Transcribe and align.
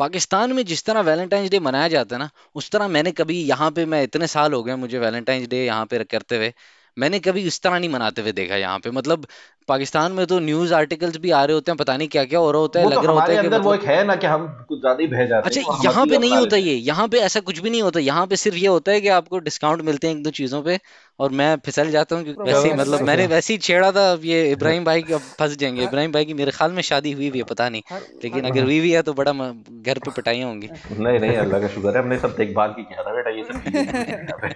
पाकिस्तान 0.00 0.52
में 0.52 0.64
जिस 0.64 0.84
तरह 0.84 1.00
वैलेंटाइंस 1.02 1.50
डे 1.50 1.58
मनाया 1.60 1.88
जाता 1.88 2.16
है 2.16 2.20
ना, 2.22 2.28
उस 2.54 2.70
तरह 2.70 2.88
मैंने 2.88 3.12
कभी 3.12 3.40
यहाँ 3.44 3.70
पे, 3.70 3.84
मैं 3.86 4.02
इतने 4.02 4.26
साल 4.26 4.52
हो 4.52 4.62
गए 4.62 4.76
मुझे 4.76 4.98
वैलेंटाइंस 4.98 5.48
डे 5.48 5.64
यहाँ 5.66 5.86
पे 5.86 6.04
करते 6.04 6.36
हुए, 6.36 6.52
मैंने 6.96 7.18
कभी 7.20 7.42
इस 7.46 7.60
तरह 7.62 7.78
नहीं 7.78 7.90
मनाते 7.90 8.22
हुए 8.22 8.32
देखा 8.32 8.56
यहाँ 8.56 8.78
पे। 8.78 8.90
मतलब 8.90 9.26
पाकिस्तान 9.70 10.12
में 10.12 10.26
तो 10.26 10.38
न्यूज़ 10.40 10.74
आर्टिकल्स 10.74 11.16
भी 11.18 11.30
आ 11.32 11.44
रहे 11.44 11.54
होते 11.54 11.72
हैं 11.72 11.76
पता 11.76 11.96
नहीं 11.96 12.08
क्या 12.08 12.24
क्या 12.24 12.38
हो 12.38 12.50
रहा 12.50 12.60
होता 12.60 12.80
है 12.80 12.86
लग 12.86 12.94
तो 12.94 13.02
रहा 13.02 13.12
होता 13.12 13.24
है 13.24 13.30
कि 13.32 13.36
अंदर 13.38 13.60
वो 13.60 13.72
मतलब 13.72 13.82
एक 13.82 13.88
है 13.88 14.04
ना 14.04 14.16
कि 14.16 14.26
हम 14.26 14.46
कुछ 14.68 14.80
ज़्यादा 14.80 15.02
ही 15.02 15.08
बह 15.08 15.26
जाते 15.26 15.48
अच्छा 15.48 15.60
हैं 15.62 15.84
यहाँ 15.84 16.06
पे 16.06 16.18
नहीं 16.18 16.32
होता 16.32 16.56
ये 16.58 16.74
यहाँ 16.86 17.08
पे 17.08 17.20
ऐसा 17.20 17.40
कुछ 17.42 17.58
भी 17.58 17.70
नहीं 17.70 17.82
होता 17.82 18.00
यहाँ 18.02 18.26
पे 18.26 18.36
सिर्फ़ 18.38 18.58
ये 18.58 18.66
होता 18.68 18.92
है 18.92 19.00
कि 19.00 19.08
आपको 19.10 19.38
डिस्काउंट 19.40 19.82
मिलते 19.82 20.08
हैं 20.08 20.14
एक 20.16 20.22
दो 20.22 20.30
चीज़ों 20.30 20.62
पे 20.62 20.78
और 21.18 21.30
मैं 21.32 21.48
फिसल 21.64 21.90
जाता 21.90 22.16
हूँ 22.16 22.24
क्योंकि 22.24 22.42
वैसे 22.42 22.68
ही 22.68 22.74
मतलब 22.74 23.00
मैंने 23.02 23.26
वैसे 23.26 23.52
ही 23.52 23.58
छेड़ा 23.58 23.90
था 23.92 24.10
अब 24.12 24.20
ये 24.24 24.38
इब्राहिम 24.52 24.84
भाई 24.84 25.02
की 25.02 25.12
अब 25.12 25.20
फंस 25.38 25.56
जाएँगे 25.56 25.82
इब्राहिम 25.84 26.12
भाई 26.12 26.24
की 26.24 26.34
मेरे 26.34 26.50
ख्याल 26.50 26.72
में 26.72 26.82
शादी 26.82 27.12
हुई 27.12 27.30
भी 27.30 27.38
है 27.38 27.44
पता 27.44 27.68
नहीं 27.68 27.98
लेकिन 28.24 28.44
अगर 28.44 28.62
हुई 28.62 28.80
भी 28.80 28.92
है 28.92 29.02
तो 29.02 29.12
बड़ा 29.12 29.32
घर 29.32 29.98
पे 29.98 30.10
पिटाइयाँ 30.10 30.48
होंगी। 30.48 30.68
नहीं 31.00 31.18
नहीं 31.20 31.36
अल्लाह 31.36 31.60
का 31.60 31.68
शुक्र 31.68 31.96
है 31.96 32.02
हमने 32.02 32.18
सब 32.18 32.34
देखभाल 32.36 32.74
की 32.78 32.82
किया 32.82 33.02
था 33.02 33.14
बेटा 33.14 33.30
ये 33.30 33.44
सब 33.44 33.56
है? 34.44 34.54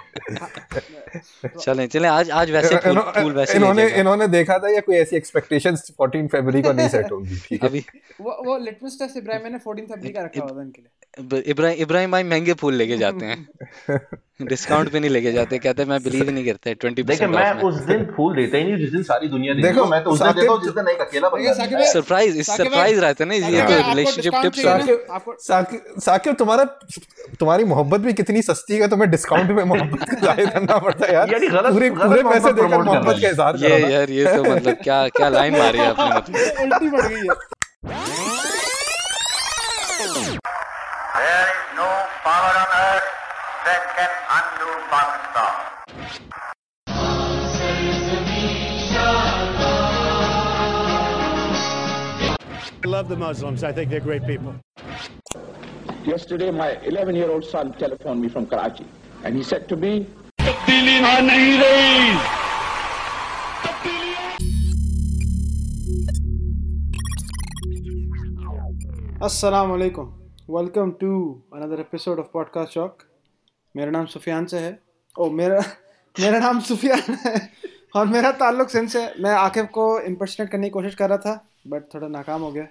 चलें 1.60 1.86
चलें 1.88 2.08
आज 2.08 2.30
आज 2.34 2.50
वैसे 2.50 2.76
फूल 2.76 3.32
वैसे 3.32 3.56
इन्होंने 3.56 3.88
इन्होंने 3.94 4.28
देखा 4.28 4.58
था 4.58 4.74
या 4.74 4.80
कोई 4.80 4.96
ऐसी 5.04 5.16
एक्सपेक्टेशंस 5.16 5.86
14 6.00 6.28
फरवरी 6.32 6.62
को 6.62 6.72
नहीं 6.72 6.88
सेट 6.88 7.12
होंगी 7.12 7.38
ठीक 7.48 7.62
है? 7.62 7.68
अभी 7.68 7.84
वो 8.20 8.36
वो 8.46 8.58
लिटमस 8.64 8.98
टेस्ट 8.98 9.16
इब्राहिम 9.16 9.44
मैंने 9.44 9.58
14 9.60 9.88
फरवरी 9.88 10.10
का 10.10 10.24
रखा 10.24 10.42
हुआ 10.42 10.50
था 10.50 10.62
इनके 10.62 10.82
लिए। 10.82 11.42
इब्राहिम 11.50 11.82
इब्राहिम 11.82 12.12
भाई 12.12 12.22
महँगे 12.24 12.52
फूल 12.60 12.74
लेके 12.74 12.96
जाते 12.98 13.26
हैं। 13.26 13.38
डिस्काउंट 14.42 14.88
पे 14.92 15.00
नहीं 15.00 15.10
लेके 15.10 15.32
जाते 15.32 15.58
कहते 15.58 15.82
हैं 15.82 15.88
मैं 15.88 16.02
बिलीव 16.02 16.22
ही 16.24 16.32
नहीं 16.32 16.44
करते 16.44 16.72
ट्वेंटी 16.74 17.02
देखिए 17.02 17.26
मैं 17.28 17.50
उस 17.62 17.74
दिन 17.86 18.04
फूल 18.16 18.34
देता 18.36 18.56
ही 18.56 18.64
नहीं 18.64 18.76
जिस 18.76 18.90
दिन 18.92 19.02
सारी 19.02 19.28
दुनिया 19.28 19.54
देती 19.54 19.66
देखो 19.66 19.84
मैं 19.86 20.02
तो 20.04 20.10
उस 20.10 20.22
दिन 20.22 20.32
देता 20.32 20.52
हूँ 20.52 20.62
जिस 20.62 20.72
दिन 20.74 20.88
एक 20.88 21.00
अकेला 21.00 21.28
बंदा। 21.28 21.84
सरप्राइज़ 21.90 22.38
इस 22.38 22.46
सरप्राइज़ 22.52 23.00
रहते 23.00 23.24
हैं 23.24 23.28
ना 23.30 23.34
ये 23.48 23.62
तो 23.62 23.76
रिलेशनशिप 23.90 24.34
टिप्स 24.42 24.62
साकिब 24.62 25.06
आपको 25.10 25.36
साकिब 26.00 26.34
तुम्हारा 26.34 26.64
तुम्हारी 27.40 27.64
मोहब्बत 27.64 28.00
भी 28.00 28.12
कितनी 28.14 28.42
सस्ती 28.42 28.76
है 28.76 28.88
तुम्हें 28.88 29.10
डिस्काउंट 29.10 29.50
में 29.50 29.62
मोहब्बत 29.64 30.08
का 30.10 30.16
ज़ाहिर 30.20 30.50
करना 30.50 30.78
पड़ता 30.78 31.06
है 31.06 31.14
यार 31.14 31.32
यानी 31.32 31.48
गलत 31.48 31.72
पूरे 31.72 31.90
पूरे 31.92 32.22
पैसे 32.24 32.52
देकर 32.52 32.82
मोहब्बत 32.82 33.22
का 33.22 33.28
इजहार 33.28 33.56
ये 33.64 33.78
यार 33.92 34.10
ये 34.12 34.36
तो 34.36 34.42
मतलब 34.44 34.82
क्या 34.82 34.93
क्या 34.93 35.29
लाइन 35.29 35.57
मारी 35.57 35.77
है 35.79 35.87
आपने 35.89 36.09
मतलब 36.15 36.61
उल्टी 36.63 36.89
पड़ 36.97 37.05
गई 37.07 37.27
है 37.27 37.35
There 41.19 41.47
is 41.51 41.61
no 41.77 41.87
power 42.25 42.51
on 42.59 42.69
earth 42.79 43.07
that 43.65 43.81
can 43.97 44.11
undo 44.37 44.69
Pakistan. 44.91 45.55
I 52.83 52.87
love 52.87 53.09
the 53.09 53.15
Muslims. 53.15 53.63
I 53.63 53.71
think 53.71 53.89
they're 53.89 53.99
great 53.99 54.25
people. 54.25 54.55
Yesterday, 56.05 56.51
my 56.51 56.71
11 56.83 57.15
year 57.15 57.29
old 57.29 57.43
son 57.45 57.73
telephoned 57.73 58.21
me 58.21 58.29
from 58.29 58.45
Karachi, 58.47 58.85
and 59.23 59.35
he 59.35 59.43
said 59.43 59.67
to 59.69 59.75
me, 59.75 60.07
अस्सलाम 69.22 69.70
वालेकुम 69.70 70.06
welcome 70.50 70.90
to 70.90 71.08
another 71.54 71.80
episode 71.80 72.18
of 72.18 72.26
podcast 72.32 72.72
shock 72.72 73.02
मेरा 73.74 73.90
नाम 73.90 74.06
सुफियान 74.06 74.46
से 74.46 74.58
है। 74.58 74.78
ओ 75.16 75.28
मेरा 75.30 75.58
मेरा 76.20 76.38
नाम 76.38 76.60
सुफियान 76.60 77.14
है। 77.24 77.34
और 77.96 78.06
मेरा 78.06 78.32
ताल्लुक 78.32 78.70
सिंध 78.70 78.88
से 78.88 79.02
मैं 79.20 79.30
आकिब 79.32 79.66
को 79.66 79.84
इम्पर्सनेट 80.00 80.50
करने 80.50 80.66
की 80.66 80.70
कोशिश 80.70 80.94
कर 80.94 81.08
रहा 81.08 81.18
था 81.18 81.34
बट 81.66 81.82
थोड़ा 81.94 82.08
नाकाम 82.08 82.40
हो 82.40 82.50
गया। 82.52 82.66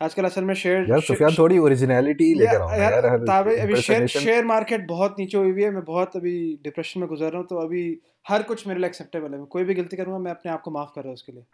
आजकल 0.00 0.24
असल 0.24 0.44
में 0.44 0.54
शेयर 0.54 0.90
यार 0.90 1.00
सुफियान 1.00 1.34
थोड़ी 1.38 1.58
ओरिजिनलिटी 1.58 2.32
लेकर 2.34 2.60
आओ 2.60 2.70
ना 2.70 2.76
यार 2.76 2.92
यार 2.92 3.18
ताबे 3.24 3.56
अभी 3.56 3.80
शेयर 3.80 4.06
शेयर 4.06 4.44
मार्केट 4.44 4.86
बहुत 4.88 5.16
नीचे 5.18 5.38
हुई 5.38 5.50
हुई 5.50 5.62
है। 5.62 5.70
मैं 5.70 5.84
बहुत 5.84 6.16
अभी 6.16 6.36
डिप्रेशन 6.64 7.00
में 7.00 7.08
गुजर 7.08 7.30
रहा 7.30 7.38
हूँ 7.38 7.46
तो 7.46 7.56
अभी 7.56 7.84
हर 8.28 8.42
कुछ 8.42 8.66
मेरे 8.66 8.80
लिए 8.80 8.88
एक्सेप्टेबल 8.88 9.32
है। 9.32 9.38
मैं 9.38 9.46
कोई 9.46 9.64
भी 9.64 9.74
गलती 9.74 9.96
करूँगा 9.96 10.18
मैं 10.18 10.30
अपने 10.30 10.52
आप 10.52 10.62
को 10.62 10.70
माफ़ 10.70 10.94
कर 10.94 11.00
रहा 11.00 11.08
हूँ 11.08 11.14
उसके 11.14 11.32
लिए। 11.32 11.44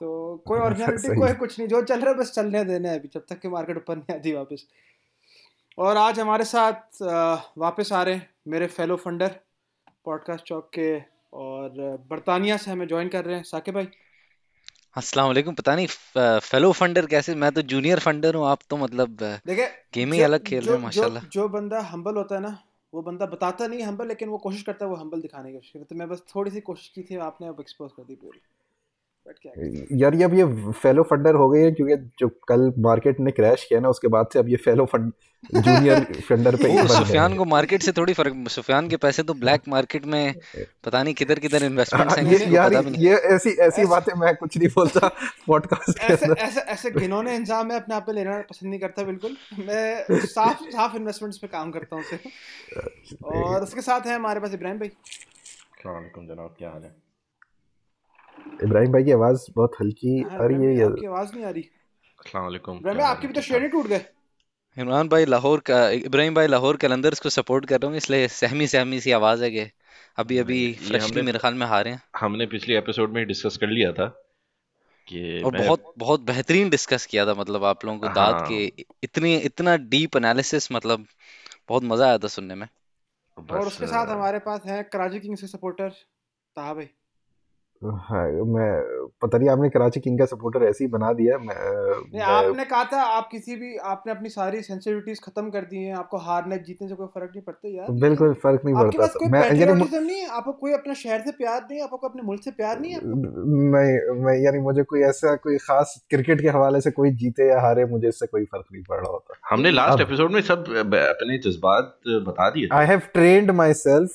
तो 0.00 0.08
कोई 0.46 0.58
ओरिजिनलिटी 0.66 1.08
सही 1.08 1.16
कोई 1.16 1.32
कुछ 1.34 1.58
नहीं 1.58 1.68
जो 1.68 1.82
चल 1.82 2.00
रहा 2.00 2.10
है 2.10 2.18
बस 2.18 2.32
चलने 2.32 2.64
देना 2.64 2.88
है 2.88 2.98
अभी 2.98 3.08
जब 3.14 3.24
तक 3.28 3.40
कि 3.40 3.48
मार्केट 3.48 3.76
ऊपर 3.76 3.96
नहीं 3.96 4.16
आती 4.16 4.32
वापस। 4.32 4.66
और 5.78 5.96
आज 5.96 6.20
हमारे 6.20 6.44
साथ 6.44 7.02
वापस 7.58 7.92
आ 7.92 8.02
रहे 8.02 8.14
हैं 8.14 8.28
मेरे 8.48 8.66
फेलो 8.66 8.96
फंडर 8.96 9.34
पॉडकास्ट 10.04 10.44
चौक 10.44 10.70
के 10.74 10.90
और 11.38 11.70
बरतानिया 12.10 12.56
से 12.56 12.70
हमें 12.70 12.86
ज्वाइन 12.88 13.08
कर 13.08 13.24
रहे 13.24 13.36
हैं। 13.36 13.42
साकिब 13.44 13.74
भाई। 13.74 13.88
अस्सलाम 14.96 15.26
वालेकुम। 15.26 15.54
पता 15.54 15.74
नहीं 15.76 15.86
फेलो 16.40 16.70
फंडर 16.72 17.06
कैसे 17.06 17.34
मैं 17.34 17.50
तो 17.52 17.62
जूनियर 17.62 17.98
फंडर 17.98 18.34
हूँ 18.34 18.46
आप 18.46 18.58
तो 18.70 18.76
मतलब 18.76 19.16
देखिए 19.22 19.66
गेम 19.94 20.12
ही 20.12 20.20
अलग 20.22 20.44
खेल 20.44 20.58
रहे 20.58 20.66
जो 20.66 20.72
हैं 20.72 20.78
जो 20.78 20.84
माशाल्लाह। 20.84 21.24
जो 21.32 21.48
बंदा 21.48 21.80
हम्बल 21.80 22.16
होता 22.16 22.34
है 22.34 22.40
ना 22.42 22.58
वो 22.92 23.02
बंदा 23.02 23.26
बताता 23.26 23.66
नहीं 23.66 23.82
हम्बल 23.82 24.08
लेकिन 24.08 24.28
वो 24.28 24.38
कोशिश 24.38 24.62
करता 24.62 24.84
है 24.84 24.90
वो 24.90 24.96
हम्बल 24.96 25.20
दिखाने 25.20 25.50
की 25.50 25.56
कोशिश 25.56 25.72
करता 25.72 25.82
है। 25.82 25.86
तो 25.88 25.94
मैं 25.94 26.08
बस 26.08 26.22
थोड़ी 26.34 26.50
सी 26.50 26.60
कोशिश 26.60 26.88
की 26.94 27.02
थी 27.02 27.16
आपने 27.16 27.48
अब 27.48 27.60
एक्सपोज 27.60 27.90
कर 27.96 28.02
दी 28.02 28.14
पूरी 28.14 28.40
बट 28.40 28.44
क्या 28.44 28.46
कर 28.46 28.46
सकते 29.08 29.17
यार 29.94 30.14
ये 30.14 30.24
अब 30.24 30.34
ये 30.34 30.44
फेलो 30.72 31.02
फंडर 31.02 31.34
हो 31.34 31.48
गए 31.48 31.62
हैं 31.62 31.74
क्योंकि 31.74 31.96
जो 32.18 32.28
कल 32.48 32.72
मार्केट 32.78 33.20
ने 33.20 33.30
क्रैश 33.30 33.64
किया 33.64 33.80
ना 33.80 33.88
उसके 33.88 34.08
बाद 34.08 34.28
से 34.32 34.38
अब 34.38 34.48
ये 34.48 34.56
फेलो 34.56 34.84
फंड 34.84 35.12
जूनियर 35.56 36.04
फंडर 36.28 36.56
पे 36.56 36.68
ही 36.68 36.76
वो 36.76 36.82
बन 36.82 36.88
सुफियान 36.88 37.36
को 37.36 37.44
मार्केट 37.44 37.82
से 37.82 37.92
थोड़ी 37.92 38.12
फ़र्क 38.12 38.48
सुफियान 38.50 38.88
के 38.88 38.96
पैसे 38.96 39.22
तो 39.22 39.34
ब्लैक 39.34 39.68
मार्केट 39.68 40.06
में 40.06 40.34
पता 40.84 41.02
नहीं 41.02 41.14
किधर 41.14 41.38
किधर 41.38 41.64
इन्वेस्टमेंट्स 41.64 42.18
हैं 42.18 42.24
ये 42.26 42.46
यार 42.54 42.74
ये 42.98 43.14
ऐसी 43.34 43.50
ऐसी 43.68 43.86
बातें 43.86 44.12
मैं 44.20 44.34
कुछ 44.36 44.56
नहीं 44.58 44.68
बोलता 44.68 45.08
पॉडकास्ट 45.46 45.98
के 45.98 46.12
ऐसे 46.12 46.24
अंदर। 46.26 46.42
ऐसे 46.42 46.60
ऐसे 46.72 46.90
घिनौने 46.92 47.34
इंजाम 47.36 47.66
मैं 47.66 47.76
अपने 47.76 47.94
आप 47.94 48.06
पे 48.06 48.12
लेना 48.12 48.38
पसंद 48.50 48.70
नहीं 48.70 48.80
करता 48.80 49.02
बिल्कुल। 49.02 49.36
मैं 49.60 50.18
साफ़ 50.26 50.64
साफ़ 50.70 50.96
इन्वेस्टमेंट्स 50.96 51.38
पे 51.38 51.46
काम 51.48 51.70
करता 51.70 51.96
हूँ 51.96 52.04
और 53.34 53.62
उसके 53.62 53.80
साथ 53.80 54.06
है 54.06 54.14
हमारे 54.14 54.40
पास 54.40 54.54
इब्राहिम 54.54 54.78
भाई। 54.78 54.90
वालेकुम 55.86 56.26
जनाब 56.26 56.54
क्या 56.58 56.70
हाल 56.70 56.82
है? 56.82 57.07
इब्राहिम 58.64 58.92
भाई 58.92 59.04
की 59.04 59.12
आवाज़ 59.12 59.46
बहुत 59.56 59.76
हल्की 59.80 60.20
हाँ 60.20 60.38
आ 60.38 60.46
रही 60.46 60.66
है 60.66 60.84
आपकी 60.84 61.06
आवाज़ 61.06 61.34
नहीं 61.34 61.44
आ 61.44 61.50
रही। 61.50 61.62
अस्सलाम 62.20 62.44
वालेकुम। 62.44 62.76
इब्राहिम 62.76 62.98
भाई 62.98 63.10
आपके 63.10 63.26
भी 63.26 63.32
तो 63.32 63.40
शेर 63.40 63.68
टूट 63.68 63.86
गए। 63.86 64.04
इमरान 64.76 65.08
भाई 65.08 65.24
लाहौर 65.24 65.60
का 65.66 65.88
इब्राहिम 65.98 66.34
भाई 66.34 66.46
लाहौर 66.46 66.76
कलंदर्स 66.76 67.20
को 67.20 67.28
सपोर्ट 67.30 67.66
कर 67.66 67.80
रहा 67.80 67.88
हूँ 67.90 67.96
इसलिए 67.96 68.28
सहमी 68.30 68.66
सहमी 68.68 69.00
सी 69.00 69.12
आवाज़ 69.12 69.44
है 69.44 69.50
कि 69.50 69.66
अभी 70.18 70.38
अभी 70.38 70.58
फ्रेशली 70.74 70.98
हमने 71.00 71.22
मेरे 71.22 71.38
ख्याल 71.38 71.54
में 71.54 71.66
हारे 71.66 71.90
हैं। 71.90 72.02
हमने 72.16 72.46
पिछले 72.46 72.76
एपिसोड 72.78 73.12
में 73.12 73.26
डिस्कस 73.26 73.56
कर 73.56 73.68
लिया 73.68 73.92
था 73.92 74.06
कि 75.08 75.40
और 75.42 75.52
मैं 75.52 75.66
बहुत 75.66 75.92
बहुत 75.98 76.20
बेहतरीन 76.26 76.70
डिस्कस 76.70 77.06
किया 77.06 77.26
था 77.26 77.34
मतलब 77.34 77.64
आप 77.64 77.84
लोगों 77.84 77.98
को 77.98 78.08
दाद 78.14 78.44
के 78.48 78.54
हाँ। 78.56 78.84
इतनी 79.02 79.34
इतना 79.48 79.76
डीप 79.92 80.16
एनालिसिस 80.16 80.70
मतलब 80.72 81.06
बहुत 81.68 81.84
मज़ा 81.84 82.06
आया 82.06 82.18
था 82.18 82.28
सुनने 82.28 82.54
में। 82.54 82.66
और 83.36 83.66
उसके 83.66 83.86
साथ 83.86 84.06
हमारे 84.08 84.38
पास 84.46 84.62
हैं 84.66 84.82
कराची 84.92 85.20
किंग्स 85.20 85.40
के 85.40 85.46
सपोर्टर 85.46 85.88
ताहा 85.88 86.74
भाई। 86.74 86.88
हाँ 87.84 88.26
मैं 88.30 88.82
पता 89.22 89.38
नहीं 89.38 89.48
आपने 89.48 89.68
कराची 89.68 90.00
किंग 90.00 90.18
का 90.18 90.24
सपोर्टर 90.24 90.62
ऐसे 90.62 90.84
ही 90.84 90.90
बना 90.90 91.12
दिया 91.12 91.38
मैं 91.38 91.54
नहीं 91.56 92.18
मैं 92.18 92.22
आपने 92.22 92.64
कहा 92.64 92.84
था 92.84 93.02
आप 93.02 93.28
किसी 93.32 93.56
भी 93.56 93.76
आपने 93.76 94.12
अपनी 94.12 94.28
सारी 94.28 94.62
सेंसिटिविटीज 94.62 95.20
खत्म 95.24 95.50
कर 95.50 95.60
दी 95.60 95.76
हैं 95.76 95.94
आपको 95.94 96.16
हारने 96.16 96.58
जीतने 96.58 96.88
से 96.88 96.94
कोई 96.94 97.06
फ़र्क 97.06 97.30
नहीं 97.30 97.42
पड़ता 97.42 97.68
यार। 97.68 97.90
बिल्कुल 97.90 98.34
फ़र्क 98.34 98.60
नहीं 98.64 98.74
आपके 98.74 98.88
पड़ता। 98.88 99.06
पास 99.06 99.14
कोई 99.16 99.28
मैं 99.28 99.54
यानी 99.54 100.06
नहीं 100.06 100.20
है? 100.20 100.28
आपको 100.28 100.52
कोई 100.52 100.72
अपने 100.72 100.94
शहर 100.94 101.20
से 101.20 101.30
प्यार 101.30 101.60
नहीं 101.62 101.78
है? 101.78 101.84
आपको 101.84 102.08
अपने 102.08 102.22
मुल्क 102.22 102.42
से 102.44 102.50
प्यार 102.50 102.80
नहीं 102.80 102.92
है? 102.92 103.00
नहीं 103.04 104.24
मैं 104.24 104.34
यानी 104.44 104.58
मुझे 104.58 104.82
कोई 104.82 105.02
ऐसा 105.02 105.34
कोई 105.34 105.56
खास 105.56 105.94
क्रिकेट 106.10 106.40
के 106.40 106.48
हवाले 106.48 106.80
से 106.80 106.90
कोई 106.90 107.10
जीते 107.10 107.48
या 107.48 107.60
हारे 107.60 107.84
मुझे 107.84 108.08
इससे 108.08 108.26
कोई 108.26 108.44
फ़र्क 108.44 108.64
नहीं 108.72 108.82
पड़ 108.82 108.96
रहा 108.96 109.10
होता। 109.10 109.34
हमने 109.50 109.70
लास्ट 109.70 110.00
एपिसोड 110.00 110.32
में 110.32 110.40
सब 110.40 110.60
अपने 110.60 111.38
जज्बात 111.38 111.94
बता 112.08 112.50
दिए 112.50 112.68
I 112.72 112.86
have 112.86 112.98
trained 112.98 113.50
my 113.50 113.72
self 113.74 114.10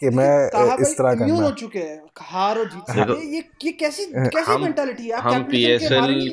कि 0.00 0.10
मैं 0.10 0.76
इस 0.80 0.94
तरह 1.00 1.42
हो 1.42 1.50
चुके 1.50 1.78
हैं। 1.78 2.02
हार 2.20 2.58
और 2.58 2.64
जीत 2.64 3.06
देखो 3.08 3.30
ये 3.34 3.42
ये 3.64 3.72
कैसी 3.80 4.04
कैसी 4.36 4.56
मेंटालिटी 4.62 5.08
है? 5.08 5.20
हम 5.20 5.42
पीएसएल 5.50 6.30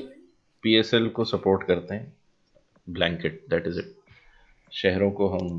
पीएसएल 0.63 1.07
को 1.15 1.25
सपोर्ट 1.25 1.63
करते 1.67 1.95
हैं। 1.95 2.13
ब्लैंकेट 2.87 3.41
दैट 3.49 3.67
इज़ 3.67 3.79
इट 3.79 3.93
शहरों 4.71 5.11
को 5.11 5.27
हम 5.29 5.49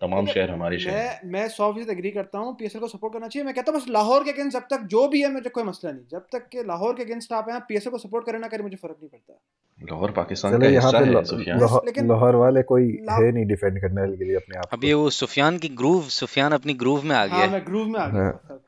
तमाम 0.00 0.26
शहर 0.26 0.50
हमारे 0.50 0.78
शहर। 0.78 0.94
मैं 0.94 1.30
मैं 1.32 1.48
सौ 1.48 1.72
फ़ीसद 1.72 1.90
एग्री 1.90 2.10
करता 2.10 2.38
हूँ 2.38 2.54
पीएसएल 2.56 2.80
को 2.80 2.88
सपोर्ट 2.88 3.12
करना 3.12 3.28
चाहिए। 3.28 3.44
मैं 3.44 3.54
कहता 3.54 3.72
हूँ 3.72 3.80
बस 3.80 3.86
लाहौर 3.90 4.24
के 4.24 4.30
अगेंस्ट 4.30 4.52
जब 4.52 4.66
तक 4.70 4.82
जो 4.94 5.06
भी 5.08 5.22
है 5.22 5.30
मुझे 5.32 5.50
कोई 5.50 5.64
मसला 5.64 5.90
नहीं। 5.90 6.04
जब 6.10 6.26
तक 6.32 6.48
के 6.52 6.62
लाहौर 6.66 6.94
के 6.94 7.02
अगेंस्ट 7.02 7.32
आप 7.32 7.48
हैं 7.50 7.60
पीएसएल 7.68 7.92
को 7.92 7.98
सपोर्ट 7.98 8.26
करें 8.26 8.38
ना 8.38 8.48
करें 8.48 8.62
मुझे 8.64 8.76
फ़र्क 8.76 8.96
नहीं 9.00 9.08
पड़ता। 9.08 9.38
लाहौर 9.80 10.10
पाकिस्तान 10.18 10.58
का 10.60 10.66
यहाँ 10.66 10.92
हिस्सा 10.92 11.00
पे 11.00 11.16
है 11.16 11.24
सुफियान। 11.24 11.60
लाहौर 11.60 11.82
लेकिन 11.86 12.08
लाहौर 12.08 12.36
वाले 12.36 12.62
कोई 12.70 12.90
है 13.10 13.30
नहीं 13.32 13.46
डिफेंड 13.46 13.80
करने 13.80 14.06
के 14.16 14.24
लिए 14.24 14.36
अपने 14.36 14.58
आप 14.58 14.68
अब 14.72 14.84
ये 14.84 14.94
वो 14.94 15.08
सुफियान 15.16 15.58
की 15.58 15.68
ग्रूव 15.80 16.02
सुफियान 16.18 16.52
अपनी 16.52 16.74
ग्रूव 16.84 17.02
में 17.04 17.16
आ 17.16 17.24
गया 17.26 17.36
हाँ 17.36 17.46
है। 17.46 17.52
मैं 17.52 17.64
ग्रूव 17.66 17.88
में 17.88 18.00
आ 18.00 18.06
गया। 18.08 18.24
हूँ। 18.24 18.60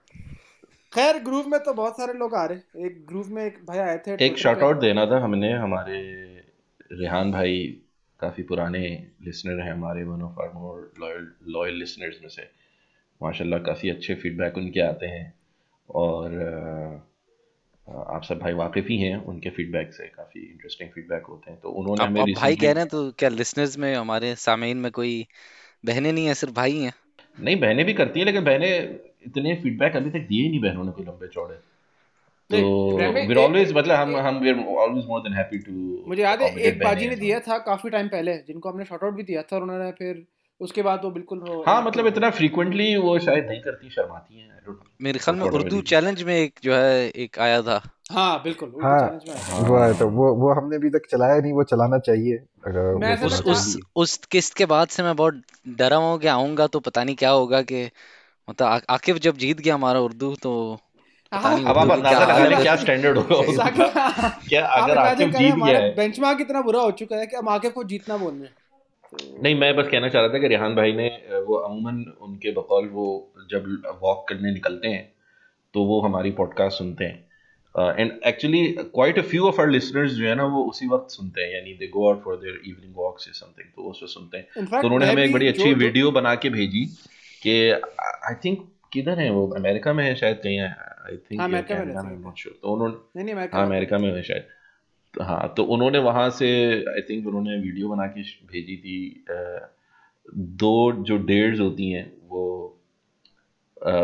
खैर 0.93 1.19
ग्रूव 1.19 1.49
में 1.49 1.61
तो 1.61 1.73
बहुत 1.75 1.97
सारे 1.97 2.13
लोग 2.13 2.35
आ 2.35 2.45
रहे 2.45 2.87
एक 2.87 3.05
ग्रूव 3.07 3.29
में 3.29 3.45
एक 3.45 3.59
भाई 3.67 3.79
आए 3.79 3.99
थे 3.99 4.13
एक 4.27 4.37
पे 4.45 4.65
आउट 4.67 4.81
देना 4.81 5.07
था 5.07 5.19
हमने 5.19 5.53
हमारे 5.53 5.99
रेहान 6.93 7.33
भाई 7.33 7.83
काफ़ी 8.21 8.43
पुराने 8.43 8.81
लिसनर 9.23 9.61
हैं 9.61 9.73
हमारे 9.73 10.05
one 10.05 10.23
of 10.23 10.41
our 10.43 10.51
more 10.55 10.93
loyal 11.01 11.29
loyal 11.49 11.75
listeners 11.75 12.19
में 12.23 12.29
से। 12.29 12.43
माशाल्लाह 13.23 13.61
काफ़ी 13.61 13.91
अच्छे 13.91 14.15
फीडबैक 14.15 14.57
उनके 14.59 14.81
आते 14.81 15.07
हैं। 15.07 15.35
और 15.89 16.35
आप 17.87 18.23
सब 18.23 18.39
भाई 18.39 18.53
वाकिफ 18.53 18.87
ही 18.89 18.97
हैं 18.99 19.17
उनके 19.25 19.51
फीडबैक 19.51 19.93
से 19.93 20.07
काफ़ी 20.07 20.41
इंटरेस्टिंग 20.41 20.91
फीडबैक 20.91 21.27
होते 21.27 21.51
हैं। 21.51 21.61
तो 21.61 21.71
उन्होंने 21.71 22.05
अब 22.05 22.09
हमें 22.09 22.23
अब 22.23 22.29
भाई 22.37 22.57
कह 22.57 22.73
रहे 22.73 22.83
हैं 22.83 22.89
तो 22.89 23.11
क्या 23.19 23.29
लिसनर्स 23.29 23.79
में 23.79 23.95
हमारे 23.95 24.35
सामीन 24.35 24.77
में 24.77 24.91
कोई 24.93 25.27
बहनें 25.85 26.13
नहीं 26.13 26.27
है 26.27 26.35
सिर्फ़ 26.35 26.55
भाई 26.55 26.79
हैं? 26.79 26.93
नहीं 27.41 27.57
बहनें 27.61 27.85
भी 27.87 27.95
करती 27.95 28.21
हैं 28.21 28.27
लेकिन 28.27 28.45
बहनें 28.45 29.08
इतने 29.29 29.55
फीडबैक 29.63 29.97
अभी 29.97 30.11
तक 30.11 30.27
दिए 30.29 30.43
ही 30.43 30.49
नहीं 30.49 30.61
बहनों 30.61 30.85
ने 30.85 30.93
कोई 30.93 31.05
लंबे 31.05 31.29
चौड़े। 31.29 31.55
तो 32.51 33.41
ऑलवेज 33.41 33.73
मतलब 33.73 33.95
हम 33.95 34.17
हम 34.17 34.39
we 34.39 34.53
always 34.77 35.07
more 35.07 35.21
than 35.21 35.33
happy 35.33 35.59
to 35.59 36.05
मुझे 36.09 36.23
याद 36.23 36.43
है 36.43 36.49
एक 36.69 36.83
बाजी 36.85 37.09
ने 37.09 37.17
दिया 37.17 37.41
था 37.41 37.59
काफ़ी 37.67 37.91
टाइम 37.91 38.09
पहले 38.09 38.37
जिनको 38.43 38.71
हमने 38.71 38.85
शॉर्ट 38.85 39.05
आउट 39.05 39.15
भी 39.15 39.23
दिया 39.23 39.43
था 39.43 39.57
और 39.57 39.63
उन्होंने 39.63 39.91
फिर 39.93 40.27
उसके 40.61 40.83
बाद 40.83 41.05
वो 41.05 41.11
बिल्कुल 41.11 41.43
हाँ 41.67 41.83
मतलब 41.83 42.07
इतना 42.07 42.31
फ्रीक्वेंटली 42.31 42.97
वो 42.97 43.19
शायद 43.19 43.47
नहीं 43.47 43.61
करती 43.61 43.91
शर्माती 43.91 44.39
हैं. 44.39 44.47
मेरे 45.03 45.19
ख्याल 45.19 45.37
में 45.37 45.49
उर्दू 45.49 45.81
चैलेंज 45.91 46.23
में 46.23 46.35
एक 46.35 46.61
जो 46.63 46.75
है 46.75 47.09
एक 47.25 47.39
आया 47.39 47.61
था। 47.63 47.81
हाँ 48.13 48.43
बिल्कुल 48.43 48.73
हाँ 48.83 48.99
चैलेंज 49.01 49.29
में 49.29 49.35
आया 49.35 49.69
वो 49.69 49.77
आया 49.77 49.89
हाँ 49.89 49.95
था 49.95 50.05
वो 50.05 50.33
वो 50.35 50.53
हमने 50.53 50.77
अभी 50.77 50.91
तक 50.91 51.07
चलाया 51.11 51.41
नहीं 51.41 51.53
वो 51.53 51.65
चलाना 51.65 51.99
चाहिए 51.99 52.37
अगर 52.65 52.95
मैं 52.95 53.17
उस 53.27 53.41
उस 53.47 53.77
उस 53.97 54.17
किस्त 54.31 54.57
के 54.57 54.67
बाद 54.67 54.89
से 54.89 55.03
मैं 55.03 55.15
बहुत 55.17 55.43
डरा 55.81 55.97
हुआ 55.97 56.11
हूँ 56.11 56.19
कि 56.19 56.27
आऊँगा 56.27 56.67
तो 56.67 56.81
पता 56.81 57.05
नहीं 57.05 57.17
क्या 57.17 57.31
होगा 57.31 57.63
कि 57.63 57.85
मतलब 58.49 58.67
आ, 58.67 58.79
आकिफ 58.91 59.19
जब 59.21 59.37
जीत 59.39 59.61
गया 59.61 59.75
हमारा 59.75 60.01
उर्दू 60.01 60.35
तो 60.43 60.53
पता 61.33 61.39
हाँ। 61.39 61.55
नहीं 61.55 61.65
अब 61.67 61.79
आप 61.79 61.91
अंदाज़ा 61.91 62.21
लगा 62.23 62.47
लें 62.47 62.61
क्या 62.61 62.77
स्टैंडर्ड 62.77 63.19
होगा 63.19 63.37
उर्दू 63.37 63.57
का। 63.79 64.29
क्या 64.49 64.65
अगर 64.67 64.99
आकिफ 64.99 65.35
जीत 65.37 65.55
गया 65.57 65.79
है। 65.79 65.95
बेंचमार्क 65.97 66.41
इतना 66.41 66.63
बुरा 66.63 66.81
हो 66.81 66.91
चुका 67.01 67.17
है 67.17 67.27
कि 67.27 67.37
हम 67.37 67.49
आकिफ 67.49 67.73
को 67.73 67.85
जीतना 67.87 68.17
बोल 68.17 68.33
रहे 68.33 68.45
हैं। 68.45 68.57
नहीं 69.43 69.55
मैं 69.55 69.75
बस 69.77 69.89
कहना 69.91 70.09
चाह 70.09 70.23
रहा 70.23 70.33
था 70.35 70.39
कि 70.39 70.49
रेहान 70.49 70.75
भाई 70.75 70.93
ने 70.93 71.09
वो 71.47 71.57
अमूमन 71.59 72.05
उनके 72.23 72.53
बकौल 72.55 72.89
वो 72.93 73.07
जब 73.51 73.67
वॉक 74.03 74.27
करने 74.29 74.53
निकलते 74.53 74.89
हैं 74.89 75.05
तो 75.75 75.85
वो 75.85 76.01
हमारी 76.01 76.31
पॉडकास्ट 76.33 76.79
सुनते 76.79 77.05
हैं। 77.05 77.27
And 77.75 78.13
actually 78.27 78.65
quite 78.79 79.19
a 79.19 79.23
few 79.25 79.47
of 79.49 79.61
our 79.61 79.71
listeners 79.71 80.13
जो 80.13 80.27
है 80.27 80.35
ना 80.35 80.45
वो 80.47 80.63
उसी 80.65 80.89
वक्त 80.89 81.11
सुनते 81.11 81.43
हैं 81.43 81.55
यानी 81.55 81.73
they 81.75 81.87
go 81.89 82.09
out 82.09 82.23
for 82.25 82.37
their 82.37 82.61
evening 82.67 82.95
walks 82.97 83.29
या 83.29 83.33
समथिंग 83.35 83.69
तो 83.77 83.83
वो 83.83 83.93
सुनते 84.09 84.37
हैं। 84.37 84.67
तो 84.67 84.87
उन्होंने 84.87 85.11
हमें 85.11 85.25
एक 85.25 85.33
बड़ी 85.33 85.49
अच्छी 85.49 85.73
वीडियो 85.77 86.11
बना 86.13 86.35
के 86.35 86.51
भेजी। 86.51 86.85
कि 87.43 87.71
आई 87.71 88.35
थिंक 88.45 88.69
किधर 88.93 89.19
है 89.19 89.31
वो? 89.31 89.47
अमेरिका 89.57 89.93
में 89.93 90.05
है 90.05 90.15
शायद 90.15 90.37
कहीं 90.37 90.57
है 90.57 90.69
आई 91.07 91.17
थिंक 91.17 91.41
अमेरिका 91.41 91.83
में 92.03 92.17
नॉट 92.17 92.39
श्योर 92.39 92.59
तो 92.63 92.73
उन्होंने 92.75 92.95
नहीं 92.95 93.25
नहीं 93.25 93.35
अमेरिका 93.35 93.59
हाँ 93.59 93.67
में 93.67 93.71
अमेरिका 93.71 93.99
में 93.99 94.13
है 94.13 94.23
शायद। 94.23 94.47
तो 95.15 95.23
हाँ 95.25 95.53
तो 95.57 95.65
उन्होंने 95.65 95.99
वहाँ 95.99 96.29
से 96.31 96.49
आई 96.91 97.01
थिंक 97.01 97.27
उन्होंने 97.27 97.57
वीडियो 97.61 97.89
बना 97.89 98.07
के 98.07 98.23
भेजी 98.47 98.77
थी 98.77 99.25
दो 100.61 100.93
जो 101.03 101.17
डेयर्स 101.27 101.61
होती 101.61 101.91
हैं 101.91 102.07
वो 102.29 102.45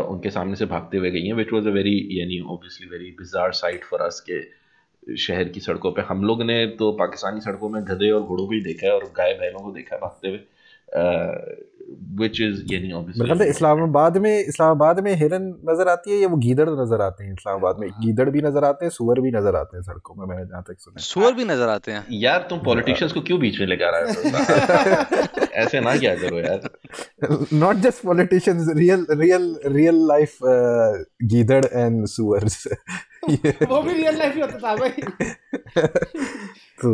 उनके 0.09 0.31
सामने 0.31 0.57
से 0.57 0.67
भागते 0.67 0.97
हुए 0.97 1.11
गई 1.11 1.27
हैं 1.27 1.35
विच 1.35 1.53
वाज 1.53 1.67
अ 1.67 1.71
वेरी 1.71 1.97
यानी 2.11 2.41
obviously 2.41 2.89
very 2.89 3.11
bizarre 3.19 3.53
sight 3.53 3.85
for 3.85 4.01
us 4.01 4.25
के 4.31 5.17
शहर 5.17 5.49
की 5.49 5.61
सड़कों 5.61 5.93
पे। 5.93 6.03
हम 6.03 6.25
लोग 6.25 6.43
ने 6.43 6.67
तो 6.79 6.91
पाकिस्तानी 6.93 7.41
सड़कों 7.41 7.69
में 7.69 7.83
गधे 7.85 8.11
और 8.11 8.23
घोड़ों 8.23 8.47
को 8.47 8.53
ही 8.53 8.61
देखा 8.61 8.87
है 8.87 8.93
और 8.93 9.05
गाय 9.17 9.35
बैलों 9.35 9.61
को 9.61 9.73
देखा 9.73 9.95
है 9.97 10.01
भागते 10.01 10.29
हुए। 10.29 10.39
यानी 12.21 12.89
मेरे 12.89 12.93
ऑब्वियसली 12.93 13.25
ख्याल 13.25 13.39
से 13.39 13.49
इस्लामाबाद 13.51 14.17
में 14.17 14.41
इस्लामाबाद 14.41 15.01
में 15.01 15.15
हिरन 15.15 15.43
नज़र 15.71 15.89
आती 15.89 16.11
है 16.11 16.17
या 16.19 16.29
वो 16.29 16.37
गीदड़ 16.37 16.69
नज़र 16.71 17.01
आते 17.01 17.25
हैं 17.25 17.33
इस्लामाबाद 17.33 17.79
में? 17.81 17.89
गीदड़ 18.05 18.29
भी 18.31 18.43
नज़र 18.43 18.65
आते 18.65 18.85
हैं 18.85 18.91
सुअर 18.91 19.21
भी 19.21 19.31
नज़र 19.31 19.57
आते 19.57 19.77
हैं 19.77 19.83
सड़कों 19.83 20.15
में 20.15 20.27
मैंने 20.27 20.45
जहाँ 20.49 20.63
तक 20.69 20.77
सुना 20.81 21.01
सुअर 21.01 21.33
भी 21.35 21.45
नज़र 21.45 21.69
आते 21.69 21.93
हैं। 21.93 22.05
यार 22.13 22.47
तुम 22.51 22.59
पॉलिटिशियंस 22.59 23.13
को 23.13 23.21
क्यों 23.21 23.41
बीच 23.41 23.61
में 23.61 23.67
लेके 23.67 23.85
आ 23.85 23.91
रहा 23.91 24.01
है? 24.01 24.13
ऐसे 25.65 25.81
ना 25.81 25.97
क्या 25.97 26.15
करो 26.15 26.39
यार। 26.39 26.61
Not 27.53 27.77
just 27.87 28.05
politicians 28.07 28.69
real 28.81 29.05
real 29.23 29.45
real 29.79 29.99
life 30.13 30.37
uh, 30.43 30.93
गीदड़ 31.35 31.65
and 31.65 32.09
sewers 32.09 32.67
ये 33.31 33.51
वो 33.71 33.83
भी 33.83 33.93
रियल 33.93 34.19
लाइफ 34.19 34.35
ही 34.35 34.41
होता 34.41 34.59
था 34.59 34.77
भाई। 34.77 34.91
तो 36.83 36.91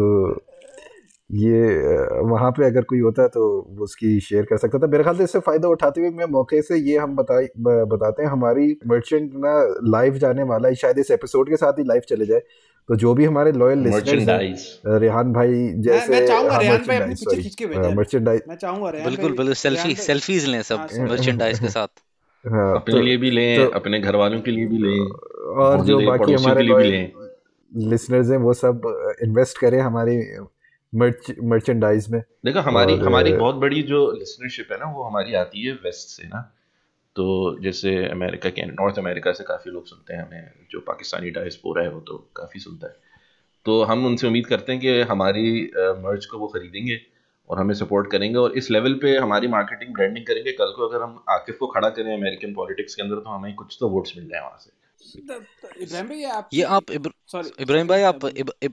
ये 1.31 2.21
वहाँ 2.21 2.50
पे 2.50 2.65
अगर 2.67 2.82
कोई 2.82 3.00
होता 3.00 3.27
तो 3.29 3.43
वो 3.71 3.85
उसकी 3.85 4.21
शेयर 4.21 4.44
कर 4.44 4.56
सकता 4.56 4.79
था। 4.79 4.87
मेरे 4.87 5.03
ख्याल 5.03 5.17
से 5.17 5.25
इससे 5.25 5.38
फ़ायदा 5.38 5.69
उठाते 5.69 6.00
हुए 6.00 6.11
मैं 6.11 6.25
मौके 6.25 6.62
से 6.62 6.77
ये 6.77 6.97
हम 6.99 7.17
बताई 7.17 7.47
ब- 7.59 7.85
बताते 7.88 8.23
हैं 8.23 8.31
हमारी 8.31 8.77
मर्चेंट 8.87 9.31
ना 9.35 9.53
लाइव 9.85 10.19
जाने 10.19 10.43
वाला 10.43 10.69
है 10.69 10.75
शायद 10.75 10.99
इस 10.99 11.11
एपिसोड 11.11 11.49
के 11.49 11.56
साथ 11.56 11.73
ही 11.73 11.85
लाइव 11.85 12.03
चले 12.09 12.27
जाए। 12.27 12.41
तो 12.88 12.97
जो 12.97 13.15
भी 13.15 13.25
हमारे 13.25 13.53
लॉयल 13.53 13.79
लिसनर्स 13.79 14.29
हैं 14.29 14.99
रेहान 14.99 15.32
भाई 15.32 15.73
जैसे 15.77 16.12
मैं 16.12 16.27
चाहूँगा 16.27 16.53
हाँ 16.53 16.61
रेहान 16.62 16.79
भाई 16.79 16.97
अपनी 16.97 17.11
मर्चेंडाइज 17.11 17.43
खींच 17.43 17.55
के 17.55 17.67
सॉरी 17.75 17.94
मर्चेंडाइज 17.94 18.43
मैं 18.49 18.56
चाहूँगा 18.56 18.91
रेहान 18.91 19.09
बिल्कुल 19.11 19.32
बिल्कुल 19.32 19.55
सेल्फी 19.55 19.94
सेल्फीज 19.94 20.47
लें 20.47 20.56
हाँ 20.59 20.62
सब 20.62 21.09
मर्चेंडाइज 21.11 21.59
के 21.59 21.69
साथ। 21.69 21.88
हाँ 22.44 22.75
अपने 22.77 22.94
तो 22.94 23.00
लिए 23.00 23.17
भी 23.17 23.31
लें 23.31 23.56
तो 23.56 23.71
अपने 23.71 24.00
घर 24.00 24.17
वालों 24.17 24.41
के 24.41 24.50
लिए 24.50 24.67
भी 24.67 24.79
लें 24.79 25.00
और 25.65 25.85
जो 25.85 26.00
बाकी 26.06 26.32
हमारे 26.32 26.62
लिए 26.62 26.75
भी 26.75 26.85
लें। 26.85 27.12
लिसनर्स 27.91 28.31
हैं 28.31 28.38
वो 28.38 28.55
सब 28.55 28.81
इन्वेस्ट 29.23 29.59
करें 29.59 29.81
हमारी 29.81 30.17
मर्च 30.92 31.34
मर्चेंडाइज 31.44 32.08
में। 32.10 32.20
देखो 32.44 32.60
हमारी 32.60 32.92
और 32.92 33.04
हमारी 33.04 33.32
बहुत 33.32 33.54
बड़ी 33.56 33.82
जो 33.82 34.10
लिसनरशिप 34.12 34.72
है 34.72 34.78
ना 34.78 34.92
वो 34.92 35.02
हमारी 35.02 35.34
आती 35.34 35.66
है 35.66 35.72
वेस्ट 35.84 36.16
से 36.16 36.26
ना। 36.28 36.40
तो 37.16 37.26
जैसे 37.62 37.94
अमेरिका 38.08 38.50
के 38.50 38.64
नॉर्थ 38.66 38.98
अमेरिका 38.98 39.32
से 39.32 39.44
काफ़ी 39.44 39.70
लोग 39.70 39.87
सुनते 39.87 40.14
हैं 40.14 40.22
हमें 40.22 40.66
जो 40.70 40.81
पाकिस्तानी 40.81 41.31
डायस्पोरा 41.31 41.82
है 41.82 41.90
वो 41.90 42.00
तो 42.00 42.16
काफ़ी 42.37 42.60
सुनता 42.60 42.87
है। 42.87 42.96
तो 43.66 43.82
हम 43.82 44.06
उनसे 44.06 44.26
उम्मीद 44.26 44.46
करते 44.46 44.72
हैं 44.72 44.81
कि 44.81 45.00
हमारी 45.10 45.62
मर्च 46.00 46.26
को 46.26 46.38
वो 46.38 46.46
खरीदेंगे 46.48 47.00
और 47.50 47.58
हमें 47.58 47.75
सपोर्ट 47.75 48.10
करेंगे 48.10 48.38
और 48.38 48.52
इस 48.52 48.70
लेवल 48.70 48.94
पे 48.94 49.16
हमारी 49.16 49.48
मार्केटिंग 49.48 49.93
ब्रांडिंग 49.94 50.26
करेंगे। 50.26 50.52
कल 50.52 50.72
को 50.76 50.88
अगर 50.88 51.02
हम 51.02 51.19
आकिफ 51.31 51.56
को 51.58 51.66
खड़ा 51.66 51.88
करें 51.88 52.12
अमेरिकन 52.14 52.54
पॉलिटिक्स 52.54 52.94
के 52.94 53.02
अंदर 53.02 53.16
तो 53.16 53.31
हमें 53.31 53.54
कुछ 53.54 53.76
तो 53.81 53.88
वोट्स 53.88 54.16
मिल 54.16 54.28
जाए 54.28 54.40
वहाँ 54.40 54.58
से। 54.60 54.70
इब्राहिम 55.82 56.08
भाई 56.08 56.19
ये 56.19 56.31
ये 56.54 56.62
आप 56.76 56.90
इब्राहिम 56.90 57.88
भाई 57.88 58.02
आप 58.02 58.25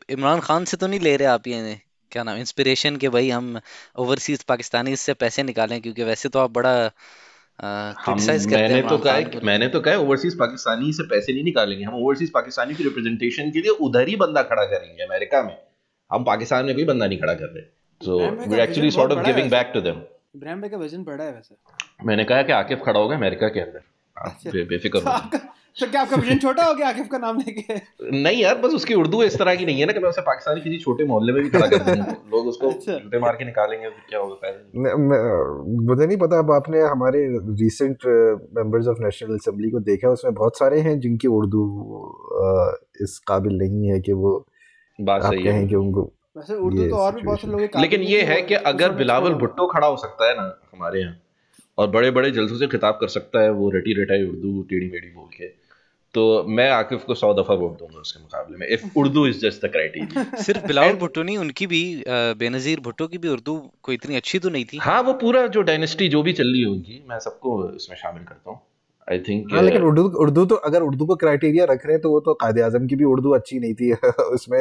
इमरान 0.09 0.39
खान 0.39 0.65
से 0.65 0.77
तो 0.77 0.87
नहीं 0.87 0.99
ले 0.99 1.15
रहे 1.15 1.27
आप 1.27 1.47
ये? 1.47 1.75
क्या 2.11 2.23
नाम 2.23 2.37
इंस्पिरेशन 2.37 2.95
के 2.95 3.09
भाई 3.09 3.29
हम 3.29 3.59
ओवरसीज 3.97 4.43
पाकिस्तानी 4.43 4.95
से 4.95 5.13
पैसे 5.13 5.43
निकालें 5.43 5.81
क्योंकि 5.81 6.03
वैसे 6.03 6.29
तो 6.29 6.39
आप 6.39 6.51
बड़ा 6.51 6.73
हम 7.59 7.93
क्रिटिसाइज 8.03 8.45
करते 8.45 8.61
हैं 8.63 8.69
मैंने 8.69 8.81
तो 8.81 8.95
इमरान 8.95 9.03
कहा 9.03 9.13
खान 9.13 9.23
है 9.23 9.39
को 9.39 9.45
मैंने 9.45 9.67
तो 9.67 9.79
कहा 9.79 9.95
ओवरसीज 9.97 10.37
पाकिस्तानी 10.39 10.91
से 10.93 11.03
पैसे 11.03 11.33
नहीं 11.33 11.43
निकालेंगे 11.43 11.83
हम 11.83 11.95
ओवरसीज 11.95 12.29
पाकिस्तानी 12.31 12.75
की 12.75 12.83
रिप्रेजेंटेशन 12.83 13.51
के 13.51 13.59
लिए 13.59 13.71
उधर 13.87 14.07
ही 14.07 14.15
बंदा 14.15 14.43
खड़ा 14.43 14.65
करेंगे 14.65 15.03
अमेरिका 15.03 15.41
में। 15.43 15.55
हम 16.11 16.23
पाकिस्तान 16.23 16.65
में 16.65 16.75
कोई 16.75 16.85
बंदा 16.85 17.07
नहीं 17.07 17.19
खड़ा 17.19 17.33
कर 17.33 17.45
रहे। 17.45 17.63
सो 18.01 18.15
इब्राहिम 18.15 18.37
भाई 18.37 18.47
वी 18.47 18.57
का 18.57 18.63
एक्चुअली 18.63 18.91
सॉर्ट 18.91 19.09
बहुत 19.09 19.17
ऑफ़ 19.17 19.23
बड़ा 19.23 19.27
है 19.27 19.33
गिविंग 19.33 19.51
वैसे 19.51 19.63
बैक 19.63 19.73
टू 19.73 19.81
देम 19.81 20.01
इब्राहिम 20.35 20.61
भाई 20.61 20.69
का 20.69 20.77
विजन 20.77 21.03
बड़ा 21.03 21.23
है 21.23 21.31
वैसे। 21.31 22.05
मैंने 22.05 22.23
कहा 22.23 22.41
कि 22.41 22.51
आकिफ 22.53 22.81
खड़ा 22.85 22.99
होगा 22.99 23.15
अमेरिका 23.15 23.47
के 23.47 23.59
अंदर। 23.59 23.81
आप 24.17 24.31
अच्छा। 24.31 24.51
बे, 24.51 24.63
बेफिक्र 24.63 24.99
तो 24.99 25.05
हो 25.05 25.11
आपका 25.11 25.37
तो 25.79 25.85
क्या 25.91 26.01
आपका 26.01 26.15
विजन 26.15 26.37
छोटा 26.37 26.63
हो 26.63 26.73
गया 26.73 26.87
आकिफ 26.89 27.07
का 27.11 27.17
नाम 27.17 27.37
लेके? 27.37 27.73
नहीं 28.21 28.41
यार 28.41 28.55
बस 28.55 28.73
उसकी 28.73 28.93
उर्दू 28.93 29.23
इस 29.23 29.37
तरह 29.37 29.55
की 29.55 29.65
नहीं 29.65 29.79
है 29.79 29.85
ना 29.85 29.93
कि 29.93 29.99
मैं 29.99 30.09
उसे 30.09 30.21
पाकिस्तानी 30.21 30.61
किसी 30.61 30.77
छोटे 30.77 31.05
मोहल्ले 31.05 31.33
में 31.33 31.43
भी 31.43 31.49
खड़ा 31.49 31.67
कर 31.67 31.77
दूँगा 31.77 32.05
लोग 32.33 32.47
उसको 32.47 32.69
अच्छा। 32.69 33.19
मार 33.19 33.35
के 33.35 33.45
निकालेंगे 33.45 33.89
तो 33.89 33.95
क्या 34.09 34.19
होगा 34.19 34.51
मुझे 35.93 36.07
नहीं 36.07 36.17
पता 36.17 36.39
अब 36.39 36.51
आपने 36.51 36.81
हमारे 36.81 37.27
recent 37.63 37.97
members 38.57 38.87
of 38.87 38.97
National 38.99 39.35
Assembly 39.35 39.69
को 39.69 39.79
देखा 39.79 40.09
उसमें 40.09 40.33
बहुत 40.33 40.57
सारे 40.57 40.79
हैं 40.79 40.99
जिनकी 40.99 41.27
उर्दू 41.27 41.63
इस 43.01 43.19
काबिल 43.27 43.57
नहीं 43.57 43.87
है 43.87 43.99
कि 43.99 44.13
वो 44.13 44.47
बात 45.01 45.21
सही 45.21 45.43
है। 45.43 45.67
कि 45.67 45.75
उनको 45.75 46.13
वैसे 46.37 46.55
उर्दू 46.55 46.87
तो 46.87 46.95
और 46.95 47.15
भी 47.15 47.21
बहुत 47.21 47.41
से 47.41 47.47
लोग 47.47 47.61
लेकिन 47.61 48.01
ये 48.01 48.21
है 48.21 48.41
कि 48.41 48.53
अगर 48.53 48.91
बिलावल 48.91 49.33
भुट्टो 49.33 49.67
खड़ा 49.67 49.87
हो 49.87 49.97
सकता 49.97 50.29
है 50.29 50.35
ना 50.35 50.61
हमारे 50.75 50.99
यहाँ। 50.99 51.15
और 51.77 51.87
बड़े 51.91 52.11
बड़े 52.11 52.31
जलसों 52.31 52.57
से 52.57 52.67
खिताब 52.67 52.97
कर 53.01 53.07
सकता 53.09 53.43
है 53.43 53.51
वो 53.53 53.69
रटी 53.71 54.01
रटाई 54.01 54.23
उर्दू 54.23 54.61
टेढ़ी 54.69 54.89
मेढ़ी 54.91 55.09
बोल 55.09 55.29
के। 55.37 55.47
तो 56.13 56.23
मैं 56.49 56.69
आकिफ 56.71 57.03
को 57.03 57.15
सौ 57.15 57.33
दफ़ा 57.33 57.55
वोट 57.55 57.77
दूँगा 57.79 57.99
उसके 57.99 58.19
मुकाबले 58.19 58.57
में 58.57 58.67
if 58.67 58.97
Urdu 58.99 59.25
is 59.27 59.39
just 59.39 59.65
the 59.65 59.69
criteria 59.71 60.23
सिर्फ़ 60.43 60.65
बिलावल 60.67 60.95
भुट्टो 60.99 61.23
नहीं 61.23 61.37
उनकी 61.37 61.67
भी 61.67 61.81
बेनजीर 62.39 62.79
भुट्टो 62.79 63.07
की 63.07 63.17
भी 63.17 63.27
उर्दू 63.29 63.57
कोई 63.83 63.95
इतनी 63.95 64.15
अच्छी 64.15 64.39
तो 64.39 64.49
नहीं 64.49 64.65
थी। 64.65 64.77
हाँ 64.83 65.01
वो 65.03 65.13
पूरा 65.21 65.45
जो 65.47 65.61
डायनेस्टी 65.69 66.07
जो 66.09 66.21
भी 66.23 66.33
चल 66.33 66.51
रही 66.53 66.61
है 66.61 66.69
उनकी 66.69 67.03
मैं 67.09 67.19
सबको 67.19 67.59
इसमें 67.75 67.97
शामिल 67.97 68.23
करता 68.23 68.49
हूँ। 68.49 68.59
आई 69.07 69.19
थिंक 69.27 69.53
हाँ 69.53 69.61
लेकिन 69.63 69.83
उर्दू 69.83 70.03
उर्दू 70.23 70.45
तो 70.45 70.55
अगर 70.69 70.81
उर्दू 70.83 71.05
को 71.05 71.15
क्राइटेरिया 71.17 71.65
रख 71.65 71.85
रहे 71.85 71.93
हैं 71.93 72.01
तो 72.01 72.09
वो 72.11 72.19
तो 72.21 72.33
कायदे 72.41 72.61
आज़म 72.61 72.87
की 72.87 72.95
भी 72.95 73.03
उर्दू 73.05 73.31
अच्छी 73.35 73.59
नहीं 73.59 73.73
थी। 73.75 73.91
उसमें 74.33 74.59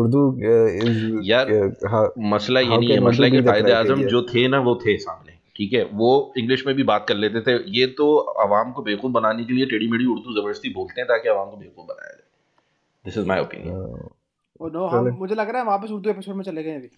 उर्दू 0.00 0.22
यार 1.28 1.50
हाउ 1.90 2.10
मसला 2.32 2.60
ये 2.60 2.66
हाउ 2.66 2.80
नहीं 2.80 2.90
है 2.90 3.00
मसला 3.00 3.26
है 3.26 3.30
कि 3.30 3.42
कायदे 3.42 3.72
आज़म 3.72 4.02
जो 4.08 4.22
थे 4.24 4.48
ना 4.48 4.60
वो 4.60 4.74
थे 4.86 4.96
सामने। 5.00 5.38
ठीक 5.60 5.72
है 5.72 5.82
वो 5.94 6.10
इंग्लिश 6.38 6.66
में 6.66 6.74
भी 6.76 6.82
बात 6.84 7.04
कर 7.08 7.16
लेते 7.16 7.40
थे। 7.42 7.54
ये 7.72 7.86
तो 7.96 8.04
आवाम 8.42 8.70
को 8.72 8.82
बेवकूफ़ 8.82 9.12
बनाने 9.12 9.44
के 9.44 9.52
लिए 9.52 9.66
टेढ़ी 9.66 9.88
मेढ़ी 9.90 10.06
उर्दू 10.08 10.32
ज़बरदस्ती 10.34 10.72
बोलते 10.74 11.00
हैं 11.00 11.08
ताकि 11.08 11.28
आवाम 11.28 11.50
को 11.50 11.56
बेवकूफ़ 11.56 11.86
बनाया 11.86 12.10
जाए। 12.10 12.24
This 13.04 13.18
is 13.18 13.26
my 13.28 13.40
opinion 13.40 14.08
oh 14.60 14.68
no 14.70 14.86
हम 14.88 15.08
मुझे 15.18 15.34
लग 15.34 15.50
रहा 15.50 15.62
है 15.62 15.68
वापस 15.68 15.90
उर्दू 15.90 16.10
एपिसोड 16.10 16.36
में 16.36 16.44
चले 16.44 16.62
गए 16.62 16.76
अभी। 16.76 16.90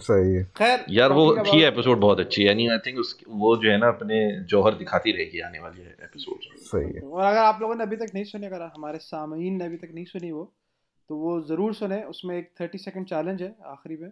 सही 0.00 0.34
है। 0.34 0.42
खैर 0.56 0.84
यार 0.90 1.12
वो 1.12 1.24
थी 1.44 1.62
एपिसोड 1.64 1.98
बहुत 2.00 2.20
अच्छी 2.20 2.42
है। 2.42 2.48
यानी 2.48 2.66
आई 2.68 2.78
थिंक 2.86 2.98
उस 2.98 3.16
वो 3.30 3.56
जो 3.56 3.70
है 3.70 3.78
ना 3.78 3.88
अपने 3.88 4.20
जौहर 4.50 4.74
दिखाती 4.74 5.12
रहेगी 5.12 5.40
आने 5.42 5.58
वाली 5.60 5.82
एपिसोड 6.02 6.52
सही 6.66 6.92
है। 6.92 7.00
और 7.00 7.24
अगर 7.24 7.40
आप 7.40 7.58
लोगों 7.62 7.74
ने 7.74 7.82
अभी 7.84 7.96
तक 7.96 8.14
नहीं 8.14 8.24
सुनी 8.26 8.46
अगर 8.46 8.62
हमारे 8.76 8.98
सामीन 9.00 9.56
ने 9.56 9.64
अभी 9.64 9.76
तक 9.76 9.90
नहीं 9.94 10.04
सुनी 10.06 10.30
वो 10.32 10.44
तो 11.10 11.16
वो 11.16 11.40
ज़रूर 11.48 11.74
सुने। 11.74 12.02
उसमें 12.10 12.36
एक 12.38 12.50
थर्टी 12.60 12.78
सेकंड 12.80 13.06
चैलेंज 13.06 13.42
है 13.42 13.54
आखिरी 13.68 13.96
में। 13.96 14.10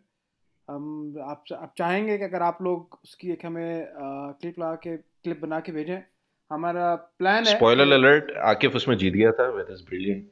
हम 0.69 1.15
आप 1.21 1.45
आप 1.53 1.73
चाहेंगे 1.79 2.17
कि 2.19 2.25
अगर 2.25 2.43
आप 2.43 2.59
लोग 2.63 2.99
उसकी 3.05 3.31
एक 3.31 3.45
हमें 3.47 3.87
क्लिप 4.41 4.59
लगा 4.59 4.75
के 4.75 4.97
क्लिप 4.97 5.41
बना 5.43 5.61
के 5.61 5.73
भेजें। 5.73 5.99
हमारा 6.51 6.95
प्लान 7.19 7.47
है 7.47 7.57
स्पॉइलर 7.57 7.93
अलर्ट 7.93 8.31
आकिफ 8.45 8.77
उसमें 8.77 8.97
जीत 8.99 9.15
गया 9.15 9.33
था 9.33 9.49
with 9.49 9.67
his 9.71 9.81
brilliant 9.81 10.31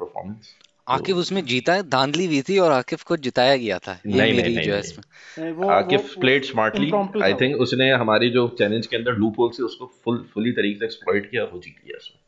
performance 0.00 0.54
Akif 0.88 1.16
उसमें 1.16 1.44
जीता 1.44 1.74
है 1.74 1.82
धांधली 1.88 2.26
हुई 2.26 2.40
थी 2.42 2.58
और 2.58 2.72
आकिफ 2.72 3.02
को 3.02 3.16
जिताया 3.16 3.56
गया 3.56 3.78
था 3.78 3.98
नहीं 4.06 4.20
नहीं 4.20 4.36
मेरी 4.36 4.54
नहीं 4.56 4.64
जो 4.66 4.72
नहीं। 4.72 5.44
नहीं, 5.44 5.52
वो 5.52 5.62
वो 5.62 5.70
Akif 5.70 6.14
played 6.20 6.44
smartly 6.44 6.90
I 7.22 7.34
think 7.34 7.60
उसने 7.60 7.90
हमारी 7.92 8.30
जो 8.30 8.48
चैलेंज 8.58 8.86
के 8.86 8.96
अंदर 8.96 9.12
लूप 9.12 9.38
होल 9.38 9.50
से 9.50 9.62
उसको 9.62 9.86
फुल 10.04 10.24
फुली 10.34 10.52
तरीके 10.52 10.78
से 10.78 10.84
एक्सप्लॉइट 10.84 11.30
किया 11.30 11.44
वो 11.44 11.58
जीत 11.58 11.76
गया 11.86 11.96
उसमें। 11.96 12.20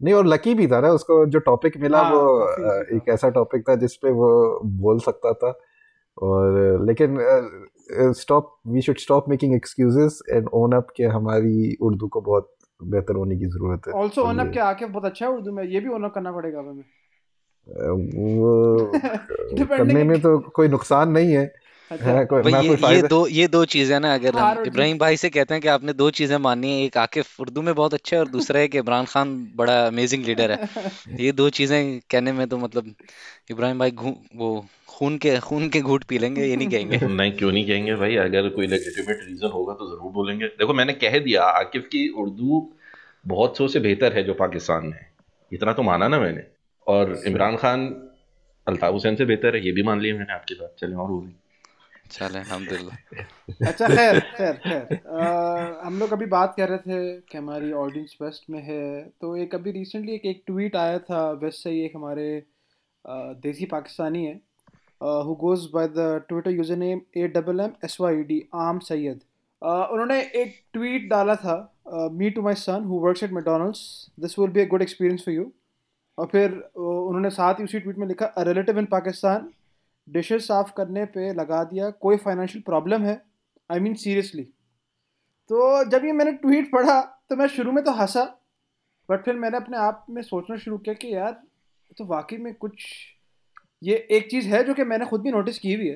नहीं 0.00 0.14
और 0.14 0.26
लकी 0.26 0.54
भी 0.54 0.66
था 0.66 0.80
ना 0.80 0.88
उसको 0.92 1.24
जो 1.26 1.38
टॉपिक 1.38 1.76
मिला 1.76 2.00
हाँ 2.02 2.12
वो 2.12 2.96
एक 2.96 3.08
ऐसा 3.08 3.28
टॉपिक 3.30 3.68
था 3.68 3.76
जिसपे 3.76 4.10
वो 4.10 4.28
बोल 4.80 5.00
सकता 5.00 5.32
था। 5.32 5.58
और 6.22 6.86
लेकिन 6.86 7.18
stop 7.92 8.56
we 8.66 8.80
should 8.80 8.98
stop 8.98 9.24
making 9.28 9.54
excuses 9.54 10.22
and 10.30 10.48
own 10.52 10.72
up 10.72 10.86
के 10.96 11.04
हमारी 11.04 11.76
उर्दू 11.80 12.08
को 12.08 12.20
बहुत 12.20 12.54
बेहतर 12.84 13.14
होने 13.14 13.36
की 13.36 13.44
ज़रूरत 13.44 13.82
है। 13.88 13.92
ऑल्सो 13.92 14.22
ओन 14.22 14.38
अप 14.38 14.50
के 14.54 14.60
आके 14.60 14.86
बहुत 14.86 15.04
अच्छा 15.04 15.26
है 15.26 15.32
उर्दू 15.32 15.52
में 15.52 15.64
ये 15.64 15.80
भी 15.80 15.88
ओन 15.88 16.04
अप 16.04 16.14
करना 16.14 16.32
पड़ेगा 16.32 16.58
हमें। 16.58 16.84
करने 19.68 20.04
में 20.04 20.20
तो 20.20 20.38
कोई 20.38 20.68
नुकसान 20.68 21.10
नहीं 21.10 21.32
है। 21.32 21.54
अच्छा। 21.90 22.12
ये 22.48 22.94
ये 22.94 23.02
दो 23.02 23.26
ये 23.28 23.46
दो 23.48 23.64
चीज़ें 23.64 23.98
ना 24.00 24.12
अगर 24.14 24.36
हम 24.36 24.64
इब्राहिम 24.66 24.98
भाई 24.98 25.16
से 25.16 25.28
कहते 25.30 25.54
हैं 25.54 25.60
कि 25.62 25.68
आपने 25.68 25.92
दो 25.92 26.10
चीज़ें 26.10 26.36
माननी 26.36 26.72
है 26.72 26.84
एक 26.84 26.96
आकिफ 26.98 27.40
उर्दू 27.40 27.62
में 27.62 27.74
बहुत 27.74 27.94
अच्छा 27.94 28.16
है 28.16 28.22
और 28.22 28.28
दूसरा 28.28 28.60
है 28.60 28.68
कि 28.68 28.78
इमरान 28.78 29.04
खान 29.04 29.34
बड़ा 29.56 29.76
अमेजिंग 29.86 30.24
लीडर 30.24 30.50
है। 30.52 30.58
ये 31.20 31.32
दो 31.32 31.48
चीज़ें 31.50 32.00
कहने 32.10 32.32
में 32.32 32.46
तो 32.48 32.58
मतलब 32.58 32.94
इब्राहिम 33.50 33.78
भाई 33.78 33.92
वो 34.36 34.66
खून 34.88 35.18
के 35.18 35.38
खून 35.40 35.68
के 35.68 35.80
घूंट 35.80 36.04
पी 36.04 36.18
लेंगे 36.18 36.44
ये 36.46 36.56
नहीं 36.56 36.68
कहेंगे। 36.68 36.98
नहीं 37.06 37.32
क्यों 37.32 37.52
नहीं 37.52 37.66
कहेंगे 37.66 37.94
भाई? 37.94 38.16
अगर 38.16 38.48
कोई 38.48 38.66
लेजिटिमेट 38.66 39.20
रीजन 39.28 39.50
होगा 39.50 39.74
तो 39.74 39.86
ज़रूर 39.86 40.12
बोलेंगे। 40.12 40.46
देखो 40.46 40.74
मैंने 40.74 40.92
कह 41.04 41.18
दिया 41.18 41.42
आकिफ 41.62 41.86
की 41.92 42.08
उर्दू 42.24 42.60
बहुत 43.26 43.56
सौ 43.56 43.68
से 43.68 43.80
बेहतर 43.80 44.12
है 44.12 44.22
जो 44.24 44.34
पाकिस्तान 44.34 44.86
में 44.86 45.00
इतना 45.52 45.72
तो 45.72 45.82
माना 45.82 46.08
ना 46.08 46.20
मैंने। 46.20 46.42
और 46.86 47.22
इमरान 47.26 47.56
खान 47.56 47.88
अल्ताफ 48.66 48.92
हुसैन 48.92 49.16
से 49.16 49.24
बेहतर 49.24 49.56
है 49.56 49.64
ये 49.66 49.72
भी 49.72 49.82
मान 49.82 50.00
लिया 50.00 50.14
मैंने 50.14 50.32
आपके 50.32 50.54
साथ। 50.54 50.80
चलें 50.80 50.96
और 50.96 51.08
बोलें। 51.08 51.32
चले 52.10 52.38
अल्हम्दुलिल्लाह। 52.38 53.68
अच्छा 53.68 53.86
खैर 53.88 54.18
खैर 54.36 54.56
खैर। 54.64 54.82
हम 55.84 55.98
लोग 55.98 56.12
अभी 56.12 56.26
बात 56.26 56.54
कर 56.56 56.68
रहे 56.68 56.78
थे 56.78 57.20
कि 57.22 57.38
हमारी 57.38 57.72
ऑडियंस 57.74 58.16
वेस्ट 58.22 58.50
में 58.50 58.60
है। 58.62 59.02
तो 59.20 59.36
एक 59.36 59.54
अभी 59.54 59.70
रिसेंटली 59.72 60.14
एक 60.14 60.26
एक 60.26 60.42
ट्वीट 60.46 60.76
आया 60.76 60.98
था 61.06 61.30
वेस्ट 61.42 61.62
से 61.62 61.70
ही 61.70 61.84
एक 61.84 61.96
हमारे 61.96 62.28
देसी 63.42 63.64
पाकिस्तानी 63.72 64.24
है। 64.24 64.34
Who 65.26 65.34
goes 65.40 65.66
by 65.74 65.88
the 65.88 66.08
Twitter 66.28 66.50
user 66.50 66.76
name 66.78 67.00
A 67.16 67.26
double 67.34 67.60
M 67.60 67.72
S 67.84 67.96
Y 68.00 68.22
D 68.24 68.42
आम 68.62 68.78
सैयद। 68.88 69.20
उन्होंने 69.62 70.20
एक 70.36 70.54
ट्वीट 70.72 71.08
डाला 71.10 71.34
था 71.36 71.58
me 72.12 72.30
to 72.30 72.42
my 72.42 72.54
son 72.56 72.84
who 72.84 72.98
works 73.00 73.22
at 73.22 73.32
McDonald's 73.32 73.84
this 74.20 74.38
will 74.38 74.50
be 74.50 74.60
a 74.60 74.66
good 74.68 74.82
experience 74.82 75.24
for 75.24 75.34
you 75.34 75.50
और 76.18 76.26
फिर 76.32 76.52
उन्होंने 76.76 77.30
साथ 77.30 77.54
ही 77.54 77.64
उसी 77.64 77.80
ट्वीट 77.80 77.98
में 77.98 78.06
लिखा 78.06 78.32
रिलेटिव 78.38 78.78
इन 78.78 78.84
पाकिस्तान 78.92 79.48
डिशेस 80.08 80.46
साफ़ 80.48 80.72
करने 80.76 81.04
पे 81.06 81.32
लगा 81.34 81.62
दिया, 81.64 81.90
कोई 81.90 82.16
फाइनेंशियल 82.18 82.62
प्रॉब्लम 82.62 83.02
है? 83.02 83.20
आई 83.70 83.80
मीन 83.80 83.94
सीरियसली 83.96 84.42
तो 85.48 85.84
जब 85.90 86.04
ये 86.04 86.12
मैंने 86.12 86.32
ट्वीट 86.34 86.70
पढ़ा 86.72 87.00
तो 87.30 87.36
मैं 87.36 87.46
शुरू 87.48 87.72
में 87.72 87.82
तो 87.84 87.92
हंसा 87.92 88.24
बट 89.08 89.24
फिर 89.24 89.34
मैंने 89.36 89.56
अपने 89.56 89.76
आप 89.78 90.06
में 90.10 90.22
सोचना 90.24 90.56
शुरू 90.56 90.78
किया 90.78 90.94
कि 90.94 91.14
यार 91.14 91.32
तो 91.96 92.04
वाकई 92.06 92.36
में 92.36 92.52
कुछ, 92.54 92.84
ये 93.82 93.96
एक 94.10 94.30
चीज़ 94.30 94.48
है 94.48 94.62
जो 94.64 94.74
कि 94.74 94.84
मैंने 94.84 95.06
खुद 95.06 95.20
भी 95.22 95.30
नोटिस 95.30 95.58
की 95.58 95.74
हुई 95.74 95.86
है। 95.86 95.94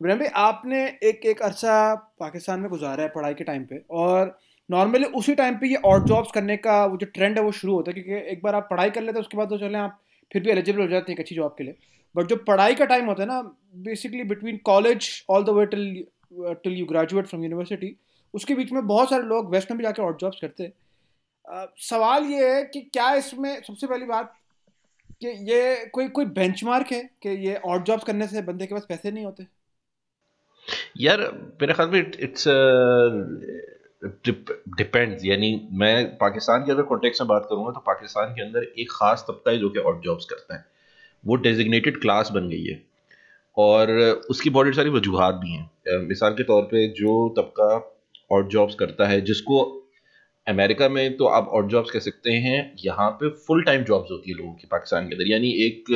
इब्राहिम 0.00 0.20
भाई 0.20 0.28
आपने 0.36 0.84
एक 1.02 1.24
एक 1.26 1.42
अरसा 1.42 1.94
पाकिस्तान 2.20 2.60
में 2.60 2.68
गुजारा 2.70 3.02
है 3.02 3.08
पढ़ाई 3.08 3.34
के 3.34 3.44
टाइम 3.44 3.64
पे, 3.64 3.82
और 3.90 4.38
नॉर्मली 4.68 5.04
उसी 5.14 5.34
टाइम 5.34 5.56
पे 5.58 5.68
ये 5.68 5.76
और 5.84 6.04
जॉब्स 6.04 6.30
करने 6.34 6.56
का 6.58 6.84
वो 6.86 6.96
जो 6.96 7.06
ट्रेंड 7.06 7.38
है 7.38 7.44
वो 7.44 7.52
शुरू 7.52 7.74
होता 7.74 7.90
है, 7.90 8.02
क्योंकि 8.02 8.30
एक 8.32 8.42
बार 8.44 8.54
आप 8.54 8.68
पढ़ाई 8.70 8.90
कर 8.90 9.02
लेते 9.02 9.18
हैं 9.18 9.20
उसके 9.20 9.36
बाद 9.36 9.48
तो 9.48 9.58
चले 9.58 9.78
आप 9.78 10.00
फिर 10.30 10.42
भी 10.42 10.50
एलिजिबल 10.50 10.80
हो 10.80 10.88
जाते 10.88 11.12
हैं 11.12 11.16
एक 11.16 11.20
अच्छी 11.20 11.34
जॉब 11.34 11.54
के 11.58 11.64
लिए। 11.64 11.76
बट 12.16 12.26
जो 12.26 12.36
पढ़ाई 12.36 12.74
का 12.74 12.84
टाइम 12.84 13.06
होता 13.06 13.22
है 13.22 13.28
ना 13.28 13.40
basically 13.76 14.24
between 14.24 14.56
college 14.56 15.08
all 15.30 15.44
the 15.44 15.48
way 15.48 15.66
till 15.66 16.06
till 16.64 16.72
you 16.72 16.86
graduate 16.86 17.26
from 17.26 17.42
university 17.42 17.96
उसके 18.34 18.54
बीच 18.54 18.72
में 18.72 18.86
बहुत 18.86 19.10
सारे 19.10 19.22
लोग 19.22 19.50
वेस्ट 19.50 19.70
में 19.70 19.78
भी 19.78 19.84
जाके 19.84 20.02
और 20.02 20.16
जॉब्स 20.20 20.38
करते 20.40 20.62
हैं। 20.62 20.72
अ, 21.48 21.72
सवाल 21.78 22.24
ये 22.24 22.54
है 22.54 22.62
कि 22.64 22.80
क्या 22.80 23.14
इसमें 23.14 23.60
सबसे 23.62 23.86
पहली 23.86 24.06
बात 24.06 24.34
कि 25.20 25.28
ये 25.52 25.86
कोई 25.86 26.08
कोई 26.08 26.24
बेंचमार्क 26.24 26.86
है 26.86 27.02
कि 27.22 27.28
ये 27.48 27.54
और 27.54 27.82
जॉब्स 27.82 28.04
करने 28.04 28.26
से 28.26 28.42
बंदे 28.42 28.66
के 28.66 28.74
पास 28.74 28.86
पैसे 28.88 29.10
नहीं 29.10 29.24
होते? 29.24 29.46
यार 31.00 31.20
मेरे 31.60 31.72
ख्याल 31.72 31.88
में 31.88 32.00
इट्स 32.00 32.44
डिपेंड्स 34.78 35.24
यानी 35.24 35.68
मैं 35.72 36.16
पाकिस्तान 36.16 36.64
के 36.64 36.72
अगर 36.72 36.82
कॉन्टेक्स्ट 36.82 37.22
में 37.22 37.28
बात 37.28 37.46
करूँगा 37.50 37.70
तो 37.70 37.80
पाकिस्तान 37.80 38.34
के 38.34 38.42
अंदर 38.42 38.62
एक 38.78 38.90
खास 38.90 39.24
तबका 39.28 39.50
है 39.50 39.58
जो 39.58 39.70
कि 39.70 39.78
ऑड 39.78 40.00
जॉब्स 40.02 40.24
करता 40.24 40.54
है। 40.54 40.73
वो 41.24 41.36
डेजिग्नेटेड 41.38 42.00
क्लास 42.00 42.30
बन 42.34 42.48
गई 42.48 42.64
है। 42.64 42.82
और 43.56 43.90
उसकी 44.30 44.50
बहुत 44.50 44.74
सारी 44.74 44.90
वजूहत 44.90 45.34
भी 45.34 45.52
हैं। 45.52 45.98
मिसाल 46.00 46.34
के 46.34 46.42
तौर 46.44 46.62
पे 46.64 46.86
जो 46.94 47.28
तबका 47.38 47.68
ऑड 48.32 48.48
जॉब्स 48.50 48.74
करता 48.74 49.06
है, 49.06 49.20
जिसको 49.20 49.62
अमेरिका 50.46 50.88
में 50.88 51.16
तो 51.16 51.26
आप 51.26 51.48
ऑड 51.48 51.68
जॉब्स 51.68 51.90
कह 51.90 51.98
सकते 52.00 52.32
हैं, 52.32 52.72
यहाँ 52.84 53.10
पे 53.12 53.28
फुल 53.46 53.62
टाइम 53.64 53.84
जॉब्स 53.84 54.10
होती 54.10 54.30
है 54.30 54.36
लोगों 54.36 54.52
की 54.52 54.66
पाकिस्तान 54.70 55.08
के 55.08 55.14
अंदर। 55.14 55.30
यानी 55.30 55.50
एक 55.66 55.90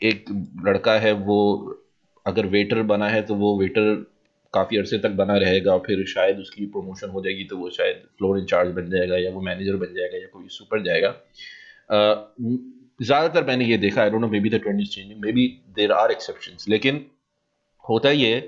एक 0.00 0.24
लड़का 0.66 0.98
है, 0.98 1.12
वो 1.12 1.80
अगर 2.26 2.46
वेटर 2.46 2.82
बना 2.84 3.08
है 3.08 3.22
तो 3.22 3.34
वो 3.34 3.58
वेटर 3.58 3.94
काफ़ी 4.54 4.76
अरसे 4.78 4.98
तक 4.98 5.10
बना 5.16 5.36
रहेगा 5.36 5.76
फिर 5.78 6.04
शायद 6.08 6.38
उसकी 6.38 6.66
प्रमोशन 6.66 7.08
हो 7.08 7.22
जाएगी 7.22 7.44
तो 7.44 7.56
वो 7.56 7.70
शायद 7.70 8.02
फ्लोर 8.18 8.38
इंचार्ज 8.38 8.70
बन 8.74 8.90
जाएगा 8.90 9.16
या 9.16 9.30
वो 9.30 9.40
मैनेजर 9.42 9.76
बन 9.76 9.94
जाएगा 9.94 10.18
या 10.18 10.26
कोई 10.32 10.46
सुपर 10.50 10.82
जाएगा। 10.82 11.08
ज़्यादातर 13.00 13.46
मैंने 13.46 13.64
ये 13.64 13.76
देखा 13.78 14.02
I 14.02 14.10
don't 14.10 14.20
know 14.20 14.28
maybe 14.40 14.50
the 14.50 14.60
trend 14.62 14.80
is 14.80 14.90
changing 14.90 15.20
maybe 15.32 15.46
there 15.76 15.92
are 15.92 16.10
exceptions 16.12 16.64
लेकिन 16.68 17.04
होता 17.84 18.10
ये 18.10 18.34
है 18.34 18.40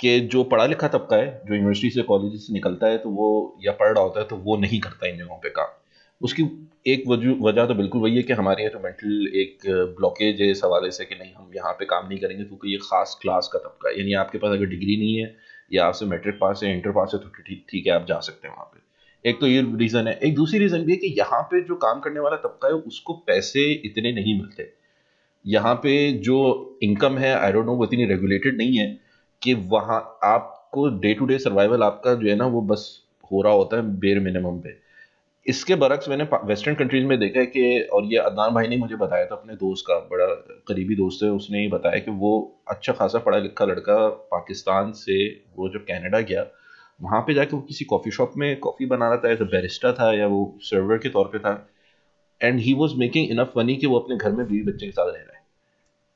कि 0.00 0.18
जो 0.22 0.42
पढ़ा 0.44 0.64
लिखा 0.66 0.88
तबका 0.88 1.16
है, 1.16 1.28
जो 1.46 1.54
यूनिवर्सिटी 1.54 1.90
से 1.90 2.02
कॉलेज 2.04 2.40
से 2.40 2.52
निकलता 2.52 2.86
है 2.86 2.98
तो 2.98 3.10
वो 3.10 3.28
या 3.64 3.72
पढ़ 3.74 3.92
रहा 3.94 4.02
होता 4.04 4.20
है 4.20 4.26
तो 4.26 4.36
वो 4.38 4.56
नहीं 4.56 4.80
करता 4.80 5.06
इन 5.06 5.18
जगहों 5.18 5.36
पे 5.38 5.50
काम। 5.50 5.74
उसकी 6.20 6.42
एक 6.86 7.02
वजह 7.42 7.66
तो 7.66 7.74
बिल्कुल 7.74 8.00
वही 8.02 8.16
है 8.16 8.22
कि 8.22 8.32
हमारे 8.32 8.62
यहाँ 8.62 8.72
जो 8.72 8.78
मेंटल 8.80 9.26
एक 9.36 9.66
ब्लॉकेज 9.96 10.40
है 10.40 10.50
इस 10.50 10.60
हवाले 10.64 10.90
से 10.90 11.04
कि 11.04 11.14
नहीं, 11.14 11.32
हम 11.34 11.50
यहाँ 11.56 11.72
पे 11.72 11.84
काम 11.84 12.08
नहीं 12.08 12.18
करेंगे, 12.18 12.44
क्योंकि 12.44 12.72
ये 12.72 12.78
खास 12.82 13.16
क्लास 13.22 13.50
का 13.52 13.58
तबका 13.58 13.88
है। 13.88 13.98
यानी 13.98 14.12
आपके 14.20 14.38
पास 14.38 14.52
अगर 14.52 14.66
डिग्री 14.66 14.96
नहीं 14.96 15.16
है, 15.16 15.34
या 15.70 15.86
आपसे 15.86 16.06
मेट्रिक 16.06 16.38
पास 16.40 16.60
है 16.64 16.72
इंटर 16.74 16.92
पास 16.92 17.10
है 17.14 17.20
तो 17.20 17.28
ठीक 17.42 17.86
है, 17.86 17.92
आप 17.92 18.06
जा 18.08 18.20
सकते 18.20 18.48
हैं 18.48 18.54
वहाँ 18.54 18.70
पे। 18.74 18.75
एक 19.26 19.40
तो 19.40 19.46
ये 19.46 19.62
रीज़न 19.76 20.06
है। 20.08 20.18
एक 20.24 20.34
दूसरी 20.34 20.58
रीज़न 20.58 20.82
भी 20.84 20.92
है 20.92 20.98
कि 20.98 21.14
यहाँ 21.18 21.42
पे 21.42 21.60
जो 21.60 21.74
काम 21.74 22.00
करने 22.00 22.20
वाला 22.20 22.36
तबका 22.36 22.68
है, 22.68 22.74
उसको 22.74 23.12
पैसे 23.26 23.70
इतने 23.84 24.12
नहीं 24.12 24.38
मिलते। 24.40 24.72
यहाँ 25.44 25.74
पे 25.74 26.12
जो 26.12 26.78
इनकम 26.82 27.18
है 27.18 27.34
आई 27.34 27.52
डोंट 27.52 27.66
नो 27.66 27.72
वो 27.72 27.84
इतनी 27.84 28.04
रेगुलेटेड 28.04 28.56
नहीं 28.58 28.78
है 28.78 28.86
कि 29.42 29.54
वहाँ 29.54 30.18
आपको 30.24 30.88
डे 31.00 31.14
टू 31.14 31.26
डे 31.26 31.38
सर्वाइवल 31.38 31.82
आपका 31.82 32.14
जो 32.14 32.28
है 32.28 32.36
ना, 32.36 32.46
वो 32.46 32.62
बस 32.62 33.02
हो 33.32 33.42
रहा 33.42 33.52
होता 33.52 33.76
है 33.76 33.82
बेर 33.98 34.20
मिनिमम 34.20 34.58
पे। 34.58 34.86
इसके 35.46 35.74
बरक्स 35.74 36.08
मैंने 36.08 36.24
वेस्टर्न 36.44 36.74
कंट्रीज़ 36.74 37.04
में 37.04 37.18
देखा 37.20 37.40
है 37.40 37.46
कि, 37.46 37.80
और 37.92 38.04
ये 38.04 38.18
अदनान 38.18 38.54
भाई 38.54 38.68
ने 38.68 38.76
मुझे 38.76 38.96
बताया 38.96 39.26
था, 39.26 39.34
अपने 39.34 39.54
दोस्त 39.54 39.84
का, 39.88 39.98
बड़ा 40.10 40.26
करीबी 40.68 40.94
दोस्त 40.94 41.22
है, 41.22 41.30
उसने 41.30 41.62
ये 41.62 41.68
बताया 41.68 41.98
कि 41.98 42.10
वो 42.10 42.60
अच्छा 42.68 42.92
खासा 42.92 43.18
पढ़ा 43.18 43.38
लिखा 43.38 43.64
लड़का 43.64 44.08
पाकिस्तान 44.08 44.92
से, 44.92 45.26
वो 45.56 45.68
जब 45.68 45.84
कनाडा 45.84 46.20
गया 46.20 46.42
वहाँ 47.00 47.20
पे 47.22 47.34
जाके 47.34 47.56
वो 47.56 47.62
किसी 47.62 47.84
कॉफ़ी 47.84 48.10
शॉप 48.10 48.32
में 48.36 48.56
कॉफ़ी 48.58 48.86
बना 48.86 49.08
रहा 49.08 49.18
था 49.18 49.28
या 49.30 49.36
तो 49.36 49.44
बैरिस्टा 49.46 49.92
था 49.92 50.12
या 50.14 50.26
वो 50.26 50.40
सर्वर 50.62 50.98
के 50.98 51.08
तौर 51.08 51.28
पे 51.28 51.38
था 51.38 51.52
and 52.40 52.60
he 52.60 52.72
was 52.74 52.94
making 52.96 53.30
enough 53.30 53.52
money 53.56 53.76
कि 53.76 53.86
वो 53.86 53.98
अपने 53.98 54.16
घर 54.16 54.32
में 54.32 54.46
बीवी 54.46 54.62
बच्चे 54.62 54.86
के 54.86 54.92
साथ 54.92 55.06
रह 55.06 55.20
रहा 55.20 55.36
है। 55.36 55.44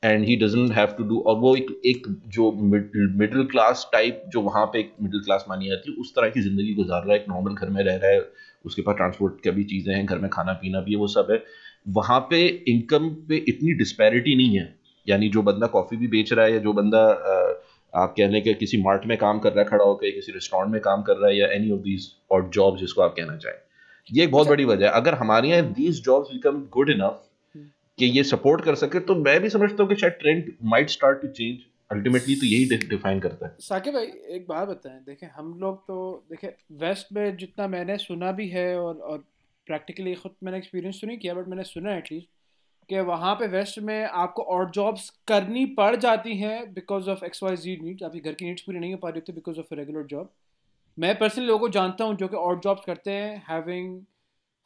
And 0.03 0.25
he 0.25 0.35
doesn't 0.35 0.71
have 0.71 0.87
to 0.97 1.03
do 1.03 1.19
और 1.27 1.35
वो 1.37 1.55
एक 1.55 1.67
एक 1.85 2.07
जो 2.27 2.51
मिडिल 2.53 3.43
क्लास 3.45 3.87
टाइप 3.93 4.21
जो 4.27 4.41
वहाँ 4.41 4.65
पे 4.65 4.79
एक 4.79 4.91
मिडिल 5.01 5.21
क्लास 5.21 5.45
मानी 5.49 5.67
जाती 5.69 5.91
है 5.91 5.95
उस 6.01 6.11
तरह 6.15 6.29
की 6.29 6.41
ज़िंदगी 6.41 6.73
गुजार 6.73 7.01
रहा 7.03 7.13
है 7.13 7.19
एक 7.19 7.25
नॉर्मल 7.29 7.53
घर 7.55 7.69
में 7.69 7.83
रह 7.83 7.95
रहा 7.95 8.11
है 8.11 8.21
उसके 8.65 8.81
पास 8.81 8.95
ट्रांसपोर्ट 8.95 9.41
का 9.45 9.51
भी 9.51 9.63
चीज़ें 9.65 9.93
हैं 9.95 10.05
घर 10.05 10.19
में 10.19 10.29
खाना 10.33 10.53
पीना 10.53 10.81
भी 10.81 10.91
है 10.91 10.97
वो 10.97 11.07
सब 11.07 11.27
है। 11.31 11.39
वहाँ 11.85 12.19
पे 12.29 12.45
इनकम 12.67 13.09
पे 13.29 13.37
इतनी 13.47 13.73
डिस्पैरिटी 13.75 14.35
नहीं 14.35 14.57
है 14.59 14.69
यानी 15.07 15.29
जो 15.29 15.41
बंदा 15.41 15.67
कॉफ़ी 15.67 15.97
भी 15.97 16.07
बेच 16.07 16.33
रहा 16.33 16.45
है 16.45 16.53
या 16.53 16.59
जो 16.59 16.73
बंदा 16.73 17.03
अ, 17.05 17.53
आप 17.93 18.13
कह 18.17 18.27
लें 18.27 18.41
कि 18.43 18.53
किसी 18.53 18.81
मार्ट 18.81 19.05
में 19.05 19.17
काम 19.17 19.39
कर 19.39 19.51
रहा 19.53 19.63
है 19.63 19.69
खड़ा 19.69 19.83
होकर 19.83 20.11
किसी 20.11 20.31
रेस्टोरेंट 20.31 20.71
में 20.71 20.81
काम 20.81 21.01
कर 21.01 21.17
रहा 21.17 21.29
है 21.29 21.37
या 21.37 21.47
एनी 21.53 21.71
ऑफ़ 21.71 21.79
दीज 21.81 22.11
और 22.31 22.47
जॉब 22.49 22.77
जिसको 22.77 23.01
आप 23.01 23.13
कहना 23.17 23.35
चाहें। 23.37 23.57
ये 24.07 24.23
एक 24.23 24.31
बहुत 24.31 24.47
बड़ी 24.47 24.65
वजह 24.65 24.85
है। 24.85 24.91
अगर 24.91 25.13
हमारे 25.13 25.49
यहाँ 25.49 25.71
these 25.73 26.01
jobs 26.03 26.31
become 26.33 26.61
good 26.71 26.89
enough 26.89 27.27
कि 27.99 28.05
ये 28.07 28.23
सपोर्ट 28.23 28.63
कर 28.65 28.75
सके 28.75 28.99
तो 29.01 29.15
मैं 29.15 29.39
भी 29.41 29.49
समझता 29.49 29.83
हूँ 29.83 29.89
कि 29.89 29.95
शायद 29.95 30.13
trend 30.21 30.51
might 30.65 30.89
start 30.89 31.21
to 31.21 31.27
change 31.29 31.57
ultimately 31.91 32.35
तो 32.35 32.45
यही 32.45 32.77
डिफाइन 32.89 33.19
करता 33.19 33.45
है। 33.45 33.55
साकिब 33.59 33.93
भाई 33.93 34.05
एक 34.35 34.45
बात 34.49 34.67
बताएँ। 34.67 34.99
देखें 35.05 35.27
हम 35.29 35.53
लोग 35.59 35.81
तो 35.87 35.97
देखें 36.29 36.47
वेस्ट 36.79 37.11
में 37.13 37.37
जितना 37.37 37.67
मैंने 37.67 37.97
सुना 37.99 38.31
भी 38.31 38.47
है 38.49 38.67
और 38.79 38.95
और 38.95 39.17
प्रैक्टिकली 39.67 40.13
खुद 40.15 40.31
मैंने 40.43 40.57
एक्सपीरियंस 40.57 41.01
तो 41.01 41.07
नहीं 41.07 41.17
किया 41.17 41.33
बट 41.33 41.47
मैंने 41.47 41.63
सुना 41.63 41.95
एटलीस्ट 41.95 42.29
कि 42.91 42.99
वहाँ 43.01 43.35
पे 43.35 43.47
वेस्ट 43.47 43.79
में 43.79 44.03
आपको 44.03 44.41
और 44.53 44.69
जॉब्स 44.71 45.09
करनी 45.27 45.65
पड़ 45.75 45.95
जाती 45.95 46.37
हैं 46.37 46.73
because 46.73 47.09
of 47.09 47.23
X 47.25 47.43
Y 47.43 47.57
Z 47.57 47.75
needs 47.83 48.03
आपकी 48.03 48.19
घर 48.19 48.33
की 48.33 48.45
नीड्स 48.45 48.61
पूरी 48.61 48.79
नहीं 48.79 48.93
हो 48.93 48.97
पा 48.97 49.09
रही 49.09 49.19
होती 49.19 49.33
बिकॉज़ 49.33 49.59
ऑफ़ 49.59 49.73
रेगुलर 49.73 50.03
जॉब 50.05 50.29
मैं 50.97 51.17
पर्सनली 51.19 51.47
लोगों 51.47 51.59
को 51.59 51.69
जानता 51.69 52.05
हूँ 52.05 52.15
जो 52.15 52.27
कि 52.27 52.35
और 52.37 52.59
जॉब्स 52.59 52.85
करते 52.85 53.11
हैं 53.11 53.43
हैविंग 53.49 54.01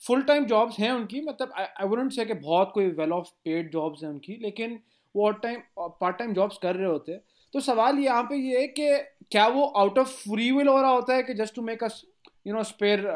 फुल 0.02 0.22
टाइम 0.22 0.46
जॉब्स 0.46 0.80
हैं 0.80 0.92
उनकी। 0.92 1.22
मतलब 1.22 1.54
आई 1.58 1.88
वुडंट 1.88 2.12
से 2.12 2.26
कि 2.26 2.34
बहुत 2.34 2.72
कोई 2.74 2.88
वेल 2.92 3.12
ऑफ़ 3.14 3.30
पेड 3.46 3.72
जॉब्स 3.72 4.04
हैं 4.04 4.10
उनकी, 4.10 4.38
लेकिन 4.42 4.80
वो 5.16 5.26
और 5.26 5.40
टाइम 5.44 5.62
पार्ट 5.80 6.18
टाइम 6.18 6.34
जॉब्स 6.34 6.58
कर 6.58 6.76
रहे 6.76 6.88
होते 6.88 7.12
हैं। 7.12 7.22
तो 7.54 7.60
सवाल 7.60 8.00
यहाँ 8.00 8.24
पे 8.24 8.36
ये 8.38 8.60
है 8.62 8.68
कि 8.68 8.98
क्या 9.32 9.48
वो 9.48 9.66
आउट 9.78 10.00
ऑफ़ 10.00 10.08
फ्री 10.24 10.52
विल 10.52 10.68
हो 10.68 10.82
रहा 10.82 10.92
होता 10.92 11.16
है 11.16 11.24
कि 11.24 11.34
just 11.34 11.56
to 11.56 11.62
make 11.62 11.84
us 11.84 12.02
you 12.48 12.54
know 12.54 12.64
spare 12.64 13.08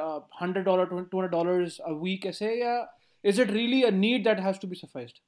hundred 0.41 0.65
dollar 0.65 0.85
two 0.85 0.97
hundred 0.97 1.31
dollar 1.31 1.67
a 1.83 1.91
week 2.03 2.25
ऐसे 2.25 2.53
या 2.55 2.77
is 3.23 3.41
it 3.41 3.51
really 3.51 3.83
a 3.83 3.89
need 3.91 4.23
that 4.23 4.39
has 4.39 4.59
to 4.59 4.67
be 4.67 4.75
sacrificed 4.75 5.19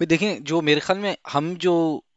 भाई 0.00 0.06
देखें, 0.06 0.44
जो 0.44 0.60
मेरे 0.62 0.80
ख्याल 0.80 0.98
में 0.98 1.16
हम 1.28 1.54
जो, 1.56 1.72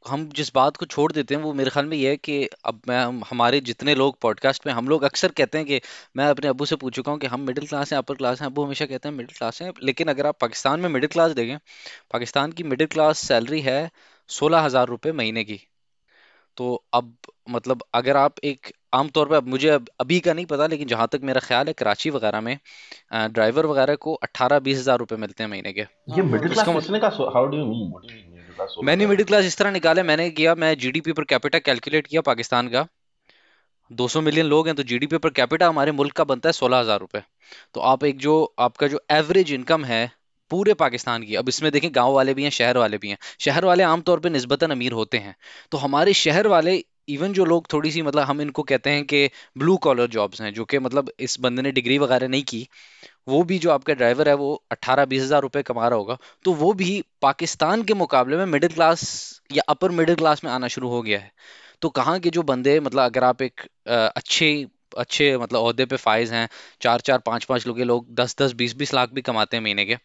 हम 0.08 0.28
जिस 0.30 0.52
बात 0.56 0.78
को 0.78 0.86
छोड़ 0.86 1.12
देते 1.12 1.36
हैं, 1.36 1.42
वो 1.42 1.54
मेरे 1.54 1.70
ख्याल 1.70 1.86
में 1.86 1.96
ये 1.98 2.10
है 2.10 2.18
कि 2.18 2.46
अब 2.66 2.82
मैं, 2.88 3.00
हम, 3.00 3.24
हमारे 3.30 3.60
जितने 3.62 3.96
लोग 3.96 4.20
पॉडकास्ट 4.22 4.68
में, 4.68 4.74
हम 4.74 4.88
लोग 4.88 5.04
अक्सर 5.04 5.32
कहते 5.32 5.58
हैं 5.58 5.68
कि 5.68 5.80
मैं 6.18 6.26
अपने 6.26 6.48
अब्बू 6.48 6.66
से 6.66 6.76
पूछ 6.76 6.96
चुका 6.96 7.12
हूँ 7.12 7.20
कि 7.20 7.28
हम 7.28 7.42
मिडिल 7.42 7.68
क्लास 7.68 7.92
हैं 7.94 7.98
अपर 7.98 8.16
क्लास 8.16 8.42
हैं, 8.42 8.48
अबू 8.48 8.64
हमेशा 8.66 8.86
कहते 8.86 9.10
हैं 9.10 9.16
मिडिल 9.16 9.38
क्लास 9.38 9.62
हैं, 9.62 9.72
लेकिन 9.84 10.08
अगर 10.08 10.28
आप 10.28 10.38
पाकिस्तान 10.42 10.80
में 10.80 10.90
मिडिल 10.90 11.10
क्लास 11.10 11.32
देखें, 11.32 11.58
पाकिस्तान 12.12 12.52
की 12.52 12.64
मिडिल 12.64 12.88
क्लास 12.88 13.20
सैलरी 13.28 13.62
है 13.62 13.80
सोलह 14.30 14.60
हज़ार 14.60 14.88
रुपये 14.88 15.12
महीने 15.14 15.44
की। 15.44 15.60
तो 16.58 16.74
अब 16.94 17.16
मतलब 17.50 17.84
अगर 17.94 18.18
आप 18.18 18.40
एक 18.44 18.72
आम 18.94 19.10
तौर 19.10 19.28
पे 19.28 19.36
अब 19.36 19.48
मुझे 19.48 19.70
अब 19.70 19.90
अभी 20.00 20.20
का 20.20 20.34
नहीं 20.34 20.46
पता 20.46 20.68
लेकिन 20.68 20.88
जहाँ 20.88 21.08
तक 21.12 21.22
मेरा 21.24 21.42
ख्याल 21.42 21.68
है 21.68 21.74
कराची 21.74 22.10
वगैरह 22.10 22.42
में 22.42 22.58
ड्राइवर 23.14 23.66
वगैरह 23.66 23.96
को 23.98 24.14
अट्ठारह 24.24 24.60
बीस 24.62 24.78
हज़ार 24.80 24.98
रुपये 25.00 25.18
मिलते 25.18 25.44
हैं 25.44 25.50
महीने 25.50 25.74
के। 25.74 25.82
ये 25.82 26.22
मिडिल 26.24 26.50
क्लास 26.50 26.68
उसका 26.68 26.80
किसने 26.80 27.00
का 27.00 27.12
how 27.34 27.46
do 27.46 27.58
you 27.58 27.66
mean 27.66 27.92
middle 27.92 28.54
class 28.56 28.76
मैंने 28.84 29.08
मिडिल 29.08 29.26
क्लास 29.26 29.46
इस 29.46 29.58
तरह 29.58 29.72
निकाला 29.72 30.04
मैंने 30.04 30.30
किया 30.32 30.56
मैं 30.56 30.78
जीडीपी 30.80 31.14
पर 31.14 31.24
कैपिटा 31.26 31.60
कैलकुलेट 31.62 32.08
किया 32.08 32.22
पाकिस्तान 32.24 32.68
का। 32.70 32.88
200 33.92 34.22
मिलियन 34.22 34.46
लोग 34.48 34.68
हैं 34.68 34.76
तो 34.76 34.84
जीडीपी 34.84 35.18
पर 35.18 35.30
कैपिटा 35.32 35.68
हमारे 35.70 35.92
मुल्क 35.94 36.14
का 36.16 36.24
बनता 36.26 36.50
है 36.50 36.54
सोलह 36.54 36.78
हज़ार 36.78 37.00
रुपए। 37.00 37.22
तो 37.74 37.80
आप 37.88 38.04
एक 38.04 38.20
जो 38.20 38.34
आपका 38.60 38.88
जो 38.88 39.02
एवरेज 39.12 39.52
इनकम 39.54 39.86
है 39.86 40.10
पूरे 40.52 40.74
पाकिस्तान 40.76 41.24
की 41.24 41.36
अब 41.36 41.50
इसमें 41.50 41.72
देखें 41.72 41.90
गाँव 41.96 42.14
वाले 42.14 42.34
भी 42.34 42.44
हैं 42.44 42.50
शहर 42.52 42.78
वाले 42.78 42.98
भी 42.98 43.10
हैं। 43.10 43.18
शहर 43.40 43.66
वाले 43.66 43.84
आमतौर 43.86 44.20
पे 44.20 44.30
निस्बतन 44.30 44.72
अमीर 44.72 44.92
होते 44.94 45.18
हैं। 45.18 45.36
तो 45.72 45.78
हमारे 45.80 46.14
शहर 46.16 46.48
वाले 46.48 46.78
इवन 47.08 47.34
जो 47.34 47.46
लोग 47.46 47.72
थोड़ी 47.74 47.92
सी 47.92 48.02
मतलब 48.02 48.24
हम 48.24 48.42
इनको 48.42 48.64
कहते 48.64 48.90
हैं 48.90 49.04
कि 49.06 49.30
ब्लू 49.58 49.76
कॉलर 49.78 50.08
जॉब्स 50.10 50.42
हैं, 50.42 50.54
जो 50.54 50.66
कि 50.66 50.80
मतलब 50.80 51.12
इस 51.20 51.40
बंदे 51.40 51.62
ने 51.62 51.72
डिग्री 51.72 51.98
वगैरह 51.98 52.28
नहीं 52.28 52.44
की, 52.44 52.68
वो 53.28 53.42
भी 53.44 53.58
जो 53.60 53.72
आपका 53.72 53.94
ड्राइवर 53.94 54.30
है, 54.30 54.34
वो 54.36 54.64
अट्ठारह 54.72 55.06
बीस 55.06 55.22
हज़ार 55.24 55.42
रुपये 55.42 55.64
कमा 55.64 55.88
रहा 55.88 55.98
होगा 55.98 56.18
तो 56.46 56.54
वो 56.54 56.74
भी 56.74 57.04
पाकिस्तान 57.22 57.84
के 57.84 57.94
मुकाबले 57.94 58.38
में 58.38 58.46
मिडिल 58.48 58.74
क्लास 58.74 59.04
या 59.52 59.64
अपर 59.70 59.92
मिडिल 59.92 60.16
क्लास 60.16 60.44
में 60.44 60.52
आना 60.52 60.68
शुरू 60.68 60.90
हो 60.90 61.02
गया 61.02 61.20
है। 61.20 61.32
तो 61.82 61.90
कहाँ 61.92 62.20
के 62.20 62.30
जो 62.30 62.44
बंदे 62.44 62.80
मतलब 62.80 63.04
अगर 63.04 63.24
आप 63.24 63.42
एक 63.42 63.62
अच्छे 63.88 64.68
अच्छे 64.98 65.38
मतलब 65.38 65.66
अहदे 65.66 65.86
पे 65.86 65.96
फाइज 65.96 66.32
हैं, 66.34 66.48
चार 66.82 67.02
चार, 67.02 67.20
पाँच 67.20 67.44
पाँच 67.46 67.68
लोग 67.68 67.80
लोग 67.82 68.14
दस 68.16 68.36
दस, 68.40 68.54
बीस 68.54 68.76
बीस 68.78 68.94
लाख 68.94 69.12
भी 69.14 69.22
कमाते 69.22 69.58
हैं 69.58 69.64
महीने 69.64 69.86
के 69.86 69.98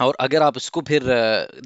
और 0.00 0.16
अगर 0.20 0.42
आप 0.42 0.56
इसको 0.56 0.80
फिर 0.82 1.02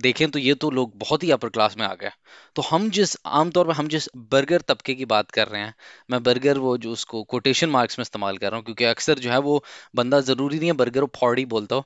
देखें 0.02 0.30
तो 0.30 0.38
ये 0.38 0.54
तो 0.56 0.70
लोग 0.70 0.92
बहुत 0.98 1.22
ही 1.24 1.30
अपर 1.30 1.48
क्लास 1.48 1.76
में 1.78 1.84
आ 1.86 1.92
गए। 1.94 2.10
तो 2.56 2.62
हम 2.62 2.88
जिस, 2.90 3.16
आमतौर 3.26 3.66
पर 3.66 3.72
हम 3.72 3.88
जिस 3.88 4.08
बर्गर 4.32 4.60
तबके 4.60 4.94
की 4.94 5.04
बात 5.06 5.30
कर 5.30 5.48
रहे 5.48 5.60
हैं, 5.60 5.74
मैं 6.10 6.22
बर्गर 6.22 6.58
वो 6.58 6.76
जो 6.78 6.92
उसको 6.92 7.22
कोटेशन 7.24 7.70
मार्क्स 7.70 7.98
में 7.98 8.02
इस्तेमाल 8.02 8.38
कर 8.38 8.50
रहा 8.50 8.56
हूँ, 8.56 8.64
क्योंकि 8.64 8.84
अक्सर 8.84 9.18
जो 9.18 9.30
है 9.30 9.38
वो 9.40 9.62
बंदा 9.96 10.20
ज़रूरी 10.22 10.58
नहीं 10.58 10.68
है 10.68 10.76
बर्गर 10.76 11.00
वो 11.00 11.10
फॉर्ड 11.16 11.46
बोलता 11.48 11.76
हो। 11.76 11.84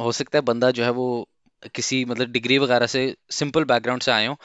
हो 0.00 0.12
सकता 0.12 0.38
है 0.38 0.42
बंदा 0.44 0.70
जो 0.70 0.84
है 0.84 0.90
वो 0.92 1.26
किसी 1.74 2.04
मतलब 2.04 2.30
डिग्री 2.32 2.58
वगैरह 2.58 2.86
से 2.86 3.02
सिंपल 3.32 3.64
बैकग्राउंड 3.64 4.02
से 4.02 4.10
आए 4.12 4.26
हो। 4.26 4.36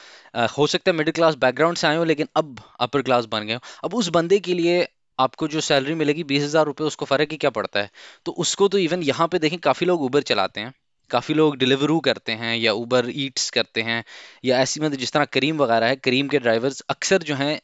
हो 0.56 0.66
सकता 0.66 0.90
है 0.90 0.96
मिडिल 0.96 1.12
क्लास 1.12 1.34
बैकग्राउंड 1.36 1.76
से 1.76 1.86
आए 1.86 1.96
हो, 1.96 2.04
लेकिन 2.04 2.28
अब 2.36 2.60
अपर 2.80 3.02
क्लास 3.02 3.24
बन 3.32 3.46
गए 3.46 3.58
अब 3.84 3.94
उस 3.94 4.08
बंदे 4.10 4.38
के 4.40 4.54
लिए 4.54 4.86
आपको 5.18 5.48
जो 5.48 5.60
सैलरी 5.62 5.94
मिलेगी 5.94 6.24
बीस 6.24 6.42
हज़ार 6.42 6.64
रुपये, 6.66 6.86
उसको 6.86 7.04
फ़र्क 7.04 7.30
ही 7.32 7.36
क्या 7.36 7.50
पड़ता 7.50 7.80
है? 7.80 7.90
तो 8.26 8.32
उसको 8.34 8.68
तो 8.68 8.78
इवन 8.78 9.02
यहाँ 9.02 9.28
पे 9.28 9.38
देखें, 9.38 9.58
काफ़ी 9.60 9.86
लोग 9.86 10.02
उबर 10.02 10.22
चलाते 10.24 10.60
हैं। 10.60 10.72
काफ़ी 11.12 11.34
लोग 11.34 11.56
डिलीवरू 11.56 11.98
करते 12.00 12.32
हैं 12.34 12.56
या 12.56 12.72
उबर 12.74 13.10
ईट्स 13.16 13.50
करते 13.50 13.82
हैं 13.82 14.02
या 14.44 14.58
ऐसी 14.60 14.80
मतलब 14.80 14.98
जिस 14.98 15.12
तरह 15.12 15.24
करीम 15.32 15.56
वगैरह 15.58 15.86
है, 15.86 15.96
करीम 15.96 16.28
के 16.28 16.38
ड्राइवर्स 16.38 16.80
अक्सर 16.90 17.22
जो 17.22 17.34
हैं 17.34 17.60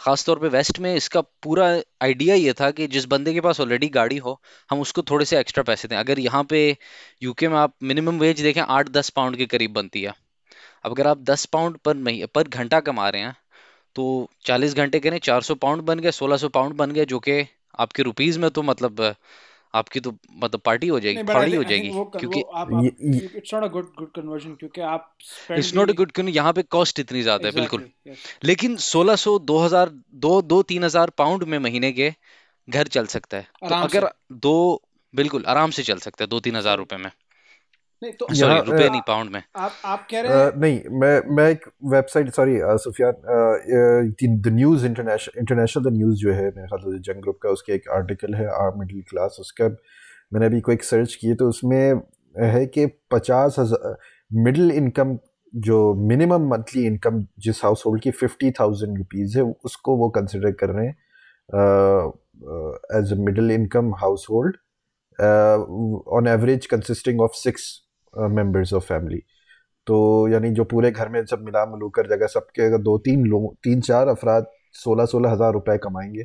खास 0.00 0.24
तौर 0.26 0.38
पे 0.38 0.48
वेस्ट 0.48 0.78
में 0.78 0.94
इसका 0.94 1.20
पूरा 1.42 1.66
आइडिया 2.02 2.34
ये 2.34 2.52
था 2.52 2.70
कि 2.70 2.86
जिस 2.88 3.04
बंदे 3.06 3.32
के 3.34 3.40
पास 3.40 3.60
ऑलरेडी 3.60 3.88
गाड़ी 3.88 4.16
हो, 4.18 4.40
हम 4.70 4.80
उसको 4.80 5.02
थोड़े 5.02 5.24
से 5.24 5.38
एक्स्ट्रा 5.38 5.62
पैसे 5.64 5.88
दें। 5.88 5.96
अगर 5.96 6.18
यहाँ 6.18 6.42
पे 6.44 6.60
यूके 7.22 7.48
में 7.48 7.56
आप 7.58 7.74
मिनिमम 7.82 8.18
वेज 8.18 8.40
देखें 8.42 8.60
आठ 8.62 8.88
दस 8.90 9.10
पाउंड 9.10 9.36
के 9.36 9.46
करीब 9.46 9.72
बनती 9.72 10.02
है। 10.02 10.12
अब 10.84 10.90
अगर 10.90 11.06
आप 11.06 11.18
दस 11.20 11.44
पाउंड 11.46 11.76
पर 11.84 11.96
मही, 11.96 12.24
पर 12.26 12.48
घंटा 12.48 12.80
कमा 12.80 13.08
रहे 13.08 13.22
हैं 13.22 13.36
तो 13.96 14.30
चालीस 14.46 14.74
घंटे 14.74 15.00
करें 15.00 15.18
चार 15.20 15.42
सौ 15.42 15.54
पाउंड 15.56 15.82
बन 15.82 15.98
गए, 16.00 16.10
सोलह 16.12 16.36
सौ 16.36 16.48
पाउंड 16.50 16.74
बन 16.76 16.92
गए, 16.92 17.04
जो 17.04 17.18
कि 17.18 17.44
आपके 17.78 18.02
रुपीज़ 18.02 18.38
में 18.38 18.50
तो 18.50 18.62
मतलब 18.62 19.14
आपकी 19.74 20.00
तो 20.00 20.12
मतलब 20.34 20.60
पार्टी 20.64 20.88
हो 20.88 20.98
जाएगी 21.00 21.22
फाड़ी 21.22 21.56
हो 21.56 21.64
जाएगी 21.64 21.90
क्योंकि 22.18 22.40
it's 23.38 23.54
not 23.54 23.64
a 23.64 23.68
good 23.68 23.86
good 23.98 24.10
conversion 24.12 24.54
क्योंकि 24.54 24.80
आप 24.80 25.12
इट्स 25.50 25.74
नॉट 25.74 25.90
अ 25.90 25.94
गुड 25.94 26.12
क्योंकि 26.12 26.32
यहाँ 26.32 26.52
पे 26.52 26.62
कॉस्ट 26.70 27.00
इतनी 27.00 27.22
ज़्यादा 27.22 27.48
है 27.48 27.54
बिल्कुल। 27.54 27.88
लेकिन 28.44 28.76
1600 28.78 29.38
2000 29.46 29.90
दो 30.16 30.40
दो 30.42 30.62
तीन 30.62 30.84
हज़ार 30.84 31.10
पाउंड 31.18 31.44
में 31.44 31.58
महीने 31.58 31.92
के 31.92 32.12
घर 32.68 32.86
चल 32.88 33.06
सकता 33.06 33.36
है। 33.36 33.68
तो 33.68 33.74
अगर 33.74 34.08
दो 34.32 34.82
बिल्कुल 35.14 35.44
आराम 35.46 35.70
से 35.70 35.82
चल 35.82 35.98
सकता 35.98 36.24
है 36.24 36.28
दो 36.28 36.40
तीन 36.40 36.56
हज़ार 36.56 36.76
रुपए 36.78 36.96
में। 36.96 37.10
नहीं 38.02 38.12
तो 38.12 38.26
सॉरी 38.34 38.60
रुपए 38.60 38.88
नहीं 38.88 39.00
पाउंड 39.06 39.30
में। 39.30 39.42
आप 39.56 39.72
आप 39.84 40.06
कह 40.10 40.20
रहे 40.20 40.32
हैं 40.34 40.50
नहीं 40.60 40.98
मैं 41.00 41.36
मैं 41.36 41.48
एक 41.50 41.64
website 41.92 42.30
sorry 42.34 42.58
Sufiyan 42.82 44.12
the 44.42 44.52
News 44.54 44.86
International 44.86 45.40
International 45.40 45.84
the 45.84 45.92
News 45.94 46.18
जो 46.18 46.32
है 46.32 46.44
मेरे 46.46 46.66
ख्याल 46.66 46.92
से 46.92 46.98
जंग 47.12 47.22
ग्रुप 47.22 47.38
का 47.42 47.50
उसके 47.50 47.72
एक 47.74 47.88
आर्टिकल 47.94 48.34
है 48.34 48.46
आर 48.56 48.74
मिडिल 48.76 49.02
क्लास 49.10 49.36
उसका 49.40 49.68
मैंने 50.32 50.46
अभी 50.46 50.60
कोई 50.60 50.76
सर्च 50.84 51.14
किए 51.14 51.34
तो 51.34 51.48
उसमें 51.48 52.00
है 52.34 52.64
कि 52.66 52.86
पचास 53.10 53.56
हज़ार 53.58 53.96
मिडिल 54.30 54.70
इनकम 54.72 55.18
जो 55.54 55.78
मिनिमम 56.08 56.48
मंथली 56.48 56.84
इनकम 56.86 57.24
जिस 57.40 57.64
हाउस 57.64 57.82
होल्ड 57.86 58.02
की 58.02 58.10
फिफ्टी 58.12 58.50
थाउज़ेंड 58.50 58.96
रुपीज़ 58.98 59.38
है 59.38 59.44
उसको 59.64 59.96
वो 59.96 60.08
कंसिडर 60.16 60.52
कर 60.62 60.70
रहे 60.70 60.86
हैं 60.86 60.96
as 62.98 63.12
a 63.12 63.16
middle 63.20 63.50
income 63.50 63.94
household 64.30 64.56
on 66.16 66.26
average 66.28 66.66
consisting 66.66 67.20
of 67.20 67.32
six 67.34 67.68
members 68.18 68.72
of 68.72 68.84
family 68.84 69.22
तो 69.86 69.96
यानी 70.28 70.50
जो 70.50 70.64
पूरे 70.64 70.90
घर 70.90 71.08
में 71.08 71.24
सब 71.26 71.44
मिला 71.44 71.64
मिलूकर 71.66 72.06
जगह 72.06 72.26
सबके 72.26 72.62
अगर 72.62 72.78
दो 72.78 72.96
तीन 72.98 73.24
लोग 73.26 73.54
तीन 73.64 73.80
चार 73.80 74.08
अफराद 74.08 74.46
सोलह 74.74 75.06
सोलह 75.06 75.30
हज़ार 75.30 75.52
रुपए 75.52 75.76
कमाएँगे 75.78 76.24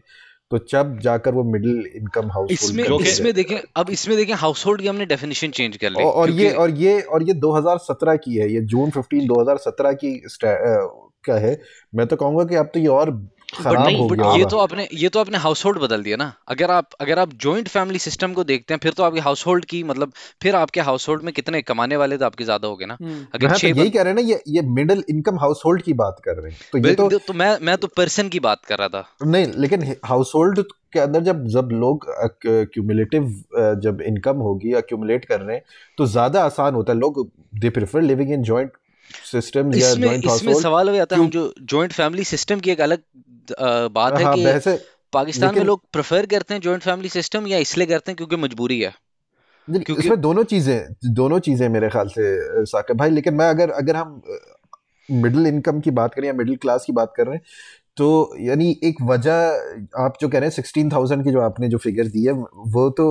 तो 0.51 0.58
जब 0.69 0.97
जाकर 0.99 1.34
वो 1.34 1.43
मिडिल 1.43 1.86
इनकम 1.95 2.32
हाउस 2.32 2.51
इसमें 2.51 2.84
इसमें 2.84 3.34
देखें 3.34 3.58
अब 3.75 3.89
इसमें 3.89 4.17
देखें 4.17 4.34
हाउस 4.34 4.65
होल्ड 4.65 4.82
की 4.82 4.88
हमने 4.88 5.06
डेफिनेशन 5.06 5.49
चेंज 5.49 5.77
कर 5.77 5.89
ली। 5.89 6.03
और 6.03 6.29
ये 6.29 6.51
और 6.51 6.69
ये 6.69 6.99
और 7.01 7.23
ये 7.23 7.34
2017 7.34 8.17
की 8.23 8.36
है 8.36 8.51
ये 8.53 8.62
जून 8.73 8.91
15 8.91 9.27
2017 9.27 9.93
की 9.93 10.13
अ, 10.17 10.27
क्या 11.23 11.36
है? 11.36 11.60
मैं 11.95 12.08
तो 12.08 12.15
कहूँगा 12.15 12.43
कि 12.43 12.56
अब 12.56 12.69
तो 12.73 12.79
ये 12.79 12.88
और 12.88 13.12
खराब 13.55 13.85
नहीं 13.85 13.97
हो 13.97 14.07
बट 14.07 14.17
गया 14.17 14.33
ये 14.33 14.45
तो 14.45 14.57
आपने 14.59 14.87
ये 14.93 15.09
तो 15.09 15.19
आपने 15.19 15.37
हाउस 15.37 15.63
होल्ड 15.65 15.79
बदल 15.79 16.03
दिया 16.03 16.17
ना। 16.17 16.31
अगर 16.47 16.71
आप 16.71 16.89
अगर 17.01 17.19
आप 17.19 17.33
जॉइंट 17.41 17.67
फैमिली 17.67 17.99
सिस्टम 17.99 18.33
को 18.33 18.43
देखते 18.43 18.73
हैं 18.73 18.79
फिर 18.83 18.93
तो 18.93 19.03
आपके 19.03 19.19
हाउस 19.19 19.45
होल्ड 19.47 19.65
की 19.65 19.83
मतलब 19.83 20.13
फिर 20.41 20.55
आपके 20.55 20.81
हाउस 20.81 21.07
होल्ड 21.09 21.23
में 21.23 21.33
कितने 21.33 21.61
कमाने 21.63 21.97
वाले 21.97 22.17
तो 22.17 22.25
आपके 22.25 22.43
ज़्यादा 22.43 22.67
हो 22.67 22.75
गए 22.75 22.85
ना। 22.85 22.97
हम्म। 23.01 23.25
अगर 23.33 23.47
हाँ 23.47 23.59
तो 23.59 23.67
यही 23.67 23.89
कह 23.89 24.01
रहे 24.01 24.13
हैं 24.13 24.21
ना 24.21 24.27
ये 24.29 24.41
ये 24.49 24.61
मिडिल 24.73 25.03
इनकम 25.09 25.39
हाउस 25.39 25.61
होल्ड 25.65 25.81
की 25.81 25.93
बात 25.95 26.21
कर 26.25 26.41
रहे 26.41 26.51
हैं। 26.51 26.59
तो 26.71 26.77
ये 26.79 26.93
तो 26.95 27.07
बिल- 27.07 27.27
तो 27.27 27.33
मैं 27.33 27.57
मैं 27.61 27.77
तो 27.77 27.87
पर्सन 27.97 28.29
की 28.29 28.39
बात 28.41 28.65
कर 28.65 28.79
रहा 28.79 28.87
था। 28.89 29.05
नहीं 29.25 29.47
लेकिन 29.57 29.95
हाउस 30.05 30.31
होल्ड 30.35 30.61
के 30.93 30.99
अंदर 30.99 31.21
जब 31.23 31.45
जब 31.49 31.69
लोग 31.73 32.05
क्यूमुलेटिव 32.43 33.27
जब 33.83 34.01
इनकम 34.07 34.37
होगी 34.39 34.73
अक्यूमुलेट 34.75 35.25
कर 35.25 35.41
रहे 35.41 35.55
हैं 35.55 35.63
तो 35.97 36.05
ज़्यादा 36.07 36.43
आसान 36.43 36.75
होता 36.75 36.93
है। 36.93 36.99
लोग 36.99 37.27
they 37.55 37.69
prefer 37.71 38.01
living 38.01 38.31
in 38.33 38.43
joint 38.43 38.71
systems 39.32 39.78
या 39.78 39.93
जॉइंट 39.95 40.26
इसमें 40.26 40.54
सवाल 40.54 40.89
हो 40.89 40.95
जाता 40.95 41.15
है 41.15 41.21
हम 41.21 41.30
जो 41.30 41.54
जॉइंट 41.62 41.93
फैमिली 41.93 42.23
सिस्टम 42.23 42.60
की 42.60 42.71
एक 42.71 42.82
अलग 42.82 43.04
बात 43.91 44.19
है 44.19 44.26
हाँ 44.26 44.36
कि 44.36 44.78
पाकिस्तान 45.13 45.56
में 45.56 45.63
लोग 45.63 45.82
प्रेफर 45.93 46.26
करते 46.26 46.54
हैं 46.54 46.62
जॉइंट 46.62 46.84
फैमिली 46.84 47.10
सिस्टम 47.10 47.47
या 47.47 47.58
इसलिए 47.58 47.88
करते 47.88 48.12
हैं 48.12 48.15
क्योंकि 48.17 48.36
मजबूरी 48.36 48.80
है? 48.80 48.93
क्योंकि 49.67 49.93
इसमें 49.93 50.21
दोनों 50.21 50.43
चीज़ें 50.43 51.13
दोनों 51.13 51.39
चीज़ें 51.39 51.67
मेरे 51.69 51.89
ख्याल 51.89 52.08
से 52.08 52.65
साकिब। 52.65 52.97
भाई 52.97 53.10
लेकिन 53.10 53.34
मैं 53.34 53.49
अगर 53.49 53.69
अगर 53.71 53.95
हम 53.95 54.21
मिडिल 55.10 55.47
इनकम 55.47 55.80
की 55.80 55.91
बात 55.91 56.13
करें 56.13 56.28
या 56.28 56.34
मिडिल 56.34 56.56
क्लास 56.56 56.84
की 56.88 56.93
बात 56.93 57.13
कर 57.17 57.28
रहे 57.28 57.36
हैं 57.36 57.43
तो 57.97 58.06
यानी 58.39 58.69
एक 58.84 59.01
वजह 59.03 60.03
आप 60.03 60.13
जो 60.21 60.27
कह 60.27 60.39
रहे 60.39 60.47
हैं 60.47 60.51
सिक्सटीन 60.51 60.89
थाउज़ेंड 60.91 61.23
की 61.23 61.32
जो 61.32 61.41
आपने 61.41 61.67
जो 61.69 61.77
फिगर 61.77 62.08
दी 62.08 62.25
है 62.25 62.32
वो 62.73 62.89
तो 62.89 63.06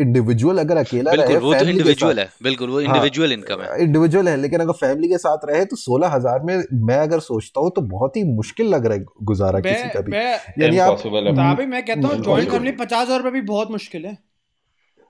इंडिविजुअल 0.00 0.58
अगर 0.58 0.76
अकेला 0.76 1.12
रहे 1.12 1.36
वो 1.36 1.52
तो 1.52 1.58
फैमिली 1.58 1.70
इंडिविजुअल 1.70 2.18
है 2.18 2.28
बिल्कुल 2.42 2.70
वो 2.70 2.78
हाँ 2.78 2.84
इंडिविजुअल 2.86 3.32
इनकम 3.32 3.62
है। 3.62 3.82
इंडिविजुअल 3.82 4.28
है 4.28 4.36
लेकिन 4.36 4.60
अगर 4.60 4.72
फैमिली 4.72 5.08
के 5.08 5.18
साथ 5.18 5.44
रहे 5.44 5.64
तो 5.64 5.76
सोलह 5.76 6.08
हज़ार 6.08 6.42
में 6.42 6.56
मैं 6.86 6.98
अगर 6.98 7.20
सोचता 7.22 7.60
हूँ 7.60 7.70
तो 7.76 7.82
बहुत 7.88 8.16
ही 8.16 8.24
मुश्किल 8.26 8.68
लग 8.68 8.86
रहा 8.86 8.98
है 8.98 9.04
गुजारा 9.22 9.60
किसी 9.60 9.88
का 9.88 10.00
भी। 10.00 10.16
यानी 10.62 10.78
आप 10.80 11.06
है। 11.06 11.66
मैं 11.66 11.84
कहता 11.84 12.08
हूँ 12.08 12.22
जॉइंट 12.22 12.50
फैमिली 12.50 12.72
पचास 12.74 13.06
हज़ार 13.06 13.18
रुपये 13.18 13.32
भी 13.32 13.46
बहुत 13.48 13.70
मुश्किल 13.70 14.06
है। 14.06 14.16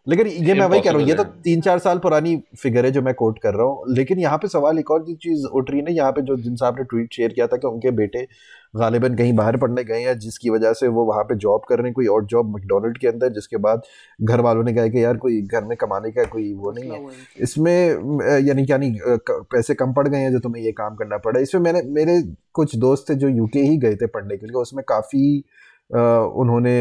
लेकिन 0.06 0.26
ये 0.26 0.54
मैं 0.54 0.66
वही 0.66 0.80
कह 0.80 0.90
रहा 0.90 1.00
हूँ 1.00 1.08
ये 1.08 1.14
तो 1.14 1.24
तीन 1.44 1.60
चार 1.60 1.78
साल 1.78 1.98
पुरानी 1.98 2.36
फिगर 2.62 2.84
है 2.84 2.90
जो 2.92 3.02
मैं 3.02 3.12
कोट 3.14 3.38
कर 3.38 3.54
रहा 3.54 3.66
हूँ। 3.66 3.94
लेकिन 3.96 4.18
यहाँ 4.18 4.38
पे 4.38 4.48
सवाल 4.48 4.78
एक 4.78 4.90
और 4.90 5.04
चीज़ 5.12 5.46
उठ 5.46 5.70
रही 5.70 5.80
है 5.80 5.84
ना 5.84 5.92
यहाँ 5.92 6.12
पे 6.12 6.22
जो 6.22 6.36
जिन 6.38 6.56
साहब 6.56 6.78
ने 6.78 6.84
ट्वीट 6.84 7.12
शेयर 7.12 7.32
किया 7.32 7.46
था 7.46 7.56
कि 7.56 7.66
उनके 7.66 7.90
बेटे 7.92 8.26
गालिबन 8.74 9.14
कहीं 9.16 9.32
बाहर 9.36 9.56
पढ़ने 9.56 9.84
गए 9.84 10.00
हैं 10.02 10.18
जिसकी 10.18 10.50
वजह 10.50 10.72
से 10.72 10.88
वो 10.88 11.04
वहाँ 11.04 11.22
पे 11.24 11.34
जॉब 11.36 11.62
कर 11.68 11.78
रहे 11.78 11.86
हैं 11.86 11.94
कोई 11.94 12.06
और 12.06 12.24
जॉब 12.26 12.52
मैकडोनल्ड 12.54 12.98
के 12.98 13.08
अंदर 13.08 13.32
जिसके 13.32 13.56
बाद 13.66 13.82
घर 14.20 14.40
वालों 14.40 14.64
ने 14.64 14.74
कहा 14.74 14.88
कि 14.88 15.04
यार 15.04 15.16
कोई 15.16 15.40
घर 15.42 15.64
में 15.64 15.76
कमाने 15.76 16.10
का 16.10 16.24
कोई 16.32 16.52
वो 16.54 16.72
नहीं 16.72 16.90
है। 16.90 17.00
इसमें 17.38 17.72
यानी 18.46 18.66
यानी 18.70 18.94
पैसे 19.06 19.74
कम 19.74 19.92
पड़ 19.92 20.06
गए 20.08 20.18
हैं 20.18 20.32
जो 20.32 20.38
तुम्हें 20.40 20.62
ये 20.64 20.72
काम 20.74 20.94
करना 20.96 21.18
पड़ा। 21.18 21.40
इसमें 21.40 21.62
मैंने 21.62 21.82
मेरे 21.92 22.20
कुछ 22.54 22.76
दोस्त 22.76 23.10
थे 23.10 23.14
जो 23.14 23.28
यूके 23.28 23.60
ही 23.60 23.76
गए 23.78 23.96
थे 23.96 24.06
पढ़ने 24.08 24.36
के 24.36 24.46
लिए 24.46 24.60
उसमें 24.60 24.84
काफ़ी 24.88 25.26
उन्होंने 25.92 26.76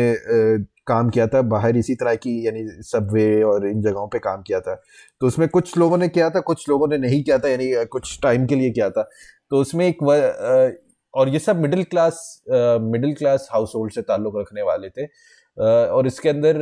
काम 0.88 1.10
किया 1.10 1.28
था, 1.28 1.42
बाहर 1.44 1.78
इसी 1.78 1.96
तरह 1.96 2.16
की, 2.16 2.46
यानी 2.48 2.64
सबवे 2.84 3.42
और 3.44 3.68
इन 3.68 3.82
जगहों 3.82 4.08
पे 4.08 4.20
काम 4.20 4.42
किया 4.42 4.60
था। 4.62 4.76
तो 5.22 5.28
उसमें 5.28 5.48
कुछ 5.50 5.78
लोगों 5.78 5.98
ने 5.98 6.08
किया 6.10 6.30
था, 6.30 6.40
कुछ 6.42 6.70
लोगों 6.70 6.88
ने 6.88 6.98
नहीं 6.98 7.24
किया 7.24 7.38
था, 7.40 7.50
यानी 7.50 7.86
कुछ 7.88 8.20
टाइम 8.24 8.46
के 8.48 8.56
लिए 8.56 8.72
किया 8.72 8.90
था। 8.90 9.10
तो 9.52 9.62
उसमें 9.62 9.86
एक 9.88 10.04
और 11.14 11.30
ये 11.30 11.40
सब 11.40 11.60
middle 11.62 11.84
class 11.84 12.20
middle 12.84 13.14
class 13.16 13.48
household 13.76 13.94
से 13.94 14.02
ताल्लुक़ 14.04 14.38
रखने 14.38 14.62
वाले 14.64 14.90
थे। 14.90 15.06
और 15.58 16.08
इसके 16.08 16.30
अंदर 16.30 16.58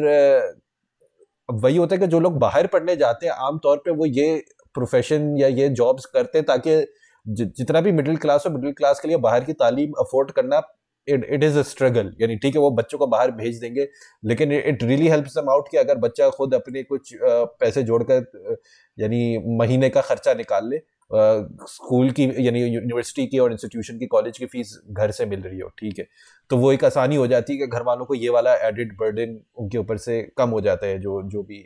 वही 1.50 1.78
होता 1.78 1.96
है 1.96 2.00
कि 2.00 2.08
जो 2.08 2.20
लोग 2.20 2.38
बाहर 2.40 2.68
पढ़ने 2.68 2.96
जाते 2.96 3.26
हैं 3.26 3.34
आमतौर 3.46 3.78
पर 3.78 3.92
वो 3.92 4.06
ये 4.08 4.44
प्रोफेशन 4.76 5.36
या 5.38 5.48
ये 5.50 5.70
जॉब्स 5.72 6.06
करते 6.06 6.38
हैं 6.38 6.46
ताकि 6.46 6.86
जितना 7.26 7.82
भी 7.82 7.92
मिडिल 7.92 8.18
क्लास 8.18 8.44
हो 8.48 8.52
मिडिल 8.52 8.72
क्लास 8.74 9.00
के 9.00 9.08
लिए 9.08 9.18
बाहर 9.20 9.44
की 9.44 9.54
तालीम 9.56 9.92
अफोर्ड 10.00 10.32
करना 10.32 10.60
it 11.08 11.26
it 11.26 11.44
is 11.44 11.58
a 11.60 11.62
struggle 11.64 12.14
यानी 12.22 12.36
ठीक 12.38 12.56
है, 12.56 12.62
वो 12.62 12.72
बच्चों 12.72 12.98
को 12.98 13.08
बाहर 13.08 13.32
भेज 13.34 13.60
देंगे, 13.60 13.88
लेकिन 14.24 14.52
it 14.52 14.84
really 14.84 15.08
helps 15.10 15.38
them 15.38 15.50
out 15.50 15.68
कि 15.72 15.78
अगर 15.78 15.98
बच्चा 16.00 16.30
खुद 16.32 16.54
अपने 16.54 16.84
कुछ 16.86 17.14
पैसे 17.24 17.84
जोड़कर 17.84 18.58
यानी 18.98 19.38
महीने 19.58 19.90
का 19.90 20.02
खर्चा 20.04 20.34
निकाल 20.34 20.70
ले 20.70 20.82
स्कूल 21.12 22.12
की, 22.12 22.24
यानी 22.40 22.62
यूनिवर्सिटी 22.64 23.26
की 23.28 23.40
और 23.40 23.52
इंस्टीट्यूशन 23.52 23.98
की 24.00 24.06
कॉलेज 24.08 24.38
की 24.38 24.46
फ़ीस 24.48 24.80
घर 24.90 25.12
से 25.12 25.26
मिल 25.26 25.42
रही 25.42 25.60
हो, 25.60 25.70
ठीक 25.80 26.00
है। 26.00 26.08
तो 26.50 26.58
वो 26.58 26.72
एक 26.74 26.86
आसानी 26.86 27.16
हो 27.16 27.28
जाती 27.28 27.54
है 27.54 27.60
कि 27.60 27.68
घर 27.68 27.84
वालों 27.84 28.06
को 28.06 28.16
ये 28.16 28.30
वाला 28.30 28.54
एडिड 28.68 28.96
बर्डन 29.00 29.40
उनके 29.58 29.78
ऊपर 29.78 29.98
से 30.00 30.22
कम 30.38 30.50
हो 30.50 30.62
जाता 30.62 30.88
है, 30.88 31.00
जो 31.00 31.22
जो 31.26 31.44
भी 31.44 31.64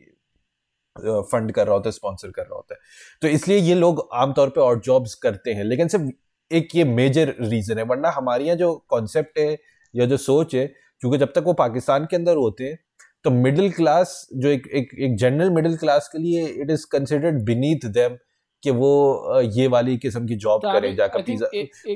फंड 0.96 1.52
कर 1.52 1.66
रहा 1.66 1.76
होता 1.76 1.90
है 1.90 1.92
स्पॉन्सर 1.92 2.32
कर 2.32 2.42
रहा 2.44 2.56
होता 2.56 2.74
है। 2.74 2.80
तो 3.22 3.28
इसलिए 3.30 3.58
ये 3.60 3.76
लोग 3.76 4.08
आमतौर 4.16 4.50
पे 4.50 4.62
और 4.62 4.80
जॉब्स 4.82 5.14
करते 5.18 5.54
हैं, 5.54 5.64
लेकिन 5.66 5.88
सिर्फ़ 5.88 6.10
एक 6.52 6.76
ये 6.76 6.84
मेजर 6.84 7.36
रीजन 7.42 7.78
है। 7.78 7.84
वरना 7.84 8.10
हमारे 8.10 8.46
यहाँ 8.46 8.58
जो 8.58 8.74
कॉन्सेप्ट 8.90 9.40
है 9.40 9.58
या 9.94 10.06
जो 10.06 10.18
सोच 10.18 10.56
है 10.56 10.66
क्योंकि 11.02 11.18
जब 11.18 11.32
तक 11.36 11.44
वो 11.46 11.54
पाकिस्तान 11.54 12.06
के 12.06 12.16
अंदर 12.16 12.36
होते 12.36 12.64
हैं 12.64 12.80
तो 13.24 13.32
मिडिल 13.32 13.72
क्लास 13.72 14.28
जो 14.34 14.50
एक 14.50 14.68
एक 14.68 14.90
एक 15.00 15.16
जनरल 15.16 15.50
मिडिल 15.50 15.78
क्लास 15.78 16.10
के 16.12 16.18
लिए 16.18 16.46
it 16.46 16.72
is 16.72 16.86
considered 16.92 17.44
beneath 17.44 17.86
them 17.90 18.18
कि 18.64 18.72
वो 18.72 19.42
ये 19.42 19.68
वाली 19.68 19.98
किस्म 19.98 20.28
की 20.28 20.36
जॉब 20.36 20.62
तो 20.62 20.72
करें 20.74 20.96
जाकर 20.96 21.22
पिज्जा 21.22 21.48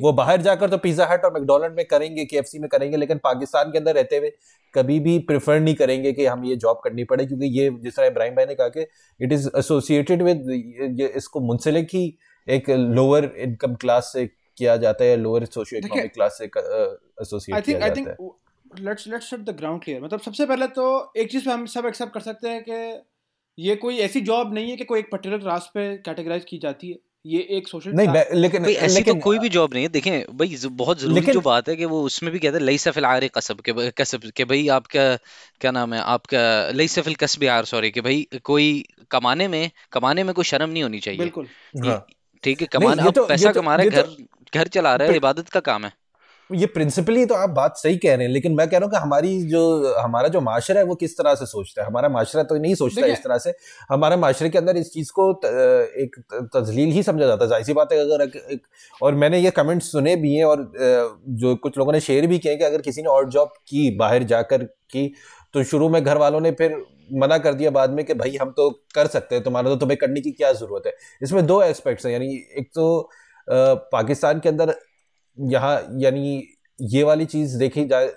वो 0.01 0.12
बाहर 0.13 0.41
जाकर 0.41 0.69
तो 0.69 0.77
पिज्जा 0.77 1.05
हट 1.05 1.25
और 1.25 1.33
मैकडोनल्ड 1.33 1.75
में 1.75 1.85
करेंगे 1.85 2.25
केएफसी 2.25 2.59
में 2.59 2.67
करेंगे 2.69 2.97
लेकिन 2.97 3.17
पाकिस्तान 3.17 3.71
के 3.71 3.77
अंदर 3.77 3.95
रहते 3.95 4.17
हुए 4.17 4.31
कभी 4.73 4.99
भी 4.99 5.17
प्रेफर 5.19 5.59
नहीं 5.59 5.75
करेंगे 5.75 6.12
कि 6.13 6.25
हम 6.25 6.45
ये 6.45 6.55
जॉब 6.55 6.81
करनी 6.83 7.03
पड़े 7.03 7.25
क्योंकि 7.25 7.45
ये 7.59 7.69
जिस 7.83 7.95
तरह 7.95 8.07
इब्राहिम 8.07 8.35
भाई 8.35 8.45
ने 8.45 8.55
कहा 8.55 8.67
कि 8.67 8.85
इट 9.19 9.33
इज़ 9.33 9.49
एसोसिएटेड 9.57 10.21
विद 10.21 11.12
इसको 11.15 11.39
मुंसलिक 11.39 11.88
ही 11.93 12.17
एक 12.47 12.69
लोअर 12.69 13.31
इनकम 13.38 13.75
क्लास 13.75 14.12
से 14.13 14.29
किया 14.60 14.78
जाता 14.78 15.04
है 15.04 15.10
या 15.10 15.15
लोअर 15.15 15.45
सोशियो 15.45 15.82
इकोनॉमिक 15.86 16.13
क्लास 16.13 16.38
से 16.38 16.45
एसोसिएट 16.45 17.65
किया 17.65 17.78
आई 17.78 17.89
जाता 17.89 18.02
है। 18.02 18.15
Think 18.15 18.32
let's 18.80 19.08
let's 19.08 19.30
set 19.30 19.39
the 19.39 19.50
ground 19.50 19.84
clear 19.84 20.04
मतलब 20.04 20.22
सबसे 20.22 20.45
पहले 20.45 20.67
तो 20.67 21.13
एक 21.17 21.32
चीज़ 21.32 21.50
हम 21.50 21.65
सब 21.65 21.86
एक्सेप्ट 21.86 22.13
कर 22.13 22.19
सकते 22.19 22.50
हैं 22.50 22.63
कि 22.69 23.04
ये 23.58 23.76
कोई 23.76 23.98
ऐसी 23.98 24.22
जॉब 24.22 24.54
नहीं 24.54 24.69
है 24.69 24.78
कि 24.78 24.84
कोई 24.84 25.00
एक 25.00 25.12
पर्टिकुलर 25.12 25.41
क्लास 25.41 25.72
पे 25.74 25.98
कैटेगराइज 25.98 26.45
की 26.45 26.58
जाती 26.58 26.89
है। 26.89 26.95
ये 27.26 27.39
एक 27.52 27.67
सोशल 27.67 27.91
नहीं 27.91 28.08
लेकिन 28.34 28.63
भाई 28.63 28.74
ऐसी 28.74 28.95
लेकिन, 28.95 29.13
तो 29.13 29.19
कोई 29.19 29.39
भी 29.39 29.50
जॉब 29.50 29.74
नहीं 29.74 29.84
है। 29.84 29.89
देखें 29.89 30.38
भाई 30.38 30.58
बहुत 30.65 31.00
ज़रूरी 31.00 31.22
जो 31.22 31.41
बात 31.41 31.69
है 31.69 31.76
कि 31.76 31.86
वो 31.86 32.04
उसमें 32.04 32.32
भी 32.34 32.39
कहते 32.39 32.58
हैं 32.58 32.63
लईसा 32.65 32.91
फिल 32.91 33.06
आर 33.06 33.28
कसब 33.28 33.60
के 33.60 33.91
कसब 33.91 34.22
के 34.36 34.45
भाई 34.45 34.67
आपका 34.67 35.15
क्या 35.62 35.72
नाम 35.72 35.93
है 35.93 36.02
आपका 36.02 36.72
लईसा 36.72 37.02
फिल 37.02 37.15
कसब 37.15 37.43
आर 37.43 37.65
सॉरी 37.65 37.91
कि 37.91 38.02
भाई 38.02 38.28
कोई 38.43 38.86
कमाने 39.12 39.48
में 39.48 39.72
कमाने 39.91 40.24
में 40.24 40.34
कोई 40.36 40.45
शर्म 40.45 40.69
नहीं 40.69 40.84
होनी 40.84 41.00
चाहिए। 41.00 41.19
बिल्कुल। 41.19 41.48
हाँ। 41.86 42.06
ठीक 42.43 42.62
है 42.62 42.67
कमाना 42.67 43.04
अब 43.04 43.13
तो- 43.13 43.30
पैसा 43.30 43.52
तो- 43.52 43.63
कमा 43.63 43.76
रहा 43.76 43.84
है 43.84 43.89
घर 43.89 44.08
घर 44.55 44.67
चला 44.67 44.95
रहा 44.95 45.07
है 45.07 45.15
इबादत 45.15 45.49
का 45.49 45.59
काम 45.62 45.85
है। 45.85 45.91
ये 46.49 46.65
प्रिंसिपली 46.65 47.25
तो 47.25 47.35
आप 47.35 47.49
बात 47.49 47.75
सही 47.77 47.97
कह 47.97 48.15
रहे 48.15 48.25
हैं 48.25 48.33
लेकिन 48.33 48.53
मैं 48.55 48.67
कह 48.69 48.77
रहा 48.77 48.85
हूँ 48.85 48.91
कि 48.91 48.97
हमारी 48.97 49.41
जो 49.47 49.62
हमारा 49.95 50.27
जो 50.27 50.41
माशरा 50.41 50.79
है 50.79 50.85
वो 50.85 50.95
किस 50.95 51.17
तरह 51.17 51.35
से 51.35 51.45
सोचता 51.45 51.81
है? 51.81 51.88
हमारा 51.88 52.09
माशरा 52.09 52.43
तो 52.43 52.55
नहीं 52.55 52.75
सोचता 52.75 53.05
इस 53.05 53.19
तरह 53.19 53.38
से। 53.38 53.53
हमारे 53.89 54.15
माशरे 54.15 54.49
के 54.49 54.57
अंदर 54.57 54.77
इस 54.77 54.91
चीज़ 54.93 55.12
को 55.12 55.31
त- 55.33 55.45
एक 55.97 56.15
तजलील 56.55 56.91
ही 56.91 57.03
समझा 57.03 57.27
जाता 57.27 57.43
है। 57.45 57.49
ज़ाहिर 57.49 57.65
सी 57.65 57.73
बात 57.73 57.93
है 57.93 57.99
अगर 57.99 58.23
एक, 58.23 58.35
एक, 58.51 58.62
और 59.03 59.15
मैंने 59.15 59.39
ये 59.39 59.51
कमेंट 59.51 59.81
सुने 59.81 60.15
भी 60.15 60.35
हैं 60.35 60.45
और 60.45 60.71
जो 61.35 61.55
कुछ 61.55 61.77
लोगों 61.77 61.93
ने 61.93 61.99
शेयर 61.99 62.27
भी 62.27 62.39
किए 62.39 62.55
कि 62.55 62.63
अगर 62.63 62.81
किसी 62.81 63.01
ने 63.01 63.09
और 63.09 63.29
जॉब 63.29 63.53
की 63.67 63.89
बाहर 63.97 64.23
जाकर 64.23 64.63
की 64.63 65.13
तो 65.53 65.63
शुरू 65.63 65.89
में 65.89 66.03
घर 66.03 66.17
वालों 66.17 66.39
ने 66.39 66.51
फिर 66.51 66.75
मना 67.13 67.38
कर 67.38 67.53
दिया 67.53 67.69
बाद 67.71 67.89
में 67.89 68.05
कि 68.05 68.13
भाई 68.13 68.38
हम 68.41 68.49
तो 68.49 68.69
कर 68.95 69.07
सकते 69.07 69.35
हैं 69.35 69.43
तुम्हारा 69.43 69.69
तो 69.69 69.75
तुम्हें 69.75 69.97
करने 69.97 70.21
की 70.21 70.31
क्या 70.31 70.53
ज़रूरत 70.53 70.88
है। 70.88 70.93
इसमें 71.21 71.45
दो 71.45 71.62
एस्पेक्ट्स 71.62 72.05
हैं 72.05 72.13
यानी 72.13 72.35
एक 72.57 72.69
तो 72.75 73.09
पाकिस्तान 73.49 74.39
के 74.39 74.49
अंदर 74.49 74.75
यहाँ 75.38 75.75
यानी 75.97 76.43
ये 76.79 77.03
वाली 77.03 77.25
चीज़ 77.25 77.57
देखी 77.57 77.85
जाए 77.85 78.12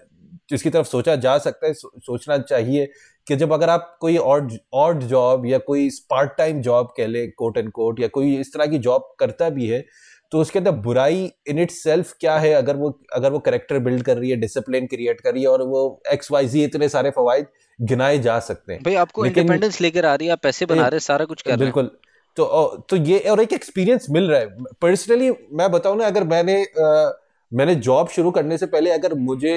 जिसकी 0.50 0.70
तरफ़ 0.70 0.86
सोचा 0.86 1.16
जा 1.16 1.36
सकता 1.38 1.66
है 1.66 1.74
सो, 1.74 1.90
सोचना 1.98 2.38
चाहिए 2.38 2.86
कि 3.26 3.36
जब 3.36 3.52
अगर 3.52 3.70
आप 3.70 3.96
कोई 4.00 4.16
और 4.16 4.48
और 4.72 5.02
जॉब 5.02 5.46
या 5.46 5.58
कोई 5.58 5.88
पार्ट 6.10 6.32
टाइम 6.38 6.60
जॉब 6.60 6.92
कह 6.96 7.06
ले 7.06 7.26
कोट 7.28 7.58
एंड 7.58 7.70
कोट 7.72 8.00
या 8.00 8.08
कोई 8.08 8.34
इस 8.36 8.52
तरह 8.54 8.66
की 8.66 8.78
जॉब 8.78 9.14
करता 9.20 9.48
भी 9.50 9.66
है 9.66 9.84
तो 10.32 10.40
उसके 10.40 10.58
अंदर 10.58 10.70
बुराई 10.70 11.30
इन 11.48 11.58
इट 11.58 11.70
सेल्फ 11.70 12.14
क्या 12.20 12.36
है? 12.38 12.52
अगर 12.52 12.76
वो 12.76 12.88
अगर 13.14 13.32
वो 13.32 13.38
करेक्टर 13.38 13.78
बिल्ड 13.78 14.02
कर 14.02 14.16
रही 14.18 14.30
है 14.30 14.36
डिसिप्लिन 14.36 14.86
क्रिएट 14.86 15.20
कर 15.20 15.32
रही 15.32 15.42
है 15.42 15.48
और 15.48 15.62
वो 15.62 16.02
एक्स 16.12 16.30
वाई 16.32 16.46
जी 16.46 16.64
इतने 16.64 16.88
सारे 16.88 17.10
फवाइद 17.10 17.46
गिनाए 17.78 18.18
जा 18.18 18.38
सकते 18.40 18.72
हैं। 18.72 18.82
भाई 18.82 18.94
आपको 18.94 19.26
इंडिपेंडेंस 19.26 19.80
लेकर 19.80 20.06
आ 20.06 20.14
रही 20.14 20.26
है 20.26 20.32
आप 20.32 20.40
पैसे 20.42 20.66
बना 20.66 20.88
रहे 20.88 21.00
सारा 21.00 21.24
कुछ 21.24 21.42
कर 21.42 21.50
रहे 21.50 21.54
हैं। 21.54 21.58
बिल्कुल। 21.58 21.90
तो 22.36 22.44
तो 22.90 22.96
ये 22.96 23.18
और 23.18 23.40
एक 23.40 23.52
एक्सपीरियंस 23.52 24.06
मिल 24.10 24.30
रहा 24.30 24.40
है। 24.40 24.64
पर्सनली 24.82 25.30
मैं 25.52 25.70
बताऊँ 25.72 25.96
ना 25.98 26.06
अगर 26.06 26.24
मैंने 26.24 26.62
आ, 26.62 27.10
मैंने 27.52 27.74
जॉब 27.74 28.08
शुरू 28.08 28.30
करने 28.30 28.58
से 28.58 28.66
पहले 28.66 28.90
अगर 28.90 29.14
मुझे 29.14 29.54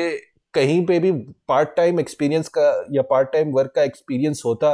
कहीं 0.53 0.85
पे 0.85 0.99
भी 0.99 1.11
पार्ट 1.47 1.69
टाइम 1.77 1.99
एक्सपीरियंस 1.99 2.47
का 2.47 2.85
या 2.91 3.01
पार्ट 3.01 3.31
टाइम 3.33 3.51
वर्क 3.51 3.71
का 3.75 3.83
एक्सपीरियंस 3.83 4.41
होता 4.45 4.73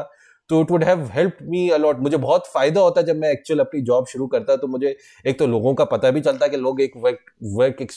तो 0.50 0.62
it 0.62 0.72
would 0.72 0.84
have 0.84 1.04
help 1.14 1.38
me 1.42 1.70
a lot 1.70 2.00
मुझे 2.00 2.18
बहुत 2.18 2.48
फ़ायदा 2.48 2.82
होता 2.82 3.02
जब 3.02 3.16
मैं 3.16 3.32
एक्चुअल 3.32 3.60
अपनी 3.60 3.82
जॉब 3.82 4.06
शुरू 4.06 4.28
करता 4.28 4.56
तो 4.56 4.68
मुझे 4.68 4.96
एक 5.26 5.40
तो 5.40 5.48
लोगों 5.48 5.74
का 5.74 5.86
पता 5.86 6.12
भी 6.12 6.22
चलता 6.22 6.48
कि 6.48 6.58
लोग 6.58 6.82
एक 6.82 6.94
वर्क 6.98 7.32
वर्क 7.54 7.88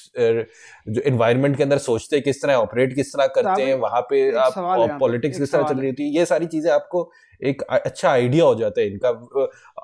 जो 0.89 1.01
एनवायरनमेंट 1.03 1.57
के 1.57 1.63
अंदर 1.63 1.79
सोचते 1.79 2.17
हैं 2.17 2.23
किस 2.25 2.43
तरह 2.43 2.55
ऑपरेट 2.55 2.95
किस 2.95 3.13
तरह 3.13 3.27
करते 3.27 3.63
हैं 3.63 3.75
वहाँ 3.75 4.01
पे 4.11 4.31
आप 4.37 4.55
पॉलिटिक्स 5.01 5.39
किस 5.39 5.53
तरह 5.53 5.69
चल 5.69 5.79
रही 5.79 5.89
होती 5.89 6.03
है 6.05 6.19
ये 6.19 6.27
सारी 6.27 6.47
चीज़ें 6.47 6.71
आपको 6.73 7.11
एक 7.43 7.63
अच्छा 7.63 8.11
आइडिया 8.11 8.45
हो 8.45 8.55
जाता 8.55 8.81
है 8.81 8.87
इनका। 8.87 9.09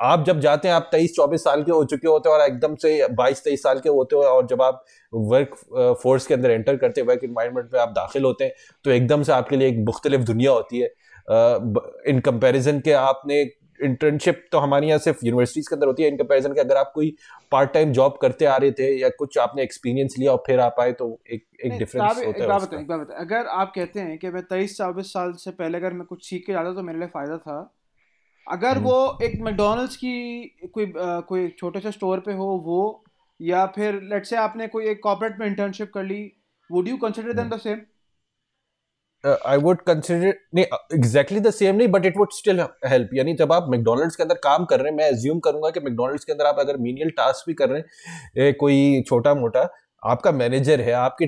आप 0.03 0.25
जब 0.27 0.41
जाते 0.41 0.69
हैं 0.69 0.75
आप 0.75 0.89
तेईस 0.93 1.15
चौबीस 1.17 1.45
साल 1.45 1.63
के 1.63 1.73
हो 1.73 1.85
चुके 1.85 2.09
होते 2.09 2.29
हैं 2.29 2.37
और 2.37 2.47
एकदम 2.47 2.75
से 2.83 3.07
बाईस 3.15 3.43
तेईस 3.45 3.63
साल 3.63 3.79
के 3.79 3.89
होते 3.89 4.17
हो 4.17 4.23
और 4.25 4.47
जब 4.47 4.63
आप 4.63 4.85
वर्क 5.13 5.55
फोर्स 6.03 6.27
के 6.27 6.35
अंदर 6.35 6.51
एंटर 6.51 6.77
करते 6.77 7.01
हैं 7.01 7.09
वर्क 7.09 7.25
इन्वायरमेंट 7.25 7.75
में 7.75 7.81
आप 7.81 7.89
दाखिल 7.97 8.25
होते 8.25 8.45
हैं 8.45 8.53
तो 8.85 8.91
एकदम 8.91 9.23
से 9.23 9.33
आपके 9.33 9.57
लिए 9.57 9.69
एक 9.69 9.79
मुख्तलिफ़ 9.87 10.23
दुनिया 10.23 10.51
होती 10.53 10.79
है। 10.79 10.93
इन 11.31 12.21
कंपैरिजन 12.25 12.81
के 12.81 12.93
आपने 13.01 13.41
इंटर्नशिप 13.81 14.45
तो 14.53 14.59
हमारे 14.59 14.87
यहाँ 14.87 14.99
सिर्फ़ 14.99 15.19
यूनिवर्सिटीज 15.25 15.69
के 15.69 15.75
अंदर 15.75 15.87
होती 15.87 16.03
है 16.03 16.09
इन 16.09 16.17
कंपैरिजन 16.17 16.53
के 16.55 16.61
अगर 16.61 16.77
आप 16.77 16.91
कोई 16.95 17.15
पार्ट 17.53 17.73
टाइम 17.73 17.93
जॉब 17.93 18.19
करते 18.23 18.45
आ 18.45 18.57
रहे 18.57 18.73
थे 18.73 18.91
या 19.01 19.09
कुछ 19.19 19.39
आपने 19.39 19.63
एक्सपीरियंस 19.63 20.15
लिया 20.19 20.33
और 20.33 20.43
फिर 20.47 20.61
आप 20.61 20.81
आए 20.81 20.93
तो 20.93 21.07
एक 21.31 21.45
एक 21.65 21.79
डिफरेंस 21.79 22.17
होता 22.17 22.29
एक 22.29 22.37
है 22.41 22.47
बात 22.49 22.75
बात। 22.89 23.11
अगर 23.19 23.47
आप 23.61 23.73
कहते 23.75 24.01
हैं 24.01 24.19
कि 24.19 24.31
मैं 24.31 24.43
तेईस 24.43 24.77
चौबीस 24.77 25.13
साल 25.13 25.33
से 25.39 25.51
पहले 25.51 25.79
अगर 25.79 25.93
मैं 25.93 26.07
कुछ 26.07 26.29
सीख 26.29 26.45
के 26.47 26.53
जाता 26.53 26.73
तो 26.75 26.83
मेरे 26.83 26.99
लिए 26.99 27.09
फ़ायदा 27.09 27.37
था 27.39 27.59
अगर 28.47 28.77
हम्म। 28.77 28.85
वो 28.85 29.19
एक 29.23 29.41
मैकडोनल्ड्स 29.41 29.97
की 29.97 30.45
कोई 30.75 30.87
अ, 30.87 31.21
कोई 31.21 31.49
छोटे 31.59 31.81
से 31.81 31.93
स्टोर 31.93 32.21
पे 32.21 32.33
हो 32.33 32.47
वो 32.65 32.81
या 33.41 33.65
फिर 33.67 34.01
लेट 34.03 34.27
से 34.27 34.37
आपने 34.37 34.67
कोई 34.69 34.87
एक 34.87 35.03
कॉर्पोरेट 35.03 35.39
में 35.41 35.47
इंटर्नशिप 35.47 35.91
कर 35.95 36.05
ली 36.05 36.21
would 36.71 36.89
you 36.89 36.97
consider 36.97 37.33
them 37.33 37.49
the 37.49 37.59
same 37.61 37.81
I 39.25 39.57
would 39.59 39.81
consider 39.87 40.35
नहीं 40.55 40.65
एग्जैक्टली 40.95 41.41
द 41.41 41.51
सेम 41.53 41.77
नहीं 41.77 41.89
but 41.89 42.07
it 42.07 42.17
would 42.17 42.33
still 42.33 42.61
help 42.87 43.11
यानी 43.15 43.35
जब 43.37 43.53
आप 43.53 43.67
मैकडोनल्ड्स 43.71 44.17
के 44.17 44.23
अंदर 44.23 44.35
काम 44.45 44.65
कर 44.65 44.81
रहे 44.81 44.91
हैं, 44.91 44.97
मैं 44.97 45.11
एज्यूम 45.11 45.39
करूँगा 45.41 45.71
कि 45.71 45.81
मैकडोनल्ड्स 45.81 46.25
के 46.25 46.33
अंदर 46.33 46.47
आप 46.47 46.59
अगर 46.61 46.77
मीनियल 46.79 47.11
टास्क 47.17 47.49
भी 47.49 47.55
कर 47.55 47.69
रहे 47.69 48.43
हैं 48.43 48.55
कोई 48.57 49.03
छोटा 49.09 49.35
मोटा, 49.35 49.69
आपका 50.03 50.33
मैनेजर 50.33 50.81
है, 50.81 50.93
आपके 50.95 51.27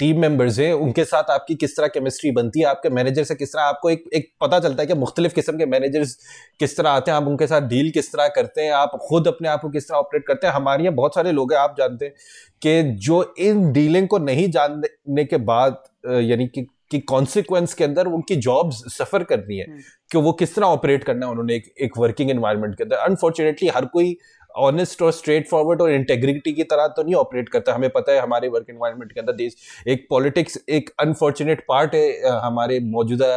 टीम 0.00 0.20
मेंबर्स 0.20 0.58
हैं, 0.58 0.72
उनके 0.74 1.04
साथ 1.04 1.30
आपकी 1.30 1.54
किस 1.54 1.76
तरह 1.76 1.88
केमिस्ट्री 1.88 2.30
बनती 2.32 2.60
है, 2.60 2.66
आपके 2.66 2.88
मैनेजर 2.90 3.24
से 3.24 3.34
किस 3.34 3.52
तरह 3.52 3.62
आपको 3.62 3.90
एक 3.90 4.04
एक 4.14 4.30
पता 4.40 4.58
चलता 4.60 4.82
है 4.82 4.86
कि 4.86 4.94
मुख्तलिफ़ 4.96 5.34
किस्म 5.34 5.58
के 5.58 5.66
मैनेजर्स 5.66 6.16
किस 6.60 6.76
तरह 6.76 6.90
आते 6.90 7.10
हैं, 7.10 7.16
आप 7.18 7.26
उनके 7.28 7.46
साथ 7.46 7.68
डील 7.68 7.90
किस 7.90 8.12
तरह 8.12 8.28
करते 8.36 8.62
हैं, 8.62 8.72
आप 8.72 8.98
खुद 9.08 9.28
अपने 9.28 9.48
आप 9.48 9.60
को 9.62 9.68
किस 9.70 9.88
तरह 9.88 9.98
ऑपरेट 9.98 10.26
करते 10.26 10.46
हैं। 10.46 10.54
हमारे 10.54 10.84
यहाँ 10.84 10.94
बहुत 10.96 11.14
सारे 11.14 11.32
लोग 11.32 11.52
हैं, 11.52 11.60
आप 11.60 11.74
जानते 11.78 12.04
हैं 12.04 12.14
कि 12.62 12.82
जो 13.00 13.22
इन 13.40 13.70
डीलिंग 13.72 14.08
को 14.08 14.18
नहीं 14.20 14.50
जानने 14.50 15.24
के 15.24 15.36
बाद 15.38 15.82
यानी 16.04 16.46
कि 16.48 16.66
कि 16.90 16.98
कॉन्सिक्वेंस 17.08 17.74
के 17.74 17.84
अंदर 17.84 18.06
उनकी 18.08 18.36
जॉब्स 18.38 18.82
सफ़र 18.96 19.22
करनी 19.24 19.56
है 19.56 19.66
हम्म। 19.66 19.80
कि 20.10 20.18
वो 20.18 20.32
किस 20.32 20.54
तरह 20.54 20.66
ऑपरेट 20.66 21.04
करना 21.04 21.26
है 21.26 21.32
उन्होंने 21.32 21.54
एक 21.54 21.72
एक 21.82 21.98
वर्किंग 21.98 22.30
एनवायरनमेंट 22.30 22.76
के 22.76 22.84
अंदर। 22.84 22.96
अनफॉर्चुनेटली 22.98 23.68
हर 23.68 23.84
कोई 23.94 24.16
ऑनेस्ट 24.54 25.02
और 25.02 25.12
स्ट्रेट 25.12 25.48
फॉरवर्ड 25.48 25.82
और 25.82 25.90
इंटेग्रिटी 25.92 26.52
की 26.52 26.64
तरह 26.64 26.86
तो 26.86 27.02
नहीं 27.02 27.14
ऑपरेट 27.14 27.48
करता। 27.48 27.74
हमें 27.74 27.90
पता 27.90 28.12
है 28.12 28.20
हमारे 28.20 28.48
वर्क 28.48 28.70
एनवायरनमेंट 28.70 29.12
के 29.12 29.20
अंदर 29.20 29.32
देश 29.32 29.56
एक 29.88 30.06
पॉलिटिक्स 30.10 30.58
एक 30.68 30.90
अनफॉर्चुनेट 31.00 31.64
पार्ट 31.68 31.94
है 31.94 32.38
हमारे 32.40 32.80
मौजूदा 32.90 33.28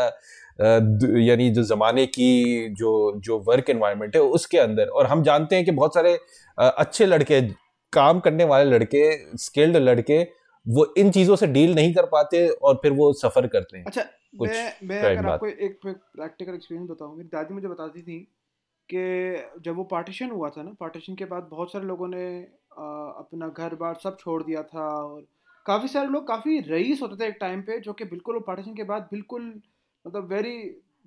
यानी 0.59 1.49
जो 1.49 1.63
जमाने 1.65 2.05
की 2.07 2.69
जो 2.79 2.91
जो 3.25 3.37
वर्क 3.47 3.69
एनवायरनमेंट 3.69 4.15
है 4.15 4.21
उसके 4.21 4.57
अंदर। 4.57 4.87
और 4.87 5.05
हम 5.05 5.23
जानते 5.23 5.55
हैं 5.55 5.65
कि 5.65 5.71
बहुत 5.73 5.93
सारे 5.93 6.17
अच्छे 6.57 7.05
लड़के 7.05 7.41
काम 7.93 8.19
करने 8.19 8.43
वाले 8.43 8.69
लड़के 8.69 9.03
स्किल्ड 9.37 9.77
लड़के 9.77 10.21
वो 10.65 10.93
इन 10.97 11.11
चीज़ों 11.11 11.35
से 11.35 11.47
डील 11.47 11.75
नहीं 11.75 11.93
कर 11.93 12.05
पाते 12.05 12.47
और 12.49 12.75
फिर 12.75 12.91
वो 12.91 13.13
सफ़र 13.13 13.47
करते 13.47 13.77
हैं। 13.77 13.85
अच्छा 13.85 14.01
कुछ 14.39 14.49
मैं 14.49 14.87
मैं 14.87 15.05
अगर 15.05 15.25
आपको 15.25 15.47
एक 15.47 15.79
प्रैक्टिकल 15.85 16.53
एक्सपीरियंस 16.53 16.89
बताऊँ 16.89 17.17
मेरी 17.17 17.29
दादी 17.29 17.53
मुझे 17.53 17.67
बताती 17.67 18.01
थी 18.01 18.19
कि 18.89 19.61
जब 19.61 19.75
वो 19.75 19.83
पार्टीशन 19.83 20.31
हुआ 20.31 20.49
था 20.49 20.63
ना 20.63 20.73
पार्टीशन 20.79 21.15
के 21.15 21.25
बाद 21.25 21.43
बहुत 21.43 21.71
सारे 21.71 21.85
लोगों 21.85 22.07
ने 22.07 22.25
अपना 22.77 23.47
घर 23.47 23.75
बार 23.75 23.95
सब 24.03 24.17
छोड़ 24.19 24.43
दिया 24.43 24.63
था 24.63 24.87
और 25.05 25.27
काफ़ी 25.65 25.87
सारे 25.87 26.07
लोग 26.07 26.27
काफ़ी 26.27 26.59
रईस 26.59 27.01
होते 27.01 27.15
थे 27.15 27.29
एक 27.29 27.37
टाइम 27.41 27.61
पे 27.61 27.79
जो 27.79 27.93
कि 27.93 28.05
बिल्कुल 28.05 28.35
वो 28.35 28.41
पार्टीशन 28.41 28.75
के 28.75 28.83
बाद 28.83 29.07
बिल्कुल 29.11 29.61
मतलब 30.05 30.29
वेरी 30.33 30.57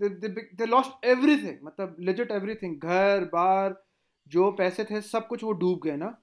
दे 0.00 0.66
लॉस्ट 0.66 1.06
एवरीथिंग 1.06 1.58
मतलब 1.64 1.96
लेजिट 2.00 2.30
एवरीथिंग 2.30 2.80
घर 2.80 3.24
बार 3.24 3.82
जो 4.26 4.50
पैसे 4.52 4.84
थे 4.84 5.00
सब 5.00 5.26
कुछ 5.28 5.44
वो 5.44 5.52
डूब 5.52 5.80
गए 5.84 5.96
ना। 5.96 6.16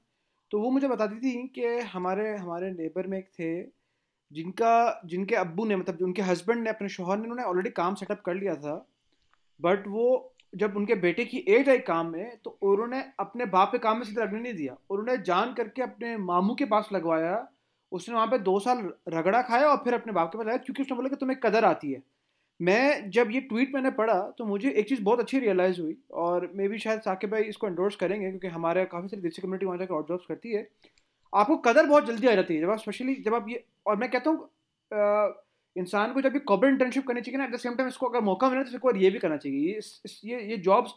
तो 0.53 0.59
वो 0.59 0.69
मुझे 0.71 0.87
बताती 0.87 1.15
थी 1.19 1.47
कि 1.47 1.65
हमारे 1.93 2.35
हमारे 2.37 2.69
नेबर 2.71 3.07
में 3.07 3.17
एक 3.17 3.27
थे, 3.29 3.61
जिनका, 4.31 5.01
जिनके 5.05 5.35
अब्बू 5.35 5.65
ने 5.65 5.75
मतलब 5.75 6.01
उनके 6.01 6.21
हस्बैंड 6.21 6.63
ने 6.63 6.69
अपने 6.69 6.89
शोहर 6.89 7.17
ने 7.17 7.23
उन्होंने 7.23 7.43
ऑलरेडी 7.43 7.69
काम 7.69 7.95
सेटअप 7.95 8.21
कर 8.21 8.35
लिया 8.35 8.55
था 8.55 8.75
बट 9.59 9.87
वो 9.87 10.35
जब 10.55 10.77
उनके 10.77 10.95
बेटे 10.95 11.25
की 11.25 11.37
एज 11.49 11.69
आई 11.69 11.79
काम 11.79 12.11
में 12.11 12.37
तो 12.37 12.57
उन्होंने 12.63 13.03
अपने 13.19 13.45
बाप 13.45 13.71
के 13.71 13.77
काम 13.77 13.97
में 13.97 14.05
सीधा 14.05 14.23
लगने 14.23 14.39
नहीं 14.39 14.53
दिया। 14.53 14.73
और 14.91 14.99
उन्होंने 14.99 15.23
जान 15.23 15.53
करके 15.53 15.81
अपने 15.81 16.15
मामू 16.17 16.55
के 16.55 16.65
पास 16.65 16.89
लगवाया, 16.93 17.47
उसने 17.91 18.15
वहाँ 18.15 18.27
पे 18.27 18.39
दो 18.39 18.59
साल 18.59 18.93
रगड़ा 19.09 19.41
खाया 19.41 19.67
और 19.67 19.77
फिर 19.77 19.93
अपने 19.93 20.13
बाप 20.13 20.31
के 20.31 20.37
पास 20.37 20.45
लगाया 20.45 20.57
क्योंकि 20.57 20.83
उसने 20.83 20.95
बोला 20.95 21.09
कि 21.09 21.15
तुम्हें 21.15 21.39
कदर 21.39 21.65
आती 21.65 21.91
है। 21.91 22.01
मैं 22.59 23.09
जब 23.11 23.31
ये 23.31 23.39
ट्वीट 23.41 23.73
मैंने 23.75 23.89
पढ़ा 23.91 24.19
तो 24.37 24.45
मुझे 24.45 24.69
एक 24.71 24.87
चीज़ 24.89 25.01
बहुत 25.03 25.19
अच्छी 25.19 25.39
रियलाइज़ 25.39 25.81
हुई 25.81 25.95
और 26.13 26.49
मे 26.55 26.67
भी 26.67 26.79
शायद 26.79 26.99
साकिब 27.01 27.31
भाई 27.31 27.43
इसको 27.43 27.67
एंडोर्स 27.67 27.95
करेंगे 27.95 28.29
क्योंकि 28.29 28.47
हमारे 28.47 28.85
काफ़ी 28.85 29.07
सारी 29.07 29.21
देसी 29.21 29.41
कम्युनिटी 29.41 29.65
वहाँ 29.65 29.77
जाकर 29.77 30.03
जॉब्स 30.09 30.25
करती 30.27 30.53
है। 30.53 30.67
आपको 31.33 31.57
कदर 31.59 31.85
बहुत 31.85 32.07
जल्दी 32.07 32.27
आ 32.27 32.35
जाती 32.35 32.55
है 32.55 32.61
जब 32.61 32.69
आप 32.69 32.79
स्पेशली 32.79 33.15
जब 33.25 33.35
आप 33.35 33.45
ये 33.49 33.63
और 33.87 33.95
मैं 33.97 34.09
कहता 34.11 34.29
हूँ 34.29 34.49
इंसान 35.75 36.13
को 36.13 36.21
जब 36.21 36.33
ये 36.33 36.39
कॉर्पोरेट 36.41 36.73
इंटर्नशिप 36.73 37.07
करनी 37.07 37.21
चाहिए 37.21 37.37
ना 37.37 37.45
एट 37.45 37.53
द 37.53 37.57
सेम 37.59 37.75
टाइम 37.75 37.89
इसको 37.89 38.07
अगर 38.07 38.21
मौका 38.21 38.49
मिले 38.49 38.63
तो 38.63 38.69
इसको 38.69 38.95
ये 38.97 39.09
भी 39.09 39.19
करना 39.19 39.37
चाहिए। 39.37 39.79
ये 40.25 40.41
ये 40.49 40.57
जॉब्स 40.59 40.93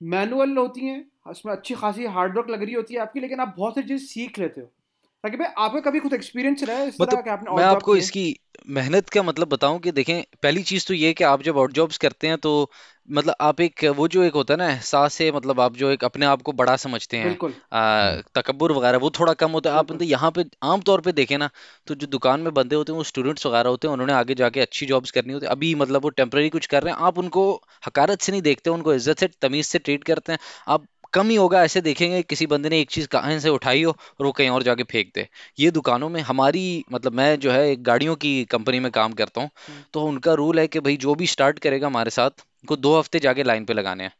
मैनुअल 0.00 0.56
होती 0.56 0.86
हैं, 0.86 1.04
उसमें 1.30 1.52
अच्छी 1.52 1.74
खासी 1.74 2.04
हार्डवर्क 2.06 2.50
लग 2.50 2.62
रही 2.62 2.74
होती 2.74 2.94
है 2.94 3.00
आपकी, 3.00 3.20
लेकिन 3.20 3.40
आप 3.40 3.54
बहुत 3.56 3.74
सारी 3.74 3.86
चीज़ 3.88 4.04
सीख 4.04 4.38
लेते 4.38 4.60
हो। 4.60 4.70
ताकि 5.24 5.36
भाई 5.36 5.46
आपका 5.58 5.80
कभी 5.80 6.00
खुद 6.00 6.12
एक्सपीरियंस 6.14 6.62
रहा 6.62 6.76
है 6.76 6.88
इस 6.88 6.94
तरह 6.96 7.02
मतलब 7.02 7.24
कि 7.24 7.30
आपने 7.30 7.50
मैं 7.52 7.64
आपको 7.64 7.96
इसकी 7.96 8.24
मेहनत 8.70 9.08
का 9.08 9.22
मतलब 9.22 9.48
बताऊँ 9.48 9.78
कि 9.80 9.92
देखें 9.92 10.22
पहली 10.42 10.62
चीज़ 10.62 10.86
तो 10.88 10.94
ये 10.94 11.12
कि 11.12 11.24
आप 11.24 11.42
जब 11.42 11.58
आउट 11.58 11.72
जॉब्स 11.72 11.98
करते 11.98 12.26
हैं 12.26 12.38
तो 12.38 12.52
मतलब 13.08 13.34
आप 13.40 13.60
एक 13.60 13.84
वो 13.96 14.06
जो 14.08 14.22
एक 14.22 14.34
होता 14.34 14.54
है 14.54 14.58
ना 14.58 14.68
एहसास 14.70 15.20
है 15.20 15.30
मतलब 15.32 15.60
आप 15.60 15.76
जो 15.76 15.90
एक 15.90 16.04
अपने 16.04 16.26
आप 16.26 16.42
को 16.42 16.52
बड़ा 16.52 16.76
समझते 16.76 17.16
हैं। 17.16 17.36
आ, 17.72 18.22
वगैरह 18.70 18.98
वो 18.98 19.10
थोड़ा 19.10 19.32
कम 19.34 19.50
होता 19.50 19.70
है। 19.70 19.76
आप। 19.76 19.90
मतलब 19.92 20.02
यहाँ 20.02 20.30
पे 20.30 20.44
आम 20.64 20.80
तौर 20.80 21.00
पे 21.00 21.12
देखें 21.12 21.36
ना 21.38 21.48
तो 21.86 21.94
जो 21.94 22.06
दुकान 22.06 22.40
में 22.40 22.52
बंदे 22.54 22.76
होते 22.76 22.92
हैं 22.92 22.96
वो 22.96 23.04
स्टूडेंट्स 23.04 23.46
वगैरह 23.46 23.70
होते 23.70 23.88
हैं 23.88 23.92
उन्होंने 23.92 24.12
आगे 24.12 24.34
जाके 24.34 24.60
अच्छी 24.60 24.86
जॉब्स 24.86 25.10
करनी 25.10 25.32
होती 25.32 25.46
है। 25.46 25.52
अभी 25.52 25.74
मतलब 25.76 26.02
वो 26.02 26.08
टेम्पररी 26.12 26.48
कुछ 26.50 26.66
कर 26.66 26.82
रहे 26.82 26.94
हैं 26.94 27.00
आप 27.02 27.18
उनको 27.18 27.44
हकारत 27.86 28.20
से 28.22 28.32
नहीं 28.32 28.42
देखते 28.42 28.70
उनको 28.70 28.94
इज़्ज़त 28.94 29.20
से 29.20 29.28
तमीज 29.42 29.66
से 29.66 29.78
ट्रीट 29.80 30.04
करते 30.04 30.32
हैं। 30.32 30.38
आप 30.68 30.86
कम 31.12 31.28
ही 31.28 31.36
होगा 31.36 31.62
ऐसे 31.64 31.80
देखेंगे 31.80 32.22
किसी 32.24 32.46
बंदे 32.46 32.68
ने 32.68 32.80
एक 32.80 32.90
चीज़ 32.90 33.06
कहीं 33.08 33.38
से 33.38 33.48
उठाई 33.50 33.82
हो 33.82 33.90
और 33.90 34.26
वो 34.26 34.32
कहीं 34.32 34.48
और 34.50 34.62
जाके 34.62 34.82
फेंक 34.82 35.10
दे 35.14 35.26
ये 35.58 35.70
दुकानों 35.70 36.08
में 36.08 36.20
हमारी 36.22 36.64
मतलब 36.92 37.12
मैं 37.12 37.38
जो 37.38 37.50
है 37.50 37.70
एक 37.70 37.82
गाड़ियों 37.82 38.16
की 38.16 38.32
कंपनी 38.50 38.80
में 38.80 38.90
काम 38.92 39.12
करता 39.12 39.40
हूँ 39.40 39.50
हम्म। 39.68 39.82
तो 39.94 40.02
उनका 40.04 40.34
रूल 40.34 40.58
है 40.58 40.66
कि 40.68 40.80
भाई 40.80 40.96
जो 40.96 41.14
भी 41.14 41.26
स्टार्ट 41.26 41.58
करेगा 41.58 41.86
हमारे 41.86 42.10
साथ 42.10 42.30
उनको 42.30 42.76
दो 42.78 42.98
हफ़्ते 42.98 43.18
जाके 43.20 43.42
लाइन 43.42 43.64
पे 43.64 43.74
लगाने 43.74 44.04
हैं 44.04 44.12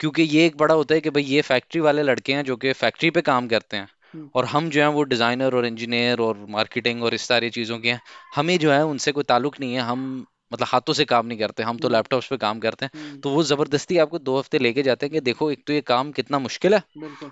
क्योंकि 0.00 0.22
ये 0.24 0.46
एक 0.46 0.56
बड़ा 0.56 0.74
होता 0.74 0.94
है 0.94 1.00
कि 1.00 1.10
भाई 1.10 1.22
ये 1.24 1.42
फैक्ट्री 1.42 1.80
वाले 1.80 2.02
लड़के 2.02 2.32
हैं 2.32 2.44
जो 2.44 2.56
कि 2.56 2.72
फैक्ट्री 2.74 3.10
पे 3.10 3.20
काम 3.22 3.48
करते 3.48 3.76
हैं 3.76 3.88
हम्म। 4.14 4.28
और 4.34 4.44
हम 4.44 4.68
जो 4.70 4.80
है 4.80 4.88
वो 4.88 5.02
डिज़ाइनर 5.04 5.54
और 5.54 5.66
इंजीनियर 5.66 6.20
और 6.20 6.46
मार्केटिंग 6.50 7.02
और 7.02 7.14
इस 7.14 7.26
सारी 7.28 7.50
चीज़ों 7.50 7.78
के 7.78 7.90
हैं 7.90 8.00
हमें 8.34 8.58
जो 8.58 8.72
है 8.72 8.84
उनसे 8.86 9.12
कोई 9.12 9.24
ताल्लुक 9.24 9.60
नहीं 9.60 9.74
है 9.74 9.80
हम 9.82 10.04
मतलब 10.52 10.66
हाथों 10.70 10.94
से 10.94 11.04
काम 11.06 11.26
नहीं 11.26 11.38
करते 11.38 11.62
हम 11.62 11.78
तो 11.78 11.88
हम्म। 11.88 11.96
लैपटॉप्स 11.96 12.26
पे 12.28 12.36
काम 12.36 12.58
करते 12.60 12.84
हैं। 12.84 12.90
हम्म, 12.96 13.18
तो 13.20 13.30
वो 13.30 13.42
ज़बरदस्ती 13.44 13.98
आपको 13.98 14.18
दो 14.20 14.38
हफ़्ते 14.38 14.58
लेके 14.58 14.82
जाते 14.82 15.06
हैं 15.06 15.12
कि 15.12 15.20
देखो 15.22 15.50
एक 15.50 15.62
तो 15.66 15.72
ये 15.72 15.80
काम 15.86 16.12
कितना 16.12 16.38
मुश्किल 16.38 16.74
है 16.74 16.82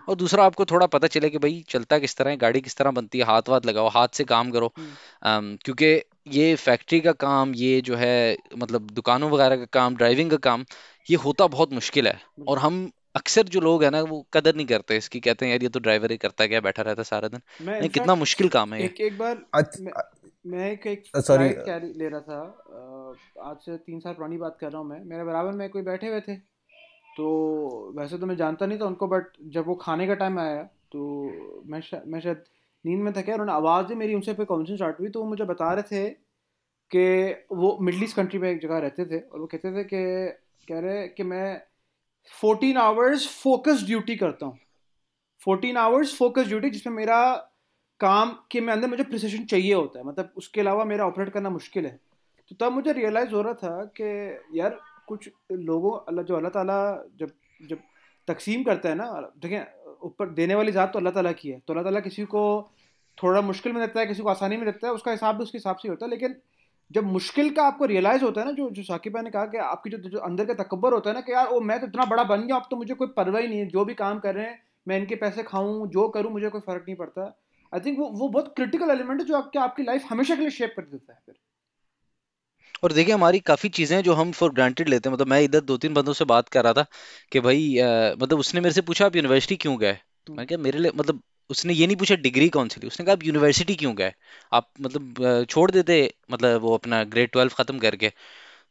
और 0.09 0.17
दूसरा 0.17 0.45
आपको 0.45 0.65
थोड़ा 0.65 0.87
पता 0.89 1.07
चले 1.09 1.31
कि 1.31 1.39
भाई 1.39 1.63
चलता 1.69 1.99
किस 1.99 2.17
तरह 2.17 2.31
है 2.31 2.37
गाड़ी 2.37 2.61
किस 2.61 2.77
तरह 2.77 2.91
बनती 2.93 3.19
है 3.19 3.25
हाथ 3.25 3.49
वाथ 3.49 3.67
लगाओ 3.67 3.89
हाथ 3.91 4.09
से 4.15 4.25
काम 4.27 4.51
करो। 4.51 4.73
हम्म। 4.77 5.57
क्योंकि 5.65 5.95
ये 6.33 6.55
फैक्ट्री 6.57 7.01
का 7.01 7.13
काम 7.21 7.55
ये 7.57 7.81
जो 7.81 7.97
है 7.97 8.37
मतलब 8.59 8.91
दुकानों 8.93 9.31
वगैरह 9.31 9.57
का 9.57 9.65
काम 9.73 9.97
ड्राइविंग 9.97 10.31
का 10.31 10.37
काम 10.45 10.65
ये 11.09 11.17
होता 11.25 11.47
बहुत 11.49 11.73
मुश्किल 11.73 12.07
है। 12.09 12.21
और 12.49 12.59
हम 12.59 12.91
अक्सर 13.17 13.43
जो 13.49 13.61
लोग 13.61 13.83
है 13.85 13.91
ना 13.91 14.01
वो 14.05 14.25
कदर 14.35 14.55
नहीं 14.55 14.67
करते 14.67 14.97
इसकी 14.97 15.21
कहते 15.21 15.47
हैं 15.47 15.53
यार 15.53 15.63
ये 15.63 15.69
तो 15.69 15.81
ड्राइवर 15.81 16.11
ही 16.11 16.17
करता 16.17 16.45
है 16.45 16.49
क्या 16.49 16.61
बैठा 16.61 16.83
रहता 16.83 17.01
है 17.01 17.05
सारा 17.05 17.29
दिन? 17.29 17.41
नहीं 17.63 17.89
कितना 17.91 18.15
मुश्किल 18.17 18.49
काम 18.49 18.73
है 18.75 18.81
ये। 18.81 18.87
एक 18.87 19.01
एक 19.01 19.19
बार 19.19 19.37
अच्छा, 19.55 20.01
मैं, 20.45 20.71
एक 20.71 20.87
एक 20.87 21.05
फ़्लाइट 21.09 21.59
कैरी 21.59 21.93
ले 21.99 22.09
रहा 22.09 22.21
था। 22.21 22.39
आज 23.43 23.57
से 23.57 23.77
तीन 23.77 24.01
साल 24.01 24.15
पुरानी 24.15 24.37
बात 24.37 24.57
कर 24.61 24.71
रहा 24.71 24.79
हूँ 24.79 24.89
मैं। 24.89 25.05
मेरे 25.05 25.25
बराबर 25.25 25.53
में 25.53 25.69
कोई 25.71 25.83
बैठे 25.83 26.09
हुए 26.09 26.21
थे। 26.21 26.35
तो 27.17 27.93
वैसे 27.99 28.19
तो 28.19 28.27
मैं 28.27 28.37
जानता 28.37 28.67
नहीं 28.67 28.79
था 28.79 28.85
उनको 28.85 29.07
बट 29.09 29.27
जब 29.55 29.67
वो 29.67 29.75
खाने 29.75 30.07
का 30.07 30.15
टाइम 30.15 30.39
आया 30.39 30.63
तो 30.93 31.63
मैं 31.67 31.81
शा, 31.81 32.01
मैं 32.07 32.21
शायद 32.21 32.45
नींद 32.85 33.01
में 33.03 33.13
था 33.13 33.23
क्या 33.23 33.35
उन्होंने 33.35 33.53
आवाज़ 33.53 33.89
ही 33.89 33.95
मेरी 33.95 34.15
उनसे 34.15 34.33
पे 34.35 34.45
कॉन्वर्सेशन 34.45 34.77
स्टार्ट 34.77 35.01
हुई 35.01 35.09
तो 35.09 35.21
वो 35.21 35.29
मुझे 35.29 35.45
बता 35.45 35.73
रहे 35.75 35.83
थे 35.83 36.09
कि 36.91 37.55
वो 37.57 37.77
मिडल 37.81 38.03
ईस्ट 38.05 38.17
कंट्री 38.17 38.39
में 38.39 38.51
एक 38.51 38.61
जगह 38.61 38.79
रहते 38.79 39.05
थे 39.05 39.19
और 39.21 39.41
वो 39.41 39.47
कहते 39.47 39.73
थे 39.73 39.85
कि 39.85 40.03
कह 40.69 40.81
रहे 40.81 41.07
कि 41.09 41.23
मैं 41.23 41.61
फोर्टीन 42.31 42.77
आवर्स 42.79 43.27
फोकस 43.43 43.83
ड्यूटी 43.87 44.17
करता 44.17 44.47
हूँ। 44.47 44.59
फोर्टीन 45.41 45.77
आवर्स 45.77 46.17
फोकस 46.19 46.47
ड्यूटी 46.49 46.71
जिसमें 46.71 46.95
मेरा 46.95 47.21
काम 48.01 48.31
के 48.51 48.61
में 48.61 48.73
अंदर 48.73 48.89
मुझे 48.89 49.05
प्रिसिशन 49.05 49.45
चाहिए 49.45 49.75
होता 49.75 49.99
है। 49.99 50.05
मतलब 50.05 50.33
उसके 50.37 50.61
अलावा 50.61 50.85
मेरा 50.85 51.07
ऑपरेट 51.07 51.29
करना 51.29 51.51
मुश्किल 51.51 51.87
है। 51.87 51.99
तो 52.51 52.57
तब 52.61 52.73
मुझे 52.73 52.93
रियलाइज़ 52.93 53.35
हो 53.35 53.43
रहा 53.43 53.55
था 53.55 53.85
कि 54.01 54.09
यार, 54.61 54.79
कुछ 55.07 55.29
लोगों, 55.53 55.93
अल्लाह 56.09 56.25
जो, 56.25 56.37
अल्लाह 56.37 56.51
ताला 56.51 56.79
जब 57.19 57.31
जब 57.63 57.79
तकसीम 58.29 58.63
करता 58.63 58.89
है 58.89 58.95
ना, 58.95 59.33
देखें, 59.39 59.65
ऊपर 60.03 60.29
देने 60.29 60.55
वाली 60.55 60.73
ज़ात 60.73 60.93
तो 60.93 60.99
अल्लाह 60.99 61.13
ताला 61.13 61.33
की 61.33 61.49
है। 61.49 61.59
तो 61.59 61.73
अल्लाह 61.73 61.85
ताला 61.85 62.01
किसी 62.01 62.25
को 62.25 62.71
थोड़ा 63.19 63.41
मुश्किल 63.41 63.73
में 63.73 63.81
देता 63.87 64.01
है, 64.01 64.07
किसी 64.07 64.23
को 64.23 64.29
आसानी 64.29 64.57
में 64.57 64.65
देता 64.67 64.87
है, 64.87 64.93
उसका 64.93 65.11
हिसाब 65.11 65.37
भी 65.37 65.43
उसके 65.43 65.59
हिसाब 65.59 65.77
से 65.77 65.89
होता 65.89 66.07
है। 66.07 66.11
लेकिन 66.11 66.37
जब 66.91 67.05
मुश्किल 67.05 67.51
का 67.51 67.63
आपको 67.63 67.85
रियलाइज़ 67.85 68.25
होता 68.25 68.41
है 68.41 68.47
ना, 68.47 68.53
जो 68.53 68.71
जो 68.71 68.83
साकिब 68.83 69.17
ने 69.19 69.31
कहा 69.31 69.47
कि 69.47 69.59
आपकी 69.59 69.91
जो 69.91 69.99
जो 69.99 70.19
अंदर 70.19 70.45
का 70.45 70.55
तकबर 70.55 70.93
होता 70.93 71.11
है 71.11 71.15
ना 71.15 71.21
कि 71.21 71.33
यार, 71.33 71.47
ओ, 71.47 71.61
मैं 71.61 71.81
तो 71.81 71.87
इतना 71.87 72.05
बड़ा 72.05 72.25
बन 72.25 72.47
गया, 72.47 72.57
अब 72.57 72.67
तो 72.71 72.77
मुझे 72.77 72.95
कोई 72.95 73.09
परवाह 73.17 73.43
ही 73.43 73.49
नहीं 73.49 73.59
है। 73.59 73.67
जो 73.67 73.85
भी 73.85 73.95
काम 73.95 74.19
कर 74.19 74.35
रहे 74.35 74.47
हैं, 74.47 74.63
मैं 74.89 74.99
इनके 74.99 75.15
पैसे 75.15 75.43
खाऊं, 75.43 75.89
जो 75.89 76.09
करूँ, 76.09 76.33
मुझे 76.33 76.49
कोई 76.49 76.61
फ़र्क 76.61 76.85
नहीं 76.89 76.97
पड़ता। 76.97 77.44
आई 77.75 77.81
थिंक 77.81 77.99
वो 77.99 78.07
वो 78.13 78.29
बहुत 78.29 78.53
क्रिटिकल 78.57 78.91
एलिमेंट 78.91 79.21
है 79.21 79.27
जो 79.27 79.37
आपके 79.37 79.59
आपकी 79.61 79.83
लाइफ 79.85 80.07
हमेशा 80.11 80.35
के 80.35 80.41
लिए 80.41 80.51
शेप 80.53 80.75
कर 80.77 80.87
देता 80.87 81.13
है 81.13 81.21
फिर 81.27 81.37
और 82.83 82.93
देखिए 82.93 83.15
हमारी 83.15 83.39
काफ़ी 83.41 83.69
चीज़ें 83.71 84.01
जो 84.03 84.15
हम 84.15 84.31
फॉर 84.33 84.53
ग्रांटेड 84.55 84.89
लेते 84.89 85.09
हैं 85.09 85.15
मतलब 85.15 85.27
मैं 85.27 85.41
इधर 85.43 85.61
दो 85.63 85.77
तीन 85.77 85.95
बंदों 85.95 86.13
से 86.13 86.25
बात 86.25 86.49
कर 86.49 86.65
रहा 86.65 86.73
था 86.73 86.85
कि 87.33 87.41
भाई 87.41 87.77
अ, 87.79 88.15
मतलब 88.19 88.39
उसने 88.39 88.61
मेरे 88.61 88.73
से 88.75 88.81
पूछा 88.83 89.07
आप 89.07 89.17
यूनिवर्सिटी 89.17 89.57
क्यों 89.57 89.79
गए 89.81 89.93
तो 90.27 90.35
मैंने 90.35 90.47
कहा 90.47 90.59
मेरे 90.59 90.79
लिए 90.79 90.91
मतलब 90.95 91.23
उसने 91.51 91.73
ये 91.75 91.87
नहीं 91.87 91.97
पूछा 91.97 92.15
डिग्री 92.17 92.49
कौन 92.49 92.69
सी 92.69 92.81
थी 92.81 92.87
उसने 92.87 93.07
कहा 93.07 93.13
आप 93.13 93.25
यूनिवर्सिटी 93.25 93.75
क्यों 93.77 93.95
गए 93.97 94.13
आप 94.53 94.71
मतलब 94.81 95.45
छोड़ 95.51 95.71
देते 95.71 95.99
मतलब 96.31 96.61
वो 96.63 96.75
अपना 96.75 97.03
ग्रेड 97.07 97.31
ट्वेल्व 97.31 97.51
ख़त्म 97.55 97.79
करके 97.79 98.09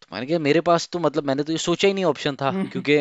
तो 0.02 0.08
मैंने 0.14 0.28
कहा 0.28 0.40
मेरे 0.42 0.62
पास 0.64 0.90
तो 0.90 1.00
मतलब 1.00 1.26
मैंने 1.26 1.44
तो 1.44 1.52
ये 1.52 1.58
सोचा 1.60 1.88
ही 1.88 1.94
नहीं 1.94 2.06
ऑप्शन 2.06 2.36
था। 2.38 2.52
क्योंकि। 2.72 2.98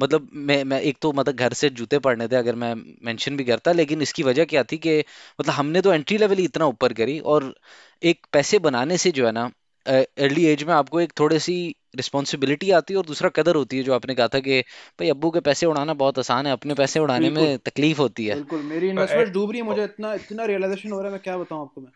मतलब 0.00 0.28
मैं 0.32 0.62
मैं 0.64 0.80
एक 0.80 0.98
तो 1.02 1.12
मतलब 1.12 1.34
घर 1.36 1.52
से 1.52 1.70
जूते 1.70 1.98
पड़ने 1.98 2.28
थे 2.28 2.36
अगर 2.36 2.54
मैं 2.54 2.74
मेंशन 3.04 3.36
भी 3.36 3.44
करता 3.44 3.72
लेकिन 3.72 4.02
इसकी 4.02 4.22
वजह 4.22 4.44
क्या 4.44 4.62
थी 4.62 4.78
कि 4.78 4.98
मतलब 5.40 5.52
हमने 5.54 5.80
तो 5.80 5.92
एंट्री 5.92 6.18
लेवल 6.18 6.36
ही 6.36 6.44
इतना 6.44 6.66
ऊपर 6.66 6.92
करी 6.92 7.18
और 7.18 7.54
एक 8.02 8.26
पैसे 8.32 8.58
बनाने 8.58 8.98
से 8.98 9.10
जो 9.10 9.26
है 9.26 9.32
ना 9.32 9.50
अर्ली 9.86 10.44
एज 10.46 10.62
में 10.62 10.72
आपको 10.74 11.00
एक 11.00 11.12
थोड़ी 11.20 11.38
सी 11.38 11.54
रिस्पॉन्सिबिलिटी 11.96 12.70
आती 12.70 12.94
है 12.94 12.98
और 12.98 13.06
दूसरा 13.06 13.28
कदर 13.28 13.54
होती 13.54 13.76
है 13.76 13.82
जो 13.82 13.94
आपने 13.94 14.14
कहा 14.14 14.28
था 14.28 14.38
कि 14.40 14.60
भाई 14.98 15.08
अब्बू 15.08 15.30
के 15.30 15.40
पैसे 15.40 15.66
उड़ाना 15.66 15.94
बहुत 15.94 16.18
आसान 16.18 16.46
है 16.46 16.52
अपने 16.52 16.74
पैसे 16.74 17.00
उड़ाने 17.00 17.30
में 17.30 17.58
तकलीफ़ 17.58 17.98
होती 17.98 18.26
है। 18.26 18.34
बिल्कुल 18.34 18.62
मेरी 18.62 18.88
इन्वेस्टमेंट 18.88 19.32
डूब 19.32 19.50
रही 19.50 19.60
है 19.60 19.66
मुझे 19.66 19.84
इतना 19.84 20.12
इतना 20.14 20.44
रियलाइजेशन 20.44 20.92
हो 20.92 20.98
रहा 20.98 21.06
है 21.06 21.12
मैं 21.12 21.20
क्या 21.20 21.36
बताऊँ 21.38 21.60
आपको 21.62 21.80
मैं? 21.80 21.90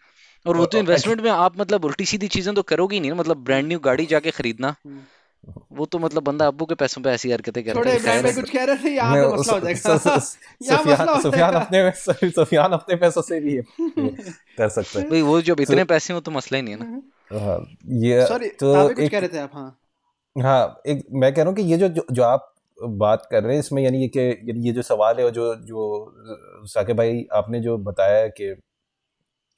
और 0.47 0.57
वो 0.57 0.67
तो 0.67 0.79
इन्वेस्टमेंट 0.79 1.21
में 1.21 1.31
आप 1.31 1.61
मतलब 1.61 1.85
उल्टी 1.85 2.05
सीधी 2.05 2.29
चीज़ें 2.29 2.55
तो 2.55 2.63
करोगे 2.63 2.97
ही 2.97 3.01
नहीं 3.01 3.11
ना 3.11 3.17
मतलब 3.17 3.45
ब्रांड 3.45 3.67
न्यू 3.67 3.79
गाड़ी 3.79 4.07
जाके 4.07 4.31
खरीदना। 4.31 4.75
हम्म। 4.87 5.03
वो 5.73 5.87
तो 5.87 5.99
मतलब 5.99 6.23
बंदा 6.23 6.47
अब्बू 6.47 6.65
के 6.67 6.75
पैसों 6.75 7.03
पे 7.03 7.11
ऐसी 7.11 7.31
हरकतें 7.31 7.63
करता 7.65 7.79
छोड़े 7.79 7.91
है 7.91 7.99
इब्राहिम 7.99 8.23
भाई 8.23 8.33
कुछ 8.33 8.51
कह 8.51 8.65
रहे 8.65 8.85
थे 8.85 8.91
यहाँ 8.91 9.17
पे 9.17 9.37
मसला 9.37 9.55
हो 9.55 9.61
जाएगा। 9.61 10.15
यहाँ 10.63 10.85
मसला 10.85 11.21
सुफियान 11.21 11.55
अपने 11.55 12.31
सुफियान 12.31 12.73
अपने 12.73 12.97
पैसों 12.97 13.23
से 13.23 13.41
भी 13.41 13.57
कर 13.57 14.69
सकता 14.69 15.01
है। 15.01 15.09
भाई 15.11 15.23
वो 15.23 15.41
जब 15.41 15.61
इतने 15.61 15.85
पैसे 15.85 16.13
हो 16.13 16.21
तो 16.21 16.31
मसला 16.31 16.57
ही 16.57 16.63
नहीं 16.63 16.75
है 16.75 16.81
ना। 16.81 17.03
हाँ 17.39 17.59
ये 17.87 18.25
तो 18.25 18.89
कुछ 18.89 18.99
एक 18.99 19.11
कह 19.11 19.19
रहे 19.19 19.29
थे 19.29 19.39
आप 19.39 19.51
हाँ। 19.55 19.77
हाँ 20.37 20.81
एक 20.87 21.05
मैं 21.13 21.35
कह 21.35 21.43
रहा 21.43 21.49
हूँ 21.49 21.57
कि 21.57 21.63
ये 21.63 21.77
जो 21.77 21.89
जो, 21.89 22.07
जो 22.13 22.23
आप 22.23 22.55
बात 22.79 23.29
कर 23.31 23.43
रहे 23.43 23.53
हैं 23.53 23.61
इसमें 23.61 23.83
यानी 23.83 23.99
ये 23.99 24.09
कि 24.09 24.53
ये 24.69 24.73
जो 24.73 24.83
सवाल 24.83 25.19
है 25.19 25.25
और 25.25 25.31
जो 25.31 25.55
जो 25.55 26.15
साके 26.67 26.93
भाई 26.93 27.27
आपने 27.33 27.61
जो 27.61 27.77
बताया 27.79 28.27
कि 28.27 28.55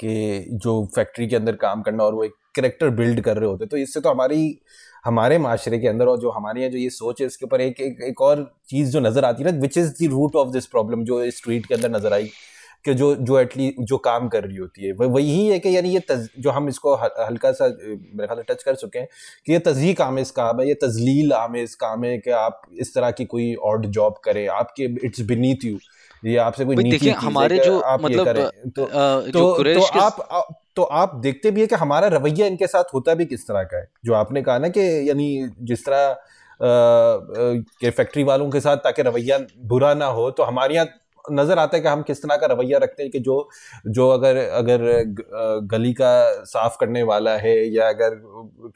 कि 0.00 0.46
जो 0.52 0.72
फैक्ट्री 0.94 1.26
के 1.26 1.36
अंदर 1.36 1.56
काम 1.56 1.82
करना 1.82 2.04
और 2.04 2.14
वो 2.14 2.24
एक 2.24 2.32
करेक्टर 2.56 2.90
बिल्ड 2.90 3.20
कर 3.20 3.36
रहे 3.36 3.48
होते 3.48 3.66
तो 3.66 3.76
इससे 3.76 4.00
तो 4.00 4.10
हमारी 4.10 4.60
हमारे 5.04 5.38
माशरे 5.38 5.78
के 5.78 5.88
अंदर 5.88 6.06
और 6.06 6.18
जो 6.20 6.30
हमारे 6.30 6.60
यहाँ 6.60 6.72
जो 6.72 6.78
ये 6.78 6.90
सोच 6.90 7.20
है 7.20 7.26
इसके 7.26 7.44
ऊपर 7.44 7.60
एक 7.60 7.80
एक, 7.80 8.00
एक 8.02 8.20
और 8.20 8.50
चीज़ 8.70 8.90
जो 8.90 9.00
नज़र 9.00 9.24
आती 9.24 9.42
है 9.42 9.50
ना 9.52 9.58
which 9.60 9.78
is 9.78 9.90
the 9.92 10.10
root 10.10 10.36
of 10.36 10.52
this 10.52 10.66
problem 10.66 11.04
जो 11.04 11.22
इस 11.24 11.40
के 11.46 11.74
अंदर 11.74 11.90
नज़र 11.90 12.12
आई 12.12 12.30
कि 12.84 12.92
जो 12.94 13.14
जो 13.16 13.38
एटली 13.38 13.74
जो 13.80 13.96
काम 13.98 14.28
कर 14.28 14.44
रही 14.44 14.56
होती 14.56 14.86
है। 14.86 14.92
वही 14.92 15.46
है 15.46 15.58
कि 15.58 15.74
यानी 15.76 15.88
ये 15.88 16.00
तज, 16.00 16.28
जो 16.38 16.50
हम 16.50 16.68
इसको 16.68 16.94
हल्का 16.94 17.52
सा 17.52 17.66
मेरे 17.66 18.26
ख्याल 18.26 18.42
टच 18.48 18.62
कर 18.62 18.74
चुके 18.74 18.98
हैं 18.98 19.08
कि 19.46 19.52
ये 19.52 19.58
तजीक 19.58 20.00
आमेज 20.00 20.30
काम 20.30 20.60
है 20.60 20.66
ये 20.68 20.74
तजलील 20.74 21.32
आमेज 21.32 21.74
काम 21.74 22.04
है 22.04 22.16
कि 22.18 22.30
आप 22.30 22.62
इस 22.80 22.94
तरह 22.94 23.10
की 23.10 23.24
कोई 23.24 23.54
ऑड 23.64 23.86
जॉब 23.88 24.20
करें 24.24 24.46
आपके 24.50 24.84
इट्स 25.06 25.20
बीनीथ 25.26 25.64
यू 25.64 25.78
ये 26.22 26.36
आपसे 26.38 26.64
कोई 26.64 26.76
नीति 26.76 27.10
हमारे 27.10 27.58
जो 27.58 27.78
आप 27.80 28.02
मतलब 28.02 28.18
ये 28.18 28.24
करें। 28.24 28.70
तो 28.70 28.84
आ, 28.84 29.20
तो, 29.20 29.22
जो 29.22 29.30
तो 29.32 29.54
कुरैश 29.54 29.90
के 29.90 29.98
आप 30.00 30.46
तो 30.76 30.82
आप 30.82 31.14
देखते 31.22 31.50
भी 31.50 31.60
है 31.60 31.66
कि 31.66 31.74
हमारा 31.74 32.08
रवैया 32.08 32.46
इनके 32.46 32.66
साथ 32.66 32.94
होता 32.94 33.14
भी 33.14 33.24
किस 33.26 33.46
तरह 33.48 33.62
का 33.64 33.76
है। 33.76 33.88
जो 34.04 34.14
आपने 34.14 34.42
कहा 34.42 34.58
ना 34.58 34.68
कि 34.68 34.80
यानी 35.08 35.28
जिस 35.62 35.84
तरह 35.86 36.16
के 36.60 37.90
फैक्ट्री 37.90 38.22
वालों 38.24 38.50
के 38.50 38.60
साथ 38.60 38.76
ताकि 38.84 39.02
रवैया 39.02 39.38
बुरा 39.66 39.94
ना 39.94 40.06
हो 40.18 40.30
तो 40.30 40.42
हमारे 40.42 40.74
यहाँ 40.74 40.88
नज़र 41.24 41.58
आता 41.58 41.76
है 41.76 41.82
कि 41.82 41.88
हम 41.88 42.02
किस 42.02 42.22
तरह 42.22 42.36
का 42.36 42.46
रवैया 42.46 42.78
रखते 42.78 43.02
हैं 43.02 43.10
कि 43.12 43.18
जो 43.20 43.36
जो 43.88 44.08
अगर 44.08 44.36
अगर 44.36 44.80
गली 45.72 45.92
का 45.92 46.12
साफ़ 46.44 46.76
करने 46.80 47.02
वाला 47.02 47.36
है 47.36 47.54
या 47.74 47.88
अगर 47.88 48.14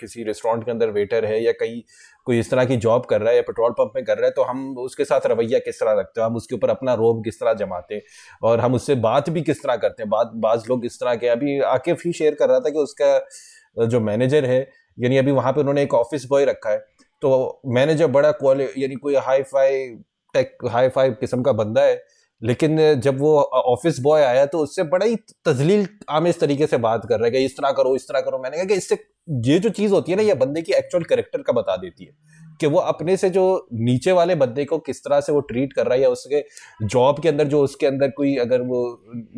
किसी 0.00 0.22
रेस्टोरेंट 0.24 0.64
के 0.64 0.70
अंदर 0.70 0.90
वेटर 0.90 1.24
है 1.24 1.42
या 1.44 1.52
कहीं 1.52 1.82
कोई 2.26 2.38
इस 2.38 2.50
तरह 2.50 2.64
की 2.64 2.76
जॉब 2.78 3.04
कर 3.04 3.20
रहा 3.20 3.30
है 3.30 3.36
या 3.36 3.42
पेट्रोल 3.42 3.72
पंप 3.72 3.92
में 3.96 4.04
कर 4.04 4.16
रहा 4.16 4.26
है 4.26 4.32
तो 4.32 4.42
हम 4.44 4.76
उसके 4.78 5.04
साथ 5.04 5.26
रवैया 5.26 5.58
किस 5.60 5.80
तरह 5.80 5.92
रखते 6.00 6.20
हैं? 6.20 6.26
हम 6.26 6.36
उसके 6.36 6.54
ऊपर 6.54 6.70
अपना 6.70 6.94
रोब 6.94 7.22
किस 7.24 7.40
तरह 7.40 7.52
जमाते 7.56 8.02
और 8.42 8.60
हम 8.60 8.74
उससे 8.74 8.94
बात 9.02 9.30
भी 9.30 9.42
किस 9.42 9.62
तरह 9.62 9.76
करते 9.76 10.02
हैं? 10.02 10.10
बात, 10.10 10.30
बाज 10.36 10.64
लोग 10.68 10.84
इस 10.84 11.00
तरह 11.00 11.14
के, 11.14 11.28
अभी 11.28 11.60
आकिफ 11.68 12.02
ही 12.06 12.12
शेयर 12.14 12.34
कर 12.34 12.48
रहा 12.48 12.60
था 12.60 12.70
कि 12.70 12.78
उसका 12.78 13.86
जो 13.86 14.00
मैनेजर 14.02 14.44
है, 14.44 14.60
यानी 14.98 15.16
अभी 15.18 15.32
वहाँ 15.32 15.52
पर 15.52 15.60
उन्होंने 15.60 15.82
एक 15.82 15.94
ऑफ़िस 15.94 16.24
बॉय 16.26 16.44
रखा 16.44 16.70
है 16.70 16.78
तो 17.22 17.60
मैनेजर 17.66 18.06
बड़ा 18.08 18.30
क्वालिटी 18.32 18.82
यानी 18.82 18.94
कोई 18.96 19.14
hi 19.16 19.42
fi 19.44 19.86
tech 20.34 20.56
hi 20.70 20.88
fi 20.88 21.10
किस्म 21.12 21.42
का 21.42 21.52
बंदा 21.54 21.82
है, 21.82 22.02
लेकिन 22.42 23.00
जब 23.00 23.20
वो 23.20 23.36
ऑफ़िस 23.40 23.98
बॉय 24.00 24.22
आया 24.22 24.46
तो 24.46 24.58
उससे 24.58 24.82
बड़ा 24.86 25.06
ही 25.06 25.16
तजलील 25.44 25.86
आमेज 26.10 26.40
तरीके 26.40 26.66
से 26.66 26.76
बात 26.78 27.06
कर 27.08 27.18
रहा 27.18 27.24
है 27.24 27.30
कि 27.30 27.44
इस 27.44 27.56
तरह 27.56 27.70
करो, 27.72 27.94
इस 27.96 28.08
तरह 28.08 28.20
करो। 28.20 28.38
मैंने 28.38 28.56
कहा 28.56 28.66
कि 28.66 28.74
इससे 28.74 28.96
ये 29.28 29.58
जो 29.58 29.68
चीज़ 29.68 29.92
होती 29.92 30.12
है 30.12 30.16
ना, 30.16 30.22
ये 30.22 30.34
बंदे 30.34 30.62
की 30.62 30.72
एक्चुअल 30.72 31.04
करेक्टर 31.04 31.42
का 31.42 31.52
बता 31.52 31.76
देती 31.76 32.04
है। 32.04 32.12
कि 32.60 32.66
वो 32.66 32.78
अपने 32.78 33.16
से 33.16 33.30
जो 33.30 33.44
नीचे 33.74 34.12
वाले 34.12 34.34
बंदे 34.34 34.64
को 34.64 34.78
किस 34.80 35.02
तरह 35.04 35.20
से 35.20 35.32
वो 35.32 35.40
ट्रीट 35.42 35.72
कर 35.72 35.86
रहा 35.86 35.94
है 35.94 36.02
या 36.02 36.08
उसके 36.08 36.44
जॉब 36.84 37.20
के 37.22 37.28
अंदर 37.28 37.46
जो 37.46 37.62
उसके 37.62 37.86
अंदर 37.86 38.10
कोई 38.12 38.36
अगर 38.38 38.62
वो 38.62 38.80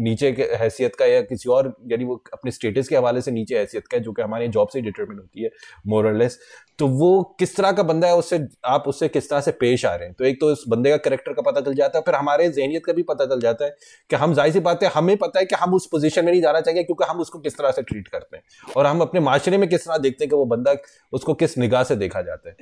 नीचे 0.01 0.33
के 0.33 0.43
हैसियत 0.55 0.97
का 0.97 1.07
या 1.07 1.21
किसी 1.23 1.49
और, 1.49 1.75
यानी 1.87 2.05
वो 2.05 2.23
अपने 2.33 2.51
स्टेटस 2.51 2.89
के 2.89 2.97
हवाले 2.97 3.21
से 3.21 3.31
नीचे 3.31 3.59
हैसियत 3.59 3.87
का 3.87 3.97
है, 3.97 4.03
जो 4.03 4.13
कि 4.13 4.23
हमारे 4.23 4.49
जॉब 4.49 4.69
से 4.69 4.81
डिटरमिन 4.81 5.19
होती 5.19 5.43
है 5.43 5.51
मोरलेस 5.87 6.39
तो 6.79 6.87
वो 6.89 7.23
किस 7.39 7.57
तरह 7.57 7.73
का 7.73 7.83
बंदा 7.83 8.09
है, 8.09 8.17
उससे 8.17 8.39
आप 8.67 8.85
उससे 8.87 9.07
किस 9.09 9.29
तरह 9.31 9.41
से 9.41 9.51
पेश 9.53 9.85
आ 9.87 9.95
रहे 9.95 10.07
हैं? 10.07 10.15
तो 10.15 10.25
एक 10.25 10.41
तो 10.41 10.47
उस 10.47 10.63
बंदे 10.69 10.91
का 10.91 10.97
करेक्टर 10.99 11.33
का 11.33 11.43
पता 11.43 11.61
चल 11.61 11.75
जाता 11.75 11.99
है, 11.99 12.03
फिर 12.03 12.15
हमारे 12.15 12.49
जहनीत 12.49 12.85
का 12.85 12.93
भी 12.93 13.03
पता 13.03 13.25
चल 13.27 13.41
जाता 13.41 13.65
है 13.65 13.75
कि 14.11 14.17
हम 14.17 14.35
ज़ाहिर 14.35 14.53
सी 14.53 14.61
बात 14.61 14.83
है, 14.83 14.91
हमें 14.91 15.17
पता 15.17 15.39
है 15.39 15.45
कि 15.47 15.57
हम 15.57 15.75
उस 15.75 15.87
पोजीशन 15.93 16.25
में 16.25 16.31
नहीं 16.33 16.43
जाना 16.43 16.61
चाहिए 16.61 16.85
क्योंकि 16.85 17.05
हम 17.05 17.21
उसको 17.21 17.39
किस 17.39 17.57
तरह 17.59 17.71
से 17.71 17.83
ट्रीट 17.83 18.09
करते 18.09 18.37
हैं 18.37 18.73
और 18.77 18.87
हम 18.87 19.01
अपने 19.01 19.21
माशरे 19.21 19.59
में 19.59 19.69
किस 19.69 19.87
तरह 19.87 19.99
देखते 19.99 20.25
हैं 20.25 20.31
कि 20.31 20.37
वो 20.37 20.45
बंदा 20.47 20.75
उसको 21.13 21.35
किस 21.35 21.59
निगाह 21.59 21.83
से 21.85 21.97
देखा 21.97 22.23
जाता 22.23 22.49
है। 22.49 22.57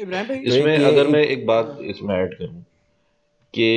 इसमें 0.46 0.76
अगर 0.78 1.06
मैं 1.08 1.22
एक 1.24 1.46
बात 1.46 1.78
इसमें 1.82 2.14
ऐड 2.14 2.34
करूँ 2.34 2.62
कि 3.54 3.68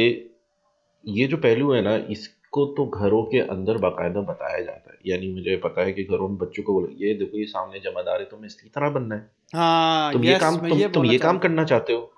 ये 1.03 1.27
जो 1.27 1.37
पहलू 1.37 1.71
है 1.73 1.81
ना 1.81 1.95
इसको 2.09 2.65
तो 2.77 2.85
घरों 2.85 3.23
के 3.23 3.39
अंदर 3.49 3.77
बाकायदा 3.77 4.21
बताया 4.23 4.59
जाता 4.59 4.91
है। 4.91 4.97
यानी 5.07 5.31
मुझे 5.33 5.55
पता 5.57 5.83
है 5.83 5.91
कि 5.93 6.03
घरों 6.03 6.27
में 6.29 6.37
बच्चों 6.37 6.63
को 6.63 6.73
बोले 6.73 7.05
ये 7.05 7.13
देखो 7.13 7.37
ये 7.37 7.45
सामने 7.47 7.79
जमादार 7.79 8.19
है 8.19 8.25
तुम्हें 8.25 8.47
इसकी 8.47 8.69
तरह 8.69 8.89
बनना 8.89 9.15
है। 9.15 9.29
हाँ 9.55 10.11
तुम 10.13 10.23
ये 10.23 10.37
काम 10.39 10.57
तुम, 10.59 10.87
तुम 10.87 11.05
ये 11.05 11.17
काम 11.17 11.37
करना 11.37 11.63
चाहते 11.65 11.93
हो। 11.93 12.11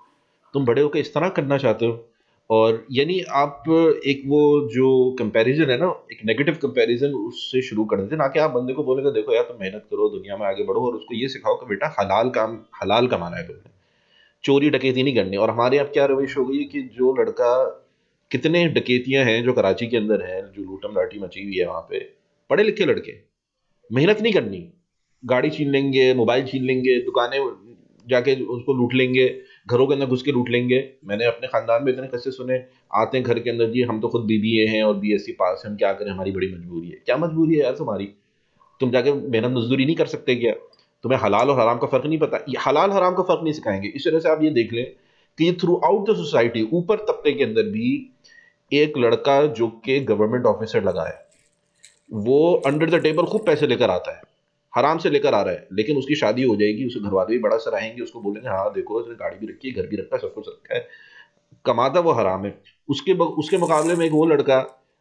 तुम 0.54 0.64
बड़े 0.66 0.82
होकर 0.82 0.98
इस 0.98 1.14
तरह 1.14 1.28
करना 1.36 1.58
चाहते 1.58 1.86
हो। 1.86 2.08
और 2.50 2.84
यानी 2.92 3.20
आप 3.32 3.64
एक 4.06 4.22
वो 4.26 4.40
जो 4.68 4.88
कंपैरिजन 5.18 5.70
है 5.70 5.76
ना 5.80 5.86
एक 6.12 6.24
नेगेटिव 6.24 6.54
कंपैरिजन 6.62 7.12
उससे 7.18 7.62
शुरू 7.62 7.84
कर 7.84 8.00
देते 8.00 8.16
ना 8.16 8.26
कि 8.28 8.38
आप 8.38 8.50
बंदे 8.50 8.72
को 8.72 8.84
बोलेगा 8.84 9.10
देखो 9.10 9.34
यार 9.34 9.44
तुम 9.44 9.60
मेहनत 9.60 9.86
करो 9.90 10.08
दुनिया 10.08 10.36
में 10.36 10.46
आगे 10.46 10.64
बढ़ो 10.64 10.86
और 10.86 10.96
उसको 10.96 11.14
ये 11.14 11.28
सिखाओ 11.28 11.56
कि 11.56 11.66
बेटा 11.66 11.94
हलाल 12.00 12.30
काम 12.30 12.58
हलाल 12.82 13.06
कमाना 13.06 13.36
है 13.36 13.46
तुमने। 13.46 13.70
चोरी 14.44 14.70
डकैती 14.70 15.02
नहीं 15.02 15.14
करनी। 15.14 15.36
और 15.36 15.50
हमारे 15.50 15.76
यहाँ 15.76 15.88
क्या 15.88 16.06
रविश 16.06 16.36
हो 16.36 16.44
गई 16.44 16.64
कि 16.64 16.82
जो 16.82 17.22
लड़का, 17.22 17.78
कितने 18.30 18.68
डकैतियाँ 18.68 19.24
हैं 19.24 19.44
जो 19.44 19.52
कराची 19.52 19.86
के 19.86 19.96
अंदर 19.96 20.22
हैं, 20.22 20.52
जो 20.52 20.62
लूटम 20.62 20.88
लाठी 20.88 21.18
मची 21.18 21.44
हुई 21.44 21.56
है 21.56 21.66
वहाँ 21.66 21.80
पे, 21.80 21.98
पढ़े 22.50 22.64
लिखे 22.64 22.84
लड़के। 22.84 23.12
मेहनत 23.92 24.20
नहीं 24.20 24.32
करनी। 24.32 24.72
गाड़ी 25.24 25.50
छीन 25.50 25.70
लेंगे, 25.70 26.14
मोबाइल 26.14 26.46
छीन 26.46 26.64
लेंगे, 26.64 27.00
दुकानें 27.00 27.56
जाके 28.08 28.34
उसको 28.34 28.74
लूट 28.74 28.94
लेंगे, 28.94 29.38
घरों 29.70 29.86
के 29.86 29.94
अंदर 29.94 30.06
घुस 30.06 30.22
के 30.22 30.32
लूट 30.32 30.50
लेंगे। 30.50 30.90
मैंने 31.04 31.24
अपने 31.24 31.46
खानदान 31.46 31.84
में 31.84 31.92
इतने 31.92 32.06
कैसे 32.06 32.30
सुने, 32.30 32.64
आते 32.94 33.18
हैं 33.18 33.26
घर 33.26 33.38
के 33.38 33.50
अंदर, 33.50 33.70
जी, 33.70 33.82
हम 33.82 34.00
तो 34.00 34.08
खुद 34.08 34.22
बीबीए 34.24 34.66
हैं 34.66 34.82
और 34.82 34.96
बीएससी 34.96 35.32
पास 35.32 35.62
हैं, 35.64 35.70
हम 35.70 35.78
क्या 35.78 35.92
करें? 35.92 36.10
हमारी 36.10 36.30
बड़ी 36.30 36.54
मजबूरी 36.54 36.88
है। 36.88 37.02
क्या 37.06 37.16
मजबूरी 37.16 37.54
है 37.54 37.64
यार 37.64 37.72
तुम्हारी? 37.72 38.08
तुम 38.80 38.90
जाके 38.90 39.12
मेहनत 39.12 39.56
मजदूरी 39.56 39.86
नहीं 39.86 39.96
कर 39.96 40.06
सकते 40.06 40.34
क्या? 40.34 40.54
तुम्हें 41.04 41.18
हलाल 41.20 41.50
और 41.50 41.58
हराम 41.60 41.78
का 41.78 41.86
फ़र्क 41.86 42.06
नहीं 42.06 42.18
पता। 42.18 42.44
हलाल, 42.66 42.90
हराम 42.90 43.14
का 43.14 43.22
फ़र्क 43.22 43.40
नहीं 43.42 43.52
सिखाएँगे। 43.52 43.88
इस 43.88 44.04
तरह 44.04 44.18
से 44.18 44.28
आप 44.28 44.42
ये 44.42 44.50
देख 44.50 44.72
लें 44.72 44.84
कि 45.38 45.44
ये 45.44 45.52
थ्रू 45.52 45.80
आउट 45.84 46.10
द 46.10 46.14
सोसाइटी 46.16 46.62
ऊपर 46.72 46.96
तबके 47.00 47.32
के 47.32 47.44
अंदर 47.44 47.62
भी 47.70 47.90
एक 48.72 48.98
लड़का 48.98 49.44
जो 49.52 49.68
कि 49.84 49.98
गवर्नमेंट 50.02 50.46
ऑफिसर 50.46 50.84
लगा 50.84 51.04
है, 51.04 51.18
वो 52.12 52.52
अंडर 52.66 52.90
द 52.90 53.02
टेबल 53.02 53.24
खूब 53.24 53.46
पैसे 53.46 53.66
लेकर 53.66 53.90
आता 53.90 54.16
है, 54.16 54.20
हराम 54.72 54.98
से 54.98 55.10
लेकर 55.10 55.34
आ 55.34 55.40
रहा 55.42 55.54
है, 55.54 55.66
लेकिन 55.72 55.96
उसकी 55.96 56.14
शादी 56.14 56.42
हो 56.42 56.54
जाएगी 56.56 56.86
उसके 56.86 57.00
घर 57.00 57.12
वाले 57.12 57.32
भी 57.32 57.38
बड़ा 57.38 57.56
सराहेंगे 57.58 58.02
उसको 58.02 58.20
बोलेंगे 58.20 58.48
हाँ 58.48 58.72
देखो 58.72 59.00
उसने 59.00 59.14
गाड़ी 59.14 59.36
भी 59.36 59.52
रखी 59.52 59.68
है, 59.68 59.74
घर 59.74 59.86
भी 59.86 59.96
रखा 59.96 60.16
है, 60.16 60.20
सब 60.22 60.34
कुछ 60.34 60.48
रखा 60.48 60.74
है, 60.74 60.86
कमाता 61.64 62.00
वो 62.00 62.12
हराम 62.12 62.44
है। 62.44 62.58
उसके 62.88 63.12
उसके 63.12 63.58
मुकाबले 63.58 63.94
में 63.94 64.06
एक 64.06 64.12
वो 64.12 64.24
लड़का 64.26 64.60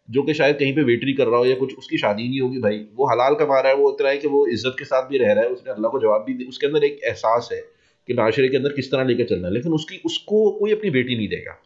जो 0.10 0.22
कि 0.24 0.34
शायद 0.34 0.56
कहीं 0.58 0.74
पे 0.76 0.84
वेटरी 0.84 1.14
कर 1.14 1.28
रहा 1.28 1.40
हो 1.40 1.46
या 1.46 1.56
कुछ, 1.56 1.76
उसकी 1.78 1.98
शादी 1.98 2.28
नहीं 2.30 2.40
होगी 2.42 2.60
भाई। 2.60 2.78
वो 2.96 3.10
हलाल 3.10 3.36
कमा 3.36 3.60
रहा 3.60 3.72
है, 3.72 3.78
वो 3.78 3.90
उतना 3.90 4.10
है 4.10 4.18
कि 4.18 4.28
वो 4.28 4.46
इज़्ज़त 4.50 4.76
के 4.80 4.86
साथ 4.86 5.08
भी 5.10 5.18
रह 5.18 5.34
रहा 5.34 5.44
है, 5.44 5.50
उसने 5.50 5.72
अल्लाह 5.72 5.92
को 5.92 6.00
जवाब 6.00 6.24
भी 6.24 6.46
उसके 6.46 6.68
अंदर 6.68 6.84
एक 6.84 7.00
एहसास 7.06 7.50
है 7.52 7.62
कि 8.08 8.14
माशरे 8.14 8.48
के 8.50 8.58
अंदर 8.58 8.74
किस 8.74 8.92
तरह 8.92 9.04
लेकर 9.04 9.26
चलना 9.26 9.48
है। 9.48 9.54
लेकिन 9.54 9.74
उसकी, 9.74 10.02
उसको 10.06 10.50
कोई 10.60 10.72
अपनी 10.72 10.90
बेटी 10.90 11.16
नहीं 11.16 11.28
देगा। 11.28 11.58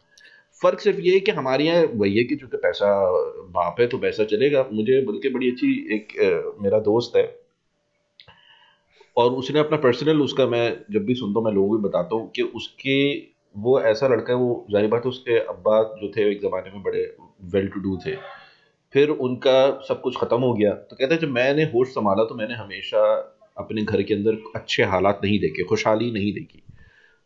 फ़र्क 0.60 0.80
सिर्फ़ 0.80 1.00
ये 1.00 1.14
है 1.14 1.20
कि 1.20 1.32
हमारे 1.32 1.64
यहाँ 1.64 1.84
वही 1.94 2.16
है 2.16 2.24
कि 2.24 2.36
चूँकि 2.36 2.56
पैसा, 2.56 2.92
बाप 3.50 3.80
है 3.80 3.86
तो 3.86 3.98
पैसा 3.98 4.24
चलेगा। 4.26 4.68
मुझे 4.72 5.00
बल्कि 5.06 5.28
बड़ी 5.30 5.50
अच्छी 5.50 5.72
एक 5.94 6.14
मेरा 6.62 6.78
दोस्त 6.82 7.16
है 7.16 7.24
और 9.16 9.30
उसने 9.34 9.60
अपना 9.60 9.76
पर्सनल 9.78 10.20
उसका 10.22 10.46
मैं 10.46 10.64
जब 10.90 11.04
भी 11.04 11.14
सुनता 11.14 11.38
हूँ, 11.38 11.46
मैं 11.46 11.54
लोगों 11.54 11.68
को 11.68 11.88
बताता 11.88 12.16
हूँ 12.16 12.30
कि 12.30 12.42
उसके 12.42 12.96
वो 13.56 13.80
ऐसा 13.82 14.08
लड़का 14.08 14.32
है, 14.32 14.38
वो 14.38 14.66
ज़ाहिर 14.70 14.88
बात 14.90 15.06
उसके 15.06 15.38
अब्बा 15.40 15.82
जो 16.00 16.10
थे 16.16 16.30
एक 16.30 16.40
ज़माने 16.40 16.70
में 16.70 16.82
बड़े 16.82 17.04
वेल 17.54 17.68
टू 17.68 17.80
डू 17.80 17.96
थे। 18.06 18.14
फिर 18.94 19.10
उनका 19.10 19.58
सब 19.88 20.00
कुछ 20.00 20.16
ख़त्म 20.16 20.40
हो 20.40 20.52
गया। 20.54 20.72
तो 20.72 20.96
कहते 20.96 21.14
हैं, 21.14 21.20
जब 21.20 21.30
मैंने 21.30 21.64
होश 21.72 21.88
संभाला 21.88 22.24
तो 22.24 22.34
मैंने 22.34 22.54
हमेशा 22.54 23.02
अपने 23.56 23.82
घर 23.82 24.02
के 24.02 24.14
अंदर 24.14 24.38
अच्छे 24.56 24.82
हालात 24.84 25.20
नहीं 25.24 25.38
देखे, 25.40 25.62
खुशहाली 25.64 26.10
नहीं 26.12 26.32
देखी। 26.32 26.62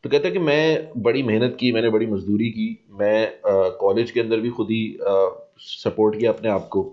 तो 0.04 0.10
कहते 0.10 0.28
हैं 0.28 0.32
कि 0.32 0.38
मैं 0.40 1.02
बड़ी 1.02 1.22
मेहनत 1.22 1.56
की, 1.60 1.72
मैंने 1.72 1.88
बड़ी 1.90 2.06
मजदूरी 2.06 2.48
की, 2.50 2.68
मैं 3.00 3.76
कॉलेज 3.80 4.10
के 4.10 4.20
अंदर 4.20 4.40
भी 4.40 4.50
खुद 4.50 4.70
ही 4.70 4.98
सपोर्ट 5.60 6.18
किया 6.18 6.32
अपने 6.32 6.50
आप 6.50 6.68
को। 6.68 6.84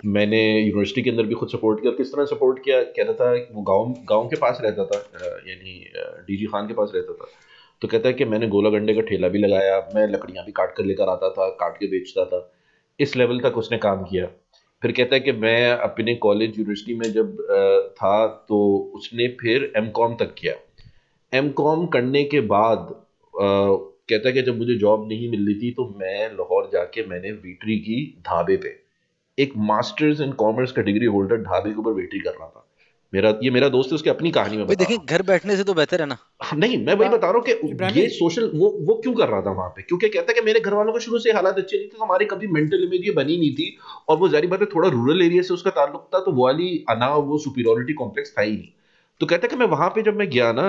मैंने 0.00 0.42
यूनिवर्सिटी 0.50 1.02
के 1.02 1.10
अंदर 1.10 1.22
भी 1.22 1.34
खुद 1.34 1.48
सपोर्ट 1.48 1.80
किया 1.80 1.92
किस 1.92 2.12
तरह 2.12 2.24
सपोर्ट 2.26 2.58
किया? 2.64 2.82
कहता 2.82 3.12
था, 3.14 3.32
वो 3.52 3.62
गाँव 3.62 3.94
गाँव 4.08 4.28
के 4.28 4.36
पास 4.36 4.58
रहता 4.62 4.84
था 4.84 4.98
यानी 5.48 5.74
डीजी 6.26 6.46
खान 6.46 6.66
के 6.68 6.74
पास 6.74 6.92
रहता 6.94 7.12
था। 7.14 7.28
तो 7.82 7.88
कहता 7.88 8.08
है 8.08 8.14
कि 8.14 8.24
मैंने 8.24 8.46
गोला 8.48 8.70
गंडे 8.70 8.94
का 8.94 9.00
ठेला 9.02 9.28
भी 9.28 9.38
लगाया, 9.38 9.78
मैं 9.94 10.06
लकड़ियाँ 10.08 10.44
भी 10.46 10.52
काट 10.52 10.74
कर 10.76 10.84
लेकर 10.84 11.08
आता 11.08 11.30
था, 11.30 11.48
काट 11.52 11.76
के 11.78 11.86
बेचता 11.88 12.24
था। 12.24 12.50
इस 12.98 13.16
लेवल 13.16 13.40
तक 13.40 13.56
उसने 13.58 13.78
काम 13.78 14.02
किया। 14.04 14.26
फिर 14.82 14.92
कहता 14.92 15.14
है 15.14 15.20
कि 15.20 15.32
मैं 15.34 15.70
अपने 15.70 16.14
कॉलेज 16.22 16.58
यूनिवर्सिटी 16.58 16.94
में 16.94 17.12
जब 17.12 17.36
था 17.96 18.26
तो 18.48 18.58
उसने 18.96 19.26
फिर 19.40 19.72
एम 19.76 19.88
कॉम 19.90 20.14
तक 20.20 20.34
किया। 20.38 20.54
एम 21.32 21.50
कॉम 21.52 21.86
करने 21.88 22.24
के 22.24 22.40
बाद 22.48 22.88
कहता 23.34 24.28
है 24.28 24.32
कि 24.34 24.42
जब 24.42 24.58
मुझे 24.58 24.74
जॉब 24.78 25.08
नहीं 25.08 25.30
मिल 25.30 25.46
रही 25.46 25.54
थी 25.60 25.70
तो 25.72 25.88
मैं 25.98 26.28
लाहौर 26.30 26.68
जाके 26.72 27.06
मैंने 27.06 27.30
वेटरी 27.32 27.78
की 27.78 27.96
ढाबे 28.26 28.56
पे, 28.56 28.76
एक 29.38 29.52
मास्टर्स 29.68 30.20
इन 30.20 30.32
कॉमर्स 30.38 30.72
का 30.72 30.82
डिग्री 30.82 31.06
होल्डर 31.06 31.42
ढाबे 31.42 31.70
के 31.70 31.78
ऊपर 31.80 31.92
वेटरी 31.92 32.20
कर 32.20 32.30
रहा 32.30 32.48
था। 32.48 32.66
मेरा 33.12 33.34
ये 33.42 33.50
मेरा 33.50 33.68
दोस्त 33.68 33.90
है 33.90 33.94
उसकी 33.94 34.10
अपनी 34.10 34.30
कहानी 34.30 34.56
में 34.56 34.66
देखिए 34.68 34.98
घर 34.98 35.22
बैठने 35.22 35.56
से 35.56 35.64
तो 35.64 35.74
बेहतर 35.74 36.00
है 36.00 36.06
ना। 36.06 36.16
हाँ, 36.42 36.58
नहीं 36.58 36.76
मैं 36.84 36.94
वही 36.94 37.08
बता 37.08 37.30
रहा 37.30 37.36
हूँ 37.36 37.44
कि 37.44 38.00
ये 38.00 38.08
सोशल 38.10 38.50
वो 38.54 38.70
वो 38.80 38.94
क्यों 39.02 39.14
कर 39.14 39.28
रहा 39.28 39.40
था 39.42 39.50
वहाँ 39.50 39.68
पे? 39.68 39.82
क्योंकि 39.82 40.08
कहता 40.08 40.32
है 40.32 40.34
कि 40.34 40.44
मेरे 40.46 40.60
घर 40.60 40.74
वालों 40.74 40.92
को 40.92 40.98
शुरू 40.98 41.18
से 41.18 41.32
हालात 41.32 41.58
अच्छे 41.58 41.76
नहीं 41.76 41.86
थे 41.86 41.96
तो 41.98 42.04
हमारी 42.04 42.24
कभी 42.26 42.46
मेंटल 42.48 42.84
इमेज 42.84 43.06
ये 43.06 43.12
बनी 43.12 43.36
नहीं 43.38 43.54
थी। 43.54 43.76
और 44.08 44.16
वो 44.18 44.28
जारी 44.28 44.46
बात 44.46 44.60
है 44.60 44.66
थोड़ा 44.74 44.88
रूरल 44.88 45.22
एरिया 45.22 45.42
से 45.42 45.54
उसका 45.54 45.70
ताल्लुक 45.70 46.08
था 46.14 46.20
तो 46.20 46.32
वो 46.32 46.44
वाली 46.44 46.84
अना 46.90 47.14
वो 47.16 47.38
सुपीरियोरिटी 47.38 47.92
कॉम्प्लेक्स 47.94 48.34
था 48.38 48.42
ही 48.42 48.52
नहीं। 48.52 48.68
तो 49.20 49.26
कहते 49.26 49.48
कि 49.48 49.56
मैं 49.56 49.66
वहाँ 49.68 49.88
पे 49.88 50.02
जब 50.02 50.16
मैं 50.16 50.28
गया 50.30 50.52
ना 50.52 50.62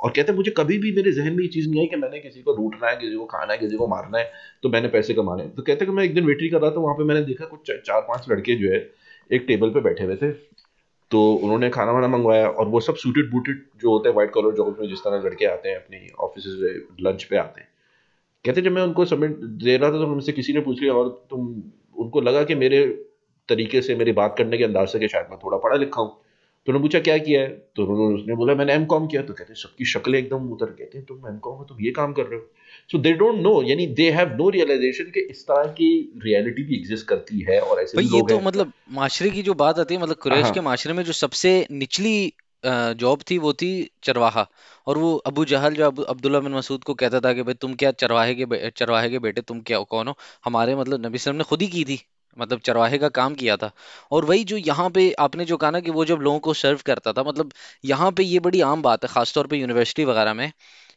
और 0.00 0.10
कहते 0.16 0.32
मुझे 0.32 0.50
कभी 0.56 0.78
भी 0.78 0.92
मेरे 0.96 1.12
जहन 1.12 1.32
में 1.32 1.42
ये 1.42 1.48
चीज़ 1.48 1.68
नहीं 1.68 1.80
आई 1.80 1.86
कि 1.86 1.96
मैंने 1.96 2.18
किसी 2.18 2.42
को 2.42 2.52
लूटना 2.52 2.88
है 2.88 2.96
किसी 2.96 3.16
को 3.16 3.24
खाना 3.24 3.52
है 3.52 3.58
किसी 3.58 3.76
को 3.76 3.86
मारना 3.86 4.18
है 4.18 4.30
तो 4.62 4.68
मैंने 4.68 4.88
पैसे 4.88 5.14
कमाने 5.14 5.44
तो 5.56 5.62
कहते 5.62 5.86
कि 5.86 5.92
मैं 5.92 6.04
एक 6.04 6.14
दिन 6.14 6.24
वेटरी 6.24 6.48
कर 6.48 6.60
रहा 6.60 6.70
था 6.70 6.80
वहाँ 6.80 6.94
पे 6.94 7.04
मैंने 7.04 7.22
देखा 7.24 7.44
कुछ 7.44 7.70
चार 7.70 8.00
पाँच 8.00 8.30
लड़के 8.30 8.54
जो 8.54 8.70
है 8.72 8.78
एक 9.30 9.44
टेबल 9.48 9.70
पे 9.70 9.80
बैठे 9.80 10.04
हुए 10.04 10.16
थे। 10.16 10.30
तो 11.10 11.20
उन्होंने 11.34 11.68
खाना 11.70 11.92
वाना 11.92 12.08
मंगवाया 12.08 12.48
और 12.48 12.68
वो 12.68 12.80
सब 12.80 12.94
सूटेड 12.96 13.30
बूटेड 13.30 13.62
जो 13.80 13.90
होते 13.90 14.08
हैं 14.08 14.16
वाइट 14.16 14.30
कॉलर 14.30 14.54
जॉब 14.56 14.76
में 14.80 14.88
जिस 14.88 14.98
तरह 14.98 15.22
लड़के 15.24 15.46
आते 15.46 15.68
हैं, 15.68 15.76
अपनी 15.76 16.08
ऑफ़िस 16.20 16.44
लंच 17.00 17.24
पे 17.24 17.36
आते 17.36 17.60
हैं। 17.60 17.68
कहते 18.44 18.62
जब 18.62 18.72
मैं 18.72 18.82
उनको 18.82 19.04
सबमिट 19.04 19.36
दे 19.64 19.76
रहा 19.76 19.90
था 19.90 19.98
तो 19.98 20.06
उनसे 20.06 20.32
किसी 20.32 20.52
ने 20.52 20.60
पूछ 20.60 20.80
लिया 20.82 20.94
और 20.94 21.08
तुम, 21.30 21.46
उनको 21.96 22.20
लगा 22.20 22.44
कि 22.44 22.54
मेरे 22.54 22.86
तरीके 23.48 23.82
से 23.82 23.94
मेरी 23.96 24.12
बात 24.12 24.34
करने 24.38 24.58
के 24.58 24.64
अंदाज 24.64 24.88
से 24.88 24.98
कि 24.98 25.08
शायद 25.08 25.26
मैं 25.30 25.38
थोड़ा 25.44 25.58
पढ़ा 25.58 25.76
लिखा 25.76 26.00
हूँ। 26.00 26.16
तो 26.66 26.72
उन्होंने 26.72 26.82
पूछा 26.82 27.00
क्या 27.00 27.16
किया 27.18 27.40
है? 27.40 27.48
तो 27.48 27.84
उन्होंने 27.84 28.14
उसने 28.14 28.34
बोला 28.36 28.54
मैंने 28.54 28.72
एम 28.74 28.84
कॉम 28.86 29.06
किया. 29.06 29.22
तो 29.22 29.32
कहते 29.32 29.52
हैं 29.52 29.60
सबकी 29.60 29.84
शक्लें 29.92 30.18
एकदम 30.18 30.50
उतर 30.52 30.66
कहते 30.66 30.98
हैं 30.98 31.06
तुम 31.06 31.28
एम 31.28 31.38
कॉम 31.38 31.56
हो 31.58 31.64
तुम 31.64 31.80
ये 31.84 31.90
काम 31.92 32.12
कर 32.12 32.22
रहे 32.24 32.38
हो। 32.38 32.46
सो 32.90 32.98
दे 32.98 33.12
डोंट 33.14 33.40
नो 33.42 33.62
यानी 33.62 33.86
दे 33.94 34.10
हैव 34.10 34.34
नो 34.36 34.48
रियलाइजेशन 34.50 35.10
कि 35.10 35.20
इस 35.30 35.42
तरह 35.44 35.70
की 35.72 35.88
रियलिटी 36.24 36.62
भी 36.62 36.76
एग्जिस्ट 36.76 37.06
करती 37.06 37.40
है 37.48 37.60
और 37.60 37.80
ऐसे 37.82 37.96
भाई 37.96 38.04
भी 38.04 38.16
ये 38.16 38.22
तो 38.28 38.40
मतलब 38.40 38.72
माशरे 38.92 39.30
की 39.30 39.42
जो 39.42 39.54
बात 39.54 39.78
आती 39.78 39.94
है 39.94 40.00
मतलब 40.02 40.16
कुरैश 40.18 40.44
हाँ। 40.44 40.52
के 40.52 40.60
माशरे 40.60 40.92
में 40.92 41.02
जो 41.04 41.12
सबसे 41.14 41.54
निचली 41.72 42.32
जॉब 42.64 43.20
थी 43.30 43.36
वो 43.38 43.52
थी 43.52 43.70
चरवाहा। 44.04 44.46
और 44.86 44.98
वो 44.98 45.14
अबू 45.26 45.44
जहल 45.44 45.74
जो 45.74 45.90
अब्दुल्ला 45.90 46.40
बिन 46.40 46.52
मसूद 46.52 46.84
को 46.84 46.94
कहता 46.94 47.20
था 47.20 47.32
कि 47.32 47.42
भाई 47.42 47.54
तुम 47.54 47.74
क्या 47.74 47.90
चरवाहे 47.94 48.34
के 48.34 48.70
चरवाहे 48.70 49.10
के 49.10 49.18
बेटे 49.18 49.40
तुम 49.42 49.60
क्या 49.60 49.78
कौन 49.90 50.08
हो? 50.08 50.14
हमारे 50.44 50.74
मतलब 50.76 51.06
नबी 51.06 51.14
वसल्लम 51.14 51.36
ने 51.36 51.44
खुद 51.44 51.62
ही 51.62 51.68
की 51.68 51.84
थी। 51.84 52.00
मतलब 52.36 52.58
चरवाहे 52.58 52.98
का 52.98 53.08
काम 53.08 53.34
किया 53.34 53.56
था। 53.56 53.70
और 54.12 54.24
वही 54.24 54.44
जो 54.44 54.56
यहाँ 54.56 54.90
पे 54.90 55.10
आपने 55.18 55.44
जो 55.44 55.56
कहा 55.56 55.70
ना 55.70 55.80
कि 55.80 55.90
वो 55.90 56.04
जब 56.04 56.20
लोगों 56.20 56.38
को 56.38 56.54
सर्व 56.54 56.80
करता 56.86 57.12
था 57.12 57.22
मतलब 57.22 57.52
यहाँ 57.84 58.10
पे 58.12 58.22
ये 58.22 58.38
बड़ी 58.40 58.60
आम 58.60 58.82
बात 58.82 59.04
है 59.04 59.08
खासतौर 59.12 59.46
पे 59.46 59.56
यूनिवर्सिटी 59.56 60.04
वगैरह 60.04 60.34
में 60.34 60.52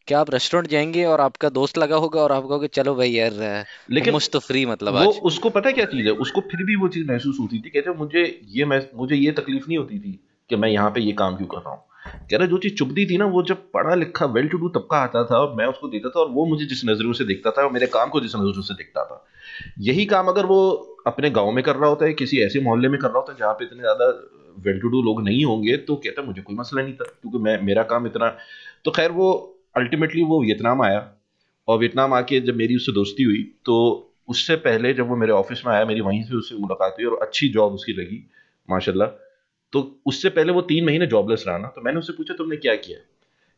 कि 0.07 0.13
आप 0.13 0.31
रेस्टोरेंट 0.31 0.67
जाएँगे 0.69 1.05
और 1.05 1.21
आपका 1.21 1.49
दोस्त 1.49 1.77
लगा 1.77 1.95
होगा 1.95 2.21
और 2.21 2.31
आप 2.31 2.43
कहोगे 2.43 2.67
चलो 2.67 2.95
भाई 2.95 3.09
यार 3.09 3.65
लेकिन 3.91 4.13
हुम्मस 4.13 4.29
तो 4.29 4.39
फ्री 4.39 4.65
मतलब 4.65 4.93
वो 4.93 5.11
आज। 5.11 5.19
उसको 5.23 5.49
पता 5.49 5.67
है 5.69 5.73
क्या 5.73 5.86
चीज़ 5.86 6.05
है? 6.05 6.11
उसको 6.11 6.41
फिर 6.41 6.63
भी 6.65 6.75
वो 6.75 6.88
चीज़ 6.88 7.07
महसूस 7.07 7.38
होती 7.39 7.59
थी 7.59 7.69
कहते 7.69 7.93
मुझे 7.93 8.41
ये 8.47 8.65
मुझे 8.95 9.15
ये 9.15 9.31
तकलीफ़ 9.31 9.65
नहीं 9.67 9.77
होती 9.77 9.99
थी 9.99 10.19
कि 10.49 10.55
मैं 10.55 10.69
यहाँ 10.69 10.89
पे 10.91 11.01
ये 11.01 11.11
काम 11.11 11.36
क्यों 11.36 11.47
कर 11.47 11.57
रहा 11.57 11.73
हूँ। 11.73 11.81
कह 12.31 12.38
रहा 12.38 12.47
जो 12.47 12.57
चीज़ 12.57 12.73
चुभती 12.75 13.05
थी 13.05 13.17
ना 13.17 13.25
वो 13.25 13.43
जब 13.43 13.71
पढ़ा 13.71 13.95
लिखा 13.95 14.25
वेल 14.25 14.47
टू 14.47 14.57
डू 14.57 14.69
तबका 14.69 14.97
आता 14.97 15.23
था 15.23 15.38
और 15.38 15.53
मैं 15.55 15.65
उसको 15.65 15.88
देता 15.88 16.09
था 16.09 16.19
और 16.19 16.29
वो 16.29 16.45
मुझे 16.45 16.65
जिस 16.65 16.81
नज़रों 16.86 17.13
से 17.13 17.25
देखता 17.25 17.51
था 17.51 17.63
और 17.63 17.71
मेरे 17.71 17.88
काम 17.88 18.09
को 18.09 18.21
जिस 18.21 18.36
नज़रों 18.36 18.61
से 18.61 18.73
देखता 18.73 19.03
था। 19.03 19.25
यही 19.79 20.05
काम 20.05 20.27
अगर 20.27 20.45
वो 20.45 20.92
अपने 21.06 21.30
गाँव 21.32 21.51
में 21.51 21.64
कर 21.64 21.76
रहा 21.76 21.89
होता 21.89 22.06
है, 22.06 22.14
किसी 22.14 22.39
ऐसे 22.41 22.60
मोहल्ले 22.62 22.89
में 22.89 22.99
कर 22.99 23.08
रहा 23.08 23.18
होता 23.18 23.32
है, 23.32 23.38
जहाँ 23.39 23.54
पे 23.54 23.66
इतने 23.66 23.80
ज़्यादा 23.80 24.06
वेल 24.58 24.80
टू 24.80 24.88
डू 24.89 25.01
लोग 25.04 25.24
नहीं 25.24 25.43
होंगे 25.45 25.76
तो 25.80 25.95
कहता 25.97 26.22
मुझे 26.24 26.41
कोई 26.41 26.56
मसला 26.56 26.82
नहीं 26.82 26.93
था, 26.93 27.06
क्योंकि 27.22 27.38
मैं, 27.38 27.62
मेरा 27.62 27.84
काम 27.84 28.08
इतना 28.08 28.30
तो 28.86 28.91
खैर 28.91 29.12
वो 29.12 29.32
अल्टीमेटली 29.76 30.24
वो 30.24 30.41
वियतनाम 30.43 30.82
आया, 30.84 31.12
और 31.68 31.78
वियतनाम 31.80 32.14
आके 32.14 32.39
जब 32.41 32.56
मेरी 32.56 32.76
उससे 32.76 32.91
दोस्ती 32.93 33.24
हुई 33.24 33.43
तो 33.66 33.76
उससे 34.30 34.56
पहले 34.62 34.93
जब 34.93 35.08
वो 35.10 35.16
मेरे 35.16 35.32
ऑफ़िस 35.34 35.66
में 35.66 35.74
आया, 35.74 35.86
मेरी 35.86 36.01
वहीं 36.01 36.24
से 36.24 36.36
उससे 36.36 36.56
मुलाकात 36.58 36.95
हुई, 36.99 37.06
और 37.06 37.20
अच्छी 37.22 37.49
जॉब 37.49 37.74
उसकी 37.74 37.93
लगी, 37.93 38.24
माशाल्लाह 38.70 39.08
तो 39.74 39.82
उससे 40.06 40.30
पहले 40.30 40.54
वो 40.54 40.62
तीन 40.64 40.86
महीने 40.86 41.06
जॉबलेस 41.08 41.43
रहा 41.47 41.58
ना 41.58 41.68
तो 41.68 41.82
मैंने 41.82 41.99
उससे 41.99 42.14
पूछा, 42.14 42.34
तुमने 42.34 42.58
क्या 42.58 42.76
किया? 42.78 42.97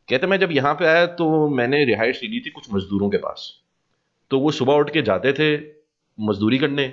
कहते 0.08 0.26
मैं 0.26 0.38
जब 0.38 0.52
यहाँ 0.52 0.74
पे 0.74 0.84
आया 0.86 1.06
तो 1.16 1.48
मैंने 1.50 1.84
रिहाइश 1.84 2.20
ली 2.22 2.40
थी 2.40 2.50
कुछ 2.50 2.66
मजदूरों 2.74 3.08
के 3.10 3.16
पास 3.18 3.50
तो 4.30 4.38
वो 4.40 4.50
सुबह 4.52 4.74
उठ 4.74 4.90
के 4.92 5.02
जाते 5.02 5.32
थे 5.32 5.56
मजदूरी 6.18 6.58
करने 6.58 6.86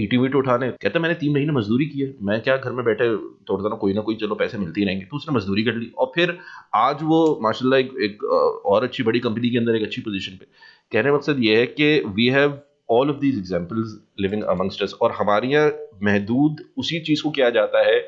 ईटी 0.00 0.16
वीट 0.16 0.34
उठाने। 0.34 0.70
कहते 0.72 0.98
मैंने 0.98 1.14
तीन 1.14 1.32
महीने 1.34 1.52
मजदूरी 1.52 1.86
की 1.86 2.00
है। 2.00 2.14
मैं 2.22 2.40
क्या 2.42 2.56
घर 2.56 2.72
में 2.72 2.84
बैठे 2.84 3.08
तोड़ता 3.46 3.68
ना 3.68 3.76
कोई 3.76 3.92
ना 3.94 4.00
कोई 4.00 4.14
चलो 4.16 4.34
पैसे 4.34 4.58
मिलते 4.58 4.80
ही 4.80 4.86
रहेंगे। 4.86 5.04
तो 5.04 5.16
उसने 5.16 5.34
मजदूरी 5.36 5.64
कर 5.64 5.74
ली। 5.74 5.90
और 5.98 6.12
फिर 6.14 6.36
आज 6.76 7.02
वो 7.02 7.38
माशाल्लाह 7.42 7.80
एक, 7.80 7.92
एक 8.00 8.24
और 8.24 8.84
अच्छी 8.84 9.02
बड़ी 9.02 9.20
कंपनी 9.20 9.50
के 9.50 9.58
अंदर 9.58 9.76
एक 9.76 9.82
अच्छी 9.82 10.00
पोजीशन 10.00 10.36
पे। 10.36 10.46
कहने 10.92 11.10
का 11.10 11.16
मकसद 11.16 11.42
ये 11.42 11.56
है 11.56 11.66
कि 11.68 12.02
we 12.08 12.28
have 12.28 12.58
all 12.90 13.10
of 13.10 13.16
these 13.16 13.38
examples 13.38 13.96
living 14.20 14.42
amongst 14.44 14.82
us 14.82 14.94
और 15.02 15.12
हमारे 15.12 15.48
यहाँ 15.48 15.72
महदूद 16.02 16.64
उसी 16.78 17.00
चीज़ 17.00 17.22
को 17.22 17.30
किया 17.30 17.50
जाता 17.50 17.86
है। 17.86 17.98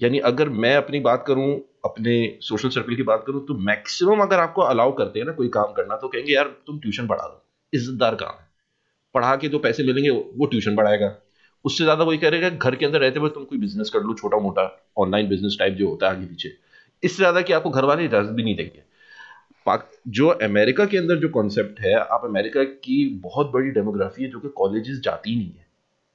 यानी 0.00 0.18
अगर 0.26 0.48
मैं 0.48 0.74
अपनी 0.76 1.00
बात 1.00 1.24
करूँ 1.26 1.50
अपने 1.84 2.14
सोशल 2.40 2.68
सर्कल 2.68 2.96
की 2.96 3.02
बात 3.02 3.24
करूँ 3.26 3.44
तो 3.46 3.54
मैक्सिमम 3.66 4.22
अगर 4.22 4.40
आपको 4.40 4.62
अलाउ 4.62 4.92
करते 4.94 5.18
हैं 5.18 5.26
ना 5.26 5.32
कोई 5.32 5.48
काम 5.48 5.72
करना 5.72 5.96
तो 5.96 6.08
कहेंगे 6.08 6.32
यार 6.32 6.56
तुम 6.66 6.78
ट्यूशन 6.78 7.06
पढ़ा 7.06 7.24
दो। 7.24 7.42
इज्जतदार 7.72 8.14
काम 8.14 8.40
है। 8.40 8.50
पढ़ा 9.14 9.34
के 9.36 9.48
जो 9.48 9.58
पैसे 9.58 9.84
मिलेंगे 9.84 10.10
वो 10.10 10.46
ट्यूशन 10.46 10.76
पढ़ाएगा। 10.76 11.14
उससे 11.64 11.84
ज़्यादा 11.84 12.04
वही 12.04 12.18
करेगा 12.18 12.48
घर 12.50 12.74
के 12.74 12.86
अंदर 12.86 13.00
रहते 13.00 13.20
हुए 13.20 13.30
तुम 13.30 13.44
कोई 13.44 13.58
बिज़नेस 13.58 13.90
कर 13.90 14.00
लो 14.00 14.14
छोटा 14.14 14.38
मोटा 14.38 14.62
ऑनलाइन 14.98 15.28
बिज़नेस 15.28 15.56
टाइप 15.58 15.74
जो 15.74 15.88
होता 15.88 16.06
है 16.06 16.16
आगे 16.16 16.26
पीछे। 16.26 16.52
इससे 17.02 17.16
ज़्यादा 17.16 17.40
कि 17.40 17.52
आपको 17.52 17.70
घर 17.70 17.84
वाले 17.84 18.04
इजाज़त 18.04 18.30
भी 18.30 18.42
नहीं 18.42 18.56
देंगे। 18.56 18.82
पाक 19.66 19.90
जो 20.10 20.28
अमेरिका 20.42 20.84
के 20.84 20.98
अंदर 20.98 21.16
जो 21.16 21.28
कॉन्सेप्ट 21.28 21.80
है 21.80 21.94
आप 21.94 22.22
अमेरिका 22.24 22.64
की 22.64 23.04
बहुत 23.24 23.50
बड़ी 23.52 23.70
डेमोग्राफी 23.70 24.22
है 24.22 24.30
जो 24.30 24.40
कि 24.40 24.48
कॉलेजेस 24.56 25.00
जाती 25.00 25.36
नहीं 25.36 25.46
है। 25.48 25.66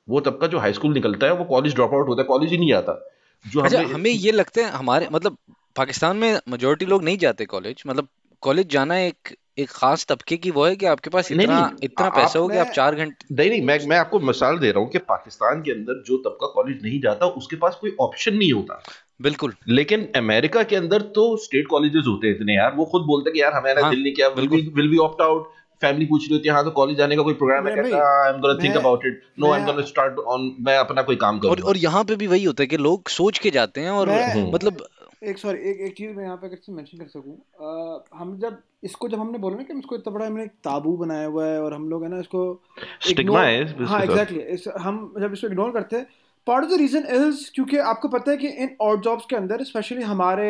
वो 0.07 0.19
तबका 0.19 0.47
जो 0.47 0.59
हाई 0.59 0.73
स्कूल 0.73 0.93
निकलता 0.93 1.27
है 1.27 1.33
वो 1.33 1.45
कॉलेज 1.45 1.75
ड्रॉप 1.75 1.93
आउट 1.93 2.07
होता 2.07 2.21
है 2.21 2.27
कॉलेज 2.27 2.51
ही 2.51 2.57
नहीं 2.57 2.73
आता। 2.73 2.99
जो 3.45 3.61
अच्छा 3.61 3.81
हमें 3.85 4.09
ये 4.11 4.31
लगता 4.31 4.61
है 4.61 4.71
हमारे 4.71 5.07
मतलब 5.11 5.37
पाकिस्तान 5.75 6.17
में 6.17 6.39
मेजोरिटी 6.49 6.85
लोग 6.85 7.03
नहीं 7.03 7.17
जाते 7.17 7.45
कॉलेज 7.45 7.83
मतलब 7.87 8.07
कॉलेज 8.43 8.69
जाना 8.69 8.97
एक 8.99 9.35
एक 9.59 9.69
खास 9.69 10.05
तबके 10.09 10.35
की 10.37 10.51
वो 10.51 10.65
है 10.65 10.75
कि 10.75 10.85
आपके 10.85 11.09
पास 11.09 11.31
नहीं 11.31 11.43
इतना 11.43 11.59
नहीं 11.59 11.77
इतना 11.83 12.09
पैसा 12.09 12.39
हो 12.39 12.47
कि 12.47 12.57
आप 12.57 12.67
चार 12.75 12.95
घंटे 12.95 13.35
नहीं 13.35 13.49
नहीं 13.49 13.61
मैं 13.61 13.79
मैं 13.87 13.97
आपको 13.97 14.19
मिसाल 14.19 14.57
दे 14.59 14.71
रहा 14.71 14.79
हूँ 14.79 14.89
कि 14.91 14.97
पाकिस्तान 15.07 15.61
के 15.61 15.71
अंदर 15.71 16.03
जो 16.07 16.17
तबका 16.17 16.47
कॉलेज 16.47 16.83
नहीं 16.83 16.99
जाता 17.01 17.25
उसके 17.41 17.55
पास 17.55 17.77
कोई 17.81 17.95
ऑप्शन 18.01 18.35
नहीं 18.35 18.51
होता। 18.51 18.81
बिल्कुल। 19.21 19.53
लेकिन 19.69 20.07
अमेरिका 20.15 20.63
के 20.63 20.75
अंदर 20.75 21.01
तो 21.15 21.25
स्टेट 21.43 21.67
कॉलेजेस 21.67 22.03
होते 22.07 22.27
हैं 22.27 22.35
इतने 22.35 22.55
यार। 22.55 22.73
वो 22.75 22.85
खुद 22.91 23.01
बोलते 23.03 23.29
हैं 23.29 23.33
कि 23.33 23.41
यार 23.41 23.53
हमारा 23.53 23.81
हाँ 23.81 23.89
दिल 23.91 24.03
नहीं 24.03 24.13
किया 24.13 24.27
विल 24.29 24.47
बिल्कुल। 24.47 24.73
Will 24.75 24.89
be 24.91 24.97
opt 25.05 25.21
out 25.21 25.49
family 25.81 26.05
पूछ 26.05 26.21
रही 26.23 26.35
होती 26.35 26.47
है 26.47 26.53
हाँ 26.55 26.63
तो 26.63 26.71
कॉलेज 26.71 26.97
जाने 26.97 27.15
का 27.15 27.21
कोई 27.23 27.33
प्रोग्राम 27.33 27.67
है? 27.67 27.73
मैं 27.73 27.83
कहता 27.83 27.97
I 28.23 28.33
am 28.33 28.39
gonna 28.41 28.63
think 28.63 28.75
about 28.77 29.05
it 29.05 29.21
no 29.39 29.51
I 29.51 29.59
am 29.59 29.65
gonna 29.65 29.85
start 29.85 30.19
on 30.27 30.55
मैं 30.67 30.77
अपना 30.77 31.01
कोई 31.01 31.15
काम 31.15 31.35
और 31.35 31.41
करूँगा। 31.41 31.67
और 31.69 31.77
यहाँ 31.77 32.03
पे 32.03 32.15
भी 32.15 32.27
वही 32.27 32.43
होता 32.43 32.63
है 32.63 32.67
कि 32.67 32.77
लोग 32.79 33.09
सोच 33.09 33.39
के 33.39 33.49
जाते 33.49 33.81
हैं 33.81 33.89
और 33.91 34.09
मैं 34.09 34.23
हम्म। 34.27 34.53
मतलब 34.53 34.87
एक 35.21 35.37
सॉरी 35.37 35.59
एक 35.59 35.79
एक 35.81 35.95
चीज़ 35.97 36.11
मैं 36.11 36.23
यहाँ 36.23 36.37
पे 36.37 36.47
अगर 36.47 36.73
मेंशन 36.73 36.97
कर 36.97 37.07
सकूँ 37.07 38.19
हम 38.19 38.37
जब 38.39 38.61
इसको 38.83 39.09
जब 39.09 39.19
हमने 39.19 39.37
बोला 39.37 39.55
ना 39.57 39.63
कि 39.63 39.73
हम 39.73 39.79
इसको 39.79 39.95
इतना 39.95 40.13
बड़ा 40.13 40.25
हमने 40.25 40.43
एक 40.43 40.51
ताबू 40.63 40.95
बनाया 40.97 41.25
हुआ 41.27 41.45
है 41.45 41.61
और 41.61 41.73
हम 41.73 41.89
लोग 41.89 42.03
है 42.03 42.09
ना 42.09 42.19
इसको 42.19 42.61
स्टिग्मा 43.07 43.41
है 43.43 43.85
हाँ 43.85 44.01
एग्जैक्टली 44.01 44.39
exactly, 44.39 44.81
हम 44.81 45.13
जब 45.19 45.33
इसको 45.33 45.47
इग्नोर 45.47 45.71
करते 45.71 45.95
हैं 45.95 46.07
part 46.47 46.65
of 46.65 46.71
the 46.71 46.77
reason 46.79 47.05
is 47.15 47.49
क्योंकि 47.55 47.77
आपको 47.77 48.07
पता 48.07 48.31
है 48.31 48.37
कि 48.37 48.47
इन 48.47 48.75
ऑड 48.81 49.01
जॉब्स 49.01 49.25
के 49.29 49.35
अंदर 49.35 49.63
स्पेशली 49.63 50.01
हमारे 50.01 50.49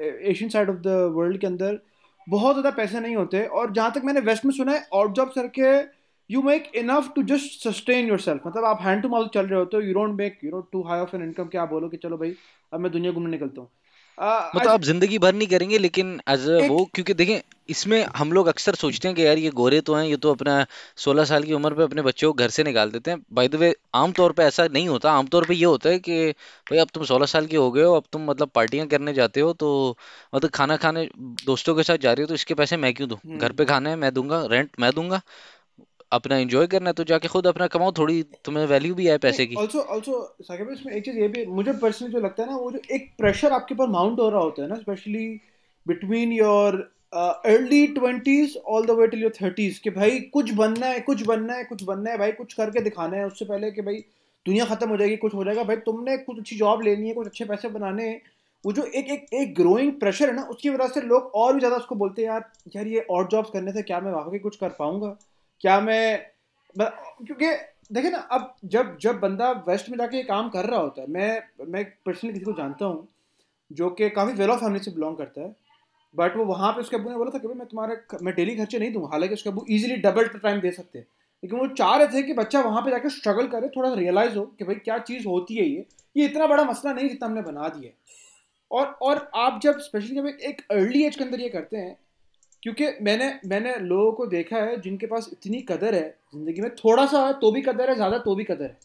Asian 0.00 0.50
side 0.50 0.70
of 0.70 0.76
the 0.76 0.96
world 1.14 1.40
के 1.40 1.46
अंदर 1.46 1.78
बहुत 2.28 2.54
ज़्यादा 2.54 2.70
पैसे 2.70 3.00
नहीं 3.00 3.16
होते 3.16 3.44
और 3.44 3.72
जहाँ 3.72 3.92
तक 3.92 4.02
मैंने 4.04 4.20
वेस्ट 4.20 4.44
में 4.44 4.52
सुना 4.52 4.72
है 4.72 4.86
ऑड 4.92 5.12
जॉब 5.12 5.28
करके 5.28 5.70
you 6.30 6.42
make 6.42 6.70
enough 6.76 7.12
to 7.14 7.22
just 7.22 7.68
sustain 7.68 8.08
yourself 8.20 8.46
मतलब 8.46 8.64
आप 8.64 8.78
हैंड 8.82 9.02
टू 9.02 9.08
माउथ 9.08 9.28
चल 9.28 9.46
रहे 9.46 9.58
होते 9.58 9.76
हो 9.76 9.82
you 9.82 9.94
don't 9.94 10.16
make 10.18 10.38
you 10.44 10.50
know 10.50 10.60
too 10.72 10.82
high 10.82 11.00
of 11.00 11.16
an 11.16 11.22
income 11.22 11.46
कि 11.46 11.58
आप 11.58 11.68
बोलो 11.68 11.88
कि 11.88 11.96
चलो 11.96 12.16
भाई 12.16 12.34
अब 12.72 12.80
मैं 12.80 12.92
दुनिया 12.92 13.12
घूमने 13.12 13.30
निकलता 13.30 13.60
हूँ। 13.60 13.70
मतलब 14.54 14.70
आप 14.70 14.82
ज़िंदगी 14.82 15.18
भर 15.18 15.34
नहीं 15.34 15.46
करेंगे 15.48 15.78
लेकिन 15.78 16.20
एज 16.28 16.46
एक 16.60 16.68
वो 16.68 16.84
क्योंकि 16.94 17.14
देखें 17.14 17.40
इसमें 17.68 18.02
हम 18.16 18.32
लोग 18.32 18.46
अक्सर 18.46 18.74
सोचते 18.74 19.08
हैं 19.08 19.14
कि 19.16 19.26
यार 19.26 19.38
ये 19.38 19.50
गोरे 19.52 19.80
तो 19.80 19.94
हैं 19.94 20.04
ये 20.04 20.16
तो 20.16 20.32
अपना 20.32 20.64
16 20.96 21.24
साल 21.24 21.42
की 21.44 21.52
उम्र 21.52 21.74
पे 21.74 21.82
अपने 21.82 22.02
बच्चों 22.02 22.32
को 22.32 22.38
घर 22.38 22.50
से 22.50 22.64
निकाल 22.64 22.90
देते 22.90 23.10
हैं। 23.10 23.20
बाय 23.32 23.48
द 23.48 23.54
वे 23.54 23.74
आम 23.94 24.12
तौर 24.12 24.32
पे 24.32 24.42
ऐसा 24.44 24.66
नहीं 24.68 24.88
होता। 24.88 25.12
आम 25.12 25.26
तौर 25.26 25.44
पे 25.44 25.54
ये 25.54 25.64
होता 25.64 25.90
है 25.90 25.98
कि 26.00 26.30
भाई 26.66 26.78
अब 26.78 26.88
तुम 26.94 27.04
16 27.04 27.26
साल 27.26 27.46
के 27.46 27.56
हो 27.56 27.70
गए 27.70 27.82
हो 27.82 27.94
अब 27.94 28.04
तुम 28.12 28.24
मतलब 28.24 28.50
पार्टियाँ 28.50 28.86
करने 28.88 29.12
जाते 29.14 29.40
हो 29.40 29.52
तो 29.54 29.96
मतलब 30.34 30.50
खाना 30.50 30.76
खाने 30.78 31.08
दोस्तों 31.44 31.74
के 31.74 31.82
साथ 31.82 31.98
जा 31.98 32.12
रहे 32.12 32.22
हो 32.22 32.28
तो 32.28 32.34
इसके 32.34 32.54
पैसे 32.54 32.76
मैं 32.78 32.92
क्यों 32.94 33.08
दूँ? 33.08 33.18
घर 33.34 33.52
हम्म 33.52 33.52
पे 33.52 33.64
खाना 33.64 33.90
है 33.90 33.96
मैं 33.96 34.12
दूँगा 34.14 34.44
रेंट 34.46 34.70
मैं 34.80 34.92
दूँगा। 34.92 35.20
अपना 36.12 36.36
एंजॉय 36.38 36.66
करना 36.66 36.90
है 36.90 36.94
तो 36.94 37.04
जाके 37.04 37.28
खुद 37.28 37.46
अपना 37.46 37.66
कमाओ 37.66 37.92
थोड़ी 37.92 38.22
तुम्हें 38.44 38.64
वैल्यू 38.66 38.94
भी 38.94 39.06
है 39.06 39.16
पैसे 39.18 39.46
की। 39.46 39.54
ऑल्सो 39.56 40.22
साकिब 40.42 40.70
इसमें 40.70 40.92
एक 40.92 41.04
चीज़ 41.04 41.18
ये 41.18 41.28
भी 41.28 41.44
मुझे 41.46 41.72
पर्सनली 41.72 42.12
जो 42.12 42.20
लगता 42.20 42.42
है 42.42 42.48
ना 42.50 42.56
वो 42.56 42.70
जो 42.70 42.80
एक 42.90 43.10
प्रेशर 43.18 43.52
आपके 43.52 43.74
ऊपर 43.74 43.86
माउंट 43.90 44.20
हो 44.20 44.28
रहा 44.28 44.40
होता 44.40 44.62
है 44.62 44.68
ना 44.68 44.76
specially 44.76 45.26
between 45.86 46.32
your 46.32 46.76
early 47.14 47.86
twenties 47.86 48.56
all 48.66 48.86
the 48.86 48.90
way 48.90 49.06
till 49.06 49.22
your 49.22 49.32
thirties 49.42 49.78
कि 49.78 49.90
भाई 49.90 50.18
कुछ 50.32 50.50
बनना 50.54 50.86
है 50.86 51.00
कुछ 51.00 51.22
बनना 51.26 51.54
है 51.54 51.64
कुछ 51.64 51.82
बनना 51.82 52.10
है 52.10 52.18
भाई 52.18 52.32
कुछ 52.32 52.52
करके 52.54 52.80
दिखाना 52.80 53.16
है 53.16 53.26
उससे 53.26 53.44
पहले 53.44 53.70
कि 53.70 53.82
भाई 53.82 54.04
दुनिया 54.46 54.64
खत्म 54.64 54.88
हो 54.88 54.96
जाएगी 54.96 55.16
कुछ 55.16 55.34
हो 55.34 55.44
जाएगा। 55.44 55.62
भाई 55.64 55.76
तुमने 55.86 56.16
कुछ 56.18 56.38
अच्छी 56.38 56.56
जॉब 56.56 56.82
लेनी 56.82 57.08
है 57.08 57.14
कुछ 57.14 57.26
अच्छे 57.26 57.44
पैसे 57.44 57.68
बनाने 57.68 58.08
हैं 58.08 58.20
वो 58.64 58.72
जो 58.72 58.82
एक 58.82 59.08
एक 59.10 59.26
एक 59.34 59.54
ग्रोइंग 59.54 59.92
प्रेशर 60.00 60.28
है 60.28 60.34
ना 60.36 60.42
उसकी 60.50 60.70
वजह 60.70 60.88
से 60.88 61.00
लोग 61.00 61.32
और 61.34 61.52
भी 61.54 61.58
ज़्यादा 61.58 61.76
उसको 61.76 61.94
बोलते 61.94 62.22
हैं 62.22 62.28
यार 62.28 62.50
यार 62.76 62.86
ये 62.86 63.00
और 63.10 63.28
जॉब्स 63.28 63.50
करने 63.50 63.72
से 63.72 63.82
क्या 63.82 64.00
मैं 64.00 64.12
वाकई 64.12 64.38
कुछ 64.38 64.56
कर 64.56 64.68
पाऊँगा? 64.78 65.16
क्या 65.62 65.80
मैं 65.80 66.26
क्योंकि 66.76 67.46
देखिए 67.92 68.10
ना, 68.10 68.18
अब 68.18 68.54
जब 68.64 68.96
जब 69.00 69.18
बंदा 69.20 69.50
वेस्ट 69.68 69.88
में 69.90 69.96
जाके 69.98 70.22
काम 70.22 70.48
कर 70.48 70.64
रहा 70.66 70.80
होता 70.80 71.02
है, 71.02 71.08
मैं 71.08 71.42
मैं 71.68 71.84
पर्सनली 72.06 72.32
किसी 72.32 72.44
को 72.44 72.52
जानता 72.52 72.84
हूँ, 72.84 73.08
जो 73.70 73.88
कि 73.90 74.08
काफ़ी 74.10 74.32
वेल 74.32 74.50
ऑफ़ 74.50 74.60
फैमिली 74.60 74.84
से 74.84 74.90
बिलोंग 74.90 75.16
करता 75.16 75.40
है 75.40 75.54
बट 76.14 76.36
वो 76.36 76.44
वहाँ 76.44 76.72
पे 76.72 76.80
उसके 76.80 76.96
अबू 76.96 77.10
ने 77.10 77.16
बोला 77.16 77.30
था 77.30 77.38
कि 77.38 77.46
भाई 77.48 77.56
मैं 77.56 77.66
तुम्हारे 77.68 77.96
मैं 78.22 78.34
डेली 78.34 78.54
खर्चे 78.56 78.78
नहीं 78.78 78.92
दूँगा 78.92 79.08
हालाँकि 79.12 79.34
उसके 79.34 79.50
अबू 79.50 79.64
इजीली 79.70 79.96
डबल 79.98 80.28
टाइम 80.28 80.60
दे 80.60 80.70
सकते 80.70 80.98
हैं, 80.98 81.06
लेकिन 81.42 81.58
वो 81.58 81.66
चाह 81.74 81.96
रहे 81.96 82.06
थे 82.08 82.22
कि 82.22 82.32
बच्चा 82.34 82.60
वहाँ 82.60 82.82
पे 82.82 82.90
जाकर 82.90 83.08
स्ट्रगल 83.10 83.46
करे, 83.46 83.68
थोड़ा 83.68 83.92
रियलाइज़ 83.94 84.36
हो 84.38 84.44
कि 84.58 84.64
भाई 84.64 84.74
क्या 84.76 84.98
चीज़ 85.00 85.26
होती 85.26 85.56
है 85.56 85.64
ये 85.64 85.86
ये 86.16 86.24
इतना 86.24 86.46
बड़ा 86.46 86.64
मसला 86.64 86.92
नहीं 86.92 87.08
जितना 87.08 87.28
हमने 87.28 87.42
बना 87.42 87.68
दिया 87.68 87.90
और 88.70 88.86
और 89.02 89.30
आप 89.36 89.60
जब 89.62 89.78
स्पेशली 89.80 90.16
जब 90.16 90.26
एक 90.26 90.60
अर्ली 90.70 91.04
एज 91.04 91.16
के 91.16 91.24
अंदर 91.24 91.40
ये 91.40 91.48
करते 91.48 91.76
हैं 91.76 91.96
क्योंकि 92.62 92.86
मैंने 93.02 93.28
मैंने 93.46 93.74
लोगों 93.80 94.12
को 94.12 94.26
देखा 94.26 94.56
है 94.58 94.80
जिनके 94.80 95.06
पास 95.06 95.28
इतनी 95.32 95.60
कदर 95.68 95.94
है 95.94 96.08
ज़िंदगी 96.34 96.60
में 96.60 96.74
थोड़ा 96.76 97.06
सा 97.06 97.26
है 97.26 97.32
तो 97.40 97.50
भी 97.52 97.62
कदर 97.62 97.90
है, 97.90 97.94
ज़्यादा 97.96 98.18
तो 98.18 98.34
भी 98.34 98.44
कदर 98.44 98.64
है। 98.64 98.78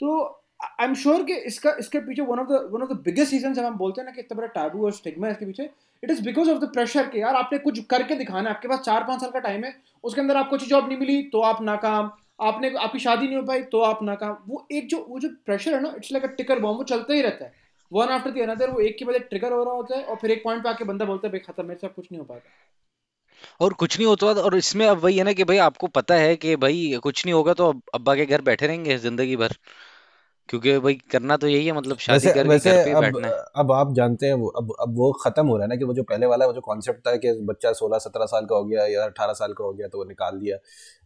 तो 0.00 0.24
आई 0.62 0.86
एम 0.86 0.94
श्योर 0.94 1.22
कि 1.24 1.34
इसका, 1.46 1.70
इसके 1.80 1.98
पीछे 2.00 2.22
one 2.22 2.38
of 2.38 2.46
the 2.48 2.68
one 2.72 2.82
of 2.82 2.92
the 2.92 2.96
biggest 3.04 3.32
reason 3.32 3.54
जब 3.54 3.64
हम 3.64 3.76
बोलते 3.78 4.00
हैं 4.00 4.06
ना 4.06 4.12
कि 4.12 4.20
इतना 4.20 4.36
बड़ा 4.36 4.46
टाबू 4.54 4.84
और 4.84 4.92
स्टिग्मा 4.92 5.26
है 5.26 5.32
इसके 5.32 5.46
पीछे 5.46 5.68
it 6.02 6.10
is 6.10 6.22
because 6.24 6.50
of 6.50 6.58
the 6.58 6.70
pressure 6.72 7.08
के 7.08 7.18
यार 7.18 7.34
आपने 7.36 7.58
कुछ 7.58 7.84
करके 7.86 8.14
दिखाना 8.14 8.48
है, 8.48 8.54
आपके 8.54 8.68
पास 8.68 8.80
चार 8.80 9.04
पाँच 9.04 9.20
साल 9.20 9.30
का 9.30 9.38
टाइम 9.40 9.64
है, 9.64 9.74
उसके 10.04 10.20
अंदर 10.20 10.36
आपको 10.36 10.56
अच्छी 10.56 10.66
जॉब 10.68 10.88
नहीं 10.88 10.98
मिली 10.98 11.22
तो 11.28 11.40
आप 11.42 11.62
नाकाम, 11.62 12.10
आपने, 12.40 12.74
आपकी 12.76 12.98
शादी 12.98 13.26
नहीं 13.26 13.36
हो 13.36 13.42
पाई 13.42 13.62
तो 13.64 13.80
आप 13.82 14.02
नाकाम। 14.02 14.36
वो 14.48 14.66
एक 14.72 14.88
जो, 14.88 15.04
वो 15.08 15.18
जो 15.18 15.28
प्रेशर 15.46 15.74
है 15.74 15.80
ना 15.82 15.92
इट्स 15.96 16.12
लाइक 16.12 16.24
अ 16.24 16.34
टिकर 16.34 16.58
बॉम्ब 16.60 16.78
वो 16.78 16.84
चलता 16.86 17.14
ही 17.14 17.22
रहता 17.22 17.44
है। 17.44 17.52
वन 17.92 18.08
आफ्टर 18.10 18.30
दी 18.30 18.40
अनदर 18.40 18.70
वो 18.70 18.80
एक 18.80 18.98
के 18.98 19.04
बाद 19.04 19.16
ट्रिगर 19.30 19.52
हो 19.52 19.62
रहा 19.64 19.74
होता 19.74 19.98
है 19.98 20.04
और 20.04 20.16
फिर 20.16 20.30
एक 20.30 20.42
पॉइंट 20.44 20.62
पे 20.62 20.68
आके 20.68 20.84
बंदा 20.84 21.04
बोलता 21.04 21.28
है, 21.28 21.32
भाई 21.32 21.40
खत्म, 21.46 21.66
मेरे 21.66 21.78
साथ 21.78 21.94
कुछ 21.94 22.12
नहीं 22.12 22.18
हो 22.18 22.24
पाता 22.26 22.50
और 23.60 23.72
कुछ 23.74 23.98
नहीं 23.98 24.06
होता 24.06 24.26
और 24.26 24.56
इसमें 24.56 24.86
अब 24.86 24.98
वही 24.98 25.18
है 25.18 25.24
ना 25.24 25.32
कि 25.32 25.44
भाई 25.44 25.58
आपको 25.58 25.86
पता 25.86 26.14
है 26.14 26.36
कि 26.36 26.56
भाई 26.56 26.98
कुछ 27.02 27.24
नहीं 27.26 27.34
होगा 27.34 27.54
तो 27.54 27.68
अब 27.68 27.82
अब्बा 27.94 28.14
के 28.14 28.26
घर 28.26 28.40
बैठे 28.42 28.66
रहेंगे 28.66 28.98
ज़िंदगी 28.98 29.36
भर। 29.36 29.54
क्योंकि 30.48 30.78
भाई 30.78 30.94
करना 31.12 31.36
तो 31.36 31.48
यही 31.48 31.66
है 31.66 31.72
मतलब 31.72 31.98
शादी 31.98 32.26
वैसे 32.26 32.32
करके 32.34 32.48
वैसे 32.48 32.70
घर 32.70 32.84
पे 32.84 32.90
अब 32.90 33.02
बैठना 33.04 33.26
है। 33.28 33.44
अब 33.56 33.72
आप 33.72 33.92
जानते 33.94 34.26
हैं 34.26 34.34
वो 34.34 34.48
अब 34.48 34.72
अब 34.80 34.94
वो 34.96 35.10
खत्म 35.24 35.46
हो 35.46 35.56
रहा 35.56 35.64
है 35.64 35.68
ना 35.68 35.76
कि 35.76 35.84
वो 35.84 35.94
जो 35.94 36.02
पहले 36.02 36.26
वाला 36.26 36.46
वो 36.46 36.52
जो 36.52 36.60
कॉन्सेप्ट 36.60 37.06
था 37.06 37.14
कि 37.16 37.32
बच्चा 37.42 37.72
सोलह 37.72 37.98
सत्रह 37.98 38.26
साल 38.26 38.46
का 38.46 38.56
हो 38.56 38.64
गया 38.64 38.86
या 38.86 39.04
अठारह 39.04 39.32
साल 39.32 39.52
का 39.52 39.64
हो 39.64 39.72
गया 39.72 39.88
तो 39.88 39.98
वो 39.98 40.04
निकाल 40.04 40.38
दिया। 40.38 40.56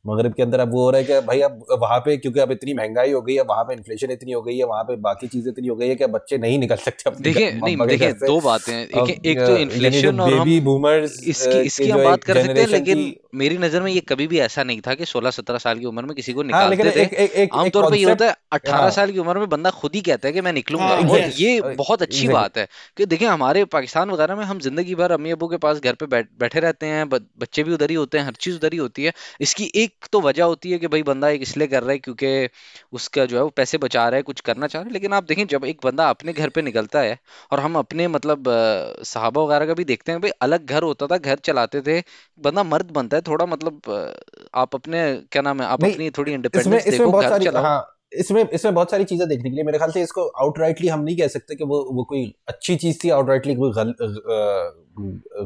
मगरब 0.04 0.32
के 0.34 0.42
अंदर 0.42 0.60
अब 0.60 0.72
वो 0.72 0.82
हो 0.82 0.90
रहा 0.90 1.00
है 1.00 1.06
कि 1.06 1.26
भाई 1.26 1.40
अब 1.40 1.64
वहाँ 1.80 1.98
पे 2.00 2.16
क्योंकि 2.16 2.40
अब 2.40 2.52
इतनी 2.52 2.74
महँगाई 2.74 3.12
हो 3.12 3.20
गई 3.22 3.34
है 3.34 3.42
वहाँ 3.44 3.64
पे 3.64 3.74
इन्फ्लेशन 3.74 4.10
इतनी 4.10 4.32
हो 4.32 4.42
गई 4.42 4.56
है 4.58 4.64
वहाँ 4.64 4.82
पे 4.84 4.96
बाकी 5.02 5.26
चीज़ें 5.26 5.50
इतनी 5.52 5.68
हो 5.68 5.76
गई 5.76 5.88
है 5.88 5.94
कि 5.94 6.06
बच्चे 6.14 6.38
नहीं 6.38 6.58
निकल 6.58 6.76
सकते 6.78 7.10
देखिए 7.22 7.50
नहीं 7.54 7.86
देखिए 7.86 8.12
दो 8.14 8.40
बातें 8.40 8.74
एक 8.74 9.26
एक 9.26 9.38
तो 9.40 9.56
इन्फ्लेशन 9.56 10.20
और 10.20 10.32
हम 10.32 10.38
बेबी 10.38 10.60
बूमर्स 10.60 11.22
इसकी 11.24 11.60
इसकी 11.60 11.88
हम 11.90 12.04
बात 12.04 12.24
कर 12.24 12.42
सकते 12.42 12.60
हैं 12.60 12.68
लेकिन 12.68 13.12
मेरी 13.34 13.58
नज़र 13.58 13.82
में 13.82 13.90
ये 13.92 14.00
कभी 14.08 14.26
भी 14.26 14.38
ऐसा 14.40 14.62
नहीं 14.62 14.80
था 14.86 14.94
कि 14.94 15.04
16-17 15.04 15.58
साल 15.58 15.78
की 15.78 15.86
उम्र 15.86 16.04
में 16.04 16.14
किसी 16.16 16.32
को 16.32 16.42
हाँ 16.44 16.68
निकालते 16.70 17.06
थे। 17.06 17.46
आमतौर 17.46 17.84
पर 17.84 17.94
ये 17.96 18.04
होता 18.04 18.24
है 18.24 18.32
कॉन्सेप्ट 18.32 18.68
18 18.68 18.80
हाँ। 18.80 18.90
साल 18.90 19.12
की 19.12 19.18
उम्र 19.18 19.38
में 19.38 19.48
बंदा 19.48 19.70
खुद 19.72 19.94
ही 19.94 20.00
कहता 20.00 20.28
है 20.28 20.32
कि 20.34 20.40
मैं 20.40 20.52
निकलूँगा। 20.52 20.86
हाँ 20.86 21.08
और 21.10 21.20
ये 21.36 21.60
बहुत 21.76 22.02
अच्छी 22.02 22.28
बात 22.28 22.58
है 22.58 22.66
कि 22.96 23.06
देखिए 23.06 23.28
हमारे 23.28 23.64
पाकिस्तान 23.72 24.10
वगैरह 24.10 24.36
में 24.36 24.44
हम 24.44 24.58
ज़िंदगी 24.60 24.94
भर 24.94 25.12
अम्मी 25.12 25.30
अबू 25.30 25.48
के 25.48 25.56
पास 25.56 25.80
घर 25.80 25.94
पे 25.94 26.06
बैठे 26.34 26.60
रहते 26.60 26.86
हैं 26.86 27.08
बच्चे 27.08 27.62
भी 27.62 27.74
उधर 27.74 27.90
ही 27.90 27.96
होते 27.96 28.18
हैं 28.18 28.24
हर 28.24 28.34
चीज़ 28.40 28.56
उधर 28.56 28.72
ही 28.72 28.78
होती 28.78 29.04
है। 29.04 29.12
इसकी 29.40 29.70
एक 29.74 29.91
तो 30.12 30.20
वजह 30.20 30.44
होती 30.44 30.70
है 30.70 30.78
कि 30.78 30.86
भाई 30.86 31.02
बंदा 31.02 31.28
एक 31.28 31.42
इसलिए 31.42 31.66
कर 31.68 31.82
रहा 31.82 31.92
है 31.92 31.98
क्योंकि 31.98 32.48
उसका 32.92 33.24
जो 33.26 33.36
है 33.36 33.42
वो 33.42 33.48
पैसे 33.56 33.78
बचा 33.78 34.08
रहा 34.08 34.16
है 34.16 34.22
कुछ 34.22 34.40
करना 34.40 34.66
चाह 34.66 34.82
रहा 34.82 34.88
है। 34.88 34.92
लेकिन 34.92 35.12
आप 35.12 35.24
देखें 35.24 35.46
जब 35.46 35.64
एक 35.64 35.80
बंदा 35.84 36.08
अपने 36.10 36.32
घर 36.32 36.48
पे 36.50 36.62
निकलता 36.62 37.00
है 37.00 37.18
और 37.52 37.60
हम 37.60 37.76
अपने 37.76 38.08
मतलब 38.08 38.48
अ, 38.48 39.02
सहाबा 39.04 39.42
वगैरह 39.42 39.66
का 39.66 39.74
भी 39.74 39.84
देखते 39.84 40.12
हैं 40.12 40.20
भाई 40.20 40.30
अलग 40.42 40.66
घर 40.66 40.82
होता 40.82 41.06
था 41.06 41.16
घर 41.18 41.36
चलाते 41.44 41.80
थे 41.82 42.00
बंदा 42.38 42.62
मर्द 42.64 42.90
बनता 42.90 43.16
है 43.16 43.22
थोड़ा 43.22 43.46
मतलब 43.46 43.80
अ, 43.88 44.12
आप 44.54 44.74
अपने 44.74 45.02
क्या 45.32 45.42
नाम 45.42 45.60
है 45.62 45.66
आप 45.68 45.82
नहीं 45.82 45.92
अपनी 45.92 46.10
थोड़ी 46.10 46.30
इसमें 46.30 46.36
इंडिपेंडेंस 46.36 46.86
इसमें 46.86 46.98
देखो 46.98 47.12
बहुत 47.12 47.24
घर 47.24 47.30
सारी 47.30 47.44
चलाओ। 47.44 47.62
हाँ 47.64 47.98
इसमें 48.12 48.48
इसमें 48.50 48.74
बहुत 48.74 48.90
सारी 48.90 49.04
चीज़ें 49.04 49.28
देखने 49.28 49.50
के 49.50 49.54
लिए 49.54 49.64
मेरे 49.64 49.78
ख्याल 49.78 49.90
से 49.90 50.02
इसको 50.02 50.26
आउटराइटली 50.40 50.88
हम 50.88 51.00
नहीं 51.00 51.16
कह 51.16 51.28
सकते 51.28 51.54
कि 51.54 51.64
वो 51.64 51.78
वो 51.92 52.04
कोई 52.04 52.24
अच्छी 52.48 52.76
चीज़ 52.76 52.98
थी 53.04 53.10
आउटराइटली 53.10 53.54
कोई 53.54 53.70
गल, 53.72 53.92
अ, 53.92 54.91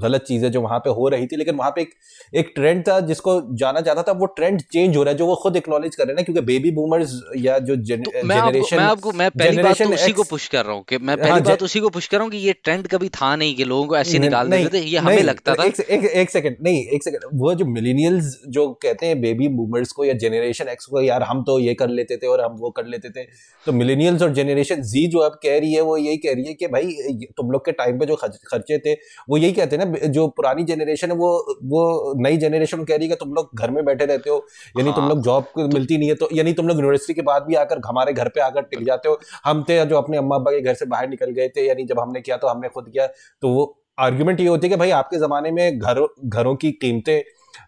गलत 0.02 0.22
चीज़ें 0.22 0.52
जो 0.52 0.60
वहाँ 0.60 0.78
पे 0.78 0.90
हो 0.90 1.08
रही 1.08 1.26
थी 1.26 1.36
लेकिन 1.36 1.54
वहाँ 1.54 1.70
पे 1.70 1.80
एक 1.80 1.90
एक 2.34 2.52
ट्रेंड 2.54 2.88
था 2.88 3.00
जिसको 3.00 3.56
जाना 3.56 3.80
जाता 3.80 4.02
था 4.02 4.12
वो 4.12 4.26
ट्रेंड 4.26 4.60
चेंज 4.60 4.96
हो 4.96 5.02
रहा 5.02 5.12
है 5.12 5.18
जो 5.18 5.26
वो 5.26 5.34
खुद 5.34 5.56
एक्नॉलेज 5.56 5.96
कर 5.96 6.04
रहे 6.04 6.12
हैं 6.12 6.16
ना 6.16 6.22
क्योंकि 6.22 6.40
बेबी 6.40 6.70
बूमर्स 6.70 7.20
या 7.36 7.58
जो 7.58 7.76
तो 7.76 8.10
मैं 8.24 8.36
आपको 8.36 8.76
मैं 8.76 8.84
आपको 8.84 9.12
मैं 9.12 9.30
पहली 9.30 9.62
बात 9.62 9.82
तो 9.82 9.90
उसी 9.94 10.12
को 10.12 10.22
पुश 10.22 10.48
कर 10.48 10.64
रहा 10.64 10.74
हूँ 10.74 10.84
कि 10.88 10.98
मैं 10.98 11.14
हाँ 11.14 11.16
पहली 11.16 11.40
जे- 11.40 11.48
बात 11.48 11.62
उसी 11.62 11.80
को 11.80 11.88
पुश 11.88 12.06
कर 12.06 12.16
रहा 12.16 12.24
हूँ 12.24 12.30
कि 12.30 12.38
ये 12.38 12.52
ट्रेंड 12.52 12.86
कभी 12.86 13.08
था 13.08 13.36
नहीं 13.36 13.54
कि 13.56 13.64
लोगों 13.64 13.86
को 13.86 13.96
ऐसे 13.96 14.18
निकाल 14.18 14.50
देते 14.50 14.78
थे 14.78 14.82
ये 14.84 14.98
हमें 14.98 15.22
लगता 15.22 15.54
था। 15.54 15.64
एक 15.64 15.80
एक 15.80 16.04
एक 16.04 16.30
सेकंड 16.30 16.56
नहीं 16.62 16.84
एक 16.84 17.04
सेकंड 17.04 17.20
वो 17.34 17.54
जो 17.54 17.64
मिलेनियल्स 17.64 18.40
जो 18.48 18.68
कहते 18.82 19.06
हैं 19.06 19.20
बेबी 19.20 19.48
बूमर्स 19.48 19.92
को 19.92 20.04
या 20.04 20.12
जनरेशन 20.12 20.68
एक्स 20.68 20.86
को 20.86 21.00
यार 21.00 21.22
हम 21.22 21.42
तो 21.42 21.58
ये 21.58 21.74
कर 21.74 21.88
लेते 21.88 22.16
थे 22.16 22.26
और 22.26 22.40
हम 22.40 22.56
वो 22.60 22.70
कर 22.70 22.86
लेते 22.86 23.10
थे। 23.10 23.24
तो 23.66 23.72
मिलेनियल्स 23.72 24.22
और 24.22 24.32
जनरेशन 24.32 24.82
जी 24.82 25.06
जो 25.06 25.18
अब 25.18 25.32
कह 25.32 25.58
रही 25.58 25.72
है 25.72 25.80
वो 25.80 25.96
यही 25.96 26.16
कह 26.16 26.32
रही 26.32 26.44
है 26.44 26.54
कि 26.54 26.66
भाई 26.66 26.96
तुम 27.36 27.50
लोग 27.50 27.64
के 27.64 27.72
टाइम 27.72 27.98
पे 27.98 28.06
जो 28.06 28.16
खर्चे 28.16 28.78
थे 28.78 28.92
वो 29.28 29.35
यही 29.36 29.52
कहते 29.52 29.76
हैं 29.76 29.84
ना 29.86 30.08
जो 30.08 30.26
पुरानी 30.28 30.64
जनरेशन 30.64 31.10
है 31.10 31.16
वो 31.16 31.30
वो 31.64 32.14
नई 32.16 32.36
जनरेशन 32.36 32.84
कह 32.84 32.96
रही 32.96 33.06
है 33.06 33.08
कि 33.08 33.16
तुम 33.20 33.34
लोग 33.34 33.50
घर 33.54 33.70
में 33.70 33.84
बैठे 33.84 34.04
रहते 34.04 34.30
हो 34.30 34.36
यानी 34.78 34.92
तुम 34.92 35.00
हाँ। 35.00 35.08
लोग 35.08 35.22
जॉब 35.22 35.44
मिलती 35.74 35.98
नहीं 35.98 36.08
है 36.08 36.14
तो 36.14 36.28
यानी 36.32 36.52
तुम 36.52 36.68
लोग 36.68 36.76
यूनिवर्सिटी 36.76 37.14
के 37.14 37.22
बाद 37.22 37.42
भी 37.42 37.54
आकर 37.54 37.80
हमारे 37.86 38.12
घर 38.12 38.28
पे 38.28 38.40
आकर 38.40 38.62
टिक 38.62 38.84
जाते 38.84 39.08
हो। 39.08 39.20
हम 39.44 39.64
थे 39.68 39.84
जो 39.86 39.96
अपने 39.96 40.16
अम्मा 40.16 40.36
अब्बा 40.36 40.50
के 40.50 40.60
घर 40.60 40.74
से 40.74 40.86
बाहर 40.86 41.08
निकल 41.08 41.30
गए 41.30 41.48
थे 41.48 41.66
यानी 41.66 41.84
जब 41.84 42.00
हमने 42.00 42.20
किया 42.20 42.36
तो 42.36 42.48
हमने 42.48 42.68
खुद 42.68 42.88
किया 42.88 43.06
तो 43.06 43.48
वो 43.48 43.64
आर्ग्यूमेंट 43.98 44.40
ये 44.40 44.46
होती 44.48 44.66
है 44.66 44.70
कि 44.70 44.76
भाई 44.76 44.90
आपके 44.90 45.18
जमाने 45.18 45.50
में 45.50 45.78
घर 45.78 46.06
घरों 46.24 46.54
की 46.56 46.72
कीमतें 46.72 47.22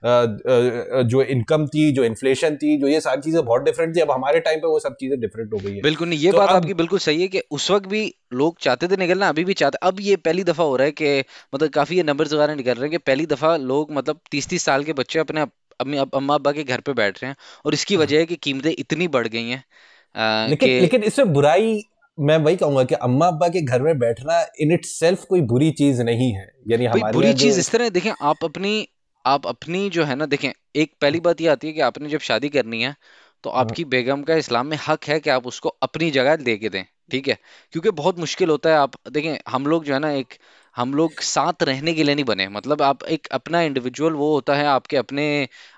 जो 0.05 1.23
इनकम 1.23 1.67
थी 1.67 1.93
जो 1.93 2.05
इन्फ्लेशन 2.05 2.57
थी 2.57 2.77
जो 2.77 2.89
ये 2.89 3.01
सारी 3.01 3.21
चीज़ें 3.21 3.45
बहुत 3.45 3.63
डिफरेंट 3.63 3.97
थी 3.97 4.01
अब 4.01 4.11
हमारे 4.11 4.41
टाइम 4.41 4.59
पे 4.59 4.67
वो 4.67 4.79
सब 4.79 4.95
चीज़ें 5.01 5.21
डिफरेंट 5.21 5.53
हो 5.53 5.59
गई 5.59 5.75
है। 5.75 5.83
बिल्कुल 5.83 6.09
नहीं 6.09 6.19
ये 6.19 6.33
तो 6.33 6.39
बात 6.39 6.49
अब 6.49 6.57
आपकी 6.57 6.75
बिल्कुल 6.75 6.99
सही 6.99 7.23
है 7.23 7.29
कि 7.29 7.43
उस 7.51 7.71
वक्त 7.71 7.87
भी 7.87 8.15
लोग 8.33 8.59
चाहते 8.59 8.89
थे 8.89 8.97
निकलना 8.97 9.29
अभी 9.29 9.45
भी 9.45 9.55
चाहते 9.55 9.79
अब 9.83 10.01
ये 10.01 10.17
पहली 10.17 10.45
दफ़ा 10.45 10.65
हो 10.65 10.77
रहा 10.77 10.85
है 10.85 10.93
कि 10.93 11.25
मतलब 11.55 11.69
काफ़ी 11.69 11.97
ये 11.97 12.03
नंबर्स 12.03 12.33
वगैरह 12.33 12.55
निकल 12.55 12.73
रहे 12.73 12.83
हैं 12.83 12.91
कि 12.91 12.99
पहली 12.99 13.27
दफ़ा 13.27 13.57
लोग 13.57 13.93
मतलब 13.93 14.21
तीस 14.31 14.49
तीस 14.49 14.63
साल 14.63 14.85
के 14.85 14.93
बच्चे 14.93 15.19
अपने 15.19 15.41
अप- 15.41 15.53
अपने 15.81 15.99
अप- 15.99 16.15
अम्मा 16.15 16.35
अब्बा 16.35 16.53
के 16.53 16.65
घर 16.65 16.81
पे 16.81 16.93
बैठ 16.93 17.23
रहे 17.23 17.31
हैं 17.31 17.37
और 17.65 17.75
इसकी 17.75 17.97
वजह 17.97 18.19
है 18.19 18.27
कि 18.27 18.37
कीमतें 18.37 18.75
इतनी 18.79 19.09
बढ़ 19.09 19.27
गई 19.27 19.49
हैं 19.49 19.65
लेकिन 20.51 20.81
लेकिन 20.81 21.03
इसमें 21.03 21.33
बुराई 21.33 21.83
मैं 22.21 22.37
वही 22.37 22.57
कहूँगा 22.57 22.85
कि 22.85 22.95
अम्मा 22.95 23.27
अब्बा 23.27 23.49
के 23.49 23.61
घर 23.61 23.83
में 23.83 23.99
बैठना 23.99 24.47
इन 24.61 24.73
इट 24.73 24.85
सेल्फ 24.85 25.25
कोई 25.25 25.41
बुरी 25.41 25.71
चीज़ 25.71 26.03
नहीं 26.03 26.33
है। 26.33 26.49
यानी 26.69 26.85
हमारे 26.85 27.13
बुरी 27.13 27.33
चीज़ 27.35 27.59
इस 27.61 27.71
तरह 27.71 27.85
है, 27.85 27.91
देखें 27.91 28.13
आप 28.23 28.45
अपनी 28.45 28.89
आप 29.29 29.47
अपनी 29.47 29.89
जो 29.91 30.05
है 30.05 30.15
ना 30.17 30.27
देखें 30.27 30.51
एक 30.77 30.95
पहली 31.01 31.21
बात 31.21 31.41
ये 31.41 31.49
आती 31.49 31.67
है 31.67 31.73
कि 31.73 31.81
आपने 31.83 32.09
जब 32.09 32.21
शादी 32.23 32.49
करनी 32.49 32.83
है 32.83 32.95
तो 33.45 33.51
हाँ, 33.53 33.59
आपकी 33.59 33.85
बेगम 33.87 34.23
का 34.23 34.35
इस्लाम 34.37 34.67
में 34.67 34.77
हक 34.89 35.05
है 35.05 35.19
कि 35.21 35.31
आप 35.31 35.47
उसको 35.47 35.69
अपनी 35.83 36.11
जगह 36.11 36.37
दे 36.39 36.57
के 36.57 36.69
दें 36.69 36.85
ठीक 37.11 37.29
है? 37.29 37.39
क्योंकि 37.73 37.91
बहुत 37.93 38.19
मुश्किल 38.19 38.51
होता 38.51 38.71
है 38.71 38.77
आप 38.77 38.93
देखें 39.11 39.37
हम 39.49 39.67
लोग 39.67 39.85
जो 39.85 39.93
है 39.95 39.99
ना 40.01 40.11
एक 40.13 40.35
हम 40.77 40.95
लोग 40.95 41.21
साथ 41.23 41.63
रहने 41.63 41.95
के 41.95 42.03
लिए 42.05 42.15
नहीं 42.15 42.25
बने 42.25 42.49
मतलब 42.49 42.83
आप 42.83 43.03
एक 43.09 43.27
अपना 43.33 43.61
इंडिविजुअल 43.63 44.13
वो 44.15 44.33
होता 44.35 44.55
है 44.55 44.65
आपके 44.67 44.97
अपने 44.97 45.25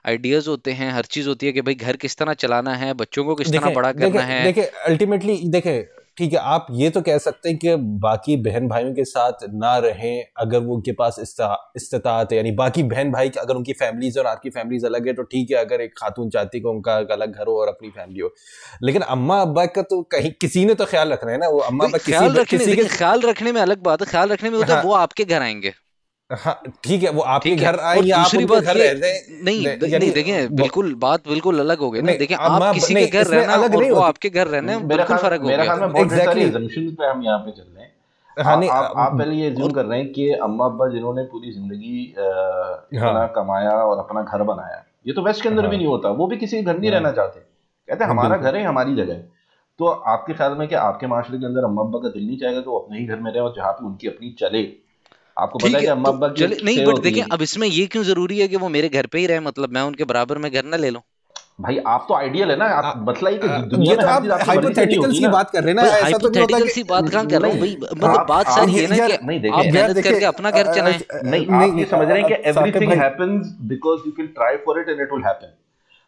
आइडियाज़ 0.07 0.49
होते 0.49 0.73
हैं 0.73 0.91
हर 0.93 1.05
चीज़ 1.09 1.29
होती 1.29 1.47
है 1.47 1.53
कि 1.53 1.61
भाई 1.61 1.75
घर 1.77 1.97
किस 1.99 2.17
तरह 2.17 2.35
चलाना 2.37 2.75
है 2.77 2.93
बच्चों 2.95 3.25
को 3.25 3.35
किस 3.35 3.53
तरह 3.53 3.71
देखें 3.71 3.73
बड़ा 3.73 3.93
करना 3.95 4.23
देखें 4.23 4.23
है। 4.25 4.43
देखें 4.43 4.63
अल्टीमेटली 4.63 5.37
देखें 5.51 6.00
ठीक 6.21 6.33
है 6.33 6.39
आप 6.39 6.67
ये 6.71 6.91
तो 6.91 7.01
कह 7.01 7.19
सकते 7.19 7.49
हैं 7.49 7.59
कि 7.59 7.77
बाकी 7.77 8.37
बहन 8.37 8.69
भाइयों 8.69 8.95
के 8.95 9.05
साथ 9.05 9.33
ना 9.55 9.79
रहें 9.79 10.25
अगर 10.37 10.59
वो 10.59 10.75
उनके 10.75 10.93
पास 10.93 11.17
इस्ता- 11.21 11.57
इस्तात 11.77 12.33
है 12.33 12.37
यानी 12.37 12.51
बाकी 12.51 12.83
बहन 12.83 13.13
भाई 13.13 13.29
अगर 13.29 13.55
उनकी 13.55 13.73
फैमिलीज़ 13.73 14.19
और 14.19 14.27
आपकी 14.27 14.51
फैमिलीज़ 14.51 14.87
अलग 14.87 15.07
है 15.07 15.13
तो 15.13 15.23
ठीक 15.23 15.51
है 15.51 15.57
अगर 15.57 15.81
एक 15.81 15.95
खातून 15.99 16.31
चाहती 16.31 16.61
को 16.61 16.71
कि 16.71 16.77
उनका 16.77 17.15
अलग 17.15 17.33
घर 17.35 17.47
हो 17.47 17.61
और 17.61 17.69
अपनी 17.69 17.89
फैमिली 17.89 18.21
हो। 18.21 18.35
लेकिन 18.83 19.03
अम्मा 19.03 19.41
अब्बा 19.41 19.67
का 19.67 19.83
तो 19.83 20.03
कहीं 20.03 20.33
किसी 20.41 20.65
ने 20.65 20.75
तो 20.75 20.85
ख्याल 20.85 21.13
रखना 21.13 21.33
है 21.33 21.39
ना 21.39 21.49
वो 21.49 21.59
अम्मा 21.59 21.85
अब्बा 21.85 21.99
किसी 21.99 22.57
किसी 22.57 22.77
के 22.77 22.85
ख्याल 22.85 23.21
रखने 23.21 23.53
में 23.53 23.61
अलग 23.61 23.83
बात 23.83 24.01
है 24.01 24.07
ख्याल 24.07 24.29
रखने 24.29 24.51
में 24.51 24.59
होता 24.59 24.75
है 24.75 24.75
हाँ। 24.75 24.85
वो 24.85 24.93
आपके 24.93 25.25
घर 25.25 25.43
आएँगे। 25.43 25.73
हाँ 26.31 26.55
ठीक 26.85 27.03
है 27.03 27.11
वो 27.13 27.23
आपके 27.35 27.55
घर 27.57 27.79
आए 27.81 28.01
या 28.07 28.17
आप 28.19 28.35
उनके 28.35 28.61
घर 28.61 28.77
रह 28.77 29.07
हैं? 29.07 29.21
नहीं 29.45 29.67
नहीं 30.01 30.11
देखें 30.13 30.55
बिल्कुल 30.57 30.95
बात 31.05 31.29
बिल्कुल 31.29 31.59
अलग 31.61 31.79
हो 31.79 31.91
गई 31.91 32.01
ना। 32.01 32.07
नहीं 32.07 32.19
देखें 32.19 32.35
आप 32.37 32.63
किसी 32.75 32.95
के 32.95 33.07
घर 33.07 33.27
रहना 33.27 33.55
अलग 33.55 33.75
नहीं 33.75 33.91
वो 33.91 34.01
आपके 34.01 34.31
घर 34.31 34.47
रहना 34.49 34.79
बिल्कुल 34.93 35.17
फ़र्क 35.17 35.41
हो 35.41 35.49
मेरा 35.49 35.65
गया। 35.65 35.75
ख्याल 35.75 35.81
में 35.81 35.93
बहुत 35.93 36.11
सारी 36.11 36.43
एग्जैक्टली 36.43 36.51
assumptions 36.51 36.97
पे 36.99 37.07
हम 37.07 37.23
यहाँ 37.25 37.39
पे 37.39 37.51
चल 37.51 37.63
रहे 37.63 37.85
हैं। 37.85 37.93
हाँ 38.37 38.53
आप 38.55 38.61
नहीं 38.61 38.71
आप 38.71 38.93
आप 38.97 39.19
पहले 39.19 39.35
ये 39.37 39.51
और 39.63 39.73
कर 39.73 39.85
रहे 39.85 39.99
हैं 39.99 40.13
कि 40.13 40.29
अम्मा 40.45 40.65
अब्बा 40.65 40.89
जिन्होंने 40.91 41.23
पूरी 41.33 41.53
ज़िंदगी 41.53 42.05
अ, 42.19 42.23
इतना 42.95 43.11
हाँ 43.11 43.27
कमाया 43.37 43.71
और 43.85 43.99
अपना 43.99 44.23
घर 44.23 44.43
बनाया 44.53 44.85
ये 45.07 45.13
तो 45.13 45.23
वेस्ट 45.23 45.43
के 45.43 45.49
अंदर 45.49 45.63
भी 45.63 45.69
हाँ। 45.69 45.77
नहीं 45.77 45.87
होता 45.87 46.11
वो 46.21 46.27
भी 46.27 46.37
किसी 46.37 46.57
के 46.57 46.63
घर 46.63 46.79
नहीं 46.79 46.91
हाँ। 46.91 46.99
रहना 46.99 47.13
चाहते। 47.13 47.41
कहते 47.41 48.05
हाँ, 48.05 48.11
हमारा 48.13 48.37
घर 48.37 48.57
है 48.57 48.65
हमारी 48.65 48.95
जगह 48.97 49.13
है। 49.13 49.29
तो 49.81 49.87
आपके 50.15 50.33
ख्याल 50.33 50.55
में 50.55 50.67
कि 50.69 50.75
आपके 50.75 51.07
माशरे 51.07 51.39
के 51.39 51.47
अंदर 51.47 51.65
अम्मा 51.65 51.83
अब्बा 51.83 51.99
का 51.99 52.09
दिल 52.09 52.27
नहीं 52.27 52.39
चाहेगा 52.39 52.61
कि 52.61 52.71
वो 52.71 52.79
अपने 52.79 52.99
ही 52.99 53.07
घर 53.07 53.21
में 53.21 53.31
रहे 53.33 53.43
और 53.43 53.53
जहाँ 53.57 53.73
पे 53.73 53.87
उनकी 53.87 54.09
अपनी 54.09 54.31
चले? 54.41 54.63
आपको 55.41 55.59
पता 55.59 55.77
है 55.77 55.81
कि 55.81 55.87
अम्मा 55.89 56.05
तो 56.05 56.13
अब्बा 56.13 56.29
की 56.29 56.41
चले 56.41 56.57
नहीं 56.65 56.85
बट 56.87 56.93
होती 56.93 57.11
देखें 57.11 57.23
अब 57.33 57.43
इसमें 57.43 57.67
ये 57.69 57.87
क्यों 57.87 58.03
ज़रूरी 58.05 58.39
है 58.39 58.49
कि 58.49 58.57
वो 58.57 58.69
मेरे 58.71 58.89
घर 58.91 59.07
पे 59.07 59.19
ही 59.19 59.27
रहे? 59.27 59.41
मतलब 59.43 59.73
मैं 59.73 59.83
उनके 59.83 60.05
बराबर 60.05 60.39
में 60.39 60.51
घर 60.53 60.65
ना 60.65 60.77
ले 60.77 60.91
लूँ? 60.91 61.03
भाई 61.61 61.79
आप 61.87 62.05
तो 62.09 62.15
आइडियल 62.15 62.51
है 62.51 62.57
ना। 62.57 62.65
आप 62.77 62.97
बतलाइए 63.07 63.39
कि 63.39 63.49
दुनिया 63.71 63.97
में 63.97 64.03
तो 64.03 64.11
आप 64.11 64.47
हाइपोथेटिकल्स 64.49 65.19
की 65.19 65.29
बात 65.29 65.51
कर 65.51 65.65
रहे 65.65 65.75
हैं 65.75 65.77
ना 65.77 65.89
ऐसा 65.99 66.19
तो 66.19 66.29
नहीं 66.29 66.43
होता 66.43 66.59
कि 66.67 66.83
बात 66.85 67.09
कहाँ 67.09 67.27
कर 67.27 67.43
रहा 67.43 67.51
हूँ? 67.51 67.59
भाई 67.61 67.77
मतलब 67.95 68.27
बात 68.29 68.47
सारी 68.49 68.73
है 68.75 68.87
ना 68.87 69.09
कि 69.09 69.19
नहीं 69.27 69.41
देखिए 69.41 69.59
आप 69.59 69.65
देखें 69.65 69.73
मेहनत 69.73 70.05
करके 70.05 70.25
अपना 70.25 70.51
घर 70.51 70.73
चलाएँ। 70.75 71.01
नहीं 71.25 71.47
आप 71.49 71.79
ये 71.79 71.85
समझ 71.91 72.09
रहे 72.09 72.21
हैं 72.21 72.29
कि 72.29 72.49
everything 72.51 72.93
happens 73.03 73.57
because 73.73 74.07
you 74.07 74.13
can 74.13 74.27
try 74.39 74.57
for 74.67 74.81
it 74.81 74.89
and 74.89 75.01
it 75.01 75.13
will 75.13 75.25
happen 75.27 75.57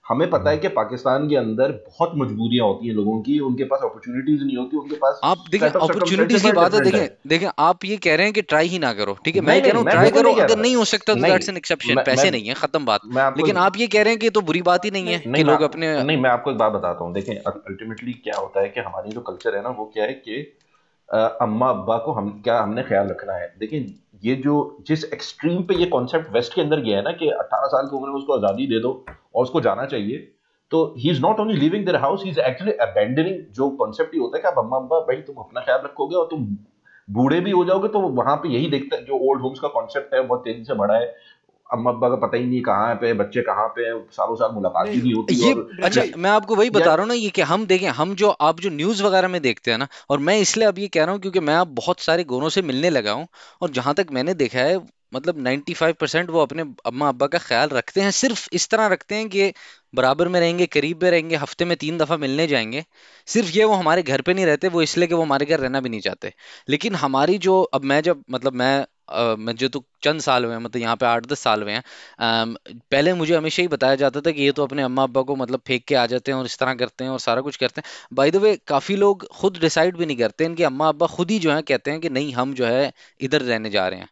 हमें 0.07 0.29
पता 0.31 0.51
है 0.51 0.59
कि 0.59 0.69
पाकिस्तान 0.77 1.29
के 1.29 1.37
अंदर 1.37 1.73
बहुत 1.89 2.13
मजबूरियाँ 2.17 2.67
होती 2.67 2.89
हैं 2.89 2.95
लोगों 2.95 3.21
की 3.23 3.39
उनके 3.41 3.65
पास 3.65 3.81
अपॉर्चुनिटीज़ 3.83 4.43
नहीं 4.45 4.57
होती 4.57 4.77
उनके 4.77 4.97
पास 4.97 5.21
आप 5.25 5.45
देखें 5.51 5.67
सेट 5.67 5.77
ऑफ़ 5.77 5.91
अपॉर्चुनिटीज़ 5.91 6.43
की 6.43 6.53
बात 6.53 6.75
है 6.75 6.81
देखें 6.81 7.29
देखें 7.29 7.47
आप 7.61 7.85
ये 7.85 7.97
कह 8.07 8.17
रहे 8.17 8.27
हैं 8.27 8.35
कि 8.35 8.43
ट्राई 8.45 8.69
ही 8.69 8.79
ना 8.79 8.93
करो 8.95 9.17
ठीक 9.25 9.37
है 9.37 9.43
मैं 9.43 9.61
कह 9.63 9.69
रहा 9.69 9.79
हूँ 9.79 9.91
ट्राई 9.91 10.11
करो 10.11 10.33
अगर 10.35 10.59
नहीं 10.59 10.75
हो 10.77 10.85
सकता 10.87 11.15
तो 11.15 11.21
दैट्स 11.23 11.49
एन 11.49 11.57
एक्सेप्शन 11.57 12.03
पैसे 12.07 12.31
नहीं 12.31 12.49
है 12.49 12.55
खत्म 12.57 12.85
बात। 12.85 13.01
लेकिन 13.37 13.57
आप 13.59 13.77
ये 13.77 13.87
कह 13.87 14.03
रहे 14.03 14.13
हैं 14.13 14.21
कि 14.21 14.31
तो 14.31 14.41
बुरी 14.43 14.63
बात 14.63 14.85
ही 14.85 14.91
नहीं 14.91 15.13
है 15.13 15.19
कि 15.29 15.43
लोग 15.45 15.63
अपने 15.63 15.95
नहीं 16.03 16.17
मैं 16.19 16.31
आपको 16.31 16.51
एक 16.51 16.59
बात 16.59 16.73
बताता 16.73 17.05
हूँ। 17.05 17.13
देखें 17.15 17.35
अल्टीमेटली 17.37 18.13
क्या 18.25 18.37
होता 18.37 18.61
है 18.61 18.69
कि 18.69 18.81
हमारी 18.81 19.11
जो 19.11 19.21
कल्चर 19.31 19.57
है 19.57 19.63
ना 19.63 19.77
वो 19.79 19.91
क्या 19.95 20.05
है 20.05 20.21
कि 20.27 20.43
अम्मा 21.43 21.69
अब्बा 21.71 21.97
को 22.05 22.13
हम 22.13 22.31
क्या 22.45 22.61
हमने 22.61 22.83
ख्याल 22.83 23.09
रखना 23.09 23.33
है? 23.35 23.55
देखिए 23.59 23.95
ये 24.25 24.35
जो 24.43 24.55
जिस 24.89 25.05
एक्सट्रीम 25.15 25.63
पे 25.63 25.75
ये 25.77 25.87
कॉन्सेप्ट 25.89 26.33
वेस्ट 26.35 26.55
के 26.55 26.61
अंदर 26.61 26.81
गया 26.81 26.97
है 26.97 27.05
ना 27.05 27.13
कि 27.13 27.27
18 27.35 27.67
साल 27.73 27.87
की 27.87 27.97
उम्र 27.97 28.09
में 28.09 28.17
उसको 28.17 28.37
आज़ादी 28.37 28.67
दे 28.67 28.81
दो 28.81 28.93
और 29.35 29.43
उसको 29.43 29.61
जाना 29.61 29.85
चाहिए। 29.87 30.19
तो 30.73 30.85
he 30.99 31.11
is 31.11 31.21
not 31.21 31.41
only 31.41 31.55
leaving 31.57 31.85
their 31.87 31.97
house 31.97 32.25
he 32.25 32.31
is 32.31 32.41
actually 32.41 32.73
abandoning 32.83 33.41
जो 33.55 33.69
कॉन्सेप्ट 33.71 34.15
ही 34.15 34.21
होता 34.21 34.37
है 34.37 34.43
कि 34.43 34.49
अब 34.49 34.59
अम्मा 34.59 34.77
अब्बा 34.77 35.01
भाई 35.01 35.17
तुम 35.23 35.37
अपना 35.37 35.61
ख्याल 35.61 35.81
रखोगे 35.85 36.17
और 36.17 36.27
तुम 36.31 36.45
बूढ़े 37.09 37.41
भी 37.41 37.51
हो 37.51 37.65
जाओगे 37.65 37.89
तो 37.89 38.01
वहाँ 38.01 38.37
पे 38.37 38.49
यही 38.49 38.69
देखते 38.71 38.97
हैं 38.97 39.05
जो 39.05 39.19
ओल्ड 39.31 39.43
होम्स 39.43 39.61
का 39.61 39.69
कॉन्सेप्ट 39.69 40.15
है 40.15 40.21
बहुत 40.23 40.41
तेज़ी 40.45 40.65
से 40.65 40.75
बढ़ा 40.75 40.95
है। 40.95 41.15
अम्मा 41.67 41.91
अब्बा 41.91 42.09
का 42.09 42.17
पता 42.17 42.37
ही 42.37 42.45
नहीं 42.47 42.61
कहाँ 42.63 42.95
पे 42.95 43.13
बच्चे 43.15 43.43
कहाँ 43.43 43.67
पे 43.69 43.83
हैं 43.83 43.95
सालों 44.13 44.35
साल 44.37 44.51
मुलाकात 44.53 44.89
भी 44.89 45.01
नहीं 45.03 45.13
होती 45.15 45.35
ये 45.37 45.53
और 45.53 45.85
अच्छा 45.85 46.03
मैं 46.17 46.31
आपको 46.31 46.57
वही 46.57 46.71
बता 46.71 46.95
रहा 46.95 46.97
हूँ 46.97 47.09
ना 47.09 47.15
ये 47.15 47.31
कि 47.31 47.43
हम 47.43 47.67
देखें 47.67 47.87
हम 47.91 48.15
जो 48.15 48.29
आप 48.49 48.61
जो 48.61 48.71
न्यूज़ 48.71 49.03
वगैरह 49.03 49.29
में 49.29 49.41
देखते 49.43 49.71
हैं 49.71 49.79
ना 49.79 49.89
और 50.11 50.19
मैं 50.19 50.39
इसलिए 50.39 50.69
अब 50.69 50.79
ये 50.79 50.89
कह 50.89 51.05
रहा 51.05 51.13
हूँ 51.13 51.21
क्योंकि 51.21 51.41
मैं 51.41 51.55
अब 51.57 51.75
बहुत 51.75 52.01
सारे 52.01 52.25
गोरों 52.25 52.49
से 52.49 52.63
मिलने 52.63 52.91
लगा 52.91 53.13
हूँ 53.13 53.27
और 53.63 53.71
जहाँ 53.71 53.95
तक 53.95 54.07
मैंने 54.13 54.35
देखा 54.35 54.59
है 54.61 54.79
मतलब 55.13 55.39
95% 55.39 56.31
वो 56.31 56.41
अपने 56.43 56.63
अम्मा 56.87 57.09
अब्बा 57.09 57.27
का 57.27 57.39
ख्याल 57.39 57.69
रखते 57.71 58.01
हैं, 58.01 58.11
सिर्फ़ 58.13 58.49
इस 58.53 58.69
तरह 58.69 58.87
रखते 58.89 59.15
हैं 59.15 59.29
कि 59.29 59.53
बराबर 59.95 60.29
में 60.29 60.39
रहेंगे, 60.41 60.67
करीब 60.69 61.03
में 61.03 61.11
रहेंगे, 61.11 61.37
हफ़्ते 61.37 61.65
में 61.65 61.77
तीन 61.77 61.99
दफ़ा 61.99 62.17
मिलने 62.19 62.47
जाएँगे। 62.47 62.85
सिर्फ़ 63.29 63.51
ये 63.51 63.65
वो 63.65 63.75
हमारे 63.75 64.03
घर 64.05 64.21
पे 64.23 64.35
नहीं 64.35 64.47
रहते, 64.47 64.69
वो 64.69 64.83
इसलिए 64.83 65.07
कि 65.09 65.15
वो 65.15 65.23
हमारे 65.23 65.47
घर 65.47 65.61
रहना 65.61 65.81
भी 65.81 65.89
नहीं 65.89 66.01
चाहते। 66.01 66.33
लेकिन 66.69 66.95
हमारी 66.97 67.39
जो, 67.41 67.61
अब 67.65 67.85
मैं 67.85 68.01
जब 68.03 68.25
मतलब 68.31 68.53
मैं 68.55 68.85
मैं 69.39 69.55
जो 69.57 69.69
तो 69.69 69.83
चंद 70.05 70.21
साल 70.21 70.45
हुए 70.45 70.55
हैं 70.55 70.61
मतलब 70.61 70.83
यहाँ 70.83 70.95
पे 70.97 71.07
आठ 71.07 71.27
दस 71.27 71.39
साल 71.41 71.63
हुए 71.63 71.73
हैं 71.73 71.83
पहले 72.93 73.13
मुझे 73.15 73.35
हमेशा 73.37 73.63
ही 73.63 73.69
बताया 73.69 73.95
जाता 73.95 74.21
था 74.21 74.31
कि 74.31 74.43
ये 74.43 74.53
तो 74.53 74.63
अपने 74.65 74.83
अम्मा 74.83 75.03
अब्बा 75.03 75.23
को 75.23 75.37
मतलब 75.37 75.61
फेंक 75.67 75.85
के 75.89 75.95
आ 75.95 76.05
जाते 76.07 76.33
हैं 76.33 76.39
और 76.39 76.47
इस 76.47 76.57
तरह 76.59 76.75
करते 76.75 77.05
हैं 77.05 77.11
और 77.11 77.19
सारा 77.21 77.41
कुछ 77.43 77.57
करते 77.57 77.81
हैं। 77.81 77.91
बाय 78.13 78.31
द 78.31 78.37
वे 78.37 78.57
काफ़ी 78.69 78.97
लोग 78.97 79.27
खुद 79.33 79.59
डिसाइड 79.61 79.97
भी 79.97 80.07
नहीं 80.07 80.17
करते, 80.17 80.45
इनके 80.45 80.65
अम्मा 80.65 80.89
अब्बा 80.89 81.07
खुद 81.09 81.31
ही 81.31 81.39
जो 81.39 81.53
है 81.53 81.61
कहते 81.63 81.91
हैं 81.91 82.01
कि 82.01 82.09
नहीं, 82.11 82.33
हम 82.35 82.55
जो 82.55 82.67
है 82.67 82.93
इधर 83.21 83.43
रहने 83.43 83.71
जा 83.71 83.87
रहे 83.89 84.01
हैं। 84.01 84.09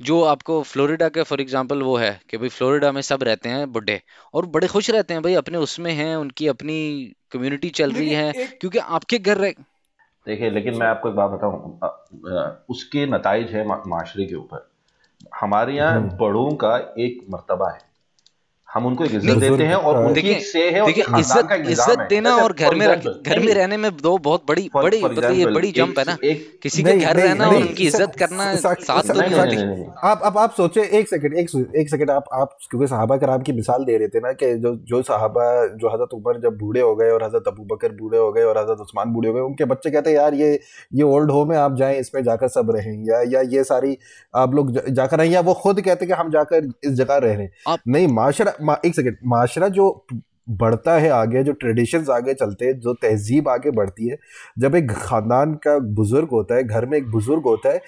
जो 0.00 0.22
आपको 0.22 0.62
फ्लोरिडा 0.62 1.08
के 1.08 1.22
फॉर 1.22 1.40
एग्जांपल 1.40 1.82
वो 1.82 1.96
है 1.96 2.20
कि 2.30 2.36
भाई 2.36 2.48
फ्लोरिडा 2.48 2.92
में 2.92 3.02
सब 3.02 3.22
रहते 3.22 3.48
हैं 3.48 3.72
बुढ़े 3.72 4.02
और 4.34 4.46
बड़े 4.46 4.66
खुश 4.66 4.90
रहते 4.90 5.14
हैं 5.14 5.22
भाई 5.22 5.34
अपने 5.34 5.58
उसमें 5.58 5.92
हैं 5.92 6.16
उनकी 6.16 6.46
अपनी 6.46 7.12
कम्युनिटी 7.30 7.70
चल 7.70 7.92
रही 7.92 8.10
है 8.10 8.32
क्योंकि 8.32 8.78
आपके 8.78 9.18
घर 9.18 9.36
रह 9.36 9.50
देखिए 10.26 10.50
लेकिन 10.50 10.74
मैं 10.74 10.86
आपको 10.86 11.08
एक 11.08 11.14
बात 11.14 11.30
बताऊँ 11.30 11.78
उसके 12.70 13.06
नतज 13.06 13.48
है 13.50 13.66
माशरे 13.66 14.26
के 14.26 14.34
ऊपर। 14.34 14.70
हमारे 15.34 15.74
यहाँ 15.74 15.96
हम्म। 15.96 16.16
बड़ों 16.16 16.56
का 16.56 16.94
एक 16.98 17.26
मरतबा 17.30 17.70
है। 17.70 17.89
हम 18.74 18.86
उनको 18.86 19.04
एक 19.04 19.10
इज़्ज़त 19.14 19.26
देते 19.40 19.64
हैं 19.64 19.74
और 19.74 19.96
उनकी 20.06 20.34
से 20.44 20.58
है 20.70 20.80
और 20.80 20.86
देखिए 20.86 21.04
इज़्ज़त 21.20 21.48
का 21.48 21.54
इज़्ज़त 21.70 21.98
देना 22.10 22.30
और 22.44 22.52
घर 22.52 22.74
में 22.78 22.86
घर 23.26 23.38
में 23.40 23.52
रहने 23.54 23.76
में 23.76 23.90
दो 24.02 24.16
बहुत 24.18 24.44
बड़ी 24.48 24.68
बड़ी 24.84 25.02
मतलब 25.04 25.22
ये 25.38 25.44
बड़ी 25.54 25.70
जंप 25.72 25.98
है 25.98 26.04
ना। 26.04 26.12
किसी 26.62 26.82
के 26.82 26.92
घर 27.06 27.16
रहना 27.16 27.46
और 27.48 27.54
उनकी 27.68 27.86
इज़्ज़त 27.86 28.14
करना 28.18 28.44
सा- 28.62 28.76
सात 28.86 29.06
सा- 29.06 29.16
दुनिया 29.16 29.44
नहीं 29.44 29.64
नहीं 29.66 29.84
आप 30.10 30.20
आप 30.24 30.36
आप 30.38 30.54
सोचे 30.56 30.82
एक 30.98 31.08
सेकंड 31.08 31.34
एक 31.38 31.50
एक 31.76 31.90
सेकंड 31.90 32.10
आप 32.10 32.24
आप 32.32 32.56
क्योंकि 32.70 32.86
सहाबा 32.86 33.16
कराम 33.16 33.42
की 33.42 33.52
मिसाल 33.52 33.84
दे 33.84 33.96
रहे 33.98 34.08
थे 34.08 34.20
ना 34.20 34.32
कि 34.42 34.54
जो 34.58 34.74
जो 34.92 35.02
सहाबा 35.02 35.44
जो 35.82 35.88
हज़रत 35.94 36.14
उमर 36.14 36.40
जब 36.40 36.56
बूढ़े 36.58 36.80
हो 36.80 36.94
गए 36.96 37.10
और 37.10 37.24
हज़रत 37.24 37.48
अबू 37.48 37.64
बकर 37.74 37.92
बूढ़े 37.92 38.18
हो 38.18 38.30
गए 38.32 38.42
और 38.42 38.58
हज़रत 38.58 38.80
उस्मान 38.80 39.12
बूढ़े 39.12 39.28
हो 39.28 39.34
गए 39.34 39.40
उनके 39.40 39.64
बच्चे 39.64 39.90
कहते 39.90 40.10
हैं 40.10 40.16
यार 40.16 40.34
ये 40.34 40.52
ये 40.94 41.02
ओल्ड 41.02 41.30
होम 41.30 41.52
है 41.52 41.58
आप 41.58 41.76
जाएँ 41.76 41.98
इसमें 42.00 42.22
जाकर 42.24 42.48
सब 42.48 42.70
रहें 42.76 42.92
या 43.04 43.22
या 43.32 43.40
ये 43.56 43.64
सारी 43.64 43.96
आप 44.34 44.54
लोग 44.54 44.72
जाकर 44.90 45.18
रहें 45.18 45.30
या 45.30 45.40
वो 45.40 45.54
खुद 45.54 45.80
कहते 45.80 46.04
हैं 46.04 46.14
कि 46.14 46.20
हम 46.22 46.30
जाकर 46.30 46.68
इस 46.84 46.92
जगह 46.92 47.16
रह 47.16 47.32
रहे 47.34 47.42
हैं। 47.42 47.50
नहीं 47.88 48.06
माशरा 48.08 48.52
मा, 48.60 48.76
एक 48.84 48.94
सेकेंड 48.94 49.16
माशरा 49.26 49.68
जो 49.70 50.06
बढ़ता 50.50 50.98
है 50.98 51.08
आगे 51.10 51.42
जो 51.44 51.52
ट्रेडिशंस 51.54 52.08
आगे 52.10 52.34
चलते 52.34 52.64
हैं 52.64 52.78
जो 52.80 52.94
तहजीब 52.94 53.48
आगे 53.48 53.70
बढ़ती 53.70 54.08
है 54.08 54.16
जब 54.58 54.74
एक 54.74 54.90
खानदान 54.92 55.54
का 55.54 55.78
बुज़ुर्ग 55.94 56.28
होता 56.32 56.54
है 56.54 56.64
घर 56.64 56.86
में 56.86 56.96
एक 56.98 57.10
बुज़ुर्ग 57.10 57.44
होता 57.44 57.72
है 57.72 57.82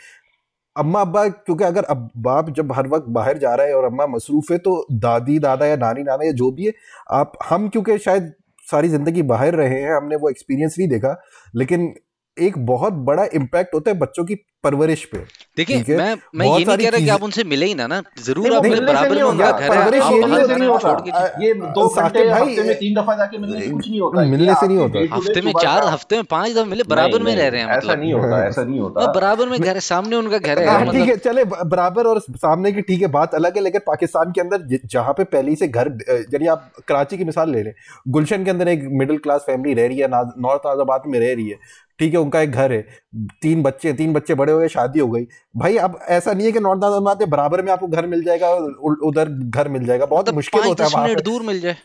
अम्मा 0.76 1.00
अब्बा 1.00 1.26
क्योंकि 1.28 1.64
अगर 1.64 1.84
अब 1.84 2.08
बाप 2.16 2.50
जब 2.50 2.72
हर 2.72 2.86
वक्त 2.88 3.06
बाहर 3.08 3.38
जा 3.38 3.54
रहा 3.54 3.66
है 3.66 3.74
और 3.74 3.84
अम्मा 3.84 4.06
मसरूफ 4.06 4.50
है 4.52 4.58
तो 4.58 4.86
दादी 5.00 5.38
दादा 5.38 5.66
या 5.66 5.76
नानी 5.76 6.02
नाना 6.02 6.24
या 6.24 6.32
जो 6.32 6.50
भी 6.50 6.66
है 6.66 6.72
आप 7.12 7.32
हम 7.50 7.68
क्योंकि 7.68 7.98
शायद 7.98 8.32
सारी 8.66 8.88
ज़िंदगी 8.88 9.22
बाहर 9.22 9.54
रहे 9.54 9.80
हैं 9.80 9.94
हमने 9.96 10.16
वो 10.16 10.30
एक्सपीरियंस 10.30 10.76
नहीं 10.78 10.88
देखा 10.88 11.16
लेकिन 11.54 11.92
एक 12.36 12.58
बहुत 12.66 12.92
बड़ा 13.08 13.24
इम्पैक्ट 13.34 13.74
होता 13.74 13.90
है 13.90 13.98
बच्चों 13.98 14.24
की 14.24 14.34
परवरिश 14.64 15.04
पे। 15.04 15.18
देखिए 15.56 15.96
मैं 15.96 16.14
मैं 16.34 16.46
ये 16.46 16.64
नहीं 16.64 16.76
कह 16.76 16.88
रहा 16.88 16.98
कि 16.98 17.08
आप 17.10 17.22
उनसे 17.22 17.44
मिले 17.44 17.66
ही 17.66 17.74
ना 17.74 17.86
ना। 17.86 18.00
ज़रूर 18.24 18.52
आप 18.54 18.62
मिले 18.64 18.80
बराबर 18.82 19.14
में 19.14 19.22
उनका 19.22 19.50
घर 19.50 19.62
है। 19.62 19.68
परवरिश 19.70 20.02
आप 20.02 20.12
ये 20.12 20.20
बाहर 20.22 20.58
में 20.58 20.78
छोड़ 20.78 21.00
के 21.00 21.44
ये 21.44 21.52
दो 21.54 21.88
घंटे 21.88 22.24
भाई 22.28 22.42
हफ़्ते 22.42 22.62
में 22.62 22.74
तीन 22.78 22.94
दफ़ा 22.94 23.16
जाके 23.16 23.38
मिलने 23.38 23.60
से 23.60 23.70
कुछ 23.70 23.88
नहीं 23.88 24.00
होता 24.00 24.24
मिलने 24.26 24.54
से 24.54 24.66
नहीं 24.66 24.78
होता। 24.78 25.16
हफ़्ते 25.16 25.40
में 25.40 25.52
चार 25.54 25.86
हफ़्ते 25.86 26.16
में 26.16 26.24
पाँच 26.30 26.52
दफ़ा 26.52 26.64
मिले 26.64 26.84
बराबर 26.88 27.22
में 27.22 27.34
रह 27.34 27.48
रहे 27.48 27.60
हैं 27.60 27.68
ऐसा 27.68 27.76
मतलब 27.78 28.00
नहीं 28.00 28.12
होता 28.12 28.44
ऐसा 28.46 28.64
नहीं 28.64 28.80
होता। 28.80 29.06
बराबर 29.12 29.48
में 29.48 29.58
घर 29.60 29.74
है 29.74 29.80
सामने 29.82 30.16
उनका 30.16 30.38
घर 30.38 30.58
है। 30.58 30.66
हाँ 30.66 30.80
ठीक 30.80 30.88
मतलब 30.88 31.08
है 31.08 31.16
चले 31.18 31.44
बराबर 31.44 32.06
और 32.06 32.20
सामने 32.20 32.72
की 32.72 32.82
ठीक 32.82 33.02
है 33.02 33.08
बात 33.12 33.34
अलग 33.34 33.56
है 33.56 33.62
लेकिन 33.62 33.80
पाकिस्तान 33.86 34.32
के 34.32 34.40
अंदर 34.40 34.78
जहाँ 34.86 35.12
पे 35.12 35.24
पहले 35.26 35.56
से 35.56 35.68
घर 35.68 35.96
यानी 36.32 36.46
आप 36.48 36.72
कराची 36.88 37.18
की 37.18 37.24
मिसाल 37.24 37.50
ले 37.52 37.62
लें 37.62 37.72
गुलशन 38.08 38.44
के 38.44 38.50
अंदर 38.50 38.68
एक 38.68 38.88
मिडिल 39.00 39.18
क्लास 39.18 39.44
फैमिली 39.46 39.74
रह 39.74 39.86
रही 39.86 39.98
है 39.98 40.08
नॉर्थ 40.10 40.66
आजाबाद 40.66 41.02
में 41.06 41.18
रह 41.20 41.34
रही 41.34 41.48
है। 41.48 41.56
ठीक 41.98 42.12
है 42.14 42.20
उनका 42.20 42.40
एक 42.40 42.50
घर 42.52 42.72
है 42.72 42.80
तीन 43.42 43.62
बच्चे 43.62 43.92
तीन 43.92 44.12
बच्चे 44.12 44.34
बड़े 44.34 44.51
हो 44.52 44.58
गए 44.58 44.68
शादी 44.68 45.00
हो 45.00 45.08
गई। 45.08 45.26
भाई 45.56 45.76
अब 45.76 45.98
ऐसा 46.08 46.32
नहीं 46.32 46.46
है 46.46 46.52
कि 46.52 46.60
नॉर्थ 46.60 46.80
दादा 46.80 47.24
बराबर 47.26 47.62
में 47.62 47.72
आपको 47.72 47.86
घर 47.86 48.06
मिल 48.06 48.24
जाएगा 48.24 48.50
उधर 49.02 49.28
घर 49.28 49.68
मिल 49.68 49.84
जाएगा 49.86 50.06
बहुत 50.06 50.24
मतलब 50.24 50.34
मुश्किल 50.34 50.62
होता 50.62 50.84
है 50.84 51.14
दूर 51.22 51.42
मिल 51.42 51.60
जाए। 51.60 51.76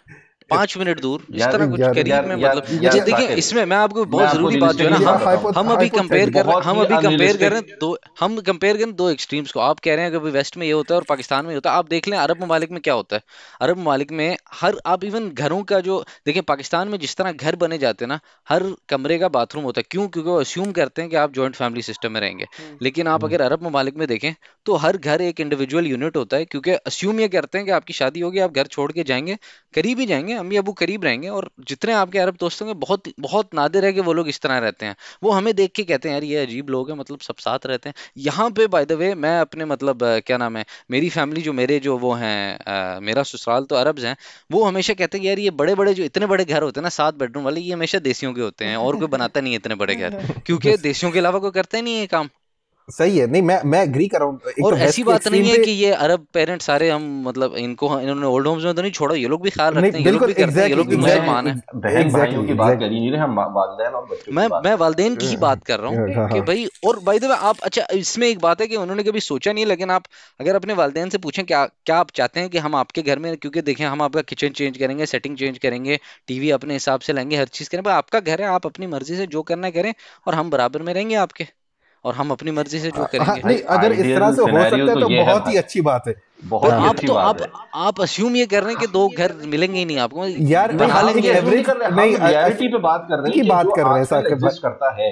पाँच 0.49 0.77
मिनट 0.77 0.99
दूर 1.01 1.25
इस 1.35 1.43
तरह 1.43 1.67
कुछ 1.67 1.79
यार 1.79 1.93
करीब 1.93 2.27
में 2.27 2.35
मतलब 2.35 2.63
अच्छा 2.85 3.03
देखिए 3.03 3.35
इसमें 3.35 3.63
मैं 3.65 3.77
आपको 3.77 4.05
बहुत 4.07 4.33
ज़रूरी 4.33 4.57
बात 4.57 4.75
जो 4.75 4.85
है 4.85 4.91
ना 4.91 5.11
हम 5.11 5.51
हम 5.57 5.71
अभी 5.71 5.89
कंपेयर 5.89 6.29
कर 6.29 6.43
बहुत 6.43 6.63
हम 6.63 6.79
अभी 6.81 6.97
कंपेयर 6.97 7.37
कर 7.37 7.51
रहे 7.51 7.59
हैं 7.59 7.77
दो 7.81 7.97
हम 8.19 8.39
कंपेयर 8.41 8.77
करें 8.77 8.95
दो 8.95 9.09
एक्सट्रीम्स 9.09 9.51
को। 9.51 9.59
आप 9.59 9.79
कह 9.79 9.95
रहे 9.95 10.05
हैं 10.05 10.11
कि 10.11 10.31
वेस्ट 10.31 10.57
में 10.57 10.65
ये 10.65 10.71
होता 10.71 10.93
है 10.93 10.99
और 10.99 11.05
पाकिस्तान 11.09 11.45
में 11.45 11.53
होता 11.55 11.71
है 11.71 11.77
आप 11.77 11.89
देख 11.89 12.07
लें 12.07 12.17
अरब 12.17 12.43
ममालिक 12.43 12.71
में 12.71 12.79
क्या 12.81 12.93
होता 12.93 13.15
है। 13.15 13.21
अरब 13.61 13.77
ममालिक 13.77 14.11
में 14.11 14.37
हर 14.53 14.77
आप 14.85 15.03
इवन 15.03 15.29
घरों 15.31 15.61
का 15.63 15.79
जो 15.79 15.99
देखिए 16.25 16.41
पाकिस्तान 16.43 16.87
में 16.87 16.97
जिस 16.99 17.15
तरह 17.15 17.31
घर 17.33 17.55
बने 17.57 17.77
जाते 17.77 18.05
हैं 18.05 18.09
ना 18.09 18.19
हर 18.47 18.63
कमरे 18.89 19.17
का 19.17 19.27
बाथरूम 19.29 19.63
होता 19.63 19.81
है। 19.81 19.85
क्यों? 19.91 20.07
क्योंकि 20.07 20.29
वो 20.29 20.39
अस्यूम 20.39 20.71
करते 20.71 21.01
हैं 21.01 21.11
कि 21.11 21.17
आप 21.17 21.33
जॉइंट 21.33 21.55
फैमिली 21.55 21.81
सिस्टम 21.81 22.11
में 22.11 22.19
रहेंगे। 22.21 22.45
लेकिन 22.81 23.07
आप 23.07 23.25
अगर 23.25 23.41
अरब 23.41 23.63
ममालिक 23.63 23.97
में 23.97 24.07
देखें 24.07 24.33
तो 24.65 24.75
हर 24.77 24.97
घर 24.97 25.21
एक 25.21 25.39
इंडिविजुअल 25.39 25.87
यूनिट 25.87 26.17
होता 26.17 26.37
है 26.37 26.45
क्योंकि 26.45 26.71
अस्यूम 26.71 27.19
ये 27.19 27.27
करते 27.27 27.57
हैं 27.57 27.65
कि 27.65 27.71
आपकी 27.71 27.93
शादी 27.93 28.19
होगी 28.19 28.39
आप 28.39 28.53
घर 28.53 28.67
छोड़ 28.67 28.91
के 28.91 29.03
जाएँगे 29.03 29.37
करीब 29.73 29.99
ही 29.99 30.05
जाएँगे 30.05 30.35
अम्मी 30.37 30.57
अबू 30.57 30.71
करीब 30.73 31.03
रहेंगे 31.03 31.29
और 31.29 31.49
जितने 31.67 31.93
आपके 31.93 32.19
अरब 32.19 32.37
दोस्त 32.39 32.61
होंगे 32.61 32.73
बहुत 32.75 33.03
बहुत 33.19 33.53
नादिर 33.55 33.85
है 33.85 33.91
कि 33.93 34.01
वो 34.01 34.13
लोग 34.13 34.29
इस 34.29 34.39
तरह 34.39 34.57
रहते 34.57 34.85
हैं। 34.85 34.95
वो 35.23 35.31
हमें 35.31 35.53
देख 35.55 35.71
के 35.71 35.83
कहते 35.83 36.09
हैं 36.09 36.13
यार 36.15 36.23
ये 36.23 36.37
अजीब 36.37 36.69
लोग 36.69 36.89
हैं 36.91 36.97
मतलब 36.97 37.19
सब 37.19 37.35
साथ 37.37 37.65
रहते 37.65 37.89
हैं। 37.89 37.93
यहाँ 38.17 38.49
पे 38.51 38.67
बाय 38.67 38.85
द 38.85 38.91
वे 38.91 39.13
मैं 39.15 39.39
अपने 39.39 39.65
मतलब 39.65 39.99
क्या 40.27 40.37
नाम 40.37 40.57
है 40.57 40.65
मेरी 40.91 41.09
फैमिली 41.09 41.41
जो 41.41 41.53
मेरे 41.53 41.79
जो 41.79 41.97
वो 41.97 42.13
हैं 42.13 42.99
मेरा 43.01 43.23
ससुराल 43.23 43.63
तो 43.63 43.75
अरब्स 43.75 44.03
हैं 44.03 44.15
वो 44.51 44.63
हमेशा 44.63 44.93
कहते 44.93 45.17
हैं 45.17 45.25
यार 45.25 45.39
ये 45.39 45.49
बड़े 45.49 45.75
बड़े 45.75 45.93
जो 45.93 46.03
इतने 46.03 46.25
बड़े 46.25 46.45
घर 46.45 46.63
होते 46.63 46.79
हैं 46.79 46.83
ना 46.83 46.89
सात 46.89 47.15
बेडरूम 47.15 47.43
वाले 47.43 47.61
ये 47.61 47.73
हमेशा 47.73 47.99
देसियों 47.99 48.33
के 48.33 48.41
होते 48.41 48.65
हैं 48.65 48.77
और 48.77 48.97
कोई 48.97 49.07
बनाता 49.07 49.41
नहीं 49.41 49.53
है 49.53 49.57
इतने 49.57 49.75
बड़े 49.75 49.95
घर 49.95 50.41
क्योंकि 50.45 50.77
देसियों 50.77 51.11
के 51.11 51.19
अलावा 51.19 51.39
कोई 51.39 51.51
करते 51.51 51.81
नहीं 51.81 51.99
है 51.99 52.07
काम। 52.07 52.29
सही 52.87 53.17
है। 53.17 53.25
नहीं 53.27 53.41
मैं 53.41 53.59
मैं 53.65 53.81
एग्री 53.83 54.07
कर 54.07 54.19
रहा 54.19 54.27
हूँ। 54.27 54.39
और 54.63 54.73
तो 54.73 54.77
ऐसी 54.77 55.01
के 55.01 55.09
बात 55.09 55.27
नहीं 55.27 55.49
है 55.49 55.57
कि 55.57 55.71
ये 55.71 55.91
अरब 55.93 56.25
पेरेंट्स 56.33 56.65
सारे 56.65 56.89
हम 56.89 57.03
मतलब 57.23 57.55
इनको 57.57 57.99
इन्होंने 57.99 58.25
ओल्ड 58.25 58.47
होम्स 58.47 58.63
में 58.63 58.73
तो 58.75 58.81
नहीं 58.81 58.91
छोड़ा 58.91 59.15
ये 59.15 59.27
लोग 59.27 59.41
भी 59.43 59.49
ख्याल 59.49 59.73
रखते 59.73 59.97
हैं 59.97 60.05
ये 60.05 60.11
लोग 60.11 60.25
भी 60.25 60.33
करते 60.33 60.61
हैं 60.61 60.67
ये 60.69 60.75
लोग 60.75 60.87
भी 60.87 60.95
मुसलमान 60.97 61.47
हैं 61.47 61.55
बहन 61.75 62.11
भाइयों 62.11 62.43
की 62.43 62.53
बात 62.53 62.67
कर 62.69 62.73
एग्जैक्टली 62.75 62.99
नहीं 62.99 63.11
रहे 63.11 63.21
हम 63.21 63.35
वालदेन 63.35 63.93
और 63.93 64.05
बच्चों 64.05 64.33
मैं 64.33 64.45
की 64.45 64.51
बात 64.51 64.65
मैं 64.65 64.73
वालदेन 64.75 65.15
की 65.15 65.25
ही 65.25 65.37
बात 65.37 65.63
कर 65.63 65.79
रहा 65.79 65.89
हूँ 65.89 66.13
हाँ 66.15 66.27
कि 66.29 66.37
हाँ। 66.37 66.45
भाई 66.45 66.65
और 66.85 66.99
बाय 66.99 67.19
द 67.19 67.25
वे 67.25 67.35
आप 67.49 67.59
अच्छा 67.59 67.87
इसमें 67.93 68.27
एक 68.27 68.39
बात 68.39 68.61
है 68.61 68.67
कि 68.67 68.75
उन्होंने 68.75 69.03
कभी 69.03 69.19
सोचा 69.19 69.53
नहीं 69.53 69.63
है 69.63 69.69
लेकिन 69.69 69.91
आप 69.91 70.03
अगर 70.39 70.55
अपने 70.55 70.73
वालदेन 70.73 71.09
से 71.09 71.17
पूछें 71.17 71.45
क्या 71.45 71.65
क्या 71.85 71.97
आप 71.97 72.11
चाहते 72.11 72.39
हैं 72.39 72.49
कि 72.49 72.57
हम 72.57 72.75
आपके 72.75 73.01
घर 73.01 73.19
में 73.19 73.35
क्योंकि 73.37 73.61
देखें 73.61 73.85
हम 73.85 74.01
आपका 74.01 74.21
किचन 74.21 74.49
चेंज 74.51 74.77
करेंगे 74.77 75.05
सेटिंग 75.05 75.37
चेंज 75.37 75.57
करेंगे 75.57 75.99
टीवी 76.27 76.51
अपने 76.51 76.73
हिसाब 76.73 76.99
से 76.99 77.13
लाएँगे 77.13 77.37
हर 77.37 77.45
चीज़ 77.45 77.69
करें 77.69 77.83
भाई 77.83 77.93
आपका 77.93 78.19
घर 78.19 78.41
है 78.41 78.47
आप 78.47 78.65
अपनी 78.65 78.87
मर्ज़ी 78.87 79.17
से 79.17 79.27
जो 79.27 79.41
करना 79.43 79.69
करें 79.69 79.93
और 80.27 80.35
हम 80.35 80.49
बराबर 80.49 80.81
में 80.81 80.93
रहेंगे 80.93 81.15
आपके। 81.15 81.56
और 82.05 82.13
हम 82.15 82.31
अपनी 82.31 82.51
मर्ज़ी 82.51 82.79
से 82.79 82.89
जो 82.89 83.01
हाँ 83.01 83.07
करेंगे। 83.11 83.41
नहीं 83.45 83.61
अगर 83.75 83.91
इस 83.93 84.05
तरह 84.05 84.31
से 84.31 84.41
हो 84.41 84.47
सकता 84.47 84.75
है 84.75 84.85
तो 84.85 84.99
तो 84.99 85.09
ये 85.11 85.23
बहुत 85.23 85.47
ही 85.47 85.57
अच्छी 85.57 85.81
बात 85.81 86.07
है। 86.07 86.15
बहुत 86.43 86.71
ही 86.71 86.77
आप 86.77 86.89
अच्छी 86.89 87.07
तो 87.07 87.13
बात 87.13 87.25
आप 87.25 87.41
है। 87.41 87.47
आप 87.87 88.01
अस्यूम 88.01 88.35
ये 88.35 88.45
कर 88.47 88.63
रहे 88.63 88.73
हैं 88.73 88.79
कि 88.81 88.87
दो 88.89 89.07
घर 89.09 89.33
मिलेंगे 89.45 89.79
ही 89.79 89.85
नहीं 89.85 89.97
आपको। 89.99 90.25
यार 90.49 90.73
नहीं 90.73 90.87
बना 90.87 91.01
लेंगे। 91.01 91.31
एवरेज 91.31 91.65
कर 91.65 91.77
रहे 91.77 91.89
नहीं 91.91 92.15
हम 92.15 92.27
रियलिटी 92.27 92.67
पे 92.67 92.77
बात 92.79 93.05
कर 93.09 93.15
रहे 93.15 93.25
हैं 93.25 93.41
कि 93.41 93.49
बात 93.49 93.67
कर 93.75 93.83
रहे 93.83 93.97
हैं 93.97 94.05
साकिब 94.05 94.47
करता 94.63 94.93
है। 94.95 95.11